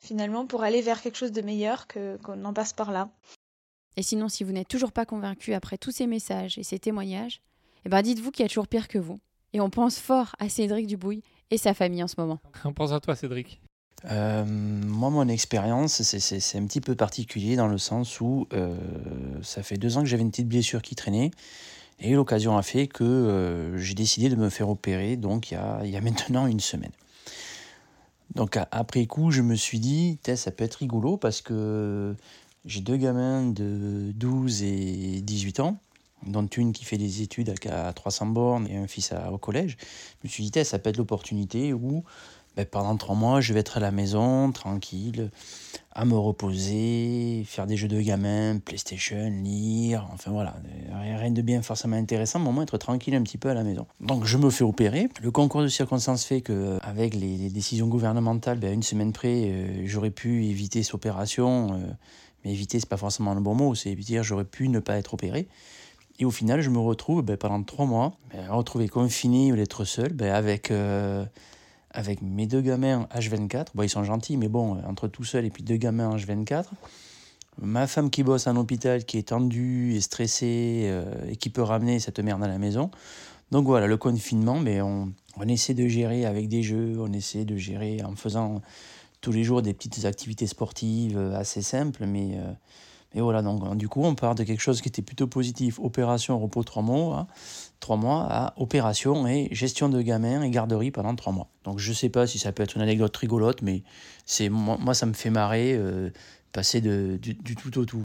finalement 0.00 0.46
pour 0.46 0.62
aller 0.62 0.82
vers 0.82 1.00
quelque 1.00 1.16
chose 1.16 1.32
de 1.32 1.42
meilleur 1.42 1.86
que, 1.86 2.16
qu'on 2.18 2.44
en 2.44 2.52
passe 2.52 2.72
par 2.72 2.90
là. 2.90 3.10
Et 3.96 4.02
sinon, 4.02 4.28
si 4.28 4.44
vous 4.44 4.52
n'êtes 4.52 4.68
toujours 4.68 4.92
pas 4.92 5.04
convaincu 5.04 5.52
après 5.52 5.76
tous 5.76 5.90
ces 5.90 6.06
messages 6.06 6.58
et 6.58 6.62
ces 6.62 6.78
témoignages, 6.78 7.42
eh 7.84 7.88
ben 7.88 8.02
dites-vous 8.02 8.30
qu'il 8.30 8.44
y 8.44 8.46
a 8.46 8.48
toujours 8.48 8.68
pire 8.68 8.88
que 8.88 8.98
vous. 8.98 9.18
Et 9.52 9.60
on 9.60 9.70
pense 9.70 9.98
fort 9.98 10.36
à 10.38 10.48
Cédric 10.48 10.86
Dubouille 10.86 11.22
et 11.50 11.58
sa 11.58 11.74
famille 11.74 12.02
en 12.02 12.08
ce 12.08 12.14
moment. 12.18 12.38
On 12.64 12.72
pense 12.72 12.92
à 12.92 13.00
toi, 13.00 13.16
Cédric. 13.16 13.60
Euh, 14.06 14.44
moi, 14.46 15.10
mon 15.10 15.28
expérience, 15.28 16.02
c'est 16.02 16.58
un 16.58 16.66
petit 16.66 16.80
peu 16.80 16.94
particulier 16.94 17.56
dans 17.56 17.66
le 17.66 17.78
sens 17.78 18.20
où 18.20 18.46
euh, 18.52 18.74
ça 19.42 19.62
fait 19.62 19.76
deux 19.76 19.98
ans 19.98 20.02
que 20.02 20.08
j'avais 20.08 20.22
une 20.22 20.30
petite 20.30 20.48
blessure 20.48 20.82
qui 20.82 20.94
traînait. 20.94 21.30
Et 22.00 22.14
l'occasion 22.14 22.56
a 22.56 22.62
fait 22.62 22.86
que 22.86 23.04
euh, 23.04 23.76
j'ai 23.76 23.94
décidé 23.94 24.30
de 24.30 24.36
me 24.36 24.48
faire 24.48 24.70
opérer, 24.70 25.16
donc 25.16 25.50
il 25.50 25.54
y 25.54 25.56
a, 25.58 25.84
y 25.84 25.96
a 25.96 26.00
maintenant 26.00 26.46
une 26.46 26.60
semaine. 26.60 26.92
Donc 28.34 28.58
après 28.70 29.04
coup, 29.06 29.30
je 29.30 29.42
me 29.42 29.54
suis 29.54 29.80
dit, 29.80 30.18
ça 30.36 30.50
peut 30.50 30.64
être 30.64 30.76
rigolo 30.76 31.16
parce 31.16 31.42
que 31.42 32.14
j'ai 32.64 32.80
deux 32.80 32.96
gamins 32.96 33.44
de 33.44 34.12
12 34.14 34.62
et 34.62 35.20
18 35.20 35.60
ans, 35.60 35.78
dont 36.26 36.46
une 36.46 36.72
qui 36.72 36.84
fait 36.84 36.96
des 36.96 37.22
études 37.22 37.52
à 37.68 37.92
300 37.92 38.26
bornes 38.26 38.66
et 38.68 38.76
un 38.76 38.86
fils 38.86 39.12
à, 39.12 39.32
au 39.32 39.38
collège. 39.38 39.76
Je 40.22 40.28
me 40.28 40.30
suis 40.30 40.48
dit, 40.48 40.64
ça 40.64 40.78
peut 40.78 40.90
être 40.90 40.96
l'opportunité 40.96 41.72
où 41.72 42.04
ben, 42.56 42.66
pendant 42.66 42.96
trois 42.96 43.14
mois, 43.14 43.40
je 43.40 43.52
vais 43.52 43.60
être 43.60 43.76
à 43.76 43.80
la 43.80 43.90
maison, 43.90 44.50
tranquille, 44.52 45.30
à 45.92 46.04
me 46.04 46.16
reposer, 46.16 47.44
faire 47.46 47.66
des 47.66 47.76
jeux 47.76 47.88
de 47.88 48.00
gamin, 48.00 48.58
PlayStation, 48.58 49.30
lire, 49.42 50.08
enfin 50.12 50.30
voilà, 50.30 50.56
rien 50.92 51.30
de 51.30 51.42
bien 51.42 51.62
forcément 51.62 51.96
intéressant, 51.96 52.38
mais 52.38 52.48
au 52.48 52.52
moins 52.52 52.64
être 52.64 52.78
tranquille 52.78 53.14
un 53.14 53.22
petit 53.22 53.38
peu 53.38 53.50
à 53.50 53.54
la 53.54 53.62
maison. 53.62 53.86
Donc 54.00 54.24
je 54.24 54.36
me 54.36 54.50
fais 54.50 54.64
opérer. 54.64 55.08
Le 55.22 55.30
concours 55.30 55.62
de 55.62 55.68
circonstances 55.68 56.24
fait 56.24 56.40
que, 56.40 56.78
avec 56.82 57.14
les, 57.14 57.50
décisions 57.50 57.88
gouvernementales, 57.88 58.58
ben, 58.58 58.72
une 58.72 58.82
semaine 58.82 59.12
près, 59.12 59.50
euh, 59.50 59.82
j'aurais 59.86 60.10
pu 60.10 60.46
éviter 60.46 60.82
cette 60.82 60.94
opération. 60.94 61.74
Euh, 61.74 61.92
mais 62.44 62.52
éviter, 62.52 62.80
c'est 62.80 62.88
pas 62.88 62.96
forcément 62.96 63.34
le 63.34 63.40
bon 63.40 63.54
mot, 63.54 63.74
c'est 63.74 63.94
dire 63.94 64.22
j'aurais 64.22 64.44
pu 64.44 64.68
ne 64.68 64.78
pas 64.78 64.96
être 64.96 65.14
opéré. 65.14 65.46
Et 66.18 66.24
au 66.24 66.30
final, 66.30 66.60
je 66.60 66.70
me 66.70 66.78
retrouve 66.78 67.22
ben, 67.22 67.36
pendant 67.36 67.62
trois 67.62 67.86
mois, 67.86 68.12
ben, 68.32 68.50
retrouver 68.50 68.88
confiné 68.88 69.52
ou 69.52 69.56
d'être 69.56 69.84
seul, 69.84 70.12
ben, 70.12 70.32
avec. 70.32 70.70
Euh, 70.70 71.24
avec 71.92 72.22
mes 72.22 72.46
deux 72.46 72.60
gamins 72.60 73.06
H24. 73.14 73.68
Bon, 73.74 73.82
ils 73.82 73.88
sont 73.88 74.04
gentils, 74.04 74.36
mais 74.36 74.48
bon, 74.48 74.82
entre 74.84 75.08
tout 75.08 75.24
seul 75.24 75.44
et 75.44 75.50
puis 75.50 75.62
deux 75.62 75.76
gamins 75.76 76.16
H24. 76.16 76.66
Ma 77.60 77.86
femme 77.86 78.10
qui 78.10 78.22
bosse 78.22 78.46
en 78.46 78.56
hôpital, 78.56 79.04
qui 79.04 79.18
est 79.18 79.28
tendue 79.28 79.94
et 79.94 80.00
stressée 80.00 80.84
euh, 80.84 81.04
et 81.28 81.36
qui 81.36 81.50
peut 81.50 81.62
ramener 81.62 81.98
cette 81.98 82.20
merde 82.20 82.42
à 82.42 82.48
la 82.48 82.58
maison. 82.58 82.90
Donc 83.50 83.66
voilà, 83.66 83.86
le 83.86 83.96
confinement, 83.96 84.60
mais 84.60 84.80
on, 84.80 85.12
on 85.36 85.48
essaie 85.48 85.74
de 85.74 85.88
gérer 85.88 86.24
avec 86.24 86.48
des 86.48 86.62
jeux, 86.62 86.94
on 86.98 87.12
essaie 87.12 87.44
de 87.44 87.56
gérer 87.56 88.02
en 88.04 88.14
faisant 88.14 88.62
tous 89.20 89.32
les 89.32 89.44
jours 89.44 89.62
des 89.62 89.74
petites 89.74 90.04
activités 90.04 90.46
sportives 90.46 91.18
euh, 91.18 91.34
assez 91.34 91.62
simples, 91.62 92.06
mais, 92.06 92.30
euh, 92.34 92.52
mais 93.14 93.20
voilà, 93.20 93.42
donc 93.42 93.76
du 93.76 93.88
coup, 93.88 94.02
on 94.02 94.14
part 94.14 94.34
de 94.34 94.44
quelque 94.44 94.60
chose 94.60 94.80
qui 94.80 94.88
était 94.88 95.02
plutôt 95.02 95.26
positif, 95.26 95.78
opération, 95.78 96.38
repos, 96.38 96.62
trois 96.62 96.82
mois, 96.82 97.26
trois 97.80 97.96
mois 97.96 98.26
à 98.30 98.54
opération 98.58 99.26
et 99.26 99.48
gestion 99.52 99.88
de 99.88 100.00
gamins 100.02 100.42
et 100.42 100.50
garderie 100.50 100.90
pendant 100.90 101.14
trois 101.16 101.32
mois. 101.32 101.48
Donc 101.64 101.78
je 101.78 101.92
sais 101.92 102.10
pas 102.10 102.26
si 102.26 102.38
ça 102.38 102.52
peut 102.52 102.62
être 102.62 102.76
une 102.76 102.82
anecdote 102.82 103.16
rigolote, 103.16 103.62
mais 103.62 103.82
c'est 104.26 104.48
moi, 104.48 104.94
ça 104.94 105.06
me 105.06 105.14
fait 105.14 105.30
marrer 105.30 105.74
euh, 105.74 106.10
passer 106.52 106.80
de, 106.80 107.18
du, 107.20 107.56
tout 107.56 107.78
au 107.78 107.84
tout. 107.84 108.02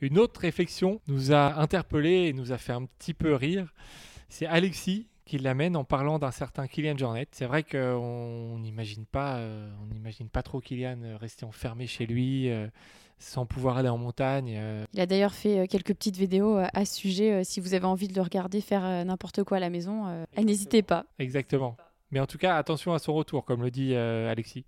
Une 0.00 0.18
autre 0.18 0.40
réflexion 0.40 1.00
nous 1.06 1.32
a 1.32 1.60
interpellé 1.60 2.28
et 2.28 2.32
nous 2.32 2.52
a 2.52 2.58
fait 2.58 2.72
un 2.72 2.84
petit 2.84 3.14
peu 3.14 3.34
rire. 3.34 3.72
C'est 4.28 4.46
Alexis 4.46 5.08
qui 5.24 5.38
l'amène 5.38 5.76
en 5.76 5.84
parlant 5.84 6.18
d'un 6.18 6.32
certain 6.32 6.66
Kylian 6.66 6.98
Jornet. 6.98 7.28
C'est 7.30 7.46
vrai 7.46 7.62
qu'on 7.62 8.58
n'imagine 8.58 9.06
pas, 9.06 9.36
euh, 9.36 9.70
pas 10.32 10.42
trop 10.42 10.60
Kylian 10.60 11.16
rester 11.20 11.44
enfermé 11.44 11.86
chez 11.86 12.06
lui. 12.06 12.50
Euh, 12.50 12.66
sans 13.22 13.46
pouvoir 13.46 13.78
aller 13.78 13.88
en 13.88 13.98
montagne. 13.98 14.56
Euh. 14.58 14.84
Il 14.92 15.00
a 15.00 15.06
d'ailleurs 15.06 15.32
fait 15.32 15.60
euh, 15.60 15.66
quelques 15.66 15.94
petites 15.94 16.16
vidéos 16.16 16.58
euh, 16.58 16.66
à 16.74 16.84
ce 16.84 16.94
sujet. 16.94 17.44
Si 17.44 17.60
vous 17.60 17.74
avez 17.74 17.86
envie 17.86 18.08
de 18.08 18.14
le 18.14 18.20
regarder 18.20 18.60
faire 18.60 19.04
n'importe 19.04 19.44
quoi 19.44 19.58
à 19.58 19.60
la 19.60 19.70
maison, 19.70 20.26
n'hésitez 20.36 20.82
pas. 20.82 21.04
Exactement. 21.18 21.76
Mais 22.10 22.20
en 22.20 22.26
tout 22.26 22.38
cas, 22.38 22.56
attention 22.56 22.92
à 22.92 22.98
son 22.98 23.14
retour, 23.14 23.44
comme 23.44 23.62
le 23.62 23.70
dit 23.70 23.94
Alexis. 23.94 24.64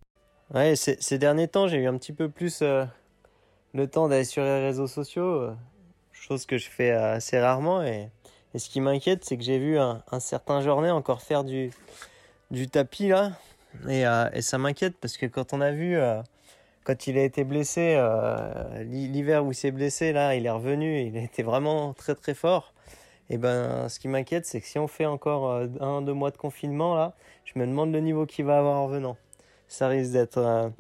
Ouais, 0.55 0.77
ces 0.77 1.19
derniers 1.19 1.49
temps, 1.49 1.69
j'ai 1.69 1.79
eu 1.79 1.87
un 1.87 1.97
petit 1.99 2.13
peu 2.13 2.29
plus 2.29 2.63
le 2.63 3.87
temps 3.89 4.09
d'aller 4.09 4.25
sur 4.25 4.43
les 4.43 4.61
réseaux 4.61 4.87
sociaux, 4.87 5.51
chose 6.13 6.47
que 6.47 6.59
je 6.59 6.69
fais 6.69 6.91
assez 6.91 7.39
rarement. 7.39 7.83
Et, 7.83 8.09
et 8.55 8.59
ce 8.59 8.71
qui 8.71 8.81
m'inquiète, 8.81 9.25
c'est 9.25 9.37
que 9.37 9.43
j'ai 9.43 9.59
vu 9.59 9.79
un, 9.79 10.03
un, 10.11 10.21
certain 10.21 10.61
journée 10.61 10.91
encore 10.91 11.23
faire 11.23 11.45
du, 11.45 11.71
du 12.51 12.69
tapis 12.69 13.09
là. 13.09 13.33
Et, 13.89 14.05
et 14.33 14.43
ça 14.43 14.59
m'inquiète 14.59 14.97
parce 15.01 15.17
que 15.17 15.27
quand 15.27 15.53
on 15.53 15.61
a 15.61 15.73
vu 15.73 15.99
quand 16.85 17.07
il 17.07 17.19
a 17.19 17.25
été 17.25 17.45
blessé, 17.45 17.95
euh, 17.97 18.83
l'hiver 18.85 19.45
où 19.45 19.53
il 19.53 19.55
s'est 19.55 19.71
blessé, 19.71 20.13
là, 20.13 20.35
il 20.35 20.47
est 20.47 20.51
revenu, 20.51 21.01
il 21.01 21.17
été 21.17 21.43
vraiment 21.43 21.93
très 21.95 22.15
très 22.15 22.35
fort. 22.35 22.73
Et 23.31 23.39
ben, 23.39 23.89
ce 23.89 23.99
qui 23.99 24.09
m'inquiète, 24.09 24.45
c'est 24.47 24.61
que 24.61 24.67
si 24.67 24.79
on 24.79 24.87
fait 24.87 25.07
encore 25.07 25.51
un, 25.81 26.03
deux 26.03 26.13
mois 26.13 26.31
de 26.31 26.37
confinement, 26.37 26.95
là, 26.95 27.15
je 27.45 27.59
me 27.59 27.67
demande 27.67 27.91
le 27.93 28.01
niveau 28.01 28.27
qu'il 28.27 28.45
va 28.45 28.59
avoir 28.59 28.81
en 28.81 28.87
venant. 28.87 29.17
Ça 29.67 29.89
risque 29.89 30.13
d'être 30.13 30.73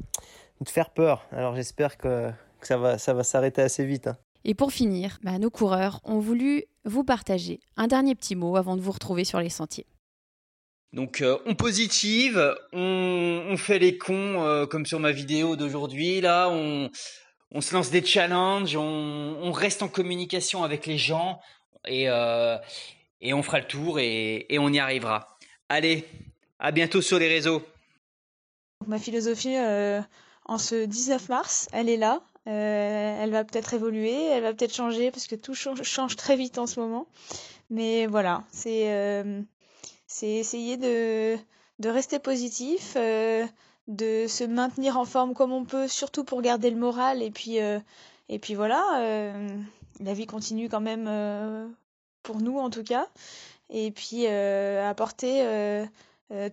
de 0.60 0.68
faire 0.68 0.90
peur. 0.90 1.26
Alors 1.32 1.54
j'espère 1.54 1.96
que, 1.96 2.30
ça 2.62 2.76
va, 2.76 2.98
ça 2.98 3.14
va 3.14 3.22
s'arrêter 3.22 3.62
assez 3.62 3.84
vite. 3.84 4.08
Hein. 4.08 4.16
Et 4.44 4.54
pour 4.54 4.72
finir, 4.72 5.18
bah, 5.22 5.38
nos 5.38 5.50
coureurs 5.50 6.00
ont 6.04 6.18
voulu 6.18 6.64
vous 6.84 7.04
partager 7.04 7.60
un 7.76 7.86
dernier 7.86 8.14
petit 8.14 8.36
mot 8.36 8.56
avant 8.56 8.76
de 8.76 8.82
vous 8.82 8.92
retrouver 8.92 9.24
sur 9.24 9.40
les 9.40 9.48
sentiers. 9.48 9.86
Donc 10.94 11.22
euh, 11.22 11.36
on 11.44 11.56
positive, 11.56 12.54
on, 12.72 13.56
fait 13.58 13.80
les 13.80 13.98
cons 13.98 14.44
euh, 14.44 14.64
comme 14.64 14.86
sur 14.86 15.00
ma 15.00 15.10
vidéo 15.10 15.56
d'aujourd'hui. 15.56 16.20
Là, 16.20 16.48
on, 16.48 16.88
on, 17.50 17.60
se 17.60 17.74
lance 17.74 17.90
des 17.90 18.04
challenges, 18.04 18.76
on, 18.76 19.50
reste 19.50 19.82
en 19.82 19.88
communication 19.88 20.62
avec 20.62 20.86
les 20.86 20.96
gens 20.96 21.40
et, 21.88 22.08
euh, 22.08 22.56
on 23.24 23.42
fera 23.42 23.58
le 23.58 23.66
tour 23.66 23.98
et, 23.98 24.46
on 24.52 24.72
y 24.72 24.78
arrivera. 24.78 25.36
Allez, 25.68 26.04
à 26.60 26.70
bientôt 26.70 27.02
sur 27.02 27.18
les 27.18 27.28
réseaux. 27.28 27.62
Ma 28.86 29.00
philosophie 29.00 29.56
en 30.44 30.58
ce 30.58 30.84
19 30.84 31.28
mars, 31.28 31.68
elle 31.72 31.88
est 31.88 31.96
là. 31.96 32.22
Elle 32.46 33.30
va 33.30 33.42
peut-être 33.42 33.74
évoluer, 33.74 34.26
elle 34.26 34.44
va 34.44 34.54
peut-être 34.54 34.74
changer 34.74 35.10
parce 35.10 35.26
que 35.26 35.34
tout 35.34 35.54
change, 35.54 36.14
très 36.14 36.36
vite 36.36 36.58
en 36.58 36.68
ce 36.68 36.78
moment. 36.78 37.08
Mais 37.68 38.06
voilà, 38.06 38.44
c'est 38.52 39.24
euh, 40.22 40.26
essayer 40.26 40.76
de, 40.76 41.36
de 41.78 41.88
rester 41.88 42.18
positif, 42.18 42.94
euh, 42.96 43.46
de 43.88 44.26
se 44.28 44.44
maintenir 44.44 44.98
en 44.98 45.04
forme 45.04 45.34
comme 45.34 45.52
on 45.52 45.64
peut, 45.64 45.88
surtout 45.88 46.24
pour 46.24 46.42
garder 46.42 46.70
le 46.70 46.76
moral. 46.76 47.22
Et 47.22 47.30
puis, 47.30 47.56
et 47.56 48.38
puis 48.38 48.54
voilà, 48.54 49.32
la 50.00 50.14
vie 50.14 50.26
continue 50.26 50.68
quand 50.68 50.80
même 50.80 51.74
pour 52.22 52.40
nous 52.40 52.58
en 52.58 52.70
tout 52.70 52.84
cas. 52.84 53.08
Et 53.70 53.90
puis 53.90 54.26
apporter 54.26 55.42
euh, 55.42 55.84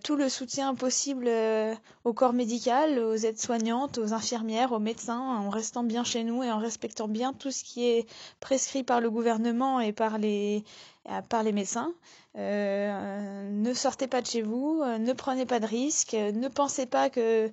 tout 0.02 0.16
le 0.16 0.28
soutien 0.28 0.74
possible 0.74 1.26
euh, 1.28 1.74
au 2.04 2.12
corps 2.12 2.32
médical, 2.32 2.98
aux 2.98 3.14
aides-soignantes, 3.16 3.98
aux 3.98 4.12
infirmières, 4.12 4.72
aux 4.72 4.78
médecins, 4.78 5.18
en 5.18 5.48
restant 5.50 5.82
bien 5.82 6.04
chez 6.04 6.24
nous 6.24 6.42
et 6.42 6.50
en 6.50 6.58
respectant 6.58 7.08
bien 7.08 7.32
tout 7.32 7.50
ce 7.50 7.64
qui 7.64 7.86
est 7.86 8.06
prescrit 8.40 8.84
par 8.84 9.00
le 9.00 9.10
gouvernement 9.10 9.80
et 9.80 9.92
par 9.92 10.18
les, 10.18 10.64
euh, 11.08 11.22
par 11.22 11.42
les 11.42 11.52
médecins. 11.52 11.92
ne 12.34 13.72
sortez 13.74 14.06
pas 14.06 14.20
de 14.20 14.26
chez 14.26 14.42
vous, 14.42 14.82
ne 14.84 15.12
prenez 15.12 15.46
pas 15.46 15.60
de 15.60 15.66
risques, 15.66 16.14
ne 16.14 16.48
pensez 16.48 16.86
pas 16.86 17.10
que 17.10 17.50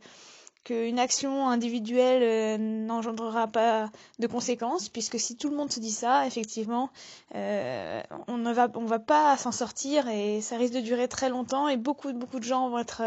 qu'une 0.69 0.99
action 0.99 1.49
individuelle 1.49 2.21
euh, 2.21 2.57
n'engendrera 2.59 3.47
pas 3.47 3.89
de 4.19 4.27
conséquences, 4.27 4.87
puisque 4.87 5.19
si 5.19 5.35
tout 5.35 5.49
le 5.49 5.55
monde 5.55 5.71
se 5.71 5.79
dit 5.79 5.91
ça, 5.91 6.27
effectivement, 6.27 6.91
euh, 7.33 8.03
on 8.27 8.37
ne 8.37 8.53
va, 8.53 8.67
on 8.75 8.85
va 8.85 8.99
pas 8.99 9.35
s'en 9.37 9.51
sortir 9.51 10.07
et 10.07 10.41
ça 10.41 10.57
risque 10.57 10.75
de 10.75 10.81
durer 10.81 11.07
très 11.07 11.29
longtemps 11.29 11.69
et 11.69 11.77
beaucoup, 11.77 12.13
beaucoup 12.13 12.37
de 12.37 12.43
gens 12.43 12.69
vont 12.69 12.77
être, 12.77 13.01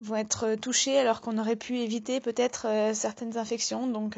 vont 0.00 0.14
être 0.14 0.54
touchés 0.54 0.96
alors 0.96 1.20
qu'on 1.20 1.38
aurait 1.38 1.56
pu 1.56 1.80
éviter 1.80 2.20
peut-être 2.20 2.68
euh, 2.68 2.94
certaines 2.94 3.36
infections. 3.36 3.88
Donc, 3.88 4.16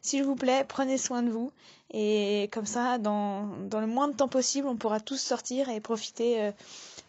s'il 0.00 0.24
vous 0.24 0.34
plaît, 0.34 0.64
prenez 0.66 0.96
soin 0.96 1.22
de 1.22 1.30
vous 1.30 1.52
et 1.92 2.48
comme 2.52 2.66
ça, 2.66 2.96
dans, 2.96 3.48
dans 3.68 3.80
le 3.80 3.86
moins 3.86 4.08
de 4.08 4.14
temps 4.14 4.28
possible, 4.28 4.66
on 4.66 4.76
pourra 4.76 4.98
tous 4.98 5.20
sortir 5.20 5.68
et 5.68 5.78
profiter 5.80 6.52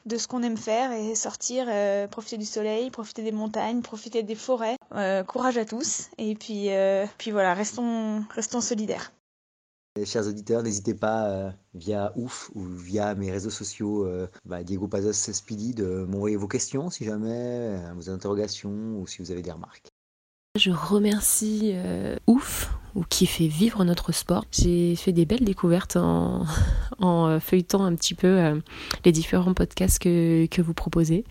de 0.06 0.18
ce 0.18 0.28
qu'on 0.28 0.44
aime 0.44 0.58
faire 0.58 0.92
et 0.92 1.16
sortir, 1.16 1.66
euh, 1.70 2.08
profiter 2.08 2.38
du 2.38 2.46
soleil, 2.46 2.90
profiter 2.92 3.24
des 3.24 3.32
montagnes, 3.32 3.82
profiter 3.82 4.24
des 4.24 4.36
forêts. 4.36 4.78
Euh, 4.94 5.24
courage 5.24 5.58
à 5.58 5.66
tous 5.66 6.10
et 6.18 6.36
puis, 6.36 6.72
euh, 6.72 7.06
puis 7.18 7.32
voilà, 7.32 7.54
restons, 7.54 8.24
restons 8.30 8.62
solidaires. 8.62 9.12
Chers 10.06 10.28
auditeurs, 10.28 10.62
n'hésitez 10.62 10.94
pas 10.94 11.54
via 11.74 12.12
Ouf 12.18 12.52
ou 12.54 12.66
via 12.66 13.16
mes 13.16 13.32
réseaux 13.32 13.50
sociaux 13.50 14.06
bah, 14.44 14.62
Diego 14.62 14.90
Pazos 14.90 15.14
Speedy 15.14 15.74
de 15.74 16.06
m'envoyer 16.10 16.36
vos 16.36 16.50
questions 16.50 16.90
si 16.90 17.06
jamais, 17.06 17.80
vos 17.94 18.10
interrogations 18.10 19.00
ou 19.00 19.08
si 19.08 19.22
vous 19.22 19.32
avez 19.32 19.42
des 19.42 19.54
remarques. 19.54 19.88
Je 20.56 20.72
remercie 20.72 21.74
euh, 21.74 22.16
Ouf, 22.28 22.70
ou 22.96 23.04
qui 23.04 23.26
fait 23.26 23.48
vivre 23.48 23.84
notre 23.84 24.12
sport. 24.12 24.46
J'ai 24.52 24.96
fait 24.96 25.12
des 25.12 25.26
belles 25.26 25.44
découvertes 25.44 25.98
en, 25.98 26.46
en 27.00 27.40
feuilletant 27.40 27.84
un 27.84 27.96
petit 27.96 28.16
peu 28.16 28.28
euh, 28.28 28.60
les 29.04 29.12
différents 29.12 29.54
podcasts 29.54 30.00
que, 30.00 30.48
que 30.48 30.62
vous 30.62 30.74
proposez. 30.74 31.26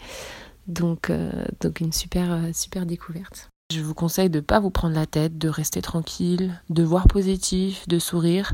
Donc, 0.66 1.10
euh, 1.10 1.30
donc 1.60 1.80
une 1.80 1.92
super, 1.92 2.38
super 2.54 2.86
découverte. 2.86 3.48
Je 3.72 3.80
vous 3.80 3.94
conseille 3.94 4.30
de 4.30 4.38
ne 4.38 4.44
pas 4.44 4.60
vous 4.60 4.70
prendre 4.70 4.94
la 4.94 5.06
tête, 5.06 5.38
de 5.38 5.48
rester 5.48 5.82
tranquille, 5.82 6.60
de 6.70 6.82
voir 6.82 7.08
positif, 7.08 7.88
de 7.88 7.98
sourire. 7.98 8.52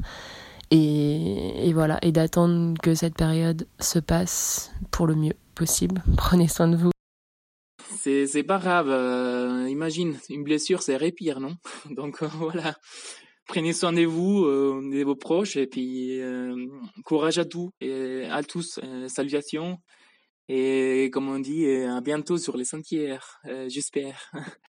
Et 0.73 1.73
voilà, 1.74 1.99
et 2.03 2.12
d'attendre 2.12 2.78
que 2.81 2.95
cette 2.95 3.16
période 3.16 3.66
se 3.81 3.99
passe 3.99 4.70
pour 4.93 5.09
le 5.09 5.16
mieux 5.16 5.35
possible. 5.57 6.03
Prenez 6.16 6.47
soin 6.47 6.69
de 6.69 6.77
vous 6.77 6.91
c'est 8.01 8.27
c'est 8.27 8.43
pas 8.43 8.59
grave. 8.59 8.89
Euh, 8.89 9.69
imagine, 9.69 10.19
une 10.31 10.43
blessure, 10.43 10.83
c'est 10.83 10.97
répire, 10.97 11.41
non? 11.41 11.57
Donc 11.91 12.23
euh, 12.23 12.27
voilà, 12.27 12.75
prenez 13.47 13.73
soin 13.73 13.93
de 13.93 14.05
vous, 14.05 14.45
euh, 14.45 14.81
de 14.91 15.05
vos 15.05 15.17
proches, 15.17 15.57
et 15.57 15.67
puis 15.67 16.21
courage 17.05 17.39
à 17.39 17.45
tous 17.45 17.71
et 17.81 18.25
à 18.25 18.43
tous. 18.43 18.81
salutations 19.09 19.79
et 20.49 21.11
comme 21.13 21.29
on 21.29 21.39
dit, 21.39 21.65
à 21.69 22.01
bientôt 22.01 22.37
sur 22.39 22.57
les 22.57 22.65
sentiers, 22.65 23.17
j'espère. 23.69 24.31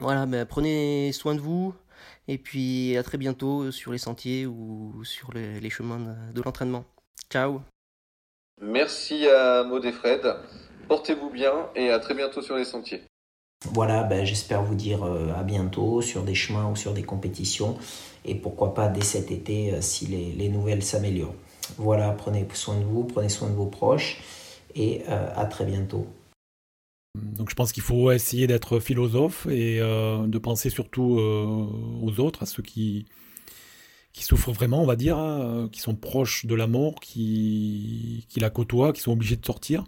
Voilà, 0.00 0.26
ben, 0.26 0.44
prenez 0.44 1.12
soin 1.12 1.34
de 1.34 1.40
vous 1.40 1.72
et 2.28 2.38
puis 2.38 2.96
à 2.96 3.02
très 3.02 3.18
bientôt 3.18 3.70
sur 3.70 3.92
les 3.92 3.98
sentiers 3.98 4.44
ou 4.44 5.04
sur 5.04 5.32
les, 5.32 5.60
les 5.60 5.70
chemins 5.70 6.16
de 6.34 6.42
l'entraînement. 6.42 6.84
Ciao. 7.30 7.62
Merci 8.60 9.26
à 9.28 9.64
Maud 9.64 9.84
et 9.84 9.92
Fred. 9.92 10.22
Portez-vous 10.88 11.30
bien 11.30 11.68
et 11.74 11.90
à 11.90 11.98
très 11.98 12.14
bientôt 12.14 12.42
sur 12.42 12.56
les 12.56 12.64
sentiers. 12.64 13.02
Voilà, 13.72 14.04
ben, 14.04 14.24
j'espère 14.24 14.62
vous 14.62 14.74
dire 14.74 15.02
euh, 15.02 15.32
à 15.34 15.42
bientôt 15.42 16.02
sur 16.02 16.22
des 16.22 16.34
chemins 16.34 16.70
ou 16.70 16.76
sur 16.76 16.92
des 16.92 17.02
compétitions 17.02 17.76
et 18.24 18.34
pourquoi 18.34 18.74
pas 18.74 18.88
dès 18.88 19.02
cet 19.02 19.30
été 19.30 19.72
euh, 19.72 19.80
si 19.80 20.06
les, 20.06 20.48
nouvelles 20.48 20.82
s'améliorent. 20.82 21.34
Voilà, 21.78 22.10
prenez 22.10 22.46
soin 22.52 22.78
de 22.78 22.84
vous, 22.84 23.04
prenez 23.04 23.28
soin 23.28 23.48
de 23.48 23.54
vos 23.54 23.66
proches 23.66 24.20
et 24.74 25.02
euh, 25.08 25.28
à 25.34 25.46
très 25.46 25.64
bientôt. 25.64 26.06
Donc 27.16 27.50
je 27.50 27.54
pense 27.54 27.72
qu'il 27.72 27.82
faut 27.82 28.12
essayer 28.12 28.46
d'être 28.46 28.78
philosophe 28.78 29.46
et 29.46 29.78
de 29.78 30.38
penser 30.38 30.68
surtout 30.68 31.18
aux 31.18 32.20
autres, 32.20 32.42
à 32.42 32.46
ceux 32.46 32.62
qui, 32.62 33.06
qui 34.12 34.22
souffrent 34.22 34.52
vraiment, 34.52 34.82
on 34.82 34.86
va 34.86 34.96
dire, 34.96 35.16
hein, 35.16 35.70
qui 35.72 35.80
sont 35.80 35.94
proches 35.94 36.44
de 36.44 36.54
la 36.54 36.66
mort, 36.66 37.00
qui, 37.00 38.26
qui 38.28 38.38
la 38.38 38.50
côtoient, 38.50 38.92
qui 38.92 39.00
sont 39.00 39.12
obligés 39.12 39.36
de 39.36 39.46
sortir. 39.46 39.84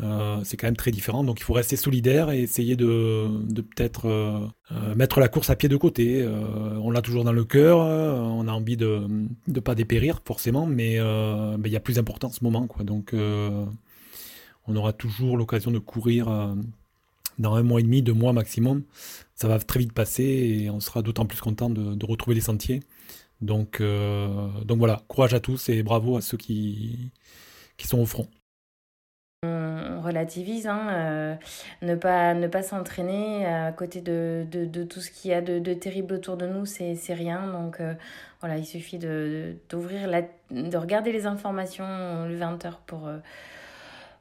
Euh, 0.00 0.40
c'est 0.44 0.56
quand 0.56 0.66
même 0.66 0.76
très 0.76 0.90
différent. 0.90 1.24
Donc 1.24 1.40
il 1.40 1.44
faut 1.44 1.54
rester 1.54 1.76
solidaire 1.76 2.30
et 2.30 2.42
essayer 2.42 2.76
de, 2.76 3.28
peut-être 3.74 4.06
euh, 4.06 4.46
euh, 4.72 4.94
mettre 4.94 5.20
la 5.20 5.28
course 5.28 5.50
à 5.50 5.56
pied 5.56 5.68
de 5.68 5.76
côté. 5.76 6.26
on 6.26 6.90
l'a 6.90 7.02
toujours 7.02 7.24
dans 7.24 7.32
le 7.32 7.44
cœur, 7.44 7.78
on 7.78 8.46
a 8.48 8.52
envie 8.52 8.76
de 8.76 9.06
ne 9.46 9.60
pas 9.60 9.74
dépérir 9.74 10.20
forcément, 10.24 10.66
mais 10.66 10.94
il 10.94 11.70
y 11.70 11.76
a 11.76 11.80
plus 11.80 11.98
important 11.98 12.28
en 12.28 12.32
ce 12.32 12.44
moment. 12.44 12.68
Donc 12.80 13.14
on 13.14 14.76
aura 14.76 14.92
toujours 14.92 15.36
l'occasion 15.36 15.70
de 15.70 15.78
courir 15.78 16.54
dans 17.38 17.54
un 17.54 17.62
mois 17.62 17.80
et 17.80 17.82
demi, 17.82 18.02
deux 18.02 18.14
mois 18.14 18.32
maximum. 18.32 18.82
Ça 19.34 19.48
va 19.48 19.58
très 19.58 19.80
vite 19.80 19.92
passer 19.92 20.24
et 20.24 20.70
on 20.70 20.80
sera 20.80 21.02
d'autant 21.02 21.26
plus 21.26 21.40
content 21.40 21.70
de, 21.70 22.06
retrouver 22.06 22.34
les 22.34 22.40
sentiers. 22.40 22.82
Donc, 23.40 23.80
voilà, 23.80 25.02
courage 25.08 25.34
à 25.34 25.40
tous 25.40 25.68
et 25.68 25.82
bravo 25.82 26.16
à 26.16 26.20
ceux 26.20 26.36
qui 26.36 27.10
sont 27.78 27.98
au 27.98 28.06
front 28.06 28.28
on 29.42 30.00
relativise, 30.00 30.66
hein, 30.66 30.88
euh, 30.90 31.34
ne 31.82 31.94
pas, 31.94 32.34
ne 32.34 32.46
pas 32.46 32.62
s'entraîner 32.62 33.46
à 33.46 33.72
côté 33.72 34.00
de, 34.00 34.46
de, 34.50 34.84
tout 34.84 35.00
ce 35.00 35.10
qu'il 35.10 35.30
y 35.30 35.34
a 35.34 35.40
de, 35.40 35.58
de, 35.58 35.74
terrible 35.74 36.14
autour 36.14 36.36
de 36.36 36.46
nous, 36.46 36.64
c'est 36.66 36.96
rien. 37.14 37.46
Donc 37.52 37.80
euh, 37.80 37.94
voilà, 38.40 38.56
il 38.58 38.66
suffit 38.66 38.98
de, 38.98 39.56
d'ouvrir 39.68 40.08
la, 40.08 40.22
de 40.50 40.76
regarder 40.76 41.12
les 41.12 41.26
informations 41.26 42.26
le 42.26 42.36
20h 42.38 42.72
pour, 42.86 43.06
euh, 43.06 43.18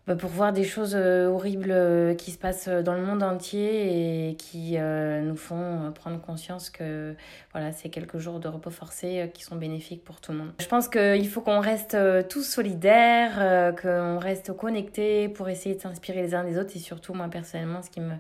bah, 0.07 0.15
pour 0.15 0.29
voir 0.29 0.53
des 0.53 0.63
choses 0.63 0.93
euh, 0.95 1.27
horribles 1.27 1.71
euh, 1.71 2.13
qui 2.13 2.29
se 2.29 2.37
passent 2.37 2.67
dans 2.67 2.93
le 2.93 3.01
monde 3.01 3.23
entier 3.23 4.29
et 4.29 4.35
qui 4.35 4.77
euh, 4.77 5.21
nous 5.21 5.35
font 5.35 5.91
prendre 5.95 6.21
conscience 6.21 6.69
que 6.69 7.15
voilà, 7.53 7.71
c'est 7.71 7.89
quelques 7.89 8.19
jours 8.19 8.39
de 8.39 8.47
repos 8.47 8.69
forcé 8.69 9.31
qui 9.33 9.43
sont 9.43 9.55
bénéfiques 9.55 10.03
pour 10.03 10.21
tout 10.21 10.31
le 10.31 10.37
monde. 10.37 10.51
Je 10.59 10.67
pense 10.67 10.87
qu'il 10.87 11.27
faut 11.27 11.41
qu'on 11.41 11.59
reste 11.59 11.97
tous 12.29 12.43
solidaires, 12.43 13.73
qu'on 13.81 14.19
reste 14.19 14.55
connectés 14.55 15.27
pour 15.27 15.49
essayer 15.49 15.73
de 15.73 15.81
s'inspirer 15.81 16.21
les 16.21 16.35
uns 16.35 16.43
des 16.43 16.59
autres 16.59 16.71
et 16.75 16.79
surtout 16.79 17.15
moi 17.15 17.27
personnellement 17.27 17.81
ce 17.81 17.89
qui 17.89 18.01
me 18.01 18.13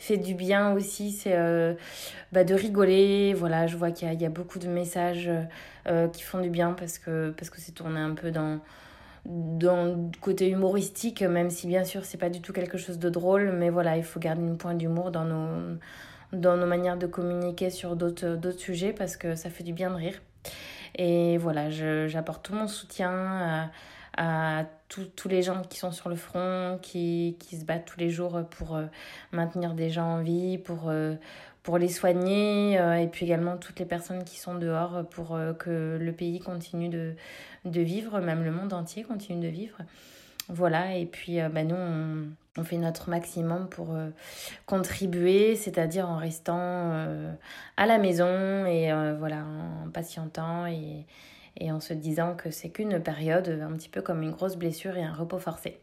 fait 0.00 0.16
du 0.16 0.34
bien 0.34 0.72
aussi 0.72 1.12
c'est 1.12 1.36
bah, 2.32 2.42
de 2.42 2.54
rigoler. 2.54 3.34
Voilà, 3.34 3.68
je 3.68 3.76
vois 3.76 3.92
qu'il 3.92 4.12
y, 4.12 4.16
y, 4.16 4.26
a 4.26 4.30
beaucoup 4.30 4.58
de 4.58 4.68
messages 4.68 5.30
qui 6.12 6.22
font 6.22 6.40
du 6.40 6.50
bien 6.50 6.72
parce 6.72 6.98
que 6.98 7.30
parce 7.36 7.50
que 7.50 7.60
c'est 7.60 7.72
tourné 7.72 8.00
un 8.00 8.14
peu 8.14 8.32
dans 8.32 8.58
dans 9.28 10.10
côté 10.22 10.48
humoristique, 10.48 11.22
même 11.22 11.50
si 11.50 11.66
bien 11.66 11.84
sûr 11.84 12.04
c'est 12.04 12.16
pas 12.16 12.30
du 12.30 12.40
tout 12.40 12.54
quelque 12.54 12.78
chose 12.78 12.98
de 12.98 13.10
drôle, 13.10 13.52
mais 13.52 13.68
voilà, 13.68 13.98
il 13.98 14.02
faut 14.02 14.18
garder 14.18 14.40
une 14.40 14.56
pointe 14.56 14.78
d'humour 14.78 15.10
dans 15.10 15.24
nos, 15.24 15.76
dans 16.32 16.56
nos 16.56 16.66
manières 16.66 16.96
de 16.96 17.06
communiquer 17.06 17.68
sur 17.68 17.94
d'autres 17.94 18.50
sujets 18.52 18.94
parce 18.94 19.18
que 19.18 19.34
ça 19.34 19.50
fait 19.50 19.64
du 19.64 19.74
bien 19.74 19.90
de 19.90 19.96
rire. 19.96 20.20
Et 20.96 21.36
voilà, 21.36 21.68
j'apporte 22.08 22.42
tout 22.42 22.54
mon 22.54 22.68
soutien 22.68 23.70
à, 24.16 24.64
tous 24.88 25.28
les 25.28 25.42
gens 25.42 25.60
qui 25.62 25.78
sont 25.78 25.92
sur 25.92 26.08
le 26.08 26.16
front, 26.16 26.78
qui, 26.80 27.36
qui, 27.38 27.58
se 27.58 27.64
battent 27.66 27.84
tous 27.84 28.00
les 28.00 28.08
jours 28.08 28.40
pour 28.50 28.80
maintenir 29.32 29.74
des 29.74 29.90
gens 29.90 30.06
en 30.06 30.22
vie, 30.22 30.56
pour, 30.56 30.90
pour 31.62 31.78
les 31.78 31.88
soigner, 31.88 32.72
et 32.74 33.06
puis 33.12 33.26
également 33.26 33.58
toutes 33.58 33.78
les 33.78 33.84
personnes 33.84 34.24
qui 34.24 34.38
sont 34.38 34.54
dehors 34.54 35.06
pour 35.10 35.38
que 35.58 35.98
le 36.00 36.12
pays 36.12 36.40
continue 36.40 36.88
de, 36.88 37.14
de 37.70 37.80
vivre, 37.80 38.20
même 38.20 38.44
le 38.44 38.50
monde 38.50 38.72
entier 38.72 39.02
continue 39.04 39.40
de 39.40 39.48
vivre. 39.48 39.78
Voilà, 40.48 40.96
et 40.96 41.06
puis 41.06 41.38
bah, 41.52 41.62
nous, 41.62 41.76
on 42.58 42.64
fait 42.64 42.76
notre 42.76 43.08
maximum 43.08 43.68
pour 43.68 43.94
euh, 43.94 44.08
contribuer, 44.66 45.54
c'est-à-dire 45.54 46.08
en 46.08 46.16
restant 46.16 46.58
euh, 46.58 47.32
à 47.76 47.86
la 47.86 47.98
maison 47.98 48.66
et 48.66 48.92
euh, 48.92 49.14
voilà, 49.18 49.44
en 49.44 49.88
patientant 49.90 50.66
et, 50.66 51.06
en 51.70 51.80
se 51.80 51.92
disant 51.92 52.34
que 52.34 52.50
c'est 52.50 52.68
qu'une 52.68 53.00
période, 53.00 53.48
un 53.48 53.72
petit 53.76 53.88
peu 53.88 54.00
comme 54.00 54.22
une 54.22 54.30
grosse 54.30 54.56
blessure 54.56 54.96
et 54.96 55.02
un 55.02 55.12
repos 55.12 55.38
forcé. 55.38 55.80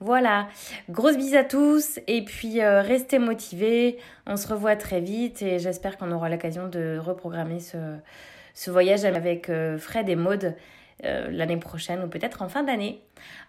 Voilà, 0.00 0.48
grosse 0.90 1.16
bise 1.16 1.36
à 1.36 1.44
tous 1.44 2.00
et 2.08 2.24
puis 2.24 2.60
restez 2.60 3.20
motivés. 3.20 3.98
On 4.26 4.36
se 4.36 4.48
revoit 4.48 4.74
très 4.74 5.00
vite 5.00 5.42
et 5.42 5.60
j'espère 5.60 5.96
qu'on 5.96 6.10
aura 6.10 6.28
l'occasion 6.28 6.68
de 6.68 6.98
reprogrammer 6.98 7.60
ce 7.60 8.70
voyage 8.70 9.04
avec 9.04 9.50
Fred 9.78 10.08
et 10.08 10.16
Maude 10.16 10.56
l'année 11.02 11.58
prochaine 11.58 12.02
ou 12.04 12.08
peut-être 12.08 12.42
en 12.42 12.48
fin 12.48 12.62
d'année. 12.62 13.02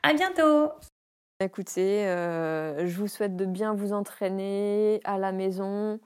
À 0.04 0.14
bientôt 0.14 0.72
Écoutez, 1.40 2.08
euh, 2.08 2.88
je 2.88 2.98
vous 2.98 3.08
souhaite 3.08 3.36
de 3.36 3.46
bien 3.46 3.76
vous 3.76 3.94
entraîner 3.94 5.00
à 5.04 5.20
la 5.20 5.32
maison, 5.32 6.00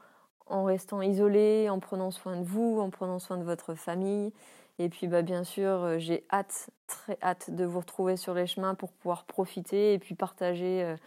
en 0.46 0.66
restant 0.66 1.02
isolé, 1.02 1.70
en 1.70 1.80
prenant 1.80 2.12
soin 2.12 2.36
de 2.36 2.44
vous, 2.44 2.82
en 2.82 2.90
prenant 2.90 3.18
soin 3.18 3.38
de 3.38 3.44
votre 3.44 3.74
famille. 3.74 4.34
Et 4.78 4.90
puis, 4.90 5.08
bah, 5.08 5.22
bien 5.22 5.46
sûr, 5.46 5.70
euh, 5.70 6.00
j'ai 6.00 6.26
hâte, 6.34 6.70
très 6.86 7.18
hâte 7.24 7.50
de 7.50 7.64
vous 7.64 7.80
retrouver 7.80 8.18
sur 8.18 8.34
les 8.34 8.46
chemins 8.46 8.76
pour 8.76 8.92
pouvoir 8.92 9.24
profiter 9.24 9.94
et 9.94 10.00
puis 10.00 10.16
partager 10.16 10.84
euh, 10.84 10.98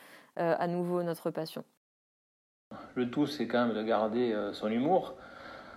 à 0.59 0.67
nouveau 0.69 1.03
notre 1.03 1.31
passion. 1.31 1.63
Le 2.95 3.11
tout, 3.11 3.27
c'est 3.27 3.47
quand 3.47 3.67
même 3.67 3.77
de 3.77 3.83
garder 3.83 4.35
son 4.55 4.69
humour, 4.69 5.17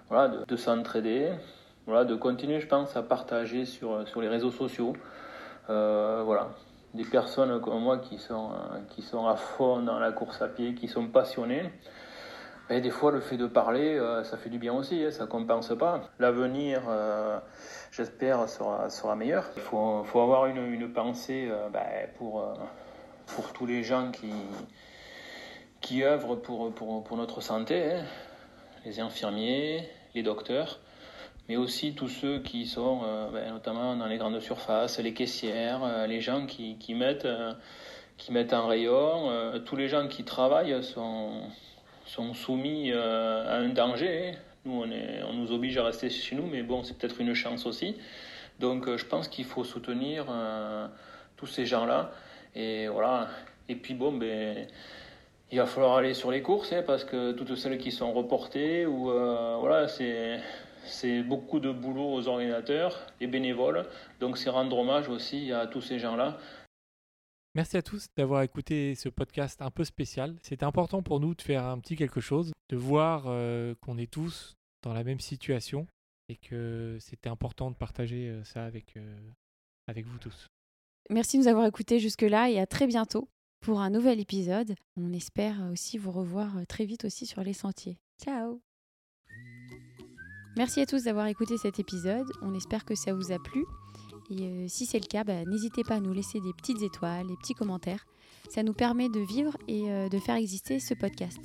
voilà, 0.08 0.46
de, 0.46 0.56
s'entraider, 0.56 1.34
voilà, 1.88 2.06
de 2.06 2.16
continuer, 2.16 2.60
je 2.60 2.68
pense, 2.68 2.96
à 2.96 3.02
partager 3.02 3.66
sur, 3.66 4.08
sur 4.08 4.22
les 4.22 4.28
réseaux 4.28 4.52
sociaux. 4.52 4.94
voilà, 5.68 6.50
des 6.94 7.06
personnes 7.06 7.62
comme 7.62 7.82
moi 7.82 8.00
qui 8.00 8.18
sont, 8.18 8.52
euh, 8.52 8.80
qui 8.90 9.02
sont 9.02 9.28
à 9.28 9.36
fond 9.36 9.82
dans 9.82 10.00
la 10.00 10.12
course 10.12 10.42
à 10.42 10.48
pied, 10.48 10.74
qui 10.74 10.88
sont 10.88 11.08
passionnés. 11.08 11.70
Et 12.70 12.82
des 12.82 12.90
fois, 12.90 13.12
le 13.12 13.22
fait 13.22 13.38
de 13.38 13.48
parler, 13.48 13.98
euh, 13.98 14.24
ça 14.26 14.38
fait 14.38 14.50
du 14.50 14.60
bien 14.60 14.74
aussi, 14.74 15.04
hein, 15.06 15.12
ça 15.12 15.24
ne 15.24 15.30
compense 15.30 15.74
pas. 15.78 16.02
L'avenir, 16.20 16.82
euh, 16.90 17.40
j'espère, 17.92 18.50
sera, 18.50 18.90
sera 18.90 19.16
meilleur. 19.16 19.46
Il 19.56 19.62
faut, 19.62 20.04
faut 20.04 20.20
avoir 20.20 20.48
une, 20.48 20.74
une 20.74 20.92
pensée 20.92 21.50
ben, 21.72 22.10
pour, 22.18 22.44
pour 23.28 23.54
tous 23.54 23.66
les 23.66 23.84
gens 23.84 24.12
qui, 24.12 24.34
qui 25.80 26.04
œuvrent 26.04 26.36
pour, 26.36 26.74
pour, 26.74 27.04
pour 27.04 27.18
notre 27.18 27.40
santé, 27.40 27.94
hein. 27.94 28.04
les 28.84 29.00
infirmiers, 29.00 29.88
les 30.14 30.24
docteurs 30.24 30.80
mais 31.48 31.56
aussi 31.56 31.94
tous 31.94 32.10
ceux 32.10 32.40
qui 32.40 32.66
sont 32.66 33.02
euh, 33.06 33.30
ben, 33.32 33.54
notamment 33.54 33.96
dans 33.96 34.08
les 34.08 34.18
grandes 34.18 34.40
surfaces, 34.42 35.00
les 35.00 35.14
caissières, 35.14 35.82
euh, 35.84 36.08
les 36.08 36.20
gens 36.20 36.46
qui, 36.46 36.78
qui 36.78 36.94
mettent, 36.94 37.26
euh, 37.26 37.54
qui 38.18 38.34
mettent 38.34 38.54
en 38.54 38.68
rayon, 38.68 39.32
tous 39.66 39.76
les 39.76 39.88
gens 39.88 40.08
qui 40.08 40.24
travaillent 40.24 40.84
sont, 40.84 41.42
sont 42.06 42.34
soumis 42.34 42.92
à 42.92 43.58
un 43.58 43.70
danger. 43.70 44.34
Nous, 44.66 44.82
on, 44.82 44.90
est, 44.90 45.22
on 45.30 45.34
nous 45.34 45.52
oblige 45.52 45.78
à 45.78 45.84
rester 45.84 46.10
chez 46.10 46.36
nous, 46.36 46.48
mais 46.48 46.64
bon, 46.64 46.84
c'est 46.84 46.98
peut-être 46.98 47.22
une 47.22 47.36
chance 47.36 47.68
aussi. 47.68 47.96
Donc, 48.60 48.90
je 48.98 49.06
pense 49.06 49.28
qu'il 49.28 49.46
faut 49.46 49.64
soutenir 49.64 50.26
tous 51.36 51.46
ces 51.46 51.68
gens-là. 51.68 52.12
Et 52.56 52.88
voilà. 52.88 53.28
Et 53.70 53.76
puis, 53.76 53.94
bon, 53.94 54.12
ben 54.12 54.66
il 55.52 55.60
va 55.60 55.68
falloir 55.68 55.98
aller 55.98 56.16
sur 56.16 56.32
les 56.32 56.42
courses 56.42 56.74
hein, 56.74 56.84
parce 56.86 57.04
que 57.04 57.34
toutes 57.34 57.56
celles 57.56 57.78
qui 57.78 57.92
sont 57.92 58.12
reportées 58.12 58.88
ou 58.88 59.12
voilà 59.60 59.88
c'est 59.88 60.42
c'est 60.88 61.24
beaucoup 61.24 61.60
de 61.60 61.72
boulot 61.72 62.14
aux 62.14 62.28
ordinateurs 62.28 63.08
et 63.20 63.28
bénévoles. 63.28 63.86
Donc 64.20 64.38
c'est 64.38 64.50
rendre 64.50 64.78
hommage 64.78 65.10
aussi 65.10 65.52
à 65.52 65.68
tous 65.68 65.82
ces 65.82 66.00
gens-là. 66.00 66.38
Merci 67.58 67.78
à 67.78 67.82
tous 67.82 68.06
d'avoir 68.16 68.44
écouté 68.44 68.94
ce 68.94 69.10
podcast 69.10 69.64
un 69.64 69.72
peu 69.72 69.84
spécial. 69.84 70.36
C'était 70.44 70.64
important 70.64 71.02
pour 71.02 71.20
nous 71.20 71.34
de 71.34 71.42
faire 71.42 71.66
un 71.66 71.80
petit 71.80 71.96
quelque 71.96 72.22
chose, 72.22 72.52
de 72.70 72.78
voir 72.78 73.24
euh, 73.26 73.74
qu'on 73.82 73.98
est 73.98 74.12
tous 74.12 74.56
dans 74.84 74.94
la 74.94 75.04
même 75.04 75.20
situation 75.20 75.88
et 76.30 76.36
que 76.36 76.98
c'était 77.00 77.30
important 77.30 77.72
de 77.72 77.76
partager 77.76 78.30
euh, 78.30 78.44
ça 78.44 78.64
avec, 78.64 78.96
euh, 78.96 79.18
avec 79.88 80.06
vous 80.06 80.20
tous. 80.20 80.46
Merci 81.10 81.38
de 81.38 81.44
nous 81.44 81.48
avoir 81.48 81.66
écoutés 81.66 81.98
jusque-là 82.00 82.52
et 82.52 82.60
à 82.60 82.68
très 82.68 82.86
bientôt 82.86 83.28
pour 83.60 83.82
un 83.82 83.90
nouvel 83.90 84.20
épisode. 84.20 84.76
On 84.96 85.12
espère 85.12 85.58
aussi 85.72 85.98
vous 85.98 86.12
revoir 86.12 86.52
très 86.68 86.86
vite 86.86 87.06
aussi 87.06 87.26
sur 87.26 87.42
les 87.42 87.54
sentiers. 87.54 87.98
Ciao 88.24 88.67
Merci 90.58 90.82
à 90.82 90.88
tous 90.88 91.04
d'avoir 91.04 91.28
écouté 91.28 91.56
cet 91.56 91.78
épisode. 91.78 92.32
On 92.42 92.56
espère 92.56 92.84
que 92.84 92.96
ça 92.96 93.14
vous 93.14 93.32
a 93.32 93.38
plu. 93.38 93.64
Et 94.32 94.42
euh, 94.42 94.66
si 94.68 94.88
c'est 94.88 94.98
le 94.98 95.06
cas, 95.06 95.24
bah, 95.24 95.46
n'hésitez 95.46 95.84
pas 95.84 95.96
à 95.96 96.00
nous 96.00 96.14
laisser 96.14 96.40
des 96.40 96.52
petites 96.52 96.82
étoiles, 96.82 97.28
des 97.28 97.38
petits 97.38 97.54
commentaires. 97.54 98.08
Ça 98.50 98.64
nous 98.64 98.74
permet 98.74 99.08
de 99.08 99.20
vivre 99.20 99.56
et 99.68 99.92
euh, 99.92 100.10
de 100.10 100.18
faire 100.18 100.36
exister 100.36 100.80
ce 100.80 100.96
podcast. 100.96 101.40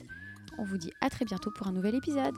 On 0.56 0.64
vous 0.64 0.78
dit 0.78 0.92
à 1.02 1.10
très 1.10 1.26
bientôt 1.26 1.50
pour 1.50 1.66
un 1.66 1.72
nouvel 1.72 1.94
épisode. 1.94 2.34